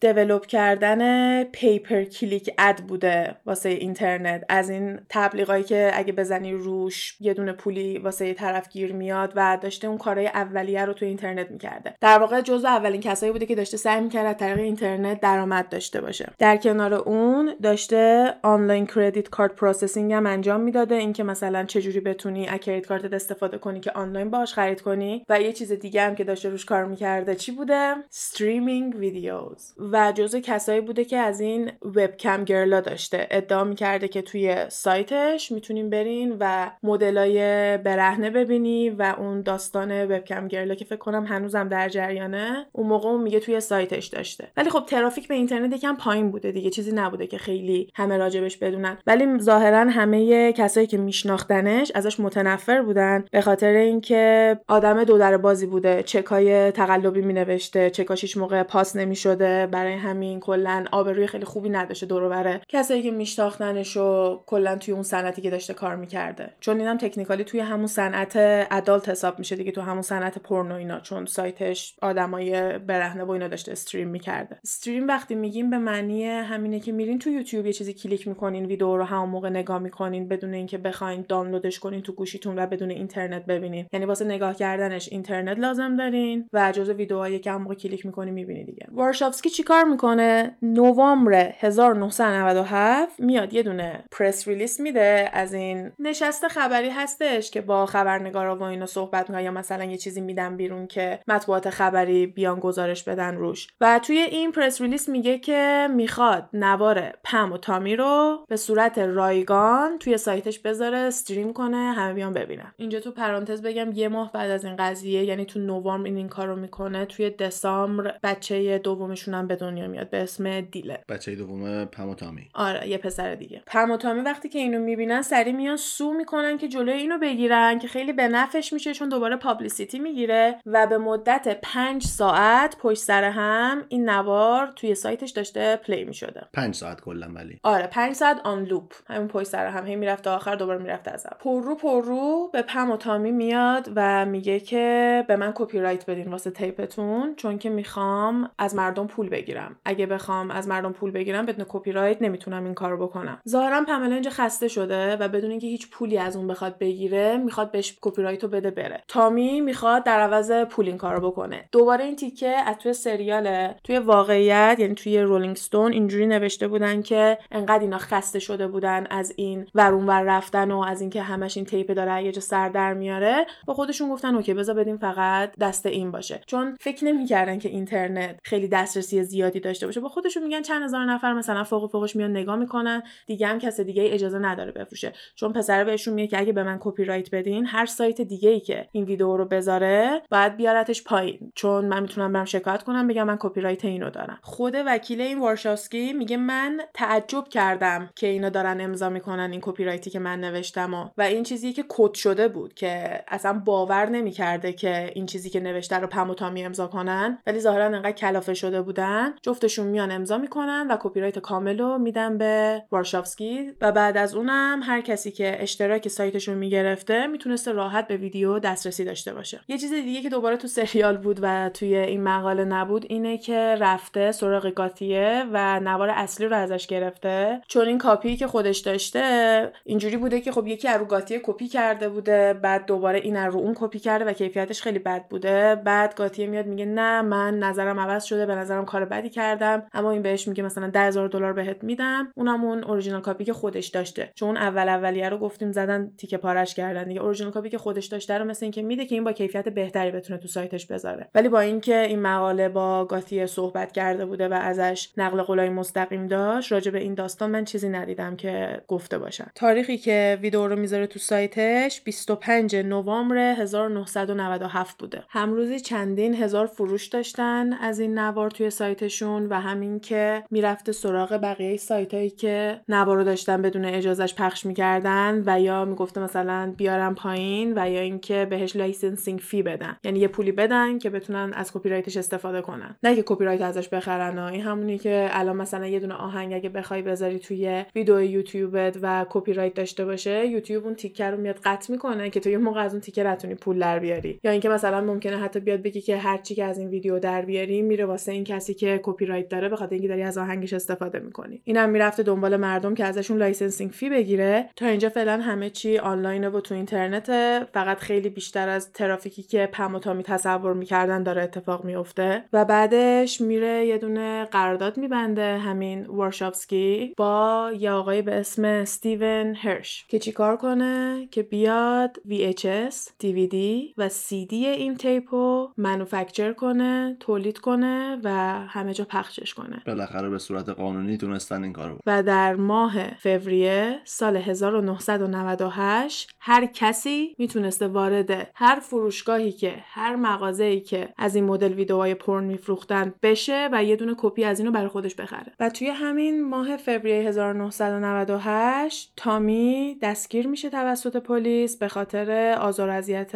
develop 0.00 0.46
کردن 0.46 1.42
pay 1.44 1.74
per 1.74 2.04
click 2.04 2.50
ad 2.58 2.76
بوده 2.76 3.36
واسه 3.46 3.68
اینترنت. 3.68 4.44
از 4.48 4.70
این 4.70 5.00
تبلیغایی 5.08 5.64
که 5.64 5.90
اگه 5.94 6.12
بزنی 6.12 6.52
روش 6.52 7.16
یه 7.20 7.34
دونه 7.34 7.52
پولی 7.52 7.98
واسه 7.98 8.34
طرف 8.34 8.68
گیر 8.68 8.92
میاد 8.92 9.32
و 9.36 9.58
داشته 9.62 9.88
اون 9.88 9.98
کارهای 9.98 10.26
اولیه 10.26 10.84
رو 10.84 10.92
تو 10.92 11.04
اینترنت 11.04 11.50
می‌کرده. 11.50 11.94
در 12.00 12.18
واقع 12.18 12.40
جزو 12.40 12.66
اولین 12.66 13.00
کسایی 13.00 13.32
بوده 13.32 13.46
که 13.46 13.54
داشته 13.54 13.76
سعی 13.76 14.00
می‌کرد 14.00 14.26
از 14.26 14.36
طریق 14.36 14.58
اینترنت 14.58 15.20
درآمد 15.20 15.68
داشته 15.68 16.00
باشه. 16.00 16.32
در 16.38 16.56
کنار 16.56 16.94
اون 16.94 17.41
داشته 17.62 18.34
online 18.42 18.86
credit 18.86 19.28
card 19.30 19.56
processing 19.56 20.12
هم 20.12 20.26
انجام 20.26 20.60
می‌داده. 20.60 20.94
اینکه 20.94 21.22
مثلا 21.22 21.64
چجوری 21.64 22.00
بتونی 22.00 22.46
credit 22.46 22.86
card 22.86 23.12
استفاده 23.12 23.58
کنی 23.58 23.80
که 23.80 23.90
آنلاین 23.90 24.30
باهاش 24.30 24.54
خرید 24.54 24.80
کنی. 24.80 25.24
و 25.28 25.40
یه 25.40 25.52
چیز 25.52 25.72
دیگه 25.72 26.02
هم 26.02 26.14
که 26.14 26.24
داشته 26.24 26.48
روش 26.48 26.64
کار 26.64 26.84
می‌کرده 26.84 27.34
چی 27.34 27.52
بوده؟ 27.52 27.94
streaming 28.10 28.96
videos 28.96 29.74
و 29.92 30.12
جزو 30.12 30.40
کسایی 30.40 30.80
بوده 30.80 31.04
که 31.04 31.16
از 31.16 31.40
این 31.40 31.72
webcam 31.82 32.44
girl 32.44 32.73
ا 32.73 32.80
داشته. 32.80 33.26
ادعا 33.30 33.64
می‌کرده 33.64 34.08
که 34.08 34.22
توی 34.22 34.56
سایتش 34.68 35.52
می‌تونین 35.52 35.90
برین 35.90 36.36
و 36.40 36.70
مدلای 36.82 37.38
برهنه 37.78 38.30
ببینی 38.30 38.90
و 38.90 39.14
اون 39.18 39.42
داستان 39.42 40.04
webcam 40.04 40.48
girl 40.48 40.69
ا 40.69 40.74
که 40.74 40.84
فکر 40.84 40.96
کنم 40.96 41.26
هنوزم 41.26 41.68
در 41.68 41.88
جریانه 41.88 42.66
اون 42.72 42.86
موقع 42.86 43.08
اون 43.08 43.22
میگه 43.22 43.40
توی 43.40 43.60
سایتش 43.60 44.06
داشته. 44.06 44.48
ولی 44.56 44.70
خب 44.70 44.84
ترافیک 44.86 45.28
به 45.28 45.34
اینترنت 45.34 45.72
یکم 45.72 45.96
پایین 45.96 46.30
بوده 46.30 46.52
دیگه 46.52 46.70
چیزی 46.70 46.92
نبوده 46.92 47.26
که 47.32 47.38
خیلی 47.38 47.90
همه 47.94 48.16
راجبش 48.16 48.56
بدونن. 48.56 48.98
ولی 49.06 49.38
ظاهرا 49.38 49.90
همه 49.90 50.52
کسایی 50.52 50.86
که 50.86 50.98
میشناختنش 50.98 51.92
ازش 51.94 52.20
متنفر 52.20 52.82
بودن 52.82 53.24
به 53.30 53.40
خاطر 53.40 53.72
اینکه 53.72 54.58
آدم 54.68 55.04
دودره 55.04 55.36
بازی 55.36 55.66
بوده. 55.66 56.02
چکای 56.02 56.70
تقلبی 56.70 57.22
مینوشته 57.22 57.90
چکاش 57.90 58.36
موقع 58.36 58.62
پاس 58.62 58.96
نمی‌شده. 58.96 59.66
برای 59.66 59.92
همین 59.92 60.40
کلا 60.40 60.84
آبروی 60.92 61.26
خیلی 61.26 61.44
خوبی 61.44 61.68
نداشته 61.68 62.06
دور 62.06 62.60
کسایی 62.68 63.02
که 63.02 63.10
میشناختنش 63.10 63.96
و 63.96 64.40
کلا 64.46 64.76
توی 64.76 64.94
اون 64.94 65.02
صنعتی 65.02 65.42
که 65.42 65.50
داشته 65.50 65.74
کار 65.74 65.96
می‌کرده. 65.96 66.50
چون 66.60 66.80
اینم 66.80 66.96
technically 66.96 67.44
توی 67.44 67.60
همون 67.60 67.86
صنعت 67.86 68.32
adult 68.70 69.08
حساب 69.08 69.38
میشه 69.38 69.56
دیگه 69.56 69.72
تو 69.72 69.80
همون 69.80 70.02
صنعت 70.02 70.38
پورنو 70.38 70.74
اینا. 70.74 71.00
چون 71.00 71.26
سایتش 71.26 71.96
آدمای 72.02 72.78
برهنه 72.78 73.24
و 73.24 73.30
اینا 73.30 73.48
داشته 73.48 73.72
stream 73.72 74.08
می‌کرده. 74.08 74.56
stream 74.64 75.08
وقتی 75.08 75.34
میگیم 75.34 75.70
به 75.70 75.78
معنی 75.78 76.24
همینه 76.24 76.80
که 76.80 76.92
میرین 76.92 77.18
تو 77.22 77.30
یوتیوب 77.30 77.66
یه 77.66 77.72
چیزی 77.72 77.94
کلیک 77.94 78.28
می‌کنین 78.28 78.66
ویدیو 78.66 78.96
رو 78.96 79.04
همون 79.04 79.28
موقع 79.28 79.48
نگاه 79.48 79.78
می‌کنین 79.78 80.28
بدون 80.28 80.54
اینکه 80.54 80.78
بخواین 80.78 81.24
دانلودش 81.28 81.78
کنین 81.78 82.02
تو 82.02 82.12
گوشیتون 82.12 82.58
و 82.58 82.66
بدون 82.66 82.90
اینترنت 82.90 83.46
ببینین. 83.46 83.86
یعنی 83.92 84.06
واسه 84.06 84.24
نگاه 84.24 84.54
کردنش 84.54 85.08
اینترنت 85.12 85.58
لازم 85.58 85.96
دارین 85.96 86.48
و 86.52 86.72
جزء 86.72 86.92
ویدیوهایی 86.92 87.38
که 87.38 87.50
همون 87.50 87.62
موقع 87.62 87.74
کلیک 87.74 88.06
می‌کنین 88.06 88.34
می‌بینی 88.34 88.64
دیگه. 88.64 88.86
وارشافسکی 88.92 89.50
چیکار 89.50 89.84
می‌کنه؟ 89.84 90.56
نوامبر 90.62 91.52
1997 91.58 93.20
میاد 93.20 93.54
یه 93.54 93.62
دونه 93.62 94.04
press 94.10 94.48
release 94.48 94.80
میده. 94.80 95.30
از 95.32 95.54
این 95.54 95.92
نشستای 95.98 96.48
خبری 96.48 96.88
هستش 96.88 97.50
که 97.50 97.60
با 97.60 97.86
خبرنگارا 97.86 98.56
و 98.56 98.62
اینا 98.62 98.86
صحبت 98.86 99.30
می‌کنه 99.30 99.44
یا 99.44 99.50
مثلا 99.50 99.84
یه 99.84 99.96
چیزی 99.96 100.20
میدن 100.20 100.56
بیرون 100.56 100.86
که 100.86 101.20
مطبوعات 101.28 101.70
خبری 101.70 102.26
بیان 102.26 102.60
گزارش 102.60 103.04
بدن 103.04 103.34
روش. 103.34 103.68
و 103.80 104.00
توی 104.02 104.16
این 104.16 104.52
press 104.52 104.80
release 104.80 105.08
میگه 105.08 105.38
که 105.38 105.88
می‌خواد 105.94 106.48
نوار 106.52 107.11
پم 107.24 107.52
و 107.52 107.58
تامی 107.58 107.96
رو 107.96 108.44
به 108.48 108.56
صورت 108.56 108.98
رایگان 108.98 109.98
توی 109.98 110.16
سایتش 110.16 110.58
بذاره 110.58 110.98
stream 110.98 111.52
کنه 111.52 111.76
همه 111.76 112.14
بیان 112.14 112.32
ببینن. 112.32 112.72
اینجا 112.76 113.00
تو 113.00 113.10
پرانتز 113.10 113.62
بگم 113.62 113.92
یه 113.92 114.08
ماه 114.08 114.32
بعد 114.32 114.50
از 114.50 114.64
این 114.64 114.76
قضیه 114.76 115.24
یعنی 115.24 115.44
تو 115.44 115.60
نوامبر 115.60 116.06
این 116.06 116.16
این 116.16 116.28
کارو 116.28 116.56
می‌کنه 116.56 117.04
توی 117.04 117.30
دسامبر 117.30 118.14
بچه 118.22 118.78
دومشون 118.78 119.34
هم 119.34 119.46
به 119.46 119.56
دنیا 119.56 119.88
میاد 119.88 120.10
به 120.10 120.22
اسم 120.22 120.60
دیلن. 120.60 121.04
بچه 121.08 121.34
دوم 121.34 121.84
پم 121.84 122.08
و 122.08 122.14
تامی. 122.14 122.48
آره 122.54 122.88
یه 122.88 122.98
پسر 122.98 123.34
دیگه. 123.34 123.62
پم 123.66 123.90
و 123.90 123.96
تامی 123.96 124.20
وقتی 124.20 124.48
که 124.48 124.58
اینو 124.58 124.78
می‌بینن 124.78 125.22
سری 125.22 125.52
میان 125.52 125.76
sue 125.76 126.12
می‌کنن 126.12 126.58
که 126.58 126.68
جلوی 126.68 126.94
اینو 126.94 127.18
بگیرن 127.18 127.78
که 127.78 127.88
خیلی 127.88 128.12
به 128.12 128.28
نفعش 128.28 128.72
میشه 128.72 128.94
چون 128.94 129.08
دوباره 129.08 129.36
publicity 129.36 129.98
می‌گیره 129.98 130.60
و 130.66 130.86
به 130.86 130.98
مدت 130.98 131.58
پنج 131.62 132.02
ساعت 132.02 132.76
پشت 132.76 133.02
سر 133.02 133.24
هم 133.24 133.84
این 133.88 134.10
نوار 134.10 134.72
توی 134.76 134.94
سایتش 134.94 135.30
داشته 135.30 135.76
play 135.76 136.04
می‌شده. 136.04 136.48
پنج 136.52 136.74
ساعت 136.74 137.00
کلا 137.04 137.28
ولی. 137.34 137.60
آره 137.62 137.86
پنج 137.86 138.14
ساعت 138.14 138.40
on 138.44 138.64
loop 138.64 138.92
همین 139.06 139.28
پشت 139.28 139.46
سر 139.46 139.66
هم. 139.66 139.86
هی 139.86 139.96
می‌رفت 139.96 140.26
آخر 140.26 140.54
دوباره 140.54 140.78
می‌رفت 140.78 141.08
از 141.08 141.26
پررو 141.40 141.74
پررو 141.74 142.50
به 142.52 142.62
پم 142.62 142.90
و 142.90 142.96
تامی 142.96 143.32
میاد 143.32 143.88
و 143.96 144.26
میگه 144.26 144.60
که 144.60 145.24
به 145.28 145.36
من 145.36 145.52
کپی 145.54 145.80
رایت 145.80 146.10
بدین 146.10 146.28
واسه 146.28 146.50
tape 146.50 146.98
تون 146.98 147.34
چون 147.36 147.58
که 147.58 147.70
می‌خوام 147.70 148.50
از 148.58 148.74
مردم 148.74 149.06
پول 149.06 149.28
بگیرم. 149.28 149.76
اگه 149.84 150.06
بخوام 150.06 150.50
از 150.50 150.68
مردم 150.68 150.92
پول 150.92 151.10
بگیرم 151.10 151.46
بدون 151.46 151.66
کپی 151.68 151.92
رایت 151.92 152.22
نمی‌تونم 152.22 152.64
این 152.64 152.74
کارو 152.74 153.06
بکنم. 153.06 153.40
ظاهرا 153.48 153.84
پملا 153.84 154.14
اینجا 154.14 154.30
خسته 154.30 154.68
شده 154.68 155.16
و 155.16 155.28
بدون 155.28 155.50
اینکه 155.50 155.66
هیچ 155.66 155.90
پولی 155.90 156.18
از 156.18 156.36
اون 156.36 156.46
بخواد 156.46 156.78
بگیره 156.78 157.36
می‌خواد 157.36 157.70
بهش 157.70 157.98
کپی 158.00 158.22
رایت 158.22 158.42
رو 158.42 158.48
بده 158.48 158.70
بره. 158.70 159.02
تامی 159.08 159.60
می‌خواد 159.60 160.04
در 160.04 160.20
عوض 160.20 160.52
پول 160.52 160.86
این 160.86 160.98
کارو 160.98 161.30
بکنه. 161.30 161.68
دوباره 161.72 162.04
این 162.04 162.16
تیکه 162.16 162.48
از 162.48 162.76
توی 162.76 162.92
سریاله. 162.92 163.76
توی 163.84 163.98
واقعیت 163.98 164.76
یعنی 164.78 164.94
توی 164.94 165.18
Rolling 165.18 165.56
Stone 165.56 165.92
اینجوری 165.92 166.26
نوشته 166.26 166.68
بودن 166.68 166.91
که 167.00 167.38
انقدر 167.50 167.80
اینا 167.80 167.98
خسته 167.98 168.38
شده 168.38 168.68
بودن 168.68 169.06
از 169.10 169.32
این 169.36 169.66
ور 169.74 169.90
اون 169.90 170.06
ور 170.06 170.22
رفتن 170.22 170.70
و 170.70 170.80
از 170.80 171.00
اینکه 171.00 171.22
همش 171.22 171.56
این 171.56 171.66
tape 171.66 171.92
داره 171.92 172.24
یه 172.24 172.32
جا 172.32 172.40
سر 172.40 172.68
در 172.68 172.94
میاره 172.94 173.46
با 173.66 173.74
خودشون 173.74 174.10
گفتن 174.10 174.34
okay 174.34 174.54
بذار 174.54 174.74
بدیم 174.74 174.96
فقط 174.96 175.52
دست 175.60 175.86
این 175.86 176.10
باشه. 176.10 176.40
چون 176.46 176.76
فکر 176.80 177.04
نمی‌کردن 177.04 177.58
که 177.58 177.68
اینترنت 177.68 178.38
خیلی 178.44 178.68
دسترسی 178.68 179.22
زیادی 179.22 179.60
داشته 179.60 179.86
باشه. 179.86 180.00
با 180.00 180.08
خودشون 180.08 180.42
میگن 180.42 180.62
چند 180.62 180.82
هزار 180.82 181.04
نفر 181.04 181.32
مثلا 181.32 181.64
فوق 181.64 181.90
فوقش 181.90 182.16
میان 182.16 182.30
نگاه 182.30 182.56
می‌کنن 182.56 183.02
دیگه 183.26 183.46
هم 183.46 183.58
کس 183.58 183.80
دیگه 183.80 184.04
اجازه 184.06 184.38
نداره 184.38 184.72
بفروشه. 184.72 185.12
چون 185.34 185.52
پسر 185.52 185.84
بهشون 185.84 186.14
میگه 186.14 186.28
که 186.28 186.38
اگه 186.38 186.52
به 186.52 186.62
من 186.62 186.78
کپی 186.80 187.04
رایت 187.04 187.30
بدین 187.34 187.66
هر 187.66 187.86
سایت 187.86 188.20
دیگه 188.20 188.50
ای 188.50 188.60
که 188.60 188.88
این 188.92 189.04
ویدیو 189.04 189.36
رو 189.36 189.44
بذاره 189.44 190.22
باید 190.30 190.56
بیارتش 190.56 191.04
پایین. 191.04 191.52
چون 191.54 191.84
من 191.84 192.02
می‌تونم 192.02 192.32
برم 192.32 192.44
شکایت 192.44 192.82
کنم 192.82 193.08
بگم 193.08 193.26
من 193.26 193.36
کپی 193.40 193.60
رایت 193.60 193.84
اینو 193.84 194.10
دارم. 194.10 194.38
خود 194.42 194.76
وکیل 194.86 195.20
این 195.20 195.40
وارشافسکی 195.40 196.12
میگه 196.12 196.36
من 196.36 196.71
تعجب 196.94 197.48
کردم 197.48 198.10
که 198.16 198.26
اینا 198.26 198.48
دارن 198.48 198.80
امضا 198.80 199.08
می‌کنن 199.08 199.48
این 199.50 199.60
کپی 199.62 199.84
رایتی 199.84 200.10
که 200.10 200.18
من 200.18 200.40
نوشتم 200.40 200.94
و, 200.94 201.08
و 201.18 201.22
این 201.22 201.42
چیزی 201.42 201.72
که 201.72 201.84
quote 201.88 202.14
شده 202.14 202.48
بود 202.48 202.74
که 202.74 203.24
اصلا 203.28 203.52
باور 203.52 204.08
نمی‌کرده 204.08 204.72
که 204.72 205.12
این 205.14 205.26
چیزی 205.26 205.50
که 205.50 205.60
نوشته 205.60 205.98
رو 205.98 206.06
پم 206.06 206.30
و 206.30 206.34
تامی 206.34 206.64
امضا 206.64 206.86
کنن 206.86 207.38
ولی 207.46 207.60
ظاهرا 207.60 207.84
انقدر 207.84 208.12
کلافه 208.12 208.54
شده 208.54 208.82
بودن. 208.82 209.34
جفتشون 209.42 209.86
میان 209.86 210.10
امضا 210.10 210.38
می‌کنن 210.38 210.86
و 210.90 210.96
کپی 211.00 211.20
رایت 211.20 211.38
کامل 211.38 211.78
رو 211.78 211.98
میدن 211.98 212.38
به 212.38 212.82
وارشافسکی 212.90 213.72
و 213.80 213.92
بعد 213.92 214.16
از 214.16 214.34
اونم 214.34 214.80
هر 214.82 215.00
کسی 215.00 215.30
که 215.30 215.62
اشتراک 215.62 216.08
سایتش 216.08 216.48
رو 216.48 216.54
می‌گرفته 216.54 217.26
می‌تونسته 217.26 217.72
راحت 217.72 218.08
به 218.08 218.16
ویدیو 218.16 218.58
دسترسی 218.58 219.04
داشته 219.04 219.34
باشه. 219.34 219.60
یه 219.68 219.78
چیز 219.78 219.92
دیگه 219.92 220.22
که 220.22 220.28
دوباره 220.28 220.56
تو 220.56 220.68
سریال 220.68 221.16
بود 221.16 221.38
و 221.42 221.70
توی 221.74 221.96
این 221.96 222.22
مقاله 222.22 222.64
نبود 222.64 223.06
اینه 223.08 223.38
که 223.38 223.76
رفته 223.80 224.32
سراغ 224.32 224.66
گاتیه 224.66 225.44
و 225.52 225.80
نوار 225.80 226.10
اصلی 226.10 226.46
رو 226.46 226.52
ازش 226.62 226.86
گرفته. 226.86 227.60
چون 227.68 227.86
این 227.86 227.98
کاپی 227.98 228.36
که 228.36 228.46
خودش 228.46 228.78
داشته 228.78 229.72
اینجوری 229.84 230.16
بوده 230.16 230.40
که 230.40 230.52
خب 230.52 230.66
یکی 230.66 230.88
رو 230.88 231.04
گاتیه 231.04 231.40
کپی 231.42 231.68
کرده 231.68 232.08
بوده 232.08 232.54
بعد 232.54 232.86
دوباره 232.86 233.18
این 233.18 233.36
رو 233.36 233.58
اون 233.58 233.74
کپی 233.76 233.98
کرده 233.98 234.24
و 234.24 234.32
کیفیتش 234.32 234.82
خیلی 234.82 234.98
بد 234.98 235.28
بوده. 235.28 235.74
بعد 235.84 236.14
گاتیه 236.14 236.46
میاد 236.46 236.66
میگه 236.66 236.84
نه 236.84 237.22
من 237.22 237.58
نظرم 237.58 238.00
عوض 238.00 238.24
شده 238.24 238.46
به 238.46 238.54
نظرم 238.54 238.84
کار 238.84 239.04
بدی 239.04 239.30
کردم. 239.30 239.82
اما 239.92 240.10
این 240.10 240.22
بهش 240.22 240.48
میگه 240.48 240.62
مثلا 240.62 240.90
10000 240.90 241.28
دلار 241.28 241.52
بهت 241.52 241.84
میدم. 241.84 242.32
اونم 242.36 242.64
اون 242.64 242.84
original 242.84 243.20
copy 243.20 243.44
که 243.44 243.52
خودش 243.52 243.86
داشته. 243.86 244.32
چون 244.34 244.56
اول 244.56 244.88
اولیه 244.88 245.28
رو 245.28 245.38
گفتیم 245.38 245.72
زدن 245.72 246.12
تیکه 246.18 246.36
پارش 246.36 246.74
کردن 246.74 247.04
دیگه. 247.04 247.20
original 247.20 247.52
copy 247.52 247.68
که 247.68 247.78
خودش 247.78 248.06
داشته 248.06 248.38
رو 248.38 248.44
مثل 248.44 248.64
اینکه 248.64 248.82
میده 248.82 249.06
که 249.06 249.14
این 249.14 249.24
با 249.24 249.32
کیفیت 249.32 249.68
بهتری 249.68 250.10
بتونه 250.10 250.38
تو 250.38 250.48
سایتش 250.48 250.86
بذاره. 250.86 251.28
ولی 251.34 251.48
با 251.48 251.60
اینکه 251.60 252.00
این 252.00 252.22
مقاله 252.22 252.68
با 252.68 253.04
گاتیه 253.04 253.46
صحبت 253.46 253.92
کرده 253.92 254.26
بوده 254.26 254.48
و 254.48 254.52
ازش 254.52 255.08
نقل 255.16 255.42
قولای 255.42 255.68
مستقیم 255.68 256.26
داشت 256.54 256.72
راجع 256.72 256.90
به 256.90 256.98
این 256.98 257.14
داستان 257.14 257.50
من 257.50 257.64
چیزی 257.64 257.88
ندیدم 257.88 258.36
که 258.36 258.82
گفته 258.88 259.18
باشم. 259.18 259.50
تاریخی 259.54 259.98
که 259.98 260.38
ویدیو 260.42 260.66
رو 260.66 260.76
می‌ذاره 260.76 261.06
تو 261.06 261.18
سایتش 261.18 262.00
25 262.00 262.76
نوامبر 262.76 263.36
1997 263.36 264.98
بوده. 264.98 265.24
هم 265.28 265.46
روزی 265.46 265.80
چندین 265.80 266.34
هزار 266.34 266.66
فروش 266.66 267.06
داشتن 267.06 267.72
از 267.72 268.00
این 268.00 268.18
نوار 268.18 268.50
توی 268.50 268.70
سایتشون 268.70 269.46
و 269.46 269.54
همین 269.54 270.00
که 270.00 270.44
می‌رفته 270.50 270.92
سراغ 270.92 271.32
بقیه 271.42 271.76
سایتایی 271.76 272.30
که 272.30 272.80
نوار 272.88 273.16
رو 273.16 273.24
داشتن 273.24 273.62
بدون 273.62 273.84
اجازهش 273.84 274.34
پخش 274.34 274.66
می‌کردن 274.66 275.42
و 275.46 275.60
یا 275.60 275.84
می‌گفته 275.84 276.20
مثلا 276.20 276.74
بیارم 276.76 277.14
پایین 277.14 277.72
و 277.76 277.90
یا 277.90 278.00
اینکه 278.00 278.46
بهش 278.50 278.76
licensing 278.76 279.38
fee 279.38 279.62
بدن. 279.62 279.96
یعنی 280.04 280.18
یه 280.18 280.28
پولی 280.28 280.52
بدن 280.52 280.98
که 280.98 281.10
بتونن 281.10 281.52
از 281.54 281.72
کپی 281.72 281.88
رایتش 281.88 282.16
استفاده 282.16 282.60
کنن. 282.60 282.96
نه 283.02 283.16
که 283.16 283.22
کپی 283.26 283.44
رایت 283.44 283.62
ازش 283.62 283.88
بخرن 283.88 284.38
این 284.38 284.62
همونی 284.62 284.98
که 284.98 285.28
الان 285.30 285.56
مثلا 285.56 285.86
یه 285.86 286.00
دونه 286.00 286.14
آهنگ 286.14 286.41
اگه 286.50 286.68
بخوای 286.68 287.02
بذاری 287.02 287.38
توی 287.38 287.84
ویدیو 287.94 288.22
یوتیوبت 288.22 288.98
و 289.02 289.26
کپی 289.30 289.52
رایت 289.52 289.74
داشته 289.74 290.04
باشه 290.04 290.46
یوتیوب 290.46 290.84
اون 290.84 290.94
تیکه 290.94 291.30
رو 291.30 291.36
میاد 291.36 291.56
قطع 291.64 291.92
می‌کنه 291.92 292.30
که 292.30 292.40
تو 292.40 292.50
یه 292.50 292.58
موقع 292.58 292.80
از 292.80 292.92
اون 292.92 293.00
تیکه 293.00 293.30
نتونی 293.30 293.54
پول 293.54 293.78
در 293.78 293.98
بیاری. 293.98 294.40
یا 294.44 294.50
اینکه 294.50 294.68
مثلا 294.68 295.00
ممکنه 295.00 295.36
حتی 295.36 295.60
بیاد 295.60 295.82
بگی 295.82 296.00
که 296.00 296.16
هر 296.16 296.38
چی 296.38 296.54
که 296.54 296.64
از 296.64 296.78
این 296.78 296.88
ویدیو 296.88 297.18
در 297.18 297.42
بیاری 297.42 297.82
میره 297.82 298.04
واسه 298.04 298.32
این 298.32 298.44
کسی 298.44 298.74
که 298.74 299.00
کپی 299.02 299.26
رایت 299.26 299.48
داره 299.48 299.68
بخاطر 299.68 299.92
اینکه 299.92 300.08
داری 300.08 300.22
از 300.22 300.38
آهنگش 300.38 300.72
استفاده 300.72 301.18
می‌کنی. 301.18 301.60
اینم 301.64 301.90
می‌رفته 301.90 302.22
دنبال 302.22 302.56
مردم 302.56 302.94
که 302.94 303.04
ازشون 303.04 303.38
licensing 303.38 303.90
fee 303.90 304.10
بگیره. 304.10 304.68
تا 304.76 304.86
اینجا 304.86 305.08
فعلا 305.08 305.40
همه 305.40 305.70
چی 305.70 305.98
آنلاینه 305.98 306.48
و 306.48 306.60
تو 306.60 306.74
اینترنت 306.74 307.30
فقط 307.72 307.98
خیلی 307.98 308.28
بیشتر 308.28 308.68
از 308.68 308.92
ترافیکی 308.92 309.42
که 309.42 309.68
پم 309.72 309.94
و 309.94 309.98
تامی 309.98 310.22
تصور 310.22 310.74
می‌کردن 310.74 311.22
داره 311.22 311.42
اتفاق 311.42 311.84
میفته 311.84 312.44
و 312.52 312.64
بعدش 312.64 313.40
میره 313.40 313.86
یه 313.86 313.98
دونه 313.98 314.44
قرارداد 314.44 314.98
میبنده. 314.98 315.58
همین 315.58 316.06
وارشافسکی 316.32 317.14
با 317.16 317.70
یه 317.78 317.90
آقای 317.90 318.22
به 318.22 318.34
اسم 318.34 318.64
استیون 318.64 319.54
هرش 319.54 320.06
که 320.08 320.18
چیکار 320.18 320.56
کنه؟ 320.56 321.28
که 321.30 321.42
بیاد 321.42 322.16
VHS, 322.28 322.94
DVD 323.24 323.56
و 323.98 324.08
CD 324.08 324.52
این 324.52 324.96
تیپو 324.96 325.68
منوفکچر 325.76 326.52
کنه 326.52 327.16
تولید 327.20 327.58
کنه 327.58 328.20
و 328.24 328.30
همه 328.68 328.94
جا 328.94 329.04
پخشش 329.04 329.54
کنه. 329.54 329.82
بالاخره 329.86 330.28
به 330.28 330.38
صورت 330.38 330.68
قانونی 330.68 331.16
تونستن 331.16 331.62
این 331.62 331.72
کارو 331.72 331.98
و 332.06 332.22
در 332.22 332.54
ماه 332.54 333.14
فوریه 333.14 334.00
سال 334.04 334.36
1998 334.36 336.30
هر 336.40 336.66
کسی 336.66 337.34
می‌تونسته 337.38 337.88
وارد 337.88 338.50
هر 338.54 338.80
فروشگاهی 338.80 339.52
که 339.52 339.74
هر 339.84 340.16
مغازه‌ای 340.16 340.80
که 340.80 341.08
از 341.18 341.34
این 341.34 341.44
مدل 341.44 341.72
ویدیوهای 341.72 342.14
پرن 342.14 342.44
میفروختن 342.44 343.14
بشه 343.22 343.68
و 343.72 343.84
یه 343.84 343.96
دونه 343.96 344.14
کپی 344.18 344.44
از 344.44 344.60
اینو 344.60 344.72
برای 344.72 344.88
خودش 344.88 345.14
بخره. 345.14 345.52
و 345.60 345.70
توی 345.70 345.88
همین 345.88 346.21
ماه 346.30 346.76
فوریه 346.76 347.28
1998 347.28 349.12
تامی 349.16 349.98
دستگیر 350.02 350.46
میشه 350.46 350.70
توسط 350.70 351.16
پلیس 351.16 351.76
به 351.76 351.88
خاطر 351.88 352.56
آزار 352.60 352.90
اذیت 352.90 353.34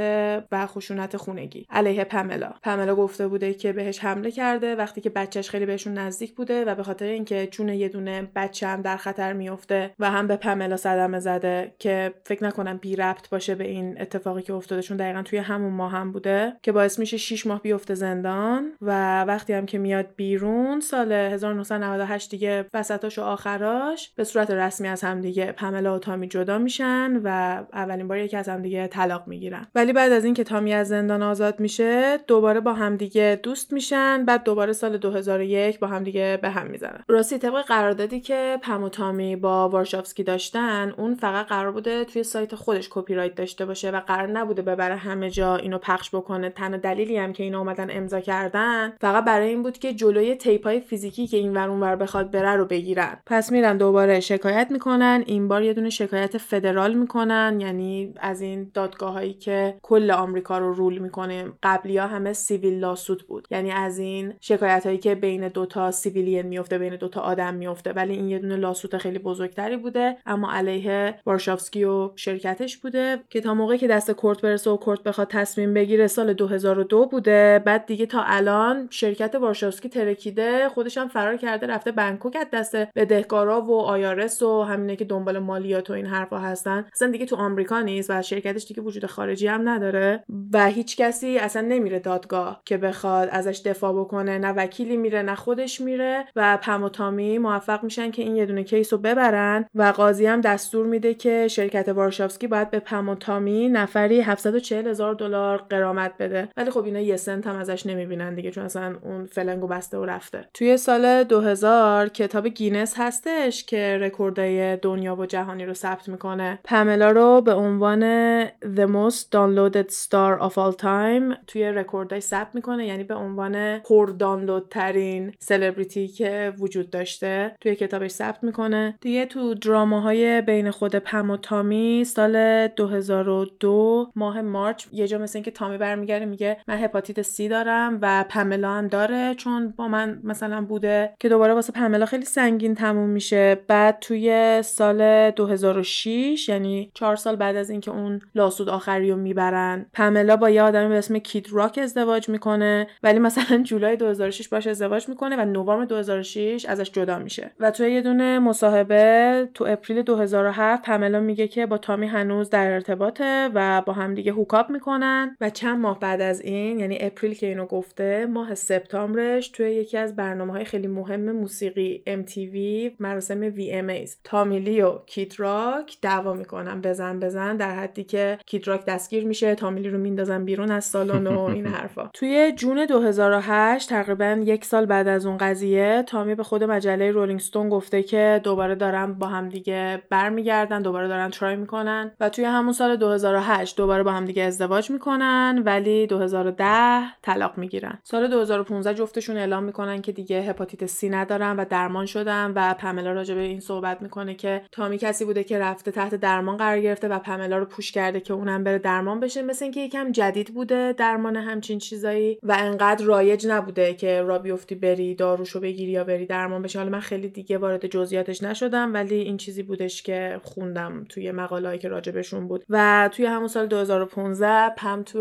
و 0.53 0.66
خشونت 0.66 1.16
خونگی. 1.16 1.66
علیه 1.70 2.05
پملا 2.05 2.53
پملا 2.62 2.95
گفته 2.95 3.28
بوده 3.28 3.55
که 3.55 3.72
بهش 3.72 3.99
حمله 3.99 4.30
کرده 4.30 4.76
وقتی 4.76 5.01
که 5.01 5.11
بچهش 5.11 5.51
خیلی 5.51 5.66
بهشون 5.66 5.95
نزدیک 5.95 6.34
بوده 6.34 6.64
و 6.64 6.74
به 6.74 6.82
خاطر 6.82 7.05
اینکه 7.05 7.47
چون 7.47 7.68
یه 7.68 7.89
دونه 7.89 8.28
بچه 8.37 8.66
هم 8.66 8.82
در 8.82 8.97
خطر 8.97 9.32
میفته 9.32 9.95
و 9.99 10.11
هم 10.11 10.26
به 10.26 10.37
پملا 10.37 10.76
صدمه 10.76 11.18
زده 11.18 11.74
که 11.78 12.14
فکر 12.24 12.45
نکنم 12.45 12.76
بی 12.76 12.97
ربط 12.97 13.28
باشه 13.28 13.55
به 13.55 13.64
این 13.64 14.01
اتفاقی 14.01 14.43
که 14.43 14.53
افتاده 14.53 14.82
چون 14.82 14.97
دقیقا 14.97 15.22
توی 15.22 15.39
همون 15.39 15.72
ماه 15.72 15.93
هم 15.93 16.12
بوده 16.12 16.57
که 16.62 16.72
باعث 16.72 16.99
میشه 16.99 17.16
6 17.16 17.47
ماه 17.47 17.62
بیفته 17.62 17.95
زندان 17.95 18.72
و 18.82 19.22
وقتی 19.24 19.53
هم 19.53 19.66
که 19.66 19.78
میاد 19.78 20.07
بیرون 20.16 20.80
سال 20.80 21.12
1998 21.12 22.30
دیگه 22.30 22.64
وسطاش 22.77 23.18
و 23.18 23.22
آخراش 23.22 24.11
به 24.16 24.24
صورت 24.24 24.51
رسمی 24.51 24.89
از 24.89 25.05
هم 25.05 25.20
دیگه 25.20 25.53
پملا 25.53 25.97
و 25.97 25.99
تامی 25.99 26.29
جدا 26.29 26.59
میشن 26.59 27.20
و 27.24 27.29
اولین 27.72 28.09
بار 28.09 28.18
یکی 28.18 28.37
از 28.37 28.49
هم 28.49 28.62
دیگه 28.62 28.87
طلاق 28.87 29.27
می‌گیرن. 29.27 29.66
ولی 29.74 29.93
بعد 29.93 30.12
از 30.12 30.24
اینکه 30.24 30.45
تامی 30.45 30.74
از 30.74 30.89
زندان 30.89 31.22
آزاد 31.22 31.61
میشه 31.61 32.18
دوباره 32.27 32.61
با 32.61 32.72
همدیگه 32.72 33.41
دوست 33.43 33.72
میشن 33.72 34.24
بعد 34.24 34.45
دوباره 34.45 34.72
سال 34.72 34.97
2001 34.97 35.79
با 35.79 35.87
همدیگه 35.87 36.39
به 36.43 36.51
هم 36.51 36.66
می‌زنن. 36.66 37.05
راستی 37.09 37.39
طبق 37.39 37.62
قراردادی 37.62 38.20
که 38.20 38.59
پم 38.62 38.85
و 38.85 38.89
تامی 38.89 39.37
با 39.37 39.68
وارشافسکی 39.68 40.22
داشتن 40.22 40.95
اون 40.99 41.14
فقط 41.14 41.47
قرار 41.47 41.72
بوده 41.72 42.05
توی 42.05 42.22
سایت 42.22 42.55
خودش 42.55 42.89
کپی 42.91 43.14
رایت 43.14 43.35
داشته 43.35 43.66
باشه 43.66 43.91
و 43.91 44.01
قرار 44.01 44.29
نبوده 44.29 44.62
ببره 44.62 44.97
همه 44.97 45.31
جا 45.31 45.57
اینو 45.57 45.79
پخش 45.79 46.14
بکنه. 46.14 46.51
تنها 46.51 46.77
دلیلی 46.77 47.16
هم 47.16 47.33
که 47.33 47.43
اینا 47.43 47.59
اومدن 47.59 47.87
امضا 47.91 48.20
کردن 48.20 48.93
فقط 49.01 49.24
برای 49.24 49.49
این 49.49 49.62
بود 49.62 49.79
که 49.79 49.95
جلوی 49.95 50.35
tape 50.34 50.71
ای 50.71 50.80
فیزیکی 50.81 51.27
که 51.27 51.37
این 51.37 51.57
ور 51.57 51.68
اونور 51.68 51.97
بخواد 51.97 52.31
بره 52.31 52.57
رو 52.57 52.64
بگیرن. 52.66 53.16
پس 53.26 53.52
میرن 53.52 53.76
دوباره 53.76 54.20
شکایت 54.20 54.66
می‌کنن 54.70 55.22
این 55.26 55.48
بار 55.48 55.62
یه 55.62 55.72
دونه 55.74 55.90
شکایت 55.90 56.38
فدرال 56.38 56.94
می‌کنن 56.94 57.58
یعنی 57.60 58.14
از 58.20 58.40
این 58.40 58.70
دادگاه 58.74 59.12
هایی 59.12 59.34
که 59.34 59.78
کل 59.82 60.10
آمریکا 60.10 60.58
رو 60.58 60.72
rule 60.72 60.99
می‌کنه. 60.98 61.52
قبلی 61.62 61.98
ها 61.98 62.06
همه 62.06 62.32
civil 62.32 62.78
lawsuit 62.78 63.22
بود. 63.22 63.48
یعنی 63.50 63.70
از 63.70 63.98
این 63.98 64.34
شکایت 64.40 64.86
هایی 64.86 64.98
که 64.98 65.14
بین 65.14 65.48
دوتا 65.48 65.90
civilian 65.90 66.47
میفته 66.46 66.78
بین 66.78 66.96
دوتا 66.96 67.20
آدم 67.20 67.54
میفته 67.54 67.92
ولی 67.92 68.14
این 68.14 68.28
یه 68.28 68.38
دونه 68.38 68.56
لاسوت 68.56 68.98
خیلی 68.98 69.18
بزرگتری 69.18 69.76
بوده 69.76 70.16
اما 70.26 70.52
علیه 70.52 71.14
وارشافسکی 71.26 71.84
و 71.84 72.10
شرکتش 72.16 72.76
بوده 72.76 73.20
که 73.30 73.40
تا 73.40 73.54
موقعی 73.54 73.78
که 73.78 73.88
دست 73.88 74.10
کورت 74.10 74.40
برسه 74.40 74.70
و 74.70 74.76
کورت 74.76 75.02
بخواد 75.02 75.28
تصمیم 75.28 75.74
بگیره 75.74 76.06
سال 76.06 76.32
2002 76.32 77.06
بوده. 77.06 77.62
بعد 77.66 77.86
دیگه 77.86 78.06
تا 78.06 78.22
الان 78.22 78.88
شرکت 78.90 79.34
وارشافسکی 79.34 79.88
ترکیده 79.88 80.68
خودش 80.68 80.98
هم 80.98 81.08
فرار 81.08 81.36
کرده 81.36 81.66
رفته 81.66 81.92
بنکوک 81.92 82.36
از 82.52 82.66
دست 82.74 82.77
بدهکارا 82.77 83.60
و 83.60 83.81
آیارس 83.81 84.43
و 84.43 84.62
همینه 84.62 84.97
که 84.97 85.05
دنبال 85.05 85.39
مالیات 85.39 85.90
و 85.90 85.93
این 85.93 86.06
حرفا 86.06 86.39
هستن. 86.39 86.85
اصلا 86.93 87.10
دیگه 87.10 87.27
تو 87.27 87.36
آمریکا 87.36 87.81
نیست 87.81 88.10
و 88.10 88.23
شرکتش 88.23 88.66
دیگه 88.66 88.82
وجود 88.82 89.06
خارجی 89.06 89.47
هم 89.47 89.68
نداره 89.68 90.24
و 90.52 90.66
هیچ 90.66 90.97
کسی 90.97 91.39
اصلا 91.39 91.62
نمیره 91.62 91.98
دادگاه 91.98 92.62
که 92.64 92.77
بخواد 92.77 93.28
ازش 93.32 93.60
دفاع 93.64 93.93
بکنه. 93.93 94.39
نه 94.39 94.52
وکیلی 94.52 94.97
میره 94.97 95.23
نه 95.23 95.35
خودش 95.35 95.81
میره 95.81 96.24
و 96.36 96.59
پم 96.62 96.82
و 96.82 96.89
تامی 96.89 97.39
موفق 97.39 97.85
میشن 97.85 98.10
که 98.10 98.23
این 98.23 98.36
یه 98.36 98.47
دونه 98.47 98.64
کیس 98.64 98.93
رو 98.93 98.98
ببرن 98.98 99.64
و 99.74 99.82
قاضی 99.82 100.27
هم 100.27 100.40
دستور 100.40 100.86
میده 100.86 101.14
که 101.14 101.48
شرکت 101.48 101.89
وارشافسکی 101.89 102.47
باید 102.47 102.70
به 102.70 102.78
پم 102.78 103.09
و 103.09 103.14
تامی 103.14 103.68
نفری 103.68 104.20
740 104.20 104.86
هزار 104.86 105.14
دلار 105.14 105.64
قرامت 105.70 106.12
بده. 106.18 106.48
ولی 106.56 106.70
خب 106.70 106.85
اینا 106.85 107.01
یه 107.01 107.16
سنت 107.16 107.47
هم 107.47 107.56
ازش 107.56 107.86
نمی‌بینن 107.86 108.35
دیگه 108.35 108.51
چون 108.51 108.64
اصلا 108.64 108.97
اون 109.02 109.27
فلنگو 109.27 109.66
بسته 109.66 109.98
و 109.98 110.05
رفته. 110.05 110.48
توی 110.55 110.77
سال 110.77 111.24
2000 111.24 112.09
کتاب 112.09 112.35
گینس 112.40 112.94
هستش 112.96 113.64
که 113.64 113.98
رکوردای 114.00 114.76
دنیا 114.76 115.16
و 115.16 115.26
جهانی 115.26 115.64
رو 115.64 115.74
ثبت 115.74 116.08
می‌کنه. 116.08 116.58
پملا 116.64 117.10
رو 117.10 117.40
به 117.40 117.54
عنوان 117.54 118.44
The 118.46 118.86
Most 118.86 119.24
Downloaded 119.32 119.90
Star 119.90 120.40
of 120.40 120.52
All 120.52 120.82
Time 120.82 121.36
توی 121.46 121.64
رکوردای 121.64 122.20
ثبت 122.20 122.54
می‌کنه 122.54 122.86
یعنی 122.86 123.04
به 123.04 123.14
عنوان 123.14 123.78
پر 123.78 124.06
دانلود 124.06 124.68
ترین 124.70 125.32
سلبریتی 125.38 126.08
که 126.08 126.52
وجود 126.58 126.90
داشته 126.90 127.56
توی 127.60 127.74
کتابش 127.74 128.10
ثبت 128.10 128.44
می‌کنه. 128.44 128.98
دیگه 129.00 129.26
تو 129.26 129.54
دراماهای 129.54 130.40
بین 130.40 130.70
خود 130.70 130.96
پم 130.96 131.30
و 131.30 131.36
تامی 131.36 132.04
سال 132.04 132.66
2002 132.66 134.12
ماه 134.16 134.42
March 134.43 134.86
یه 134.92 135.08
جا 135.08 135.18
مثل 135.18 135.36
اینکه 135.36 135.50
تامی 135.50 135.78
برمیگرده 135.78 136.24
میگه 136.24 136.56
من 136.68 136.78
هپاتیت 136.78 137.22
سی 137.22 137.48
دارم 137.48 137.98
و 138.02 138.24
پملا 138.28 138.70
هم 138.70 138.88
داره 138.88 139.34
چون 139.34 139.74
با 139.76 139.88
من 139.88 140.20
مثلا 140.24 140.60
بوده 140.64 141.14
که 141.20 141.28
دوباره 141.28 141.54
واسه 141.54 141.72
پملا 141.72 142.06
خیلی 142.06 142.24
سنگین 142.27 142.74
تموم 142.74 143.09
میشه. 143.09 143.59
بعد 143.69 143.98
توی 144.01 144.59
سال 144.62 145.31
2006 145.31 146.48
یعنی 146.48 146.90
چهار 146.94 147.16
سال 147.16 147.36
بعد 147.36 147.57
از 147.57 147.70
اینکه 147.70 147.90
اون 147.90 148.20
lawsuit 148.35 148.68
آخری 148.69 149.11
رو 149.11 149.16
می‌برن 149.16 149.86
پملا 149.93 150.36
با 150.36 150.51
یه 150.51 150.62
آدمی 150.62 150.89
به 150.89 150.94
اسم 150.94 151.19
کید 151.19 151.48
راک 151.53 151.78
ازدواج 151.82 152.28
می‌کنه. 152.28 152.86
ولی 153.03 153.19
مثلا 153.19 153.62
جولای 153.62 153.97
2006 153.97 154.48
باش 154.48 154.66
ازدواج 154.66 155.09
می‌کنه 155.09 155.36
و 155.36 155.44
نوامبر 155.44 155.85
2006 155.85 156.66
ازش 156.69 156.90
جدا 156.90 157.19
میشه. 157.19 157.51
و 157.61 157.70
توی 157.70 157.93
یه 157.93 158.03
دونه 158.03 158.39
مصاحبه 158.39 159.48
تو 159.55 159.65
April 159.68 160.02
2007 160.03 160.82
پملا 160.82 161.20
میگه 161.20 161.48
که 161.48 161.66
با 161.66 161.78
تامی 161.78 162.07
هنوز 162.07 162.51
در 162.51 162.73
ارتباطه 162.73 163.51
و 163.55 163.82
با 163.86 163.93
هم 163.93 164.15
دیگه 164.15 164.32
hook 164.32 164.58
up 164.58 164.70
می‌کنن. 164.70 165.36
و 165.40 165.51
چند 165.51 165.78
ماه 165.81 166.01
بعد 166.01 166.20
از 166.20 166.40
این 166.40 166.81
یعنی 166.81 166.98
April 167.01 167.35
که 167.35 167.47
اینو 167.47 167.66
گفته 167.66 168.27
ماه 168.27 168.55
سپتامبرش 168.55 169.48
توی 169.48 169.70
یکی 169.70 169.97
از 169.97 170.16
برنامه 170.16 170.53
های 170.53 170.65
خیلی 170.65 170.86
مهم 170.86 171.32
موسیقی 171.32 172.03
MTV 172.22 172.56
مراسم 173.01 173.51
VMAs 173.51 174.10
تامی 174.24 174.59
لی 174.59 174.82
و 174.82 174.98
کید 175.06 175.40
راک 175.40 175.98
دعوا 176.02 176.32
می‌کنن. 176.32 176.80
بزن 176.80 177.20
بزن. 177.20 177.56
در 177.56 177.74
حدی 177.74 178.05
که 178.05 178.38
کید 178.47 178.68
راک 178.68 178.84
دستگیر 178.84 179.26
میشه 179.26 179.55
تامی 179.55 179.75
لی 179.75 179.89
رو 179.88 179.98
میندازن 179.98 180.44
بیرون 180.44 180.70
از 180.70 180.84
سالن 180.84 181.26
و 181.26 181.40
این 181.56 181.66
حرفا. 181.66 182.10
توی 182.14 182.52
June 182.52 182.86
2008 182.86 183.88
تقریبا 183.88 184.40
یک 184.44 184.64
سال 184.64 184.86
بعد 184.86 185.09
از 185.09 185.26
اون 185.26 185.36
قضیه 185.36 186.05
تامی 186.06 186.34
به 186.34 186.43
خود 186.43 186.64
مجله 186.64 187.10
رولینگ 187.10 187.40
ستون 187.40 187.68
گفته 187.68 188.02
که 188.02 188.40
دوباره 188.44 188.74
دارن 188.74 189.12
با 189.14 189.26
هم 189.26 189.48
دیگه 189.48 190.02
برمیگردن 190.10 190.82
دوباره 190.82 191.09
دارن 191.09 191.30
ترای 191.30 191.56
می‌کنن 191.56 192.12
و 192.20 192.28
توی 192.28 192.44
همون 192.44 192.72
سال 192.72 192.97
2008 192.97 193.76
دوباره 193.76 194.02
با 194.02 194.12
هم 194.12 194.24
دیگه 194.24 194.43
ازدواج 194.43 194.90
می‌کنن 194.90 195.62
ولی 195.64 196.06
2010 196.06 197.01
طلاق 197.22 197.59
می‌گیرن. 197.59 197.98
سال 198.05 198.28
2015 198.28 198.94
جفتشون 198.94 199.36
اعلام 199.36 199.64
می‌کنن 199.64 200.02
که 200.02 200.12
دیگه 200.12 200.40
هپاتیت 200.40 200.86
سی 200.86 201.09
ندارن 201.09 201.56
و 201.56 201.64
درمان 201.64 202.06
شدن 202.07 202.53
و 202.55 202.74
پملا 202.74 203.12
راجع 203.12 203.35
به 203.35 203.41
این 203.41 203.61
صحبت 203.61 204.03
می‌کنه 204.03 204.35
که 204.35 204.62
تامی 204.73 204.99
کسی 204.99 205.24
بوده 205.24 205.45
که 205.45 205.59
رفته 205.59 205.91
تحت 205.91 206.15
درمان 206.15 206.57
قرار 206.57 206.81
گرفته 206.81 207.09
و 207.09 207.19
پملا 207.19 207.59
رو 207.59 207.65
پوش 207.65 207.93
کرده 207.93 208.20
که 208.20 208.33
اونم 208.33 208.65
بره 208.65 208.78
درمان 208.78 209.20
بشه. 209.20 209.43
مثل 209.43 209.65
اینکه 209.65 209.81
یکم 209.81 210.12
جدید 210.12 210.55
بوده 210.55 210.93
درمان 210.93 211.37
همچین 211.37 211.78
چیزایی 211.78 212.39
و 212.43 212.57
انقدر 212.59 213.05
رایج 213.05 213.47
نبوده 213.47 213.95
که 213.95 214.23
را 214.23 214.39
بیفتی 214.39 214.74
بری 214.74 215.15
داروشو 215.15 215.61
بگیری 215.61 215.93
یا 215.93 216.05
بری 216.05 216.27
درمان 216.27 216.62
بشه 216.62 216.78
حالا 216.78 216.91
من 216.91 217.01
خیلی 217.01 217.28
دیگه 217.28 217.59
وارد 217.59 217.87
جزئیاتش 217.87 218.43
نشدم 218.43 218.95
ولی 218.95 219.15
این 219.15 219.37
چیزی 219.37 219.62
بودش 219.62 220.03
که 220.03 220.41
خوندم 220.43 221.05
توی 221.09 221.33
مقالهایی 221.33 221.78
که 221.78 221.89
راجبشون 221.89 222.49
بود. 222.49 222.65
و 222.70 223.09
توی 223.12 223.27
همون 223.27 223.49
سال 223.49 223.66
2015 223.66 224.74
پم 224.77 225.03
تو 225.03 225.19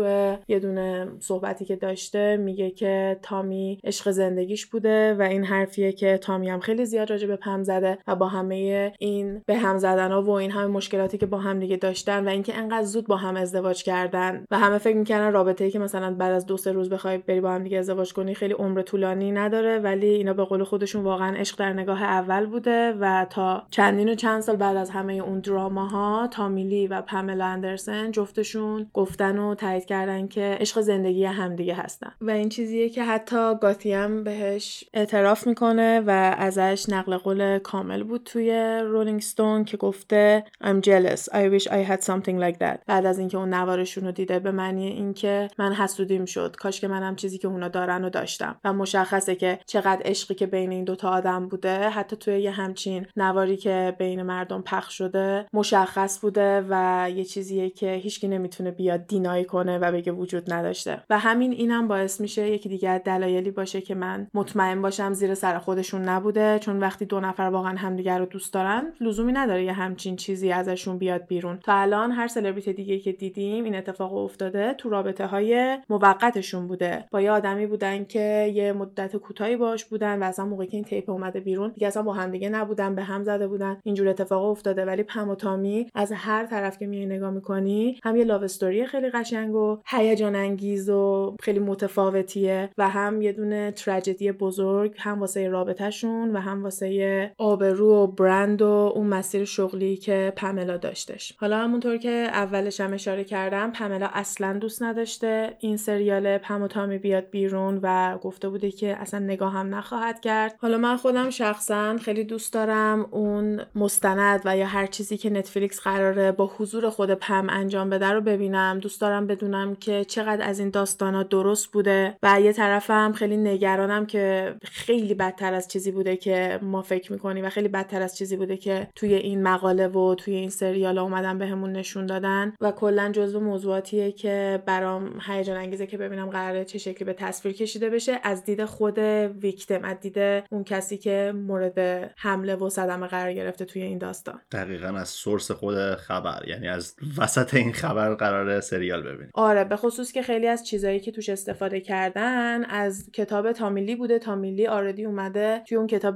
یه 0.48 0.58
دونه 0.58 1.08
صحبتی 1.18 1.64
که 1.64 1.76
داشته 1.76 2.36
میگه 2.36 2.70
که 2.70 3.18
تامی 3.22 3.80
عشق 3.84 4.10
زندگیش 4.10 4.66
بوده 4.66 5.14
و 5.14 5.22
این 5.22 5.44
حرفیه 5.44 5.92
که 5.92 6.18
تامی 6.18 6.50
هم 6.50 6.60
خیلی 6.60 6.75
زیاد 6.84 7.10
راجع 7.10 7.26
به 7.26 7.36
پم 7.36 7.62
زده 7.62 7.98
و 8.06 8.14
با 8.16 8.28
همه 8.28 8.92
این 8.98 9.42
به 9.46 9.56
هم 9.56 9.78
زدن 9.78 10.12
ها 10.12 10.22
و 10.22 10.30
این 10.30 10.50
همه 10.50 10.66
مشکلاتی 10.66 11.18
که 11.18 11.26
با 11.26 11.38
هم 11.38 11.58
دیگه 11.58 11.76
داشتن 11.76 12.24
و 12.24 12.28
اینکه 12.28 12.58
انقدر 12.58 12.84
زود 12.84 13.06
با 13.06 13.16
هم 13.16 13.36
ازدواج 13.36 13.82
کردن 13.82 14.44
و 14.50 14.58
همه 14.58 14.78
فکر 14.78 14.96
می‌کنن 14.96 15.32
رابطه 15.32 15.64
ای 15.64 15.70
که 15.70 15.78
مثلا 15.78 16.14
بعد 16.14 16.32
از 16.32 16.46
دو 16.46 16.56
سه 16.56 16.72
روز 16.72 16.90
بخوای 16.90 17.18
بری 17.18 17.40
با 17.40 17.50
هم 17.50 17.62
دیگه 17.62 17.78
ازدواج 17.78 18.12
کنی 18.12 18.34
خیلی 18.34 18.54
عمر 18.54 18.82
طولانی 18.82 19.32
نداره 19.32 19.78
ولی 19.78 20.08
اینا 20.08 20.32
به 20.32 20.44
قول 20.44 20.64
خودشون 20.64 21.02
واقعا 21.04 21.36
عشق 21.36 21.58
در 21.58 21.72
نگاه 21.72 22.02
اول 22.02 22.46
بوده 22.46 22.92
و 23.00 23.26
تا 23.30 23.66
چندین 23.70 24.08
و 24.08 24.14
چند 24.14 24.40
سال 24.40 24.56
بعد 24.56 24.76
از 24.76 24.90
همه 24.90 25.12
اون 25.12 25.40
دراما 25.40 26.28
تامیلی 26.30 26.86
و 26.86 27.02
پاملا 27.02 27.44
اندرسن 27.44 28.10
جفتشون 28.10 28.90
گفتن 28.92 29.38
و 29.38 29.54
تایید 29.54 29.84
کردن 29.84 30.28
که 30.28 30.56
عشق 30.60 30.80
زندگی 30.80 31.24
همدیگه 31.24 31.74
هستن. 31.74 32.12
و 32.20 32.30
این 32.30 32.48
چیزیه 32.48 32.88
که 32.88 33.04
حتی 33.04 33.54
گاتیم 33.60 34.24
بهش 34.24 34.84
اعتراف 34.94 35.46
می‌کنه 35.46 36.02
و 36.06 36.34
ازش 36.66 36.88
نقل 36.88 37.16
قول 37.16 37.58
کامل 37.58 38.02
بود 38.02 38.22
توی 38.24 38.80
رولینگ 38.84 39.20
ستون 39.20 39.64
که 39.64 39.76
گفته 39.76 40.44
I'm 40.64 40.86
jealous. 40.86 41.20
I 41.32 41.48
wish 41.58 41.66
I 41.66 41.90
had 41.90 42.02
something 42.02 42.38
like 42.38 42.58
that. 42.58 42.78
بعد 42.86 43.06
از 43.06 43.18
اینکه 43.18 43.38
اون 43.38 43.54
نوارشون 43.54 44.04
رو 44.04 44.12
دیده 44.12 44.38
به 44.38 44.50
معنی 44.50 44.86
اینکه 44.86 45.48
من 45.58 45.72
حسودیم 45.72 46.24
شد. 46.24 46.56
کاش 46.56 46.80
که 46.80 46.88
منم 46.88 47.16
چیزی 47.16 47.38
که 47.38 47.48
اونا 47.48 47.68
دارن 47.68 48.04
و 48.04 48.10
داشتم. 48.10 48.60
و 48.64 48.72
مشخصه 48.72 49.34
که 49.34 49.58
چقدر 49.66 50.02
عشقی 50.04 50.34
که 50.34 50.46
بین 50.46 50.72
این 50.72 50.84
دوتا 50.84 51.10
آدم 51.10 51.48
بوده 51.48 51.88
حتی 51.88 52.16
توی 52.16 52.40
یه 52.40 52.50
همچین 52.50 53.06
نواری 53.16 53.56
که 53.56 53.96
بین 53.98 54.22
مردم 54.22 54.62
پخش 54.62 54.98
شده 54.98 55.46
مشخص 55.52 56.20
بوده 56.20 56.64
و 56.68 57.06
یه 57.14 57.24
چیزیه 57.24 57.70
که 57.70 57.92
هیچکی 57.92 58.28
نمی‌تونه 58.28 58.70
بیاد 58.70 59.06
دینایی 59.06 59.44
کنه 59.44 59.78
و 59.78 59.92
بگه 59.92 60.12
وجود 60.12 60.52
نداشته. 60.52 61.02
و 61.10 61.18
همین 61.18 61.52
اینم 61.52 61.88
باعث 61.88 62.20
میشه 62.20 62.50
یکی 62.50 62.68
دیگه 62.68 62.98
دلایلی 62.98 63.50
باشه 63.50 63.80
که 63.80 63.94
من 63.94 64.26
مطمئن 64.34 64.82
باشم 64.82 65.12
زیر 65.12 65.34
سر 65.34 65.58
خودشون 65.58 66.02
نبوده. 66.02 66.55
چون 66.58 66.80
وقتی 66.80 67.04
دو 67.04 67.20
نفر 67.20 67.42
واقعا 67.42 67.76
همدیگه 67.76 68.18
رو 68.18 68.26
دوست 68.26 68.54
دارن 68.54 68.92
لزومی 69.00 69.32
نداره 69.32 69.64
یه 69.64 69.72
همچین 69.72 70.16
چیزی 70.16 70.52
ازشون 70.52 70.98
بیاد 70.98 71.26
بیرون. 71.26 71.58
تا 71.58 71.74
الان 71.74 72.12
هر 72.12 72.26
سلبریتی 72.26 72.72
دیگه 72.72 72.98
که 72.98 73.12
دیدیم 73.12 73.64
این 73.64 73.76
اتفاق 73.76 74.14
افتاده 74.14 74.74
تو 74.74 74.90
رابطه 74.90 75.26
های 75.26 75.78
موقتشون 75.88 76.66
بوده. 76.66 77.04
با 77.10 77.20
یه 77.20 77.30
آدمی 77.30 77.66
بودن 77.66 78.04
که 78.04 78.52
یه 78.54 78.72
مدت 78.72 79.16
کوتاهی 79.16 79.56
باش 79.56 79.84
بودن 79.84 80.22
و 80.22 80.24
اصلا 80.24 80.44
موقعی 80.44 80.66
که 80.66 80.76
این 80.76 80.84
تیپ 80.84 81.10
اومده 81.10 81.40
بیرون 81.40 81.70
دیگه 81.70 81.86
اصلا 81.86 82.02
با 82.02 82.12
همدیگه 82.12 82.48
نبودن 82.48 82.94
به 82.94 83.02
هم 83.02 83.24
زده 83.24 83.48
بودن. 83.48 83.80
اینجور 83.84 84.08
اتفاق 84.08 84.44
افتاده. 84.44 84.84
ولی 84.84 85.02
پم 85.02 85.28
و 85.28 85.34
تامی 85.34 85.90
از 85.94 86.12
هر 86.12 86.46
طرف 86.46 86.78
که 86.78 86.86
میای 86.86 87.06
نگاه 87.06 87.30
می‌کنی 87.30 88.00
هم 88.02 88.16
یه 88.16 88.24
لاو 88.24 88.42
استوری 88.42 88.86
خیلی 88.86 89.10
قشنگ 89.10 89.54
و 89.54 89.78
هیجان 89.86 90.36
انگیز 90.36 90.90
و 90.90 91.36
خیلی 91.40 91.58
متفاوتیه 91.58 92.70
و 92.78 92.88
هم 92.88 93.22
یه 93.22 93.32
دونه 93.32 93.70
تراژدی 93.70 94.32
بزرگ 94.32 94.94
هم 94.98 95.20
واسه 95.20 95.48
رابطهشون 95.48 96.30
و 96.30 96.40
هم 96.46 96.62
واسه 96.62 97.32
آبرو 97.38 97.94
و 97.94 98.06
برند 98.06 98.62
و 98.62 98.92
اون 98.94 99.06
مسیر 99.06 99.44
شغلی 99.44 99.96
که 99.96 100.32
پملا 100.36 100.76
داشتش. 100.76 101.34
حالا 101.36 101.58
همونطور 101.58 101.96
که 101.96 102.10
اولش 102.32 102.80
هم 102.80 102.92
اشاره 102.92 103.24
کردم 103.24 103.72
پملا 103.72 104.08
اصلا 104.12 104.52
دوست 104.52 104.82
نداشته 104.82 105.56
این 105.60 105.76
سریال 105.76 106.38
پم 106.38 106.62
و 106.62 106.68
تامی 106.68 106.98
بیاد 106.98 107.30
بیرون 107.30 107.80
و 107.82 108.18
گفته 108.18 108.48
بوده 108.48 108.70
که 108.70 108.96
اصلا 108.96 109.20
نگاه 109.20 109.52
هم 109.52 109.74
نخواهد 109.74 110.20
کرد. 110.20 110.54
حالا 110.58 110.78
من 110.78 110.96
خودم 110.96 111.30
شخصا 111.30 111.96
خیلی 111.96 112.24
دوست 112.24 112.52
دارم 112.52 113.06
اون 113.10 113.60
مستند 113.74 114.40
و 114.44 114.56
یا 114.56 114.66
هر 114.66 114.86
چیزی 114.86 115.16
که 115.16 115.30
نتفلیکس 115.30 115.80
قراره 115.80 116.32
با 116.32 116.50
حضور 116.58 116.90
خود 116.90 117.10
پم 117.10 117.46
انجام 117.50 117.90
بده 117.90 118.10
رو 118.10 118.20
ببینم. 118.20 118.78
دوست 118.78 119.00
دارم 119.00 119.26
بدونم 119.26 119.74
که 119.74 120.04
چقدر 120.04 120.48
از 120.48 120.58
این 120.58 120.70
داستانا 120.70 121.22
درست 121.22 121.72
بوده. 121.72 122.16
و 122.22 122.40
یه 122.40 122.52
طرفم 122.52 123.12
خیلی 123.12 123.36
نگرانم 123.36 124.06
که 124.06 124.54
خیلی 124.62 125.14
بدتر 125.14 125.54
از 125.54 125.68
چیزی 125.68 125.90
بوده 125.90 126.16
که 126.26 126.58
ما 126.62 126.82
فکر 126.82 127.12
می‌کنیم 127.12 127.44
و 127.44 127.48
خیلی 127.48 127.68
بدتر 127.68 128.02
از 128.02 128.16
چیزی 128.16 128.36
بوده 128.36 128.56
که 128.56 128.88
توی 128.94 129.14
این 129.14 129.42
مقاله 129.42 129.88
و 129.88 130.14
توی 130.14 130.34
این 130.34 130.50
سریال 130.50 130.98
اومدن 130.98 131.38
بهمون 131.38 131.72
به 131.72 131.78
نشون 131.78 132.06
دادن. 132.06 132.54
و 132.60 132.70
کلا 132.70 133.12
جزو 133.12 133.40
موضوعاتیه 133.40 134.12
که 134.12 134.62
برام 134.66 135.20
هیجان 135.26 135.56
انگیزه 135.56 135.86
که 135.86 135.98
ببینم 135.98 136.30
قراره 136.30 136.64
چه 136.64 136.78
شکلی 136.78 137.04
به 137.04 137.12
تصویر 137.12 137.54
کشیده 137.54 137.90
بشه. 137.90 138.20
از 138.22 138.44
دید 138.44 138.64
خود 138.64 138.98
ویکتم 138.98 139.84
از 139.84 140.00
دید 140.00 140.18
اون 140.50 140.64
کسی 140.64 140.98
که 140.98 141.32
مورد 141.36 142.10
حمله 142.16 142.54
و 142.54 142.68
صدمه 142.68 143.06
قرار 143.06 143.32
گرفته 143.32 143.64
توی 143.64 143.82
این 143.82 143.98
داستان. 143.98 144.40
دقیقا 144.52 144.88
از 144.88 145.08
source 145.08 145.50
خود 145.50 145.94
خبر 145.94 146.42
یعنی 146.48 146.68
از 146.68 146.96
وسط 147.18 147.54
این 147.54 147.72
خبر 147.72 148.14
قرار 148.14 148.60
سریال 148.60 149.02
ببینیم. 149.02 149.30
آره 149.34 149.64
به 149.64 149.76
خصوص 149.76 150.12
که 150.12 150.22
خیلی 150.22 150.46
از 150.46 150.66
چیزایی 150.66 151.00
که 151.00 151.12
توش 151.12 151.28
استفاده 151.28 151.80
کردن 151.80 152.64
از 152.64 153.10
کتاب 153.12 153.52
تامی 153.52 153.78
لی 153.78 153.96
بوده. 153.96 154.18
تامی 154.18 154.47
لی 154.47 154.66
already 154.66 155.04
اومده 155.04 155.62
توی 155.68 155.78
اون 155.78 155.86
کتاب 155.86 156.15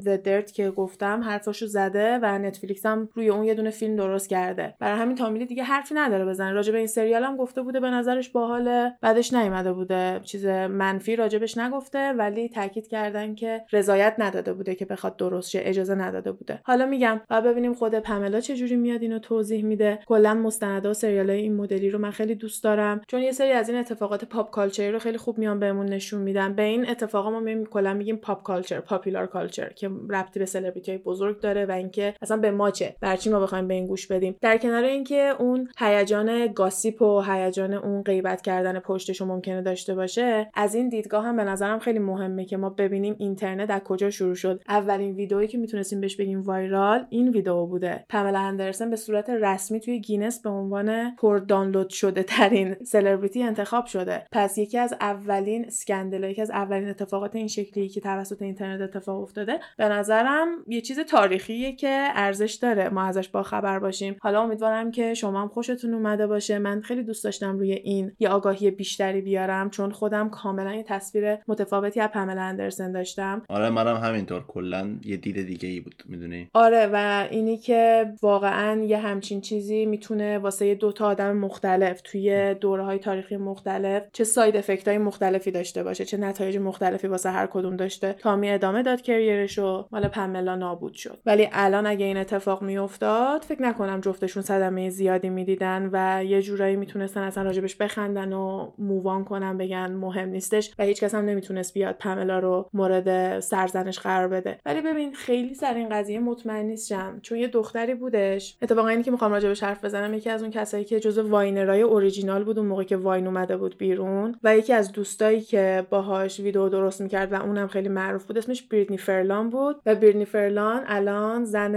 The 0.00 0.26
Dirt 0.26 0.52
که 0.52 0.70
گفتم 0.70 1.22
حرفاشو 1.22 1.66
زده 1.66 2.18
و 2.22 2.38
نتفلیکس 2.38 2.86
هم 2.86 3.08
روی 3.14 3.28
اون 3.28 3.44
یه 3.44 3.54
دونه 3.54 3.70
فیلم 3.70 3.96
درست 3.96 4.28
کرده. 4.28 4.74
برای 4.78 4.98
همین 4.98 5.16
تامی 5.16 5.34
لی 5.34 5.46
دیگه 5.46 5.62
حرفی 5.62 5.94
نداره 5.94 6.24
بزنه. 6.24 6.52
راجع 6.52 6.72
به 6.72 6.78
این 6.78 6.86
سریال 6.86 7.24
هم 7.24 7.36
گفته 7.36 7.62
بوده 7.62 7.80
به 7.80 7.90
نظرش 7.90 8.28
باحال 8.28 8.90
بدش 9.00 9.32
نیومده 9.34 9.72
بوده. 9.72 10.20
چیز 10.24 10.46
منفی 10.46 11.16
راجبش 11.16 11.58
نگفته 11.58 12.12
ولی 12.12 12.48
تاکید 12.48 12.88
کردن 12.88 13.34
که 13.34 13.64
رضایت 13.72 14.14
نداده 14.18 14.52
بوده 14.52 14.74
که 14.74 14.84
بخواد 14.84 15.16
درست 15.16 15.50
شه 15.50 15.60
اجازه 15.62 15.94
نداده 15.94 16.32
بوده. 16.32 16.60
حالا 16.64 16.86
میگم 16.86 17.20
و 17.30 17.42
ببینیم 17.42 17.74
خود 17.74 17.94
پملا 17.94 18.40
چجوری 18.40 18.76
میاد 18.76 19.02
اینو 19.02 19.18
توضیح 19.18 19.64
میده. 19.64 19.98
کلا 20.06 20.34
مستندا 20.34 20.90
و 20.90 20.94
سریال 20.94 21.30
این 21.30 21.56
مدلی 21.56 21.90
رو 21.90 21.98
من 21.98 22.10
خیلی 22.10 22.34
دوست 22.34 22.64
دارم. 22.64 23.00
چون 23.06 23.20
یه 23.22 23.32
سری 23.32 23.52
از 23.52 23.68
این 23.68 23.78
اتفاقات 23.78 24.24
pop 24.24 24.50
culture 24.50 24.87
ی 24.87 24.92
رو 24.92 24.98
خیلی 24.98 25.18
خوب 25.18 25.38
میان 25.38 25.60
بهمون 25.60 25.86
نشون 25.86 26.20
میدن. 26.20 26.54
به 26.54 26.62
این 26.62 26.90
اتفاقا 26.90 27.30
ما 27.30 27.40
میگیم 27.40 27.66
کلا 27.66 27.94
میگیم 27.94 28.16
pop 28.16 28.42
culture 28.42 28.80
popular 28.80 29.26
culture 29.38 29.68
که 29.68 29.90
ربطی 30.10 30.38
به 30.38 30.46
سلبریتی 30.46 30.98
بزرگ 30.98 31.40
داره 31.40 31.66
و 31.66 31.70
اینکه 31.70 32.14
اصلا 32.22 32.36
به 32.36 32.50
ما 32.50 32.70
چه؟ 32.70 32.96
برا 33.00 33.12
چی 33.12 33.30
ما 33.30 33.40
بخوایم 33.40 33.68
به 33.68 33.74
این 33.74 33.86
گوش 33.86 34.06
بدیم؟ 34.06 34.36
در 34.40 34.58
کنار 34.58 34.84
اینکه 34.84 35.32
اون 35.38 35.68
هیجان 35.78 36.46
gossip 36.46 37.02
و 37.02 37.20
هیجان 37.20 37.74
اون 37.74 38.02
غیبت 38.02 38.42
کردن 38.42 38.78
پشتش 38.78 39.22
ممکنه 39.22 39.62
داشته 39.62 39.94
باشه 39.94 40.50
از 40.54 40.74
این 40.74 40.88
دیدگاه 40.88 41.24
هم 41.24 41.36
به 41.36 41.44
نظرم 41.44 41.78
خیلی 41.78 41.98
مهمه 41.98 42.44
که 42.44 42.56
ما 42.56 42.70
ببینیم 42.70 43.16
اینترنت 43.18 43.70
از 43.70 43.80
کجا 43.80 44.10
شروع 44.10 44.34
شد. 44.34 44.62
اولین 44.68 45.14
ویدئویی 45.14 45.48
که 45.48 45.58
می‌تونستیم 45.58 46.00
بهش 46.00 46.16
بگیم 46.16 46.42
viral 46.42 47.06
این 47.10 47.28
ویدیو 47.28 47.66
بوده. 47.66 48.04
پاملا 48.08 48.38
اندرسن 48.38 48.90
به 48.90 48.96
صورت 48.96 49.30
رسمی 49.30 49.80
توی 49.80 50.00
گینس 50.00 50.42
به 50.42 50.50
عنوان 50.50 51.16
پر 51.16 51.38
دانلود 51.38 51.90
شده 51.90 52.22
ترین 52.22 52.76
سلبریتی 52.84 53.42
انتخاب 53.42 53.86
شده. 53.86 54.26
پس 54.32 54.58
یکی 54.58 54.78
از 54.78 54.94
اولین 55.00 55.66
scandal 55.66 56.24
یکی 56.24 56.42
از 56.42 56.50
اولین 56.50 56.88
اتفاقات 56.88 57.36
این 57.36 57.48
شکلی 57.48 57.88
که 57.88 58.00
توسط 58.00 58.42
اینترنت 58.42 58.80
اتفاق 58.80 59.22
افتاده. 59.28 59.60
به 59.76 59.88
نظرم 59.88 60.48
یه 60.66 60.80
چیز 60.80 61.00
تاریخیه 61.00 61.72
که 61.72 62.08
ارزش 62.14 62.52
داره 62.52 62.88
ما 62.88 63.02
ازش 63.02 63.28
با 63.28 63.42
خبر 63.42 63.78
باشیم. 63.78 64.16
حالا 64.20 64.42
امیدوارم 64.42 64.90
که 64.90 65.14
شما 65.14 65.42
هم 65.42 65.48
خوشتون 65.48 65.94
اومده 65.94 66.26
باشه. 66.26 66.58
من 66.58 66.80
خیلی 66.80 67.02
دوست 67.02 67.24
داشتم 67.24 67.58
روی 67.58 67.72
این 67.72 68.12
یه 68.18 68.28
آگاهی 68.28 68.70
بیشتری 68.70 69.20
بیارم 69.20 69.70
چون 69.70 69.90
خودم 69.90 70.30
کاملا 70.30 70.74
یه 70.74 70.82
تصویر 70.82 71.38
متفاوتی 71.48 72.00
از 72.00 72.08
پاملا 72.08 72.42
اندرسن 72.42 72.92
داشتم. 72.92 73.42
آره 73.48 73.70
منم 73.70 73.96
همینطور. 73.96 74.44
کلا 74.48 74.96
یه 75.04 75.16
دید 75.16 75.46
دیگه 75.46 75.68
ای 75.68 75.80
بود 75.80 76.02
می‌دونی؟ 76.06 76.48
آره 76.54 76.90
و 76.92 77.26
اینی 77.30 77.56
که 77.56 78.12
واقعا 78.22 78.82
یه 78.82 78.98
همچین 78.98 79.40
چیزی 79.40 79.86
می‌تونه 79.86 80.38
واسه 80.38 80.74
دو 80.74 80.92
تا 80.92 81.06
آدم 81.06 81.36
مختلف 81.36 82.00
توی 82.00 82.54
دوره 82.54 82.84
های 82.84 82.98
تاریخی 82.98 83.36
مختلف 83.36 84.02
چه 84.12 84.24
ساید 84.24 84.56
افکت 84.56 84.88
های 84.88 84.98
مختلفی 84.98 85.50
داشته 85.50 85.82
باشه 85.82 86.04
چه 86.04 86.16
نتایج 86.16 86.56
مختلفی 86.56 87.06
واسه 87.06 87.30
هر 87.30 87.46
کدوم 87.46 87.76
داشته. 87.76 88.12
تامی 88.12 88.50
ادامه 88.50 88.82
داد 88.82 89.00
کریرش 89.18 89.58
و 89.58 89.86
مال 89.90 90.08
پملا 90.08 90.54
نابود 90.56 90.94
شد. 90.94 91.20
ولی 91.26 91.48
الان 91.52 91.86
اگه 91.86 92.06
این 92.06 92.16
اتفاق 92.16 92.62
میافتاد 92.62 93.42
فکر 93.42 93.62
نکنم 93.62 94.00
جفتشون 94.00 94.42
صدمه 94.42 94.90
زیادی 94.90 95.28
می‌دیدن 95.28 95.90
و 95.92 96.24
یه 96.24 96.42
جورایی 96.42 96.76
می‌تونستن 96.76 97.20
اصلا 97.20 97.42
راجبش 97.42 97.76
بخندن 97.76 98.32
و 98.32 98.72
مووان 98.78 99.24
کنن 99.24 99.58
بگن 99.58 99.92
مهم 99.92 100.28
نیستش 100.28 100.74
و 100.78 100.82
هیچ 100.82 101.00
کس 101.04 101.14
هم 101.14 101.24
نمی‌تونست 101.24 101.74
بیاد 101.74 101.96
پملا 101.98 102.38
رو 102.38 102.70
مورد 102.72 103.40
سرزنش 103.40 103.98
قرار 103.98 104.28
بده. 104.28 104.58
ولی 104.66 104.80
ببین 104.80 105.14
خیلی 105.14 105.54
سر 105.54 105.74
این 105.74 105.88
قضیه 105.88 106.20
مطمئن 106.20 106.66
نیستم 106.66 107.18
چون 107.22 107.38
یه 107.38 107.48
دختری 107.48 107.94
بودش. 107.94 108.56
اتفاقا 108.62 108.88
اینی 108.88 109.02
که 109.02 109.10
می‌خوام 109.10 109.32
راجبش 109.32 109.62
حرف 109.62 109.84
بزنم 109.84 110.14
یکی 110.14 110.30
از 110.30 110.42
اون 110.42 110.50
کسایی 110.50 110.84
که 110.84 111.00
جزو 111.00 111.28
Viner 111.28 111.82
ای 111.82 111.89
original 111.89 112.44
بود 112.44 112.58
اون 112.58 112.68
موقع 112.68 112.84
که 112.84 112.96
واین 112.96 113.26
اومده 113.26 113.56
بود 113.56 113.78
بیرون 113.78 114.34
و 114.44 114.56
یکی 114.56 114.72
از 114.72 114.92
دوستایی 114.92 115.40
که 115.40 115.86
باهاش 115.90 116.40
ویدیو 116.40 116.68
درست 116.68 117.00
می‌کرد 117.00 117.32
و 117.32 117.42
اونم 117.42 117.66
خیلی 117.68 117.88
معروف 117.88 118.24
بود 118.24 118.38
اسمش 118.38 118.62
بریتنی 118.62 118.96
فرلان 119.08 119.50
بود 119.50 119.76
و 119.86 119.94
بریتنی 119.94 120.24
فرلان 120.24 120.82
الان 120.86 121.44
زن 121.44 121.74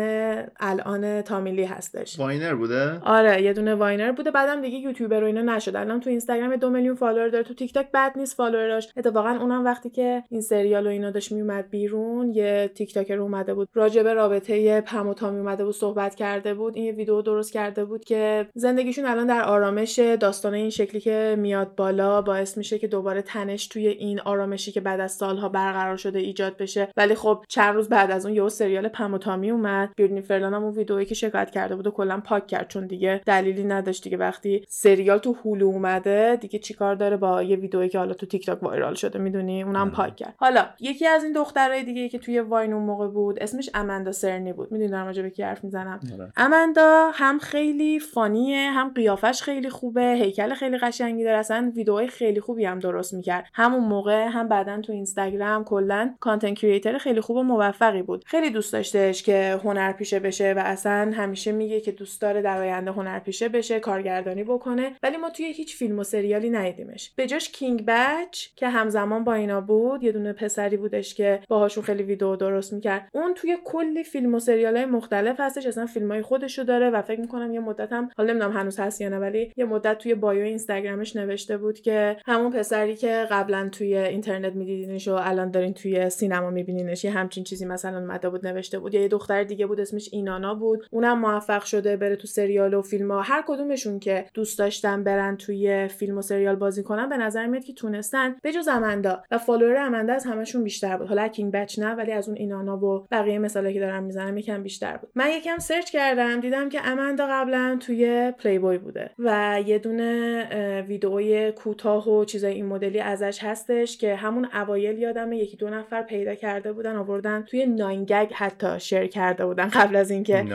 الان 0.60 1.22
تامی 1.22 1.47
لی 1.47 1.64
هستش. 1.64 2.20
Viner 2.20 2.56
بوده؟ 2.56 3.00
آره 3.00 3.42
یه 3.42 3.54
دونه 3.54 3.76
Viner 3.76 4.12
بوده 4.12 4.32
بعدم 4.32 4.62
دیگه 4.62 4.78
یوتیوبر 4.78 5.24
و 5.24 5.26
اینا 5.26 5.42
نشد 5.42 5.76
الان 5.76 6.00
تو 6.00 6.10
اینستاگرام 6.10 6.56
دو 6.56 6.70
میلیون 6.70 6.96
فالوور 6.96 7.30
داره 7.30 7.44
تو 7.44 7.54
تیک 7.54 7.74
تاک 7.74 7.92
بد 7.94 8.12
نیست 8.16 8.36
فالووراش. 8.36 8.94
اتفاقا 8.98 9.30
اونم 9.30 9.66
وقتی 9.66 9.90
که 9.90 10.24
این 10.30 10.42
سریال 10.42 10.88
و 10.88 10.90
اینا 10.90 11.12
داشت 11.12 11.32
میومد 11.32 11.70
بیرون 11.70 12.30
یه 12.30 12.72
TikToker 12.76 13.18
اومده 13.18 13.54
بود. 13.54 13.70
راجع 13.74 14.04
به 14.04 14.14
رابطه 14.14 14.82
پم 14.82 15.08
و 15.08 15.14
تامی 15.14 15.40
اومده 15.40 15.66
بود 15.66 15.76
صحبت 15.76 16.16
کرده 16.16 16.54
بود. 16.54 16.76
این 16.76 16.86
یه 16.86 16.92
ویدیو 16.92 17.22
درست 17.22 17.54
کرده 17.54 17.86
بود 17.86 18.06
که 18.06 18.48
زندگیشون 18.54 19.06
الان 19.06 19.28
در 19.28 19.44
آرامش 19.44 20.00
داستان 20.00 20.54
این 20.54 20.70
شکلی 20.70 21.02
که 21.02 21.36
میاد 21.40 21.76
بالا 21.76 22.22
باعث 22.22 22.58
میشه 22.58 22.80
که 22.80 22.88
دوباره 22.88 23.22
تنش 23.22 23.68
توی 23.68 23.88
این 23.88 24.20
آرامشی 24.20 24.72
که 24.72 24.82
بعد 24.82 25.00
از 25.00 25.12
سالها 25.12 25.50
برقرار 25.50 25.98
شده 25.98 26.20
ایجاد 26.20 26.58
بشه. 26.58 26.88
ولی 26.98 27.16
خب 27.22 27.46
چند 27.48 27.76
روز 27.76 27.90
بعد 27.90 28.12
از 28.12 28.26
اون 28.26 28.36
یه 28.36 28.50
سریال 28.50 28.88
پم 28.88 29.14
و 29.14 29.18
تامی 29.18 29.52
اومد. 29.52 29.90
بیرنی 29.96 30.22
فرلان 30.22 30.54
هم 30.54 30.64
اون 30.64 30.74
ویدئویی 30.74 31.06
که 31.06 31.16
شکایت 31.16 31.52
کرده 31.52 31.76
بود 31.76 31.88
و 31.88 31.92
کلا 31.92 32.20
پاک 32.20 32.48
کرد 32.48 32.68
چون 32.68 32.88
دیگه 32.88 33.22
دلیلی 33.26 33.64
نداشت. 33.64 34.04
دیگه 34.04 34.18
وقتی 34.18 34.66
سریال 34.68 35.18
تو 35.18 35.34
Hulu 35.34 35.66
اومده 35.66 36.38
دیگه 36.42 36.60
چیکار 36.60 36.96
داره 36.96 37.18
با 37.18 37.44
یه 37.44 37.56
ویدئویی 37.56 37.90
که 37.90 37.98
حالا 37.98 38.14
تو 38.14 38.26
تیک 38.26 38.46
تاک 38.46 38.64
viral 38.64 38.94
شده 38.94 39.20
می‌دونی؟ 39.20 39.64
اونم 39.64 39.82
آره. 39.82 39.90
پاک 39.90 40.16
کرد. 40.16 40.34
حالا 40.38 40.66
یکی 40.80 41.08
از 41.08 41.24
این 41.24 41.34
دخترای 41.34 41.84
دیگه 41.84 42.10
که 42.10 42.20
توی 42.20 42.40
Vine 42.40 42.74
اون 42.74 42.84
موقع 42.84 43.08
بود 43.08 43.40
اسمش 43.40 43.70
اماندا 43.74 44.12
سرنی 44.12 44.54
بود. 44.54 44.72
می‌دونی 44.72 44.92
دارم 44.92 45.06
راجع 45.06 45.22
به 45.22 45.30
کی 45.30 45.44
حرف 45.44 45.64
می‌زنم؟ 45.64 46.00
آره. 46.14 46.32
اماندا 46.38 47.12
هم 47.14 47.40
خیلی 47.40 48.00
funny 48.00 48.60
ه 48.60 48.72
هم 48.72 48.92
قیافش 48.96 49.42
خیلی 49.42 49.70
خوبه 49.70 50.02
هیکل 50.02 50.54
خیلی 50.54 50.78
قشنگی 50.78 51.24
داره. 51.24 51.38
اصلا 51.38 51.72
ویدئوهای 51.76 52.08
خیلی 52.08 52.40
خوبی 52.40 52.66
هم 52.66 52.80
درست 52.80 53.14
می‌کرد. 53.14 53.46
همون 53.54 53.84
موقع 53.84 54.28
هم 54.28 54.48
بعدا 54.48 54.82
تو 54.82 54.94
اینستاگرام. 54.94 55.64
کلا 55.64 56.14
content 56.20 56.58
creator 56.58 56.98
خیلی 56.98 57.11
خوب 57.20 57.38
و 57.38 57.44
موفقی 57.44 58.02
بود. 58.02 58.24
خیلی 58.26 58.50
دوست 58.50 58.74
داشتهش 58.74 59.24
که 59.24 59.60
هنرپیشه 59.64 60.20
بشه 60.20 60.54
و 60.54 60.60
اصلا 60.60 61.12
همیشه 61.16 61.52
میگه 61.52 61.82
که 61.82 61.92
دوست 61.92 62.22
داره 62.22 62.42
در 62.42 62.58
آینده 62.58 62.92
هنرپیشه 62.92 63.50
بشه 63.50 63.80
کارگردانی 63.80 64.44
بکنه. 64.44 64.92
ولی 65.04 65.18
ما 65.18 65.30
توی 65.30 65.46
هیچ 65.46 65.76
فیلم 65.76 66.00
و 66.00 66.04
سریالی 66.04 66.50
ندیدیمش. 66.50 67.12
به 67.16 67.28
جاش 67.28 67.50
King 67.50 67.84
Bach 67.88 68.48
که 68.56 68.68
همزمان 68.68 69.24
با 69.24 69.34
اینا 69.34 69.62
بود 69.62 70.04
یه 70.04 70.12
دونه 70.12 70.34
پسری 70.34 70.78
بودش 70.78 71.16
که 71.16 71.40
باهاشون 71.48 71.84
خیلی 71.84 72.04
ویدیو 72.04 72.36
درست 72.36 72.74
می‌کرد. 72.74 73.10
اون 73.14 73.34
توی 73.34 73.58
کلی 73.66 74.04
فیلم 74.04 74.36
و 74.36 74.40
سریال 74.40 74.78
های 74.78 74.86
مختلف 74.86 75.40
هستش 75.40 75.66
اصلا 75.66 75.86
فیلم 75.86 76.12
های 76.12 76.22
خودشو 76.22 76.64
داره 76.64 76.90
و 76.90 77.02
فکر 77.02 77.22
می‌کنم 77.22 77.54
یه 77.54 77.60
مدت 77.60 77.94
هم 77.94 78.10
حالا 78.18 78.34
نمی‌دونم 78.34 78.58
هنوز 78.58 78.80
هست 78.80 79.02
یا 79.02 79.10
نه 79.10 79.20
ولی 79.20 79.54
یه 79.58 79.66
مدت 79.66 79.98
توی 79.98 80.16
bio 80.16 80.44
اینستاگرامش 80.44 81.16
نوشته 81.16 81.58
بود 81.58 81.80
که 81.80 82.18
همون 82.26 82.52
پسری 82.52 82.96
که 82.96 83.28
قبلا 83.32 83.70
توی 83.72 83.98
اینترنت 83.98 84.54
میدیدینش 84.54 85.08
و 85.08 85.14
الان 85.14 85.52
دارین 85.52 85.74
توی 85.74 86.10
سینما 86.10 86.50
میبینینش 86.92 87.06
یه 87.06 87.12
همچین 87.12 87.44
چیزی 87.44 87.66
مثلا 87.66 88.00
مده 88.00 88.30
بود 88.30 88.48
نوشته 88.48 88.80
بود 88.80 88.94
یا 88.94 89.02
یه 89.02 89.08
دختر 89.08 89.44
دیگه 89.44 89.66
بود 89.66 89.80
اسمش 89.80 90.10
اینانا 90.12 90.56
بود. 90.56 90.88
اونم 90.92 91.20
موفق 91.20 91.64
شده 91.64 91.98
بره 91.98 92.16
تو 92.16 92.28
سریال 92.28 92.74
و 92.74 92.82
فیلم 92.82 93.12
ها 93.12 93.22
هر 93.22 93.44
کدومشون 93.48 94.00
که 94.00 94.26
دوست 94.34 94.60
داشتن 94.60 95.04
برن 95.04 95.38
توی 95.38 95.88
فیلم 95.88 96.18
و 96.18 96.22
سریال 96.22 96.56
بازی 96.56 96.84
کنن 96.84 97.10
به 97.10 97.18
نظر 97.18 97.48
میاد 97.48 97.64
که 97.64 97.74
تونستن. 97.74 98.36
بجز 98.44 98.68
امندا. 98.68 99.24
و 99.32 99.38
فالوور 99.38 99.78
امندا 99.78 100.14
از 100.14 100.26
همشون 100.26 100.64
بیشتر 100.64 100.98
بود. 100.98 101.08
حالا 101.08 101.28
King 101.28 101.54
Bach 101.54 101.80
نه 101.80 101.94
ولی 101.94 102.12
از 102.12 102.28
اون 102.28 102.38
اینانا 102.38 102.78
و 102.78 103.08
بقیه 103.12 103.40
مثالی 103.40 103.74
که 103.74 103.80
دارم 103.80 104.04
می‌زنم 104.04 104.38
یکم 104.38 104.64
بیشتر 104.64 104.98
بود. 104.98 105.10
من 105.16 105.30
یکم 105.30 105.58
سرچ 105.58 105.92
کردم 105.92 106.40
دیدم 106.40 106.70
که 106.70 106.88
امندا 106.88 107.28
قبلا 107.30 107.78
توی 107.80 108.34
پلی 108.40 108.60
بوی 108.60 108.78
بوده. 108.78 109.12
و 109.20 109.60
یه 109.66 109.80
دونه 109.80 110.86
ویدئوی 110.88 111.52
کوتاه 111.52 112.10
و 112.10 112.26
چیزای 112.26 112.54
این 112.54 112.66
مدلی 112.66 113.00
ازش 113.00 113.40
هستش 113.44 113.98
که 113.98 114.16
همون 114.16 114.48
اوایل 114.54 114.98
یادمه 114.98 115.38
یکی 115.38 115.58
دو 115.58 115.70
نفر 115.70 116.02
پیدا 116.02 116.36
کرده 116.36 116.74
بودن 116.82 116.96
آوردن 116.96 117.42
توی 117.42 117.66
9GAG 117.66 118.32
حتی 118.34 118.80
share 118.80 119.08
کرده 119.08 119.46
بودن 119.46 119.68
قبل 119.68 119.96
از 119.96 120.12
اینکه 120.12 120.46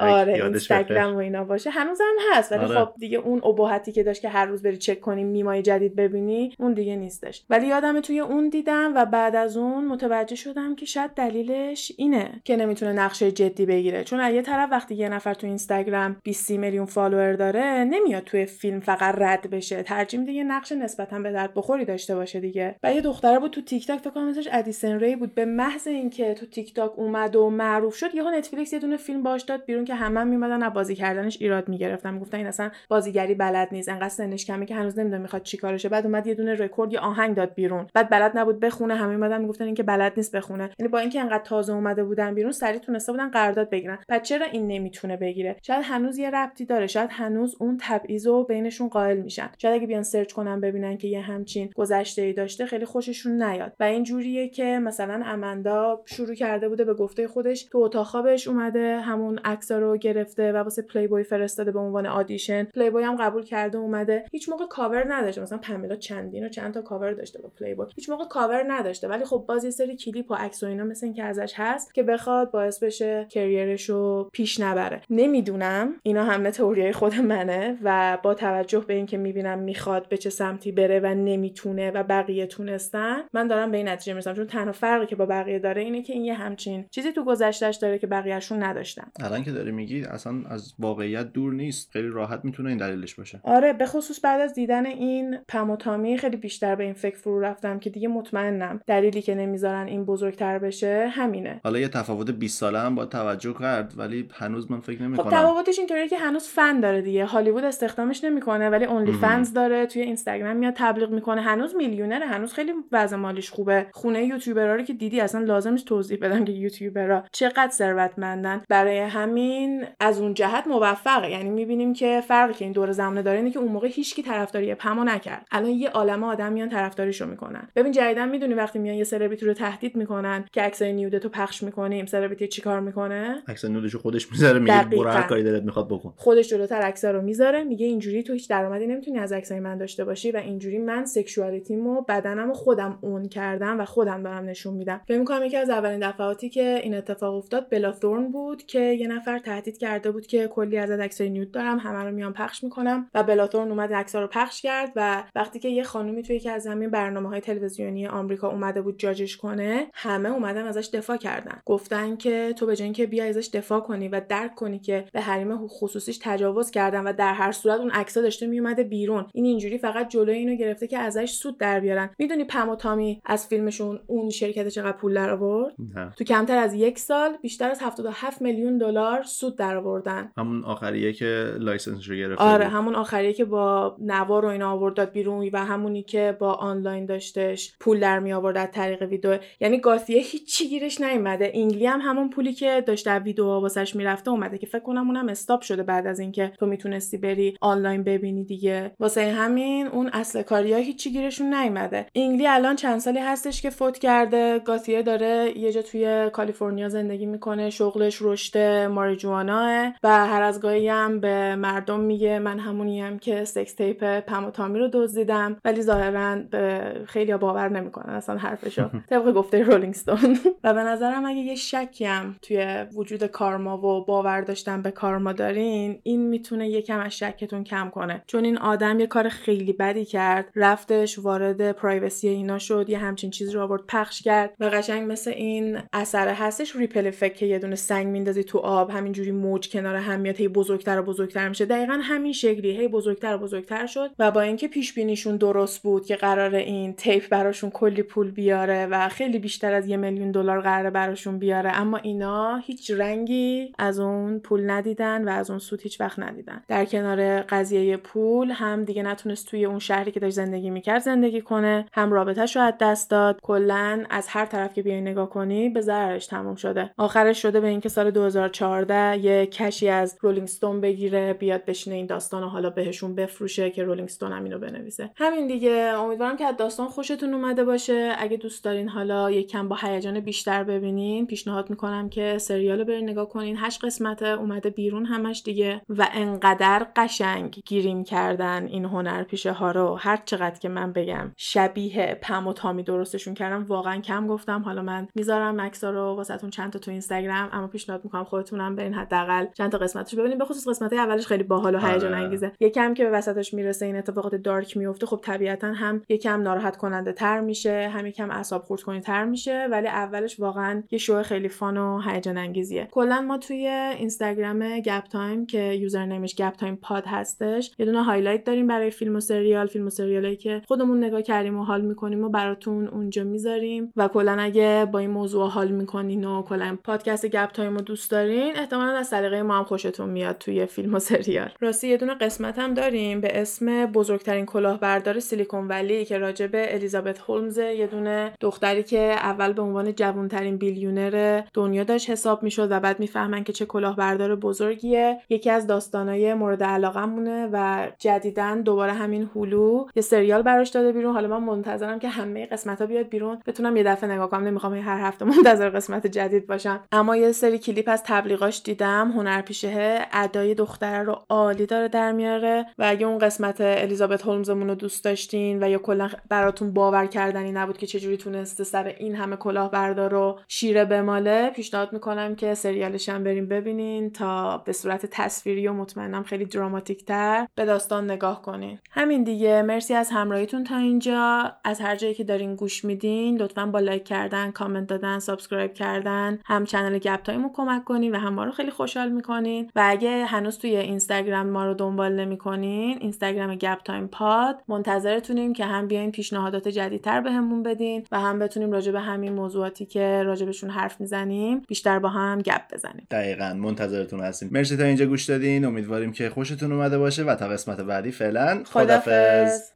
آره 0.00 0.44
اینستاگرام 0.44 1.14
و 1.14 1.18
اینا 1.18 1.44
باشه. 1.44 1.70
هنوزم 1.70 2.04
هست 2.32 2.52
ولی 2.52 2.64
آره. 2.64 2.84
خب 2.84 2.92
دیگه 2.98 3.18
اون 3.18 3.44
ابهتی 3.44 3.92
که 3.92 4.02
داشت 4.02 4.22
که 4.22 4.28
هر 4.28 4.46
روز 4.46 4.62
بری 4.62 4.76
چک 4.76 5.00
کنی 5.00 5.24
میمای 5.24 5.62
جدید 5.62 5.96
ببینی 5.96 6.54
اون 6.58 6.74
دیگه 6.74 6.96
نیستش. 6.96 7.44
ولی 7.50 7.66
یادمه 7.66 8.00
توی 8.00 8.20
اون 8.20 8.48
دیدم 8.48 8.92
و 8.96 9.04
بعد 9.04 9.36
از 9.36 9.56
اون 9.56 9.88
متوجه 9.88 10.36
شدم 10.36 10.74
که 10.74 10.86
شاید 10.86 11.10
دلیلش 11.10 11.92
اینه 11.96 12.30
که 12.44 12.56
نمی‌تونه 12.56 12.92
نقشه 12.92 13.32
جدی 13.32 13.66
بگیره. 13.66 14.04
چون 14.04 14.20
از 14.20 14.34
یه 14.34 14.42
طرف 14.42 14.68
وقتی 14.72 14.94
یه 14.94 15.08
نفر 15.08 15.34
تو 15.34 15.46
اینستاگرام 15.46 16.16
20 16.22 16.50
میلیون 16.50 16.86
فالوور 16.86 17.32
داره 17.32 17.84
نمیاد 17.84 18.24
توی 18.24 18.46
فیلم 18.46 18.80
فقط 18.80 19.14
رد 19.18 19.50
بشه. 19.50 19.82
ترجیح 19.82 20.20
میده 20.20 20.32
یه 20.32 20.44
نقش 20.44 20.72
نسبتا 20.72 21.18
به 21.18 21.32
درد 21.32 21.54
بخوری 21.54 21.84
داشته 21.84 22.14
باشه 22.14 22.40
دیگه. 22.40 22.76
و 22.82 22.92
یه 22.92 23.00
دختره 23.00 23.38
بود 23.38 23.50
تو 23.50 23.60
تیک 23.60 23.86
تاک 23.86 23.98
فکر 23.98 24.10
کنم 24.10 24.32
ادیسن 24.52 24.98
ری 24.98 25.16
بود. 25.16 25.34
به 25.34 25.44
محض 25.76 25.86
اینکه 25.86 26.34
تو 26.34 26.46
تیک 26.46 26.74
تاک 26.74 26.98
اومد 26.98 27.36
و 27.36 27.50
معروف 27.50 27.94
شد 27.94 28.14
یهو 28.14 28.30
نتفلیکس 28.30 28.72
یه 28.72 28.78
دونه 28.78 28.96
فیلم 28.96 29.22
باش 29.22 29.42
داد 29.42 29.64
بیرون 29.64 29.84
که 29.84 29.94
همه 29.94 30.20
هم 30.20 30.26
میمدن 30.26 30.62
از 30.62 30.72
بازی 30.72 30.94
کردنش 30.94 31.38
ایراد 31.40 31.68
می‌گرفتن. 31.68 32.14
می‌گفتن 32.14 32.38
این 32.38 32.46
اصلا 32.46 32.70
بازیگری 32.88 33.34
بلد 33.34 33.68
نیست 33.72 33.88
انقدر 33.88 34.08
سنش 34.08 34.46
کمه 34.46 34.66
که 34.66 34.74
هنوز 34.74 34.98
نمی‌دونه 34.98 35.22
می‌خواد 35.22 35.42
چیکاره 35.42 35.74
شه 35.74 35.88
بعد 35.88 36.06
اومد 36.06 36.26
یه 36.26 36.34
دونه 36.34 36.54
رکورد 36.54 36.92
یه 36.92 36.98
آهنگ 36.98 37.36
داد 37.36 37.54
بیرون. 37.54 37.86
بعد 37.94 38.10
بلد 38.10 38.38
نبود 38.38 38.60
بخونه 38.60 38.94
همه 38.94 39.10
میمدن 39.10 39.40
می‌گفتن 39.40 39.64
اینکه 39.64 39.82
بلد 39.82 40.12
نیست 40.16 40.36
بخونه. 40.36 40.70
یعنی 40.78 40.88
با 40.92 40.98
اینکه 40.98 41.20
انقدر 41.20 41.44
تازه 41.44 41.72
اومده 41.72 42.04
بودن 42.04 42.34
بیرون 42.34 42.52
سریع 42.52 42.80
تونسته 42.80 43.12
بودن 43.12 43.30
قرارداد 43.30 43.70
بگیرن. 43.70 43.98
پس 44.08 44.22
چرا 44.22 44.46
این 44.46 44.66
نمی‌تونه 44.66 45.16
بگیره؟ 45.16 45.56
شاید 45.62 45.84
هنوز 45.84 46.18
یه 46.18 46.30
ربطی 46.30 46.64
داره. 46.64 46.86
شاید 46.86 47.10
هنوز 47.12 47.56
اون 47.60 47.78
تبعیض 47.80 48.26
رو 48.26 48.44
بینشون 48.44 48.88
قائل 48.88 49.20
میشن. 49.20 49.50
شاید 49.58 49.74
اگه 49.74 49.86
بیان 49.86 50.02
سرچ 50.02 50.32
کنن 50.32 50.60
ببینن 50.60 50.96
که 50.96 51.08
یه 51.08 51.20
همچین 51.20 51.70
گذشته 51.74 52.22
ای 52.22 52.32
داشته 52.32 52.66
خیلی 52.66 52.84
خوششون 52.84 53.42
نیاد. 53.42 53.72
و 53.80 53.84
این 53.84 54.02
جوریه 54.02 54.48
که 54.48 54.64
مثلا 54.64 55.22
امندا 55.24 55.65
شروع 56.04 56.34
کرده 56.34 56.68
بوده 56.68 56.84
به 56.84 56.94
گفته 56.94 57.28
خودش 57.28 57.64
تو 57.64 57.78
اتاق 57.78 58.06
خوابش 58.06 58.48
اومده 58.48 59.00
همون 59.00 59.38
عکسا 59.44 59.78
رو 59.78 59.96
گرفته 59.96 60.52
و 60.52 60.56
واسه 60.56 60.82
پلی 60.82 61.06
بوی 61.06 61.22
فرستاده 61.22 61.72
به 61.72 61.78
عنوان 61.78 62.06
audition. 62.06 62.64
پلی 62.64 62.90
بوی 62.90 63.04
هم 63.04 63.16
قبول 63.16 63.42
کرده 63.42 63.78
اومده. 63.78 64.24
هیچ 64.32 64.48
موقع 64.48 64.66
کاور 64.66 65.14
نداشته. 65.14 65.42
مثلا 65.42 65.58
پمیلا 65.58 65.96
چندین 65.96 66.46
و 66.46 66.48
چند 66.48 66.74
تا 66.74 66.82
کاور 66.82 67.12
داشته 67.12 67.42
با 67.42 67.48
پلی 67.60 67.74
بوی 67.74 67.86
هیچ 67.96 68.10
موقع 68.10 68.24
کاور 68.24 68.64
نداشته. 68.68 69.08
ولی 69.08 69.24
خب 69.24 69.44
باز 69.48 69.64
یه 69.64 69.70
سری 69.70 69.96
کلیپ 69.96 70.30
و 70.30 70.34
عکس 70.34 70.62
و 70.62 70.66
اینا 70.66 70.84
مثل 70.84 71.06
اینکه 71.06 71.24
ازش 71.24 71.52
هست 71.56 71.94
که 71.94 72.02
بخواد 72.02 72.50
باعث 72.50 72.82
بشه 72.82 73.26
career 73.30 73.75
ش 73.75 73.90
رو 73.90 74.30
پیش 74.32 74.60
نبره. 74.60 75.00
نمی‌دونم. 75.10 75.94
اینا 76.02 76.24
همه 76.24 76.50
تئوریای 76.50 76.92
خود 76.92 77.14
منه 77.14 77.78
و 77.82 78.18
با 78.22 78.34
توجه 78.34 78.80
به 78.80 78.94
اینکه 78.94 79.16
می‌بینم 79.16 79.58
می‌خواد 79.58 80.08
به 80.08 80.16
چه 80.16 80.30
سمتی 80.30 80.72
بره 80.72 81.00
و 81.00 81.06
نمی‌تونه 81.06 81.90
و 81.90 82.02
بقیه 82.02 82.46
تونستن 82.46 83.16
من 83.32 83.46
دارم 83.46 83.70
به 83.70 83.76
این 83.76 83.88
نتیجه 83.88 84.12
می‌رسم. 84.12 84.34
چون 84.34 84.46
تنها 84.46 84.72
فرقی 84.72 85.06
که 85.06 85.16
با 85.16 85.26
بقیه 85.26 85.55
داره 85.58 85.82
اینه 85.82 86.02
که 86.02 86.12
این 86.12 86.24
یه 86.24 86.34
همچین 86.34 86.84
چیزی 86.90 87.12
تو 87.12 87.24
گذشتهش 87.24 87.76
داره 87.76 87.98
که 87.98 88.06
بقیهشون 88.06 88.62
نداشتن. 88.62 89.06
الان 89.20 89.44
که 89.44 89.50
داری 89.50 89.72
میگی 89.72 90.04
اصلا 90.04 90.34
از 90.50 90.74
واقعیت 90.78 91.32
دور 91.32 91.52
نیست. 91.52 91.90
خیلی 91.90 92.08
راحت 92.08 92.40
می‌تونه 92.44 92.68
این 92.68 92.78
دلیلش 92.78 93.14
باشه. 93.14 93.40
آره 93.42 93.72
به 93.72 93.86
خصوص 93.86 94.24
بعد 94.24 94.40
از 94.40 94.54
دیدن 94.54 94.86
این 94.86 95.38
پموتامی 95.48 96.18
خیلی 96.18 96.36
بیشتر 96.36 96.74
به 96.74 96.84
این 96.84 96.94
فکر 96.94 97.16
فرو 97.16 97.40
رفتم 97.40 97.78
که 97.78 97.90
دیگه 97.90 98.08
مطمئنم 98.08 98.80
دلیلی 98.86 99.22
که 99.22 99.34
نمی‌ذارن 99.34 99.86
این 99.86 100.04
بزرگتر 100.04 100.58
بشه 100.58 101.08
همینه. 101.10 101.60
حالا 101.64 101.78
یه 101.78 101.88
تفاوت 101.88 102.30
20 102.30 102.60
ساله 102.60 102.78
هم 102.78 102.94
با 102.94 103.06
توجه 103.06 103.54
کرد 103.60 103.94
ولی 103.96 104.28
هنوز 104.34 104.70
من 104.70 104.80
فکر 104.80 105.02
نمی‌کنم. 105.02 105.30
خب 105.30 105.36
تفاوتش 105.36 105.78
اینطوریه 105.78 106.08
که 106.08 106.18
هنوز 106.18 106.48
فن 106.48 106.80
داره 106.80 107.02
دیگه. 107.02 107.24
هالیوود 107.24 107.64
استخدامش 107.64 108.24
نمی‌کنه 108.24 108.70
ولی 108.70 108.84
اونلی 108.84 109.12
فنز 109.12 109.52
داره 109.52 109.86
توی 109.86 110.02
اینستاگرام 110.02 110.56
میاد 110.56 110.74
تبلیغ 110.76 111.10
می‌کنه. 111.10 111.40
هنوز 111.40 111.76
میلیونره 111.76 112.26
هنوز 112.26 112.52
خیلی 112.52 112.72
وضع 112.92 113.16
مالیش 113.16 113.50
خوبه. 113.50 113.86
خونه 113.92 114.24
یوتیوبرها 114.24 114.74
رو 114.74 114.82
که 114.82 114.92
دیدی 114.92 115.20
اصلا 115.20 115.44
لازم 115.46 115.70
نیست 115.70 115.86
توضیح 115.86 116.18
بدم 116.18 116.44
که 116.44 116.52
یوتیوبرها 116.52 117.24
چقدر 117.32 117.70
ثروتمندن. 117.70 118.62
برای 118.68 118.98
همین 118.98 119.84
از 120.00 120.20
اون 120.20 120.34
جهت 120.34 120.66
موفقه. 120.66 121.30
یعنی 121.30 121.50
می‌بینیم 121.50 121.92
که 121.92 122.22
فرقی 122.28 122.54
که 122.54 122.64
این 122.64 122.72
دور 122.72 122.92
زمانه 122.92 123.22
داره 123.22 123.38
اینه 123.38 123.50
که 123.50 123.58
اون 123.58 123.72
موقع 123.72 123.88
هیچکی 123.88 124.22
طرفداری 124.22 124.74
پما 124.74 125.04
نکرد. 125.04 125.46
الان 125.50 125.70
یه 125.70 125.88
عالمه 125.88 126.26
آدم 126.26 126.52
میان 126.52 126.68
طرفداریشو 126.68 127.26
می‌کنن. 127.26 127.68
ببین 127.76 127.92
جدیدا 127.92 128.26
می‌دونی 128.26 128.54
وقتی 128.54 128.78
میان 128.78 128.96
یه 128.96 129.04
سلبریتی 129.04 129.46
رو 129.46 129.54
تهدید 129.54 129.96
می‌کنن 129.96 130.44
که 130.52 130.62
عکسای 130.62 130.92
nude 130.92 131.18
تو 131.18 131.28
پخش 131.28 131.62
می‌کنیم 131.62 132.06
سلبریتی 132.06 132.48
چیکار 132.48 132.80
می‌کنه؟ 132.80 133.42
عکس 133.48 133.64
nude 133.64 133.83
شو 133.83 133.98
خودش 133.98 134.32
می‌ذاره 134.32 134.58
میگه 134.58 134.84
برو 134.84 135.08
هر 135.08 135.22
کاری 135.22 135.42
دلت 135.42 135.62
می‌خواد 135.62 135.88
بکن. 135.88 136.12
خودش 136.16 136.48
جلوتر 136.48 136.80
عکسا 136.80 137.10
رو 137.10 137.22
می‌ذاره 137.22 137.64
میگه 137.64 137.86
اینجوری 137.86 138.22
تو 138.22 138.32
هیچ 138.32 138.50
درآمدی 138.50 138.86
نمی‌تونی 138.86 139.18
از 139.18 139.32
عکسای 139.32 139.60
من 139.60 139.78
داشته 139.78 140.04
باشی 140.04 140.30
و 140.30 140.36
اینجوری 140.36 140.78
من 140.78 141.04
sexuality 141.04 141.84
مو 141.84 142.02
بدنمو 142.08 142.52
خودم 142.52 142.98
اون 143.00 143.28
کردم 143.28 143.80
و 143.80 143.84
خودم 143.84 144.22
دارم 144.22 144.44
نشون 144.44 144.74
میدم. 144.74 145.00
فکر 145.08 145.18
کنم 145.38 145.46
یکی 145.46 145.56
از 145.56 145.70
اولین 145.70 146.10
دفعاتی 146.10 146.48
که 146.48 146.80
این 146.82 146.94
اتفاق 146.94 147.34
افتاد 147.34 147.68
بلا 147.70 147.89
تورن 147.89 148.28
بود 148.28 148.66
که 148.66 148.80
یه 148.80 149.08
نفر 149.08 149.38
تهدید 149.38 149.78
کرده 149.78 150.10
بود 150.10 150.26
که 150.26 150.48
کلی 150.48 150.78
از 150.78 150.90
عکسای 150.90 151.30
nude 151.30 151.48
ت 151.48 151.52
دارم 151.52 151.78
همه 151.78 152.04
رو 152.04 152.10
میام 152.10 152.32
پخش 152.32 152.64
می‌کنم 152.64 153.10
و 153.14 153.22
بلا 153.22 153.38
تورن 153.38 153.70
اومد 153.70 153.92
عکس‌ها 153.92 154.20
رو 154.20 154.26
پخش 154.26 154.62
کرد 154.62 154.92
و 154.96 155.22
وقتی 155.34 155.58
که 155.58 155.68
یه 155.68 155.82
خانومی 155.82 156.22
توی 156.22 156.36
یکی 156.36 156.50
از 156.50 156.66
همین 156.66 156.90
برنامه 156.90 157.28
های 157.28 157.40
تلویزیونی 157.40 158.06
آمریکا 158.06 158.48
اومده 158.48 158.82
بود 158.82 158.98
جاجش 158.98 159.36
کنه 159.36 159.86
همه 159.94 160.28
اومدن 160.28 160.66
ازش 160.66 160.90
دفاع 160.92 161.16
کردن. 161.16 161.60
گفتن 161.64 162.16
که 162.16 162.54
تو 162.56 162.66
به 162.66 162.76
که 162.76 163.06
بیا 163.06 163.24
ازش 163.24 163.50
دفاع 163.52 163.80
کنی 163.80 164.08
و 164.08 164.20
درک 164.28 164.54
کنی 164.54 164.78
که 164.78 165.04
به 165.12 165.20
حریم 165.20 165.66
خصوصیش 165.66 166.18
تجاوز 166.22 166.70
کردن 166.70 167.04
و 167.04 167.12
در 167.12 167.34
هر 167.34 167.52
صورت 167.52 167.80
اون 167.80 167.90
عکسا 167.90 168.20
داشته 168.20 168.46
میومده 168.46 168.84
بیرون. 168.84 169.26
این 169.32 169.44
اینجوری 169.44 169.78
فقط 169.78 170.08
جلوی 170.08 170.38
اینو 170.38 170.54
گرفته 170.54 170.86
که 170.86 170.98
ازش 170.98 171.30
سود 171.30 171.58
در 171.58 171.80
بیارن. 171.80 172.10
می‌دونی 172.18 172.44
پم 172.44 172.68
و 172.68 172.76
تامی 172.76 173.20
از 173.24 173.46
فیلمشون 173.46 174.00
اون 174.06 174.30
شرکت 174.30 174.68
چقدر 174.68 174.96
پول 174.96 175.16
در 175.26 175.32
آورد 175.32 175.74
تو 176.16 176.24
کمتر 176.24 176.58
از 176.58 176.74
یک 176.74 176.98
سال 176.98 177.36
بیشتر 177.42 177.70
از 177.70 177.82
77 177.82 178.42
میلیون 178.42 178.78
دلار 178.78 179.22
سود 179.22 179.56
در 179.58 179.76
آوردن 179.76 180.32
همون 180.36 180.64
آخریه 180.64 181.12
که 181.12 181.52
license 181.58 182.08
رو 182.08 182.16
گرفت 182.16 182.40
آره 182.40 182.68
همون 182.68 182.94
آخریه 182.94 183.32
که 183.32 183.44
با 183.44 183.96
نوار 184.00 184.44
و 184.44 184.48
اینا 184.48 184.72
آورد 184.72 184.94
داد 184.94 185.12
بیرون 185.12 185.50
و 185.52 185.58
همونی 185.58 186.02
که 186.02 186.36
با 186.38 186.52
آنلاین 186.52 187.06
داشتش 187.06 187.76
پول 187.80 188.00
در 188.00 188.18
می 188.18 188.32
آورد 188.32 188.56
از 188.56 188.68
طریق 188.72 189.02
ویدیو. 189.02 189.38
یعنی 189.60 189.78
گاتیه 189.78 190.22
هیچی 190.22 190.68
گیرش 190.68 191.00
نیومده. 191.00 191.44
اینگلی 191.44 191.86
هم 191.86 192.00
همون 192.00 192.30
پولی 192.30 192.52
که 192.52 192.84
داشت 192.86 193.06
در 193.06 193.20
ویدیو 193.20 193.44
واسش 193.44 193.96
می‌رفته 193.96 194.30
اومده 194.30 194.58
که 194.58 194.66
فکر 194.66 194.82
کنم 194.82 195.06
اونم 195.06 195.28
stop 195.28 195.60
شده 195.60 195.82
بعد 195.82 196.06
از 196.06 196.20
اینکه 196.20 196.52
تو 196.58 196.66
می‌تونستی 196.66 197.16
بری 197.16 197.56
آنلاین 197.60 198.02
ببینی 198.02 198.44
دیگه. 198.44 198.92
واسه 199.00 199.32
همین 199.32 199.86
اون 199.86 200.10
اصل 200.12 200.42
کاریا 200.42 200.76
هیچی 200.76 201.12
گیرشون 201.12 201.54
نیومده. 201.54 202.06
اینگلی 202.12 202.46
الان 202.46 202.76
چند 202.76 202.98
سالی 203.00 203.18
هستش 203.18 203.62
که 203.62 203.70
فوت 203.70 203.98
کرده. 203.98 204.58
گاتیه 204.58 205.02
داره 205.06 205.58
یه 205.58 205.72
جا 205.72 205.82
توی 205.82 206.30
کالیفرنیا 206.32 206.88
زندگی 206.88 207.26
می‌کنه 207.26 207.70
شغلش 207.70 208.18
رشد 208.22 208.58
ماریجوانا 208.86 209.92
و 210.02 210.26
هر 210.26 210.42
از 210.42 210.60
گاهی 210.60 210.88
هم 210.88 211.20
به 211.20 211.56
مردم 211.56 212.00
میگه 212.00 212.38
من 212.38 212.58
همونیم 212.58 213.18
که 213.18 213.44
sex 213.44 213.74
tape 213.74 214.20
پم 214.20 214.44
و 214.44 214.50
تامی 214.50 214.78
رو 214.78 214.88
دزدیدم 214.92 215.56
ولی 215.64 215.82
ظاهرا 215.82 216.36
به 216.50 216.92
خیلی 217.06 217.36
باور 217.36 217.68
نمی‌کنن 217.68 218.14
اصلا 218.14 218.36
حرفشو. 218.36 218.90
طبق 219.10 219.32
گفته 219.32 219.62
رولینگ 219.62 219.94
ستون. 219.94 220.38
و 220.64 220.74
به 220.74 220.82
نظرم 220.82 221.24
اگه 221.24 221.38
یه 221.38 221.54
شکی 221.54 222.04
هم 222.04 222.36
توی 222.42 222.86
وجود 222.94 223.24
کارما 223.24 223.78
و 223.78 224.04
باور 224.04 224.40
داشتن 224.40 224.82
به 224.82 224.90
کارما 224.90 225.32
دارین 225.32 226.00
این 226.02 226.28
می‌تونه 226.28 226.68
یکم 226.68 227.00
از 227.00 227.12
شکتون 227.18 227.64
کم 227.64 227.90
کنه. 227.90 228.22
چون 228.26 228.44
این 228.44 228.58
آدم 228.58 229.00
یه 229.00 229.06
کار 229.06 229.28
خیلی 229.28 229.72
بدی 229.72 230.04
کرد 230.04 230.52
رفتش 230.56 231.18
وارد 231.18 231.72
privacy 231.72 232.28
اینا 232.28 232.58
شد 232.58 232.90
یه 232.90 232.98
همچین 232.98 233.30
چیزی 233.30 233.52
رو 233.52 233.62
آورد 233.62 233.82
پخش 233.88 234.22
کرد 234.22 234.54
و 234.60 234.64
قشنگ 234.64 234.95
مثل 235.04 235.30
این 235.30 235.78
اثر 235.92 236.28
هستش 236.28 236.76
ripple 236.76 237.06
effect 237.06 237.36
که 237.36 237.46
یه 237.46 237.58
دونه 237.58 237.76
سنگ 237.76 238.06
میندازی 238.06 238.44
تو 238.44 238.58
آب 238.58 238.90
همینجوری 238.90 239.30
موج 239.30 239.68
کنار 239.68 239.96
هم 239.96 240.20
میاد 240.20 240.36
هی 240.36 240.48
بزرگتر 240.48 241.00
و 241.00 241.02
بزرگتر 241.02 241.48
میشه. 241.48 241.64
دقیقا 241.64 241.98
همین 242.02 242.32
شکلی 242.32 242.70
هی 242.70 242.88
بزرگتر 242.88 243.34
و 243.34 243.38
بزرگتر 243.38 243.86
شد 243.86 244.10
و 244.18 244.30
با 244.30 244.40
اینکه 244.40 244.68
پیش 244.68 244.94
بینیشون 244.94 245.36
درست 245.36 245.82
بود 245.82 246.06
که 246.06 246.16
قرار 246.16 246.54
این 246.54 246.92
tape 246.92 247.28
براشون 247.28 247.70
کلی 247.70 248.02
پول 248.02 248.30
بیاره 248.30 248.86
و 248.86 249.08
خیلی 249.08 249.38
بیشتر 249.38 249.72
از 249.72 249.86
یه 249.88 249.96
میلیون 249.96 250.30
دلار 250.30 250.60
قراره 250.60 250.90
براشون 250.90 251.38
بیاره 251.38 251.80
اما 251.80 251.96
اینا 251.96 252.56
هیچ 252.56 252.90
رنگی 252.90 253.72
از 253.78 253.98
اون 253.98 254.38
پول 254.38 254.70
ندیدن 254.70 255.28
و 255.28 255.32
از 255.32 255.50
اون 255.50 255.58
سود 255.58 255.80
هیچ 255.82 256.00
وقت 256.00 256.18
ندیدن. 256.18 256.62
در 256.68 256.84
کنار 256.84 257.40
قضیه 257.40 257.96
پول 257.96 258.50
هم 258.50 258.84
دیگه 258.84 259.02
نتونست 259.02 259.46
توی 259.46 259.64
اون 259.64 259.78
شهری 259.78 260.10
که 260.12 260.20
داشت 260.20 260.34
زندگی 260.34 260.70
می‌کرد 260.70 261.02
زندگی 261.02 261.40
کنه 261.40 261.86
هم 261.92 262.12
رابطهش 262.12 262.56
رو 262.56 262.62
از 262.62 262.74
دست 262.80 263.10
داد. 263.10 263.40
کلا 263.42 264.04
از 264.10 264.26
هر 264.28 264.44
طرف 264.44 264.74
بیای 264.86 265.00
نگاه 265.00 265.30
کنی 265.30 265.68
به 265.68 265.80
ضررش 265.80 266.26
تموم 266.26 266.54
شده. 266.54 266.90
آخرش 266.96 267.42
شده 267.42 267.60
به 267.60 267.68
اینکه 267.68 267.88
سال 267.88 268.10
2014 268.10 269.24
یه 269.24 269.46
cash 269.46 269.80
ی 269.80 269.88
از 269.88 270.18
Rolling 270.20 270.48
Stone 270.48 270.80
بگیره 270.80 271.32
بیاد 271.32 271.64
بشینه 271.64 271.96
این 271.96 272.06
داستان 272.06 272.42
رو 272.42 272.48
حالا 272.48 272.70
بهشون 272.70 273.14
بفروشه 273.14 273.70
که 273.70 273.82
Rolling 273.82 274.08
Stone 274.08 274.32
هم 274.32 274.44
اینو 274.44 274.58
بنویسه. 274.58 275.10
همین 275.16 275.46
دیگه. 275.46 275.72
امیدوارم 275.72 276.36
که 276.36 276.44
از 276.44 276.56
داستان 276.56 276.88
خوشتون 276.88 277.34
اومده 277.34 277.64
باشه. 277.64 278.14
اگه 278.18 278.36
دوست 278.36 278.64
دارین 278.64 278.88
حالا 278.88 279.30
یکم 279.30 279.68
با 279.68 279.76
هیجان 279.80 280.20
بیشتر 280.20 280.64
ببینین 280.64 281.26
پیشنهاد 281.26 281.70
می‌کنم 281.70 282.08
که 282.08 282.38
سریال 282.38 282.84
برین 282.84 283.10
نگاه 283.10 283.28
کنین. 283.28 283.56
هشت 283.58 283.84
قسمت 283.84 284.22
اومده 284.22 284.70
بیرون 284.70 285.04
همش 285.04 285.42
دیگه 285.44 285.82
و 285.88 286.08
انقدر 286.12 286.86
قشنگ 286.96 287.56
گریم 287.66 288.04
کردن 288.04 288.66
این 288.66 288.84
هنرپیشه 288.84 289.52
ها 289.52 289.70
رو. 289.70 289.94
هر 289.94 290.22
چقدر 290.24 290.58
که 290.58 290.68
من 290.68 290.92
بگم 290.92 291.32
شبیه 291.36 292.18
پم 292.22 292.46
و 292.46 292.52
تامی 292.52 292.82
درستشون 292.82 293.34
کردم 293.34 293.64
واقعا 293.68 294.00
کم 294.00 294.26
گفتم. 294.26 294.62
حالا 294.62 294.75
من 294.82 295.08
می‌ذارم 295.14 295.60
عکسا 295.60 295.90
رو 295.90 296.00
واسهتون 296.00 296.50
چند 296.50 296.72
تا 296.72 296.78
تو 296.78 296.90
اینستاگرام 296.90 297.48
اما 297.52 297.66
پیشنهاد 297.66 298.04
می‌کنم 298.04 298.24
خودتونم 298.24 298.76
برین 298.76 298.94
حداقل 298.94 299.46
چند 299.54 299.72
تا 299.72 299.78
قسمتش 299.78 300.14
ببینین. 300.14 300.38
به 300.38 300.44
خصوص 300.44 300.68
قسمت 300.68 300.92
اولش 300.92 301.26
خیلی 301.26 301.42
باحال 301.42 301.74
و 301.74 301.78
هیجان 301.78 302.22
انگیزه. 302.22 302.52
یکم 302.60 302.94
که 302.94 303.04
به 303.04 303.10
وسطش 303.10 303.54
می‌رسه 303.54 303.86
این 303.86 303.96
اتفاقات 303.96 304.34
dark 304.34 304.76
میفته 304.76 305.06
خب 305.06 305.20
طبیعتا 305.22 305.72
هم 305.72 306.02
یکم 306.08 306.42
ناراحت 306.42 306.76
کننده 306.76 307.12
تر 307.12 307.40
میشه 307.40 307.90
هم 307.92 308.06
یکم 308.06 308.30
اعصاب 308.30 308.62
خورد 308.62 308.82
کنی 308.82 309.00
تر 309.00 309.24
میشه 309.24 309.68
ولی 309.70 309.86
اولش 309.86 310.40
واقعا 310.40 310.82
یه 310.90 310.98
شو 310.98 311.22
خیلی 311.22 311.48
fun 311.48 311.76
و 311.76 312.00
هیجان 312.00 312.38
انگیزیه. 312.38 312.88
کلا 312.90 313.20
ما 313.20 313.38
توی 313.38 313.66
اینستاگرام 313.98 314.80
گپ 314.80 315.04
تایم 315.04 315.46
که 315.46 315.72
username 315.72 316.06
ش 316.06 316.34
گپ 316.34 316.52
تایم 316.52 316.76
پاد 316.76 317.04
هستش 317.06 317.74
یه 317.78 317.86
دونه 317.86 318.02
highlight 318.02 318.44
داریم 318.44 318.66
برای 318.66 318.90
فیلم 318.90 319.16
و 319.16 319.20
سریال. 319.20 319.66
فیلم 319.66 319.86
و 319.86 319.90
سریالی 319.90 320.36
که 320.36 320.62
خودمون 320.68 321.04
نگاه 321.04 321.22
کردیم 321.22 321.58
و 321.58 321.64
حال 321.64 321.80
می‌کنیم 321.80 322.24
و 322.24 322.28
براتون 322.28 322.88
اونجا 322.88 323.24
می‌ذاریم. 323.24 323.92
و 323.96 324.08
کلا 324.08 324.36
اگه 324.40 324.65
با 324.92 324.98
این 324.98 325.10
موضوع 325.10 325.50
حال 325.50 325.68
می‌کنین 325.68 326.24
و 326.24 326.42
کلا 326.42 326.78
پادکست 326.84 327.26
گپ 327.26 327.52
تایم 327.52 327.74
رو 327.74 327.80
دوست 327.80 328.10
دارین 328.10 328.56
احتمالا 328.56 328.96
از 328.96 329.06
سلیقه 329.06 329.42
ما 329.42 329.58
هم 329.58 329.64
خوشتون 329.64 330.08
میاد 330.08 330.38
توی 330.38 330.66
فیلم 330.66 330.94
و 330.94 330.98
سریال. 330.98 331.48
راستی 331.60 331.88
یه 331.88 331.96
دونه 331.96 332.14
قسمت 332.14 332.58
هم 332.58 332.74
داریم 332.74 333.20
به 333.20 333.40
اسم 333.40 333.86
بزرگترین 333.86 334.46
کلاهبردار 334.46 335.20
Silicon 335.20 335.68
Valley 335.68 336.04
که 336.04 336.18
راجع 336.18 336.48
الیزابت 336.52 337.18
هولمز 337.18 337.58
یه 337.58 337.86
دونه 337.86 338.32
دختری 338.40 338.82
که 338.82 338.98
اول 338.98 339.52
به 339.52 339.62
عنوان 339.62 339.94
جوانترین 339.94 340.56
billionaire 340.56 341.42
دنیا 341.54 341.84
داشت 341.84 342.10
حساب 342.10 342.42
می‌شد 342.42 342.68
و 342.70 342.80
بعد 342.80 343.00
می‌فهمن 343.00 343.44
که 343.44 343.52
چه 343.52 343.66
کلاهبردار 343.66 344.36
بزرگیه. 344.36 345.20
یکی 345.30 345.50
از 345.50 345.66
داستانای 345.66 346.34
مورد 346.34 346.62
علاقمونه 346.62 347.48
و 347.52 347.86
جدیدا 347.98 348.54
دوباره 348.54 348.92
همین 348.92 349.30
Hulu 349.36 349.86
یه 349.96 350.02
سریال 350.02 350.42
براش 350.42 350.68
داده 350.68 350.92
بیرون. 350.92 351.14
حالا 351.14 351.28
من 351.28 351.46
منتظرم 351.46 351.98
که 351.98 352.08
همه 352.08 352.46
قسمت 352.46 352.80
ها 352.80 352.86
بیاد 352.86 353.08
بیرون. 353.08 353.38
بتونم 353.46 353.76
یه 353.76 353.82
دفعه 353.82 354.10
نگاه 354.10 354.30
کنم. 354.30 354.55
نمی‌خوام 354.56 354.74
هر 354.74 355.00
هفته 355.00 355.24
منتظر 355.24 355.70
قسمت 355.70 356.06
جدید 356.06 356.46
باشم. 356.46 356.80
اما 356.92 357.16
یه 357.16 357.32
سری 357.32 357.58
کلیپ 357.58 357.88
از 357.88 358.02
تبلیغاش 358.06 358.62
دیدم. 358.62 359.10
هنرپیشه 359.10 360.06
ادای 360.12 360.54
دختره 360.54 361.02
رو 361.02 361.24
عالی 361.28 361.66
داره 361.66 361.88
در 361.88 362.12
میاره. 362.12 362.66
و 362.78 362.84
اگه 362.88 363.06
اون 363.06 363.18
قسمت 363.18 363.60
الیزابت 363.60 364.22
هولمزمون 364.22 364.68
رو 364.68 364.74
دوست 364.74 365.04
داشتین 365.04 365.62
و 365.62 365.70
یا 365.70 365.78
کلا 365.78 366.10
براتون 366.28 366.72
باور 366.72 367.06
کردنی 367.06 367.52
نبود 367.52 367.78
که 367.78 367.86
چجوری 367.86 368.16
تونسته 368.16 368.64
سر 368.64 368.84
این 368.84 369.14
همه 369.14 369.36
کلاهبردار 369.36 370.10
رو 370.10 370.38
شیره 370.48 370.84
بماله 370.84 371.50
پیشنهاد 371.50 371.92
می‌کنم 371.92 372.34
که 372.34 372.54
سریالش 372.54 373.08
هم 373.08 373.24
برین 373.24 373.48
ببینین 373.48 374.10
تا 374.10 374.58
به 374.58 374.72
صورت 374.72 375.06
تصویری 375.06 375.68
و 375.68 375.72
مطمئنم 375.72 376.22
خیلی 376.22 376.44
دراماتیک 376.44 377.04
تر 377.04 377.46
به 377.54 377.64
داستان 377.64 378.10
نگاه 378.10 378.42
کنین. 378.42 378.78
همین 378.90 379.24
دیگه. 379.24 379.62
مرسی 379.62 379.94
از 379.94 380.10
همراهیتون 380.10 380.64
تا 380.64 380.76
اینجا. 380.76 381.52
از 381.64 381.80
هر 381.80 381.96
جایی 381.96 382.14
که 382.14 382.24
دارین 382.24 382.56
گوش 382.56 382.84
میدین 382.84 383.36
لطفا 383.36 383.66
با 383.66 383.78
like 383.78 384.04
کردن 384.04 384.45
کامنت 384.50 384.86
دادن 384.86 385.18
subscribe 385.18 385.74
کردن 385.74 386.38
هم 386.44 386.64
channel 386.64 386.98
گپ 386.98 387.22
تایمو 387.22 387.50
کمک 387.54 387.84
کنین 387.84 388.14
و 388.14 388.18
هم 388.18 388.34
ما 388.34 388.44
رو 388.44 388.52
خیلی 388.52 388.70
خوشحال 388.70 389.08
می‌کنین. 389.08 389.70
و 389.76 389.82
اگه 389.84 390.24
هنوز 390.24 390.58
توی 390.58 390.76
اینستاگرام 390.76 391.46
ما 391.46 391.64
رو 391.64 391.74
دنبال 391.74 392.12
نمی‌کنین 392.12 392.98
اینستاگرام 393.00 393.54
گپ 393.54 393.78
تایم 393.84 394.06
پاد. 394.06 394.62
منتظرتونیم 394.68 395.52
که 395.52 395.64
هم 395.64 395.86
بیاین 395.88 396.10
پیشنهادات 396.10 396.68
جدیدتر 396.68 397.20
بهمون 397.20 397.62
بدین 397.62 398.04
و 398.12 398.20
هم 398.20 398.38
بتونیم 398.38 398.72
راجع 398.72 398.92
به 398.92 399.00
همین 399.00 399.32
موضوعاتی 399.32 399.86
که 399.86 400.22
راجبشون 400.22 400.70
حرف 400.70 401.00
می‌زنیم 401.00 401.62
بیشتر 401.68 401.98
با 401.98 402.08
هم 402.08 402.38
گپ 402.38 402.62
بزنیم. 402.72 403.06
دقیقا 403.10 403.54
منتظرتون 403.54 404.20
هستیم. 404.20 404.48
مرسی 404.52 404.76
تا 404.76 404.84
اینجا 404.84 405.06
گوش 405.06 405.24
دادین. 405.24 405.64
امیدواریم 405.64 406.12
که 406.12 406.30
خوشتون 406.30 406.72
اومده 406.72 406.98
باشه 406.98 407.24
و 407.24 407.34
تا 407.34 407.48
قسمت 407.48 407.80
بعدی 407.80 408.10
فعلا 408.10 408.62
خدافظ 408.64 409.75